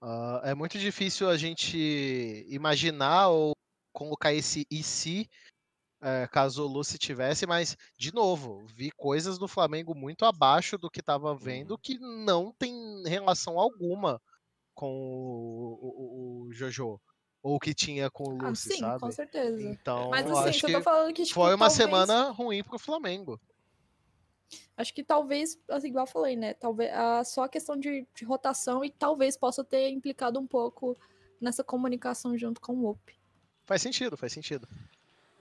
uh, 0.05 0.45
é 0.45 0.55
muito 0.55 0.79
difícil 0.79 1.31
a 1.31 1.39
gente 1.39 2.45
imaginar 2.51 3.29
ou 3.29 3.53
colocar 3.95 4.35
esse 4.35 4.67
e 4.71 4.83
se 4.83 5.27
é, 6.03 6.29
caso 6.31 6.65
o 6.65 6.67
Lucy 6.67 6.99
tivesse, 6.99 7.47
mas, 7.47 7.79
de 7.99 8.13
novo, 8.13 8.63
vi 8.67 8.91
coisas 8.91 9.39
do 9.39 9.49
Flamengo 9.49 9.95
muito 9.95 10.27
abaixo 10.27 10.77
do 10.77 10.91
que 10.91 11.01
estava 11.01 11.35
vendo, 11.35 11.71
uhum. 11.71 11.79
que 11.83 11.99
não 11.99 12.53
tem 12.53 13.03
relação 13.07 13.59
alguma 13.59 14.21
com 14.75 14.93
o, 14.93 15.79
o, 15.81 16.47
o 16.49 16.53
Jojo. 16.53 17.01
Ou 17.43 17.59
que 17.59 17.73
tinha 17.73 18.11
com 18.11 18.25
o 18.25 18.37
Lucy, 18.37 18.45
ah, 18.45 18.75
sim, 18.75 18.81
sabe? 18.81 19.01
com 19.01 19.11
certeza. 19.11 19.63
Então, 19.63 20.11
mas 20.11 20.31
assim, 20.31 20.49
acho 20.51 20.67
eu 20.67 20.73
tô 20.73 20.83
falando 20.83 21.15
que 21.15 21.23
tipo, 21.23 21.41
foi 21.41 21.55
uma 21.55 21.71
talvez... 21.71 21.73
semana 21.73 22.31
ruim 22.33 22.63
pro 22.63 22.79
Flamengo. 22.79 23.41
Acho 24.81 24.95
que 24.95 25.05
talvez, 25.05 25.59
assim, 25.69 25.89
igual 25.89 26.07
eu 26.07 26.11
falei, 26.11 26.37
né? 26.37 26.55
Talvez 26.55 26.91
a, 26.95 27.23
só 27.23 27.45
a 27.45 27.49
questão 27.51 27.77
de, 27.77 28.07
de, 28.15 28.25
rotação 28.25 28.83
e 28.83 28.89
talvez 28.89 29.37
possa 29.37 29.63
ter 29.63 29.91
implicado 29.91 30.41
um 30.41 30.47
pouco 30.47 30.97
nessa 31.39 31.63
comunicação 31.63 32.35
junto 32.39 32.63
com 32.63 32.73
o 32.73 32.91
UP. 32.93 33.15
Faz 33.67 33.83
sentido, 33.83 34.17
faz 34.17 34.33
sentido. 34.33 34.67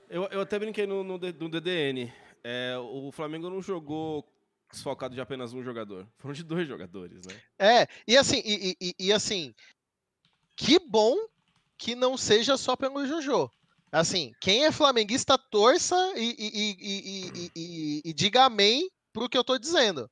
Eu, 0.10 0.26
eu 0.26 0.42
até 0.42 0.60
brinquei 0.60 0.86
no, 0.86 1.06
no, 1.06 1.18
no 1.18 1.50
DDN. 1.50 2.12
É, 2.44 2.76
o 2.80 3.14
Flamengo 3.14 3.50
não 3.50 3.62
jogou 3.62 4.26
desfocado 4.70 5.16
de 5.16 5.22
apenas 5.22 5.54
um 5.54 5.64
jogador. 5.64 6.06
Foram 6.18 6.34
de 6.34 6.44
dois 6.44 6.68
jogadores, 6.68 7.26
né? 7.26 7.40
É, 7.58 7.88
e 8.06 8.18
assim, 8.18 8.42
e, 8.44 8.76
e, 8.82 8.96
e 9.00 9.14
assim, 9.14 9.56
que 10.54 10.78
bom 10.80 11.16
que 11.78 11.96
não 11.96 12.18
seja 12.18 12.58
só 12.58 12.76
pelo 12.76 13.06
Jojo. 13.08 13.50
Assim, 13.90 14.34
quem 14.42 14.66
é 14.66 14.72
flamenguista, 14.72 15.38
torça 15.38 15.96
e, 16.18 16.36
e, 16.38 17.52
e, 17.56 18.02
e, 18.04 18.14
diga 18.14 18.44
amém 18.44 18.92
pro 19.20 19.30
que 19.30 19.38
eu 19.38 19.44
tô 19.44 19.58
dizendo. 19.58 20.10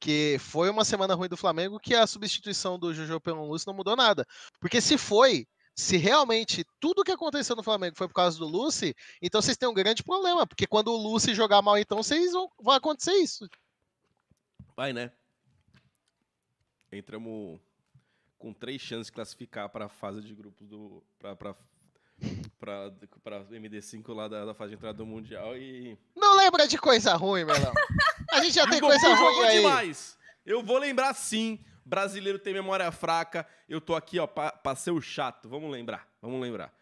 Que 0.00 0.38
foi 0.38 0.70
uma 0.70 0.84
semana 0.84 1.14
ruim 1.14 1.28
do 1.28 1.36
Flamengo 1.36 1.78
que 1.78 1.94
a 1.94 2.06
substituição 2.06 2.78
do 2.78 2.92
Jojo 2.92 3.20
pelo 3.20 3.46
Lúcio 3.46 3.68
não 3.68 3.76
mudou 3.76 3.96
nada. 3.96 4.26
Porque 4.60 4.80
se 4.80 4.96
foi, 4.96 5.46
se 5.74 5.96
realmente 5.96 6.64
tudo 6.80 7.04
que 7.04 7.12
aconteceu 7.12 7.54
no 7.54 7.62
Flamengo 7.62 7.96
foi 7.96 8.08
por 8.08 8.14
causa 8.14 8.38
do 8.38 8.46
Lucy, 8.46 8.94
então 9.20 9.40
vocês 9.40 9.56
têm 9.56 9.68
um 9.68 9.74
grande 9.74 10.02
problema, 10.02 10.46
porque 10.46 10.66
quando 10.66 10.88
o 10.88 10.96
Lucy 10.96 11.34
jogar 11.34 11.62
mal, 11.62 11.78
então 11.78 12.02
vocês 12.02 12.32
vão 12.32 12.74
acontecer 12.74 13.14
isso. 13.14 13.48
Vai, 14.74 14.92
né? 14.92 15.12
Entramos 16.92 17.58
com 18.38 18.52
três 18.52 18.80
chances 18.80 19.06
de 19.06 19.12
classificar 19.12 19.68
para 19.70 19.86
a 19.86 19.88
fase 19.88 20.20
de 20.20 20.34
grupos 20.34 20.68
do 20.68 21.02
para 21.18 21.54
para 22.58 22.90
MD5 23.50 24.14
lá 24.14 24.28
da, 24.28 24.44
da, 24.44 24.54
fase 24.54 24.70
de 24.70 24.76
entrada 24.76 24.96
do 24.96 25.06
Mundial 25.06 25.56
e. 25.56 25.98
Não 26.14 26.36
lembra 26.36 26.66
de 26.66 26.78
coisa 26.78 27.14
ruim, 27.14 27.44
Melão. 27.44 27.72
A 28.32 28.40
gente 28.42 28.54
já 28.54 28.68
tem 28.68 28.80
coisa 28.80 29.14
ruim 29.14 29.44
aí. 29.44 29.56
demais. 29.58 30.18
Eu 30.44 30.62
vou 30.62 30.78
lembrar 30.78 31.14
sim. 31.14 31.58
Brasileiro 31.84 32.38
tem 32.38 32.52
memória 32.52 32.90
fraca. 32.90 33.46
Eu 33.68 33.80
tô 33.80 33.94
aqui, 33.94 34.18
ó, 34.18 34.26
pra, 34.26 34.50
pra 34.50 34.74
ser 34.74 34.90
o 34.90 35.00
chato. 35.00 35.48
Vamos 35.48 35.70
lembrar, 35.70 36.08
vamos 36.20 36.40
lembrar. 36.40 36.72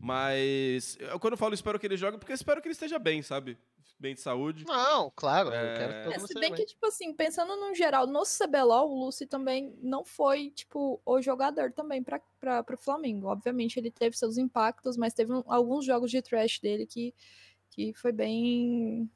Mas 0.00 0.96
eu, 1.00 1.18
quando 1.18 1.34
eu 1.34 1.38
falo 1.38 1.54
espero 1.54 1.78
que 1.78 1.86
ele 1.86 1.96
jogue, 1.96 2.18
porque 2.18 2.32
eu 2.32 2.36
espero 2.36 2.60
que 2.60 2.68
ele 2.68 2.72
esteja 2.72 2.98
bem, 2.98 3.22
sabe? 3.22 3.58
Bem 4.02 4.16
de 4.16 4.20
saúde. 4.20 4.64
Não, 4.66 5.12
claro, 5.14 5.52
é... 5.52 5.62
eu 5.62 5.76
quero 5.76 5.92
que 5.92 6.02
todo 6.02 6.24
é, 6.24 6.26
Se 6.26 6.34
bem 6.34 6.52
que, 6.52 6.64
tipo 6.66 6.84
assim, 6.84 7.14
pensando 7.14 7.54
no 7.54 7.72
geral, 7.72 8.04
no 8.04 8.24
CBLOL, 8.24 8.90
o 8.90 9.04
Lucy 9.04 9.26
também 9.26 9.78
não 9.80 10.04
foi, 10.04 10.50
tipo, 10.50 11.00
o 11.06 11.22
jogador 11.22 11.70
também 11.70 12.02
para 12.02 12.20
o 12.68 12.76
Flamengo. 12.76 13.28
Obviamente 13.28 13.78
ele 13.78 13.92
teve 13.92 14.18
seus 14.18 14.38
impactos, 14.38 14.96
mas 14.96 15.14
teve 15.14 15.32
um, 15.32 15.44
alguns 15.46 15.84
jogos 15.84 16.10
de 16.10 16.20
trash 16.20 16.58
dele 16.58 16.84
que, 16.84 17.14
que 17.70 17.94
foi 17.94 18.10
bem 18.10 19.08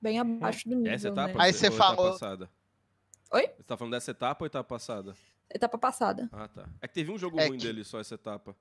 bem 0.00 0.18
abaixo 0.18 0.68
do 0.68 0.74
nível, 0.74 0.92
Essa 0.92 1.06
etapa, 1.06 1.34
né? 1.34 1.44
Aí 1.44 1.52
você 1.52 1.70
falou... 1.70 2.10
Passada? 2.10 2.50
Oi? 3.30 3.46
Você 3.46 3.62
tá 3.62 3.76
falando 3.76 3.92
dessa 3.92 4.10
etapa 4.10 4.42
ou 4.42 4.46
etapa 4.48 4.68
passada? 4.68 5.14
Etapa 5.48 5.78
passada. 5.78 6.28
Ah, 6.32 6.48
tá. 6.48 6.68
É 6.80 6.88
que 6.88 6.94
teve 6.94 7.12
um 7.12 7.16
jogo 7.16 7.38
é 7.38 7.46
ruim 7.46 7.58
que... 7.58 7.64
dele 7.64 7.84
só 7.84 8.00
essa 8.00 8.16
etapa. 8.16 8.56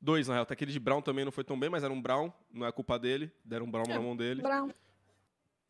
Dois, 0.00 0.28
na 0.28 0.34
real. 0.34 0.44
Até 0.44 0.54
aquele 0.54 0.72
de 0.72 0.80
Brown 0.80 1.02
também 1.02 1.26
não 1.26 1.32
foi 1.32 1.44
tão 1.44 1.60
bem, 1.60 1.68
mas 1.68 1.84
era 1.84 1.92
um 1.92 2.00
Brown, 2.00 2.32
não 2.50 2.66
é 2.66 2.72
culpa 2.72 2.98
dele. 2.98 3.30
Deram 3.44 3.66
um 3.66 3.70
Brown 3.70 3.84
é, 3.86 3.94
na 3.94 4.00
mão 4.00 4.16
dele. 4.16 4.40
Brown. 4.40 4.70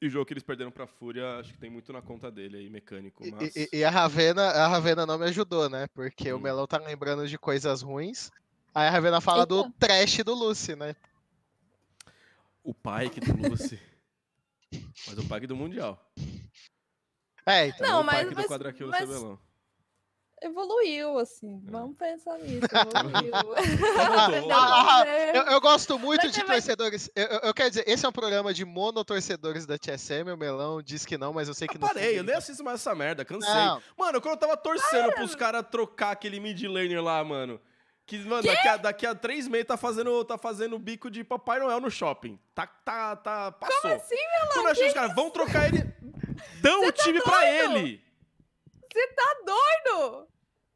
E 0.04 0.06
o 0.06 0.10
jogo 0.10 0.26
que 0.26 0.34
eles 0.34 0.42
perderam 0.42 0.70
pra 0.70 0.86
Fúria, 0.86 1.38
acho 1.38 1.50
que 1.50 1.58
tem 1.58 1.70
muito 1.70 1.90
na 1.90 2.02
conta 2.02 2.30
dele 2.30 2.58
aí, 2.58 2.68
mecânico. 2.68 3.24
Mas... 3.26 3.56
E, 3.56 3.70
e, 3.72 3.78
e, 3.78 3.84
a, 3.84 3.88
Ravena, 3.88 4.42
a 4.42 4.68
Ravena 4.68 5.06
não 5.06 5.16
me 5.16 5.24
ajudou, 5.24 5.70
né? 5.70 5.86
Porque 5.94 6.30
hum. 6.30 6.36
o 6.36 6.40
Melão 6.40 6.66
tá 6.66 6.76
lembrando 6.76 7.26
de 7.26 7.38
coisas 7.38 7.80
ruins. 7.80 8.30
Aí 8.74 8.86
a 8.86 8.90
Ravena 8.90 9.18
fala 9.22 9.44
Eita. 9.44 9.54
do 9.54 9.70
trash 9.70 10.18
do 10.18 10.34
Lucy, 10.34 10.76
né? 10.76 10.94
O 12.62 12.74
pai 12.74 13.08
que 13.08 13.18
do 13.18 13.48
Lucy. 13.48 13.80
mas 15.08 15.16
o 15.16 15.26
pai 15.26 15.40
do 15.46 15.56
Mundial. 15.56 15.98
É, 17.46 17.68
então. 17.68 17.88
Não, 17.88 18.00
o 18.02 18.04
mas, 18.04 18.26
mas, 18.26 18.36
do 18.36 18.44
Quadraquilo 18.44 18.90
mas, 18.90 19.08
Cebelão. 19.08 19.38
Evoluiu, 20.44 21.18
assim. 21.18 21.62
É. 21.66 21.70
Vamos 21.70 21.96
pensar 21.96 22.38
nisso. 22.38 22.66
Evoluiu. 22.72 23.30
voltou, 23.32 24.48
Dá 24.48 24.56
pra 24.56 24.84
voltou. 24.84 25.04
ver. 25.04 25.34
Eu, 25.36 25.42
eu 25.44 25.60
gosto 25.60 25.98
muito 25.98 26.30
de 26.30 26.38
mais- 26.44 26.64
torcedores. 26.64 27.10
Eu, 27.14 27.24
eu- 27.26 27.40
eu 27.44 27.54
quero 27.54 27.70
dizer, 27.70 27.84
esse 27.88 28.04
é 28.04 28.08
um 28.08 28.12
programa 28.12 28.52
de 28.54 28.64
monotorcedores 28.64 29.66
da 29.66 29.76
TSM. 29.78 30.30
O 30.32 30.36
Melão 30.36 30.82
diz 30.82 31.04
que 31.06 31.16
não, 31.18 31.32
mas 31.32 31.48
eu 31.48 31.54
sei 31.54 31.66
que 31.68 31.76
Eu 31.76 31.80
no 31.80 31.86
parei, 31.86 32.18
eu 32.18 32.22
nem 32.24 32.32
tá- 32.32 32.38
assisto 32.38 32.62
mais 32.62 32.80
essa 32.80 32.94
merda, 32.94 33.24
cansei. 33.24 33.52
Não, 33.52 33.82
Mano, 33.96 34.20
quando 34.20 34.34
eu 34.34 34.40
tava 34.40 34.56
torcendo 34.56 35.12
pros 35.12 35.34
caras 35.34 35.64
trocar 35.70 36.10
aquele 36.12 36.38
mid 36.40 36.62
laner 36.64 37.02
lá, 37.02 37.22
mano. 37.24 37.60
Que, 38.06 38.18
mano, 38.18 38.42
daqui 38.42 38.68
a, 38.68 38.76
daqui 38.76 39.06
a 39.06 39.14
três 39.14 39.48
meses 39.48 39.66
tá 39.66 39.78
fazendo, 39.78 40.22
tá 40.26 40.36
fazendo 40.36 40.78
bico 40.78 41.10
de 41.10 41.24
Papai 41.24 41.58
Noel 41.58 41.80
no 41.80 41.90
shopping. 41.90 42.38
Tá, 42.54 42.66
tá, 42.66 43.16
tá, 43.16 43.50
passou. 43.52 43.80
Como 43.80 43.94
assim, 43.94 44.16
Quando 44.52 44.66
eu 44.66 44.72
achei 44.72 44.88
os 44.88 44.92
caras, 44.92 45.14
vão 45.14 45.30
trocar 45.30 45.68
ele, 45.68 45.90
dão 46.60 46.86
o 46.86 46.92
time 46.92 47.18
pra 47.22 47.40
doido? 47.40 47.76
ele. 47.78 48.04
Você 48.92 49.06
tá 49.08 49.36
doido? 49.46 50.28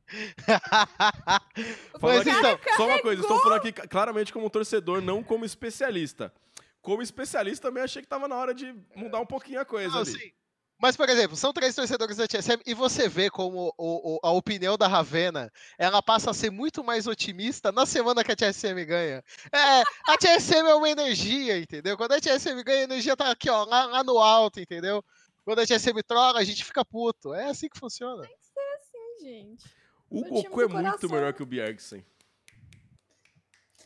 Mas 2.00 2.26
então- 2.26 2.58
só 2.76 2.86
uma 2.86 3.00
coisa, 3.00 3.22
estou 3.22 3.38
falando 3.42 3.58
aqui 3.58 3.72
claramente 3.72 4.32
como 4.32 4.48
torcedor, 4.50 5.00
não 5.00 5.22
como 5.22 5.44
especialista. 5.44 6.32
Como 6.80 7.02
especialista, 7.02 7.68
também 7.68 7.82
achei 7.82 8.00
que 8.02 8.08
tava 8.08 8.28
na 8.28 8.36
hora 8.36 8.54
de 8.54 8.74
mudar 8.94 9.20
um 9.20 9.26
pouquinho 9.26 9.60
a 9.60 9.64
coisa 9.64 9.90
Não, 9.94 10.00
ali. 10.00 10.10
sim. 10.12 10.32
Mas, 10.80 10.96
por 10.96 11.08
exemplo, 11.08 11.36
são 11.36 11.52
três 11.52 11.74
torcedores 11.74 12.16
da 12.16 12.28
TSM 12.28 12.62
e 12.64 12.72
você 12.72 13.08
vê 13.08 13.28
como 13.28 13.74
o- 13.76 14.14
o- 14.14 14.20
a 14.22 14.30
opinião 14.30 14.78
da 14.78 14.86
Ravena 14.86 15.52
ela 15.76 16.00
passa 16.00 16.30
a 16.30 16.34
ser 16.34 16.50
muito 16.52 16.84
mais 16.84 17.08
otimista 17.08 17.72
na 17.72 17.84
semana 17.84 18.22
que 18.22 18.30
a 18.30 18.36
TSM 18.36 18.84
ganha. 18.84 19.24
É, 19.52 19.82
a 20.06 20.16
TSM 20.16 20.68
é 20.68 20.74
uma 20.76 20.88
energia, 20.88 21.58
entendeu? 21.58 21.96
Quando 21.96 22.12
a 22.12 22.20
TSM 22.20 22.62
ganha, 22.62 22.78
a 22.82 22.84
energia 22.84 23.16
tá 23.16 23.28
aqui, 23.28 23.50
ó, 23.50 23.64
lá, 23.64 23.86
lá 23.86 24.04
no 24.04 24.18
alto, 24.18 24.60
entendeu? 24.60 25.04
Quando 25.44 25.58
a 25.58 25.66
TSM 25.66 26.00
troca, 26.04 26.38
a 26.38 26.44
gente 26.44 26.64
fica 26.64 26.84
puto. 26.84 27.34
É 27.34 27.46
assim 27.46 27.68
que 27.68 27.78
funciona. 27.78 28.22
Sim, 28.24 29.24
gente. 29.26 29.64
O 30.10 30.20
Meu 30.22 30.30
Goku 30.30 30.60
é 30.62 30.66
do 30.68 30.74
muito 30.74 30.84
coração. 30.84 31.10
melhor 31.10 31.32
que 31.34 31.42
o 31.42 31.46
Bjergsen. 31.46 32.04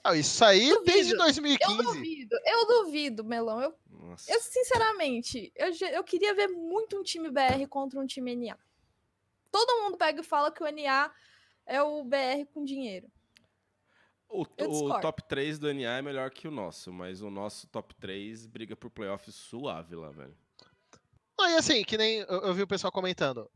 Ah, 0.05 0.17
isso 0.17 0.45
aí 0.45 0.69
Duvido. 0.71 0.85
desde 0.85 1.13
Eu 1.13 1.19
2015. 1.19 1.83
duvido, 1.83 2.37
eu 2.45 2.67
duvido, 2.67 3.25
Melão. 3.25 3.61
Eu, 3.61 3.75
eu 4.29 4.41
sinceramente, 4.41 5.53
eu, 5.55 5.71
eu 5.93 6.03
queria 6.05 6.35
ver 6.35 6.49
muito 6.49 6.99
um 6.99 7.03
time 7.03 7.31
BR 7.31 7.67
contra 7.69 8.01
um 8.01 8.07
time 8.07 8.35
NA. 8.35 8.59
Todo 9.51 9.83
mundo 9.83 9.97
pega 9.97 10.21
e 10.21 10.25
fala 10.25 10.51
que 10.51 10.63
o 10.63 10.67
NA 10.73 11.13
é 11.67 11.81
o 11.83 12.03
BR 12.03 12.45
com 12.53 12.65
dinheiro. 12.65 13.09
O, 14.29 14.45
Eu 14.57 14.71
o 14.71 15.01
top 15.01 15.23
3 15.29 15.59
do 15.59 15.73
NA 15.73 15.99
é 15.99 16.03
melhor 16.03 16.31
que 16.31 16.49
o 16.49 16.51
nosso, 16.51 16.91
mas 16.93 17.21
o 17.21 17.31
nosso 17.31 17.67
top 17.69 17.95
3 17.97 18.47
briga 18.47 18.75
por 18.75 18.91
playoff 18.91 19.31
suave 19.31 19.95
lá, 19.95 20.11
velho. 20.11 20.37
Não, 21.39 21.49
e 21.51 21.57
assim, 21.57 21.85
que 21.85 21.99
nem 21.99 22.21
eu, 22.21 22.27
eu 22.41 22.55
vi 22.55 22.63
o 22.63 22.67
pessoal 22.67 22.91
comentando. 22.91 23.49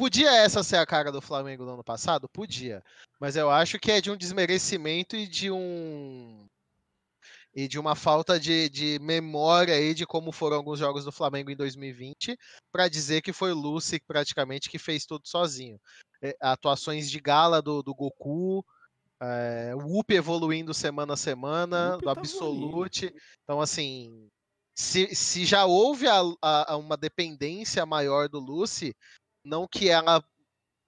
Podia 0.00 0.30
essa 0.34 0.62
ser 0.62 0.76
a 0.76 0.86
cara 0.86 1.12
do 1.12 1.20
Flamengo 1.20 1.62
no 1.62 1.74
ano 1.74 1.84
passado? 1.84 2.26
Podia. 2.26 2.82
Mas 3.20 3.36
eu 3.36 3.50
acho 3.50 3.78
que 3.78 3.92
é 3.92 4.00
de 4.00 4.10
um 4.10 4.16
desmerecimento 4.16 5.14
e 5.14 5.26
de 5.26 5.50
um. 5.50 6.46
E 7.54 7.68
de 7.68 7.78
uma 7.78 7.94
falta 7.94 8.40
de, 8.40 8.70
de 8.70 8.98
memória 8.98 9.74
aí 9.74 9.92
de 9.92 10.06
como 10.06 10.32
foram 10.32 10.56
alguns 10.56 10.78
jogos 10.78 11.04
do 11.04 11.12
Flamengo 11.12 11.50
em 11.50 11.56
2020, 11.56 12.34
para 12.72 12.88
dizer 12.88 13.20
que 13.20 13.30
foi 13.30 13.52
o 13.52 13.58
Lucy 13.58 14.00
praticamente 14.06 14.70
que 14.70 14.78
fez 14.78 15.04
tudo 15.04 15.28
sozinho. 15.28 15.78
É, 16.22 16.34
atuações 16.40 17.10
de 17.10 17.20
gala 17.20 17.60
do, 17.60 17.82
do 17.82 17.94
Goku, 17.94 18.64
é, 19.20 19.74
o 19.74 19.98
Up 19.98 20.14
evoluindo 20.14 20.72
semana 20.72 21.12
a 21.12 21.16
semana, 21.18 21.98
do 21.98 22.04
tava 22.04 22.20
Absolute. 22.20 23.14
Então, 23.42 23.60
assim, 23.60 24.28
se, 24.74 25.14
se 25.14 25.44
já 25.44 25.66
houve 25.66 26.06
a- 26.08 26.22
a 26.40 26.76
uma 26.78 26.96
dependência 26.96 27.84
maior 27.84 28.30
do 28.30 28.38
Lucy, 28.40 28.94
não 29.44 29.66
que 29.66 29.88
ela. 29.88 30.22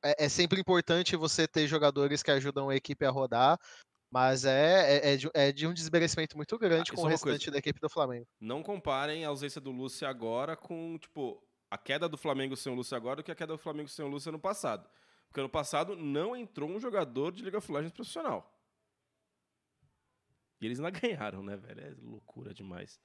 É, 0.04 0.24
é 0.24 0.28
sempre 0.28 0.60
importante 0.60 1.16
você 1.16 1.46
ter 1.46 1.66
jogadores 1.66 2.22
que 2.22 2.30
ajudam 2.30 2.68
a 2.68 2.76
equipe 2.76 3.04
a 3.04 3.10
rodar, 3.10 3.58
mas 4.10 4.44
é, 4.44 4.98
é, 4.98 5.12
é 5.12 5.16
de, 5.16 5.30
é 5.32 5.52
de 5.52 5.66
um 5.66 5.72
desmerecimento 5.72 6.36
muito 6.36 6.58
grande 6.58 6.90
Ah, 6.90 6.94
com 6.94 7.02
o 7.02 7.04
coisa. 7.04 7.16
restante 7.16 7.50
da 7.50 7.58
equipe 7.58 7.80
do 7.80 7.88
Flamengo. 7.88 8.26
Não 8.40 8.62
comparem 8.62 9.24
a 9.24 9.28
ausência 9.28 9.60
do 9.60 9.70
Lúcio 9.70 10.06
agora 10.06 10.56
com, 10.56 10.98
tipo, 10.98 11.42
a 11.70 11.78
queda 11.78 12.08
do 12.08 12.18
Flamengo 12.18 12.56
sem 12.56 12.72
o 12.72 12.74
Lúcio 12.74 12.96
agora 12.96 13.16
do 13.16 13.22
que 13.22 13.32
a 13.32 13.34
queda 13.34 13.54
do 13.54 13.58
Flamengo 13.58 13.88
sem 13.88 14.04
o 14.04 14.08
Lúcio 14.08 14.28
ano 14.28 14.38
passado. 14.38 14.88
Porque 15.28 15.40
ano 15.40 15.48
passado 15.48 15.96
não 15.96 16.36
entrou 16.36 16.68
um 16.68 16.78
jogador 16.78 17.32
de 17.32 17.42
Liga 17.42 17.58
of 17.58 17.72
Legends 17.72 17.94
profissional. 17.94 18.52
E 20.60 20.66
eles 20.66 20.78
ainda 20.78 20.90
ganharam, 21.00 21.42
né, 21.42 21.56
velho? 21.56 21.80
É 21.80 21.94
loucura 22.02 22.52
demais. 22.52 23.00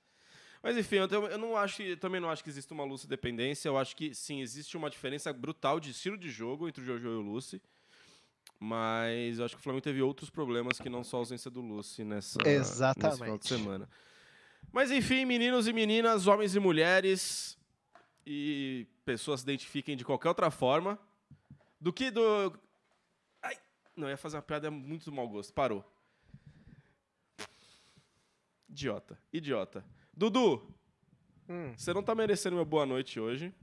Mas 0.61 0.77
enfim, 0.77 0.97
eu, 0.97 1.07
eu 1.27 1.37
não 1.37 1.55
acho 1.55 1.77
que, 1.77 1.95
também 1.95 2.19
não 2.19 2.29
acho 2.29 2.43
que 2.43 2.49
existe 2.49 2.71
uma 2.73 2.83
Lucy 2.83 3.07
dependência. 3.07 3.69
Eu 3.69 3.77
acho 3.77 3.95
que 3.95 4.13
sim, 4.13 4.41
existe 4.41 4.75
uma 4.75 4.89
diferença 4.89 5.31
brutal 5.31 5.79
de 5.79 5.91
estilo 5.91 6.17
de 6.17 6.29
jogo 6.29 6.67
entre 6.67 6.81
o 6.81 6.85
Jojo 6.85 7.07
e 7.07 7.15
o 7.15 7.21
Lucy. 7.21 7.61
Mas 8.59 9.37
eu 9.37 9.45
acho 9.45 9.55
que 9.55 9.59
o 9.59 9.63
Flamengo 9.63 9.83
teve 9.83 10.01
outros 10.01 10.29
problemas 10.29 10.79
que 10.79 10.89
não 10.89 11.03
só 11.03 11.17
a 11.17 11.19
ausência 11.19 11.51
do 11.51 11.61
Lucy 11.61 12.03
nessa, 12.03 12.39
nesse 12.39 12.73
final 12.73 12.93
de 12.93 12.95
Exatamente. 12.95 13.47
semana. 13.47 13.89
Mas 14.71 14.91
enfim, 14.91 15.25
meninos 15.25 15.67
e 15.67 15.73
meninas, 15.73 16.27
homens 16.27 16.55
e 16.55 16.59
mulheres 16.59 17.57
e 18.25 18.87
pessoas 19.05 19.41
se 19.41 19.45
identifiquem 19.45 19.95
de 19.95 20.03
qualquer 20.03 20.29
outra 20.29 20.51
forma 20.51 20.99
do 21.79 21.93
que 21.93 22.11
do. 22.11 22.53
Ai, 23.41 23.57
não, 23.95 24.09
ia 24.09 24.17
fazer 24.17 24.37
uma 24.37 24.41
piada 24.41 24.69
muito 24.69 25.05
do 25.05 25.11
mau 25.11 25.27
gosto. 25.27 25.53
Parou. 25.53 25.85
Idiota, 28.67 29.17
idiota. 29.31 29.85
Dudu, 30.17 30.73
Hum. 31.47 31.73
você 31.77 31.93
não 31.93 32.01
tá 32.01 32.15
merecendo 32.15 32.55
uma 32.57 32.65
boa 32.65 32.87
noite 32.87 33.19
hoje. 33.19 33.53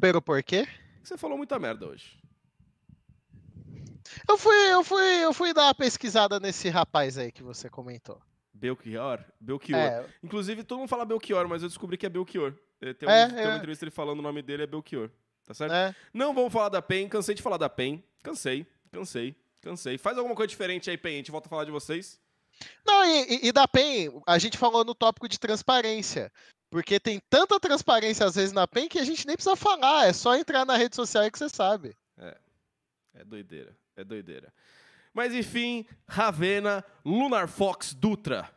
Pero 0.00 0.22
por 0.22 0.40
quê? 0.44 0.64
Você 1.02 1.18
falou 1.18 1.36
muita 1.36 1.58
merda 1.58 1.86
hoje. 1.88 2.16
Eu 4.28 4.38
fui, 4.38 4.54
eu 4.72 4.84
fui, 4.84 5.02
eu 5.24 5.32
fui 5.34 5.52
dar 5.52 5.64
uma 5.64 5.74
pesquisada 5.74 6.38
nesse 6.38 6.68
rapaz 6.68 7.18
aí 7.18 7.32
que 7.32 7.42
você 7.42 7.68
comentou. 7.68 8.22
Belchior? 8.52 9.24
Belchior. 9.40 9.78
É, 9.80 10.06
Inclusive, 10.22 10.62
todo 10.62 10.78
mundo 10.78 10.88
fala 10.88 11.04
Belchior, 11.04 11.48
mas 11.48 11.62
eu 11.62 11.68
descobri 11.68 11.98
que 11.98 12.06
é 12.06 12.08
Belchior. 12.08 12.54
Tem, 12.78 13.08
um- 13.08 13.10
É, 13.10 13.26
tem 13.28 13.44
uma 13.44 13.54
é. 13.54 13.56
entrevista 13.56 13.84
ele 13.84 13.90
falando 13.90 14.20
o 14.20 14.22
nome 14.22 14.40
dele 14.40 14.62
é 14.62 14.66
Belchior. 14.66 15.10
Tá 15.44 15.52
certo? 15.52 15.72
né? 15.72 15.94
Não 16.12 16.32
vamos 16.32 16.52
falar 16.52 16.68
da 16.68 16.80
PEN, 16.80 17.08
cansei 17.08 17.34
de 17.34 17.42
falar 17.42 17.56
da 17.58 17.68
PEN. 17.68 18.02
Cansei, 18.22 18.66
cansei, 18.92 19.34
cansei. 19.60 19.98
Faz 19.98 20.16
alguma 20.16 20.34
coisa 20.36 20.48
diferente 20.48 20.88
aí, 20.88 20.96
PEN, 20.96 21.14
a 21.14 21.16
gente 21.16 21.30
volta 21.32 21.48
a 21.48 21.50
falar 21.50 21.64
de 21.64 21.70
vocês. 21.72 22.20
Não, 22.86 23.04
e, 23.04 23.22
e- 23.36 23.48
e 23.48 23.52
da 23.52 23.66
PEN, 23.68 24.10
a 24.26 24.38
gente 24.38 24.56
falou 24.58 24.84
no 24.84 24.94
tópico 24.94 25.28
de 25.28 25.38
transparência. 25.38 26.30
Porque 26.70 26.98
tem 26.98 27.20
tanta 27.30 27.60
transparência 27.60 28.26
às 28.26 28.34
vezes 28.34 28.52
na 28.52 28.66
PEN 28.66 28.88
que 28.88 28.98
a 28.98 29.04
gente 29.04 29.26
nem 29.26 29.36
precisa 29.36 29.54
falar. 29.56 30.06
É 30.06 30.12
só 30.12 30.34
entrar 30.36 30.64
na 30.64 30.76
rede 30.76 30.96
social 30.96 31.30
que 31.30 31.38
você 31.38 31.48
sabe. 31.48 31.96
É 33.14 33.24
doideira, 33.24 33.76
é 33.96 34.02
doideira. 34.02 34.52
Mas 35.12 35.32
enfim, 35.32 35.86
Ravena, 36.08 36.84
Lunar 37.04 37.46
Fox 37.48 37.94
Dutra. 37.94 38.50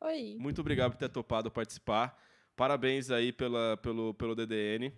Oi. 0.00 0.36
Muito 0.38 0.60
obrigado 0.60 0.92
por 0.92 0.98
ter 0.98 1.08
topado 1.08 1.50
participar. 1.50 2.16
Parabéns 2.54 3.10
aí 3.10 3.32
pela, 3.32 3.76
pelo, 3.78 4.14
pelo 4.14 4.34
DDN. 4.36 4.92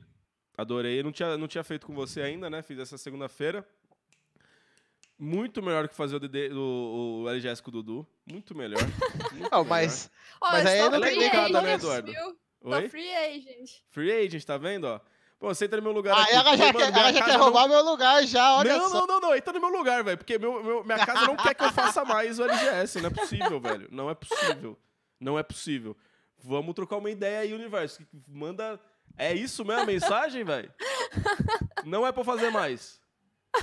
Adorei. 0.57 1.03
Não 1.03 1.13
tinha, 1.13 1.39
não 1.39 1.49
tinha 1.49 1.65
feito 1.65 1.87
com 1.87 1.95
você 1.95 2.21
ainda, 2.21 2.51
né? 2.51 2.63
Fiz 2.63 2.79
essa 2.79 2.99
segunda-feira. 2.99 3.67
Muito 5.19 5.61
melhor 5.63 5.89
que 5.89 5.95
fazer 5.97 6.17
o, 6.17 6.21
DD, 6.21 6.51
o, 6.53 7.23
o 7.25 7.29
LGS 7.29 7.61
com 7.63 7.71
o 7.71 7.73
Dudu. 7.73 8.07
Muito 8.25 8.55
melhor. 8.55 8.79
Muito 9.33 9.51
Não, 9.51 9.63
melhor. 9.63 9.65
mas. 9.65 10.11
Ó, 10.41 10.53
Mas 10.53 10.67
aí 10.67 10.81
não 10.89 11.01
tem 11.01 11.19
nem 11.19 11.29
agent, 11.29 11.67
Eduardo? 11.81 12.13
viu? 12.13 12.39
Oi? 12.61 12.83
Tô 12.83 12.89
free 12.89 13.15
agent. 13.17 13.71
Free 13.91 14.13
agent, 14.13 14.45
tá 14.45 14.57
vendo, 14.57 14.85
ó? 14.85 15.01
Pô, 15.41 15.49
você 15.55 15.65
entra 15.67 15.77
no 15.79 15.85
meu 15.85 15.93
lugar 15.93 16.17
Ah, 16.17 16.23
aqui. 16.23 16.33
ela 16.35 16.57
já 16.57 16.73
quer, 16.73 16.93
ela 16.93 17.13
já 17.13 17.25
quer 17.25 17.33
não- 17.39 17.45
roubar 17.45 17.69
meu 17.69 17.83
lugar 17.85 18.25
já, 18.27 18.57
olha 18.57 18.77
não, 18.77 18.89
só. 18.89 18.99
não, 19.01 19.07
não, 19.07 19.21
não, 19.21 19.37
entra 19.37 19.53
no 19.53 19.61
meu 19.61 19.69
lugar, 19.71 20.03
velho. 20.03 20.19
Porque 20.19 20.37
meu, 20.39 20.63
meu- 20.63 20.85
minha 20.85 21.05
casa 21.07 21.27
não 21.27 21.37
quer 21.37 21.55
que 21.55 21.63
eu 21.65 21.73
faça 21.73 22.05
mais 22.05 22.39
o 22.39 22.45
LGS. 22.45 23.01
Não 23.01 23.09
é 23.09 23.13
possível, 23.13 23.61
velho. 23.61 23.89
Não 23.91 24.11
é 24.11 24.15
possível. 24.15 24.79
Não 25.21 25.39
é 25.39 25.43
possível. 25.45 25.97
Vamos 26.43 26.75
trocar 26.75 26.97
uma 26.97 27.11
ideia 27.11 27.41
aí, 27.41 27.53
universo. 27.55 28.03
Manda. 28.29 28.81
É 29.17 29.33
isso 29.35 29.65
mesmo 29.65 29.83
a 29.83 29.87
mensagem, 29.87 30.45
velho? 30.45 30.73
Não 31.85 32.07
é 32.07 32.13
pra 32.13 32.23
fazer 32.25 32.51
mais. 32.51 33.01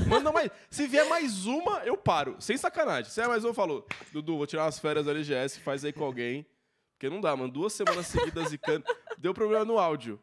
Manda 0.07 0.31
mais. 0.31 0.49
Se 0.69 0.87
vier 0.87 1.07
mais 1.07 1.45
uma, 1.45 1.79
eu 1.79 1.95
paro. 1.95 2.35
Sem 2.39 2.57
sacanagem. 2.57 3.09
Se 3.09 3.19
vier 3.19 3.27
mais 3.27 3.43
uma, 3.43 3.51
eu 3.51 3.53
falo, 3.53 3.85
Dudu, 4.11 4.37
vou 4.37 4.47
tirar 4.47 4.63
umas 4.63 4.79
férias 4.79 5.05
do 5.05 5.11
LGS, 5.11 5.59
faz 5.59 5.85
aí 5.85 5.93
com 5.93 6.03
alguém. 6.03 6.45
Porque 6.93 7.09
não 7.09 7.21
dá, 7.21 7.35
mano. 7.35 7.51
Duas 7.51 7.73
semanas 7.73 8.07
seguidas 8.07 8.49
zicando. 8.49 8.85
Deu 9.17 9.33
problema 9.33 9.65
no 9.65 9.77
áudio. 9.77 10.19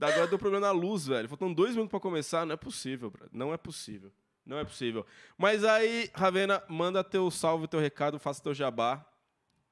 Agora 0.00 0.26
deu 0.26 0.38
problema 0.38 0.66
na 0.66 0.72
luz, 0.72 1.06
velho. 1.06 1.28
Faltam 1.28 1.52
dois 1.52 1.70
minutos 1.70 1.90
pra 1.90 2.00
começar. 2.00 2.44
Não 2.44 2.54
é 2.54 2.56
possível, 2.56 3.10
brother. 3.10 3.30
Não 3.32 3.52
é 3.52 3.56
possível. 3.56 4.12
Não 4.44 4.58
é 4.58 4.64
possível. 4.64 5.06
Mas 5.38 5.64
aí, 5.64 6.10
Ravena, 6.14 6.62
manda 6.68 7.02
teu 7.02 7.30
salve, 7.30 7.66
teu 7.66 7.80
recado, 7.80 8.18
faça 8.18 8.42
teu 8.42 8.52
jabá. 8.52 9.04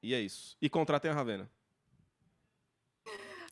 E 0.01 0.13
é 0.13 0.19
isso. 0.19 0.57
E 0.61 0.69
contratem 0.69 1.11
a 1.11 1.13
Ravena. 1.13 1.49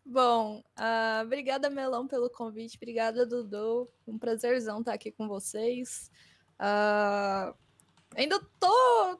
Bom, 0.05 0.63
ah, 0.75 1.21
obrigada, 1.23 1.69
Melão, 1.69 2.07
pelo 2.07 2.29
convite. 2.29 2.75
Obrigada, 2.77 3.25
Dudu. 3.25 3.89
Um 4.07 4.17
prazerzão 4.17 4.79
estar 4.79 4.93
aqui 4.93 5.11
com 5.11 5.27
vocês. 5.27 6.11
Ah, 6.57 7.53
ainda 8.15 8.39
tô 8.59 9.19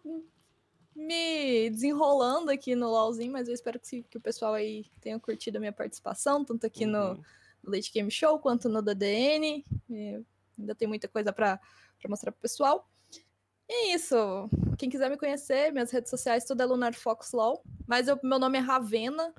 me 0.96 1.70
desenrolando 1.70 2.52
aqui 2.52 2.76
no 2.76 2.90
LOLzinho, 2.90 3.32
mas 3.32 3.48
eu 3.48 3.54
espero 3.54 3.80
que, 3.80 4.04
que 4.04 4.18
o 4.18 4.22
pessoal 4.22 4.54
aí 4.54 4.86
tenha 5.00 5.20
curtido 5.20 5.58
a 5.58 5.60
minha 5.60 5.72
participação, 5.72 6.44
tanto 6.44 6.66
aqui 6.66 6.86
no, 6.86 7.12
Uhum. 7.12 7.24
no 7.64 7.72
Late 7.72 7.92
Game 7.94 8.12
Show 8.12 8.40
quanto 8.40 8.68
no 8.68 8.82
DDN. 8.82 9.66
E 9.90 10.24
Ainda 10.62 10.76
tem 10.76 10.88
muita 10.88 11.08
coisa 11.08 11.34
para 11.34 11.60
mostrar 12.08 12.32
pro 12.32 12.42
pessoal. 12.42 12.88
E 13.68 13.74
é 13.74 13.96
isso. 13.96 14.16
Quem 14.78 14.90
quiser 14.90 15.10
me 15.10 15.18
conhecer, 15.18 15.72
minhas 15.72 15.90
redes 15.90 16.10
sociais, 16.10 16.46
tudo 16.46 16.62
é 16.62 16.66
Lunar 16.66 16.94
Fox 16.94 17.32
Law. 17.32 17.64
Mas 17.88 18.08
eu, 18.08 18.20
meu 18.24 18.38
nome 18.38 18.58
é 18.58 18.62
Ravena. 18.62 19.34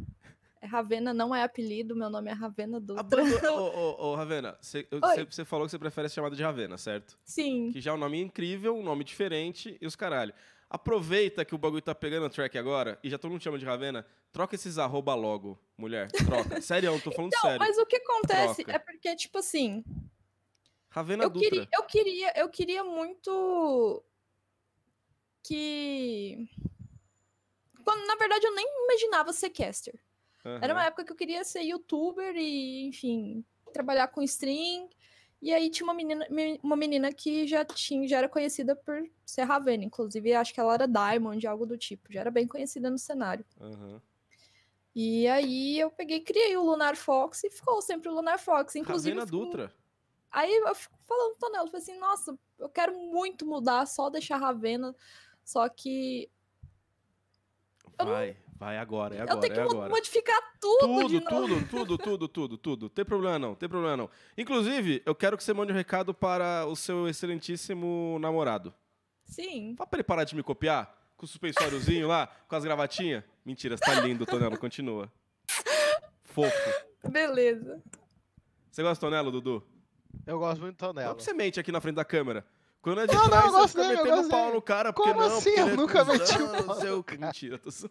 É 0.63 0.67
Ravena, 0.67 1.13
não 1.13 1.35
é 1.35 1.43
apelido, 1.43 1.97
meu 1.97 2.09
nome 2.09 2.31
é 2.31 2.33
Ravena 2.33 2.79
Dutra. 2.79 3.03
Ô, 3.53 3.59
ô, 3.59 4.13
ô, 4.13 4.15
Ravena, 4.15 4.57
você 4.61 5.45
falou 5.45 5.67
que 5.67 5.73
você 5.73 5.79
prefere 5.79 6.09
ser 6.09 6.15
chamada 6.15 6.37
de 6.37 6.43
Ravena, 6.45 6.79
certo? 6.79 7.19
Sim. 7.25 7.73
Que 7.73 7.81
já 7.81 7.91
é 7.91 7.95
um 7.95 7.99
nome 7.99 8.21
incrível, 8.21 8.77
um 8.77 8.83
nome 8.83 9.03
diferente 9.03 9.77
e 9.81 9.85
os 9.85 9.97
caralho. 9.97 10.33
Aproveita 10.71 11.45
que 11.45 11.53
o 11.53 11.59
bagulho 11.59 11.83
tá 11.83 11.97
pegando 11.97 12.27
o 12.27 12.31
track 12.31 12.57
agora 12.57 12.97
e 13.03 13.11
já 13.11 13.19
todo 13.19 13.33
mundo 13.33 13.43
chama 13.43 13.59
de 13.59 13.65
Ravena. 13.65 14.07
Troca 14.31 14.55
esses 14.55 14.79
arroba 14.79 15.17
logo, 15.17 15.59
mulher. 15.77 16.13
Troca. 16.13 16.61
sério, 16.63 16.91
eu 16.91 17.01
tô 17.01 17.11
falando 17.11 17.33
então, 17.33 17.43
sério. 17.43 17.59
Mas 17.59 17.77
o 17.77 17.85
que 17.85 17.97
acontece 17.97 18.63
troca. 18.63 18.77
é 18.77 18.79
porque, 18.79 19.17
tipo 19.17 19.39
assim. 19.39 19.85
Ravena 20.89 21.25
eu 21.25 21.31
Dutra. 21.31 21.51
Queria, 21.51 21.69
eu, 21.75 21.83
queria, 21.83 22.33
eu 22.37 22.49
queria 22.49 22.85
muito 22.85 24.05
que. 25.43 26.49
Quando, 27.85 28.07
na 28.07 28.15
verdade, 28.15 28.47
eu 28.47 28.55
nem 28.55 28.67
imaginava 28.85 29.33
ser 29.33 29.51
caster. 29.51 30.02
Uhum. 30.45 30.59
Era 30.61 30.75
uma 30.75 30.85
época 30.85 31.05
que 31.05 31.13
eu 31.13 31.17
queria 31.17 31.45
ser 31.45 31.63
youtuber 31.63 32.35
e, 32.37 32.87
enfim, 32.87 33.45
trabalhar 33.73 34.09
com 34.09 34.23
stream. 34.23 34.89
E 35.41 35.53
aí 35.53 35.71
tinha 35.71 35.85
uma 35.85 35.95
menina, 35.95 36.27
uma 36.63 36.77
menina 36.77 37.13
que 37.13 37.47
já 37.49 37.65
tinha, 37.65 38.07
já 38.07 38.19
era 38.19 38.29
conhecida 38.29 38.77
por 38.77 39.03
ser 39.27 39.43
Raven, 39.43 39.85
inclusive 39.85 40.33
acho 40.35 40.55
que 40.55 40.61
ela 40.61 40.75
era 40.75 40.87
Diamond, 40.87 41.45
algo 41.47 41.67
do 41.67 41.77
tipo, 41.77 42.13
já 42.13 42.21
era 42.21 42.31
bem 42.31 42.47
conhecida 42.47 42.89
no 42.89 42.99
cenário. 42.99 43.45
Uhum. 43.61 44.01
E 44.95 45.27
aí 45.27 45.81
eu 45.81 45.91
peguei 45.91 46.21
criei 46.21 46.57
o 46.57 46.63
Lunar 46.63 46.97
Fox 46.97 47.43
e 47.43 47.51
ficou 47.51 47.81
sempre 47.81 48.09
o 48.09 48.15
Lunar 48.15 48.39
Fox. 48.39 48.77
Inclusive. 48.77 49.19
Ravena 49.19 49.31
Dutra. 49.31 49.75
Aí 50.31 50.53
eu 50.55 50.75
fico 50.75 50.97
falando 51.07 51.33
com 51.33 51.39
Tonelo, 51.41 51.67
falei 51.67 51.83
assim, 51.83 51.99
nossa, 51.99 52.39
eu 52.59 52.69
quero 52.69 52.97
muito 52.97 53.45
mudar, 53.45 53.87
só 53.87 54.09
deixar 54.09 54.37
Ravena. 54.37 54.95
Só 55.45 55.69
que. 55.69 56.31
Vai, 57.99 58.31
não... 58.31 58.42
vai 58.63 58.79
agora, 58.79 59.17
é 59.17 59.21
agora. 59.21 59.37
Eu 59.37 59.41
tenho 59.41 59.55
que 59.55 59.61
é 59.61 59.63
agora. 59.63 59.91
modificar 59.91 60.41
tudo. 60.61 60.79
Tudo, 60.79 61.21
tudo, 61.21 61.67
tudo, 61.67 61.99
tudo, 61.99 62.29
tudo, 62.29 62.59
tudo. 62.59 62.89
Tem 62.89 63.05
problema 63.05 63.37
não, 63.37 63.55
tem 63.57 63.69
problema 63.69 63.97
não. 63.97 64.11
Inclusive, 64.39 65.03
eu 65.05 65.17
quero 65.17 65.37
que 65.37 65.43
você 65.43 65.53
mande 65.53 65.73
um 65.73 65.75
recado 65.75 66.15
para 66.15 66.65
o 66.67 66.77
seu 66.77 67.09
excelentíssimo 67.09 68.19
namorado. 68.21 68.73
Sim. 69.25 69.75
Fala 69.77 69.89
pra 69.89 69.97
ele 69.97 70.05
parar 70.05 70.23
de 70.23 70.37
me 70.37 70.45
copiar, 70.45 70.97
com 71.17 71.27
o 71.27 71.29
suspensóriozinho 71.29 72.07
lá, 72.07 72.29
com 72.47 72.55
as 72.55 72.63
gravatinhas. 72.63 73.25
Mentira, 73.45 73.77
você 73.77 73.85
tá 73.85 74.01
lindo, 74.01 74.25
Tonelo, 74.25 74.57
continua. 74.57 75.11
Fofo. 76.23 76.71
Beleza. 77.11 77.83
Você 78.71 78.83
gosta 78.83 79.05
do 79.05 79.11
Tonelo, 79.11 79.33
Dudu? 79.33 79.67
Eu 80.25 80.39
gosto 80.39 80.61
muito 80.61 80.77
do 80.77 80.79
Tonelo. 80.79 81.09
Como 81.09 81.21
você 81.21 81.35
mente 81.35 81.59
aqui 81.59 81.73
na 81.73 81.81
frente 81.81 81.97
da 81.97 82.05
câmera? 82.05 82.47
Quando 82.83 83.01
é 83.01 83.07
de 83.07 83.15
não, 83.15 83.29
trás, 83.29 83.53
não, 83.53 83.61
você 83.61 83.81
fica 83.81 84.03
metendo 84.03 84.27
o 84.27 84.29
pau 84.29 84.53
no 84.53 84.61
cara. 84.61 84.93
Porque 84.93 85.09
Como 85.09 85.21
não, 85.21 85.39
assim? 85.39 85.51
eu 85.51 85.69
é 85.69 85.77
nunca 85.77 86.05
meti 86.05 86.43
o 86.43 86.65
pau 86.65 86.75
seu... 86.75 87.05
Mentira, 87.17 87.57
tô 87.57 87.71
só... 87.71 87.87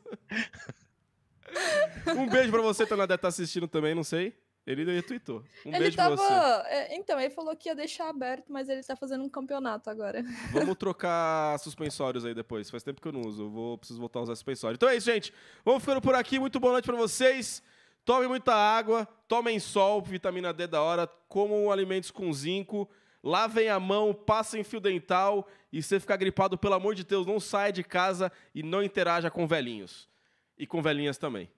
Um 2.17 2.27
beijo 2.27 2.51
pra 2.51 2.61
você, 2.61 2.85
Tonel, 2.85 3.07
deve 3.07 3.15
estar 3.15 3.21
tá 3.23 3.27
assistindo 3.29 3.67
também, 3.67 3.95
não 3.95 4.03
sei. 4.03 4.37
Ele 4.67 4.83
retweetou. 4.93 5.43
Um 5.65 5.69
ele 5.69 5.79
beijo 5.79 5.97
tava... 5.97 6.15
pra 6.15 6.25
você. 6.25 6.69
É, 6.69 6.95
então, 6.95 7.19
ele 7.19 7.29
falou 7.29 7.55
que 7.55 7.69
ia 7.69 7.75
deixar 7.75 8.09
aberto, 8.09 8.51
mas 8.51 8.69
ele 8.69 8.83
tá 8.83 8.95
fazendo 8.95 9.23
um 9.23 9.29
campeonato 9.29 9.89
agora. 9.89 10.23
Vamos 10.51 10.75
trocar 10.75 11.57
suspensórios 11.59 12.25
aí 12.25 12.33
depois. 12.33 12.69
Faz 12.69 12.83
tempo 12.83 13.01
que 13.01 13.07
eu 13.07 13.11
não 13.11 13.21
uso. 13.21 13.43
Eu 13.43 13.49
vou, 13.49 13.77
preciso 13.77 13.99
voltar 13.99 14.19
a 14.19 14.23
usar 14.23 14.35
suspensório. 14.35 14.75
Então 14.75 14.89
é 14.89 14.95
isso, 14.97 15.09
gente. 15.09 15.33
Vamos 15.65 15.81
ficando 15.81 16.01
por 16.01 16.15
aqui. 16.15 16.37
Muito 16.37 16.59
boa 16.59 16.73
noite 16.73 16.85
pra 16.85 16.95
vocês. 16.95 17.63
Tomem 18.03 18.27
muita 18.27 18.53
água, 18.53 19.07
tomem 19.27 19.59
sol, 19.59 20.01
vitamina 20.01 20.51
D 20.51 20.67
da 20.67 20.81
hora, 20.81 21.07
comam 21.27 21.71
alimentos 21.71 22.09
com 22.09 22.31
zinco 22.33 22.89
lavem 23.23 23.69
a 23.69 23.79
mão, 23.79 24.13
passem 24.13 24.63
fio 24.63 24.79
dental 24.79 25.47
e 25.71 25.81
se 25.81 25.99
ficar 25.99 26.17
gripado, 26.17 26.57
pelo 26.57 26.73
amor 26.73 26.95
de 26.95 27.03
Deus, 27.03 27.25
não 27.25 27.39
saia 27.39 27.71
de 27.71 27.83
casa 27.83 28.31
e 28.53 28.63
não 28.63 28.83
interaja 28.83 29.29
com 29.29 29.47
velhinhos. 29.47 30.09
E 30.57 30.65
com 30.65 30.81
velhinhas 30.81 31.17
também. 31.17 31.49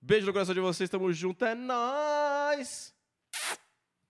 Beijo 0.00 0.26
no 0.26 0.32
coração 0.32 0.54
de 0.54 0.60
vocês, 0.60 0.90
tamo 0.90 1.12
junto, 1.12 1.44
é 1.44 1.54
nóis! 1.54 2.93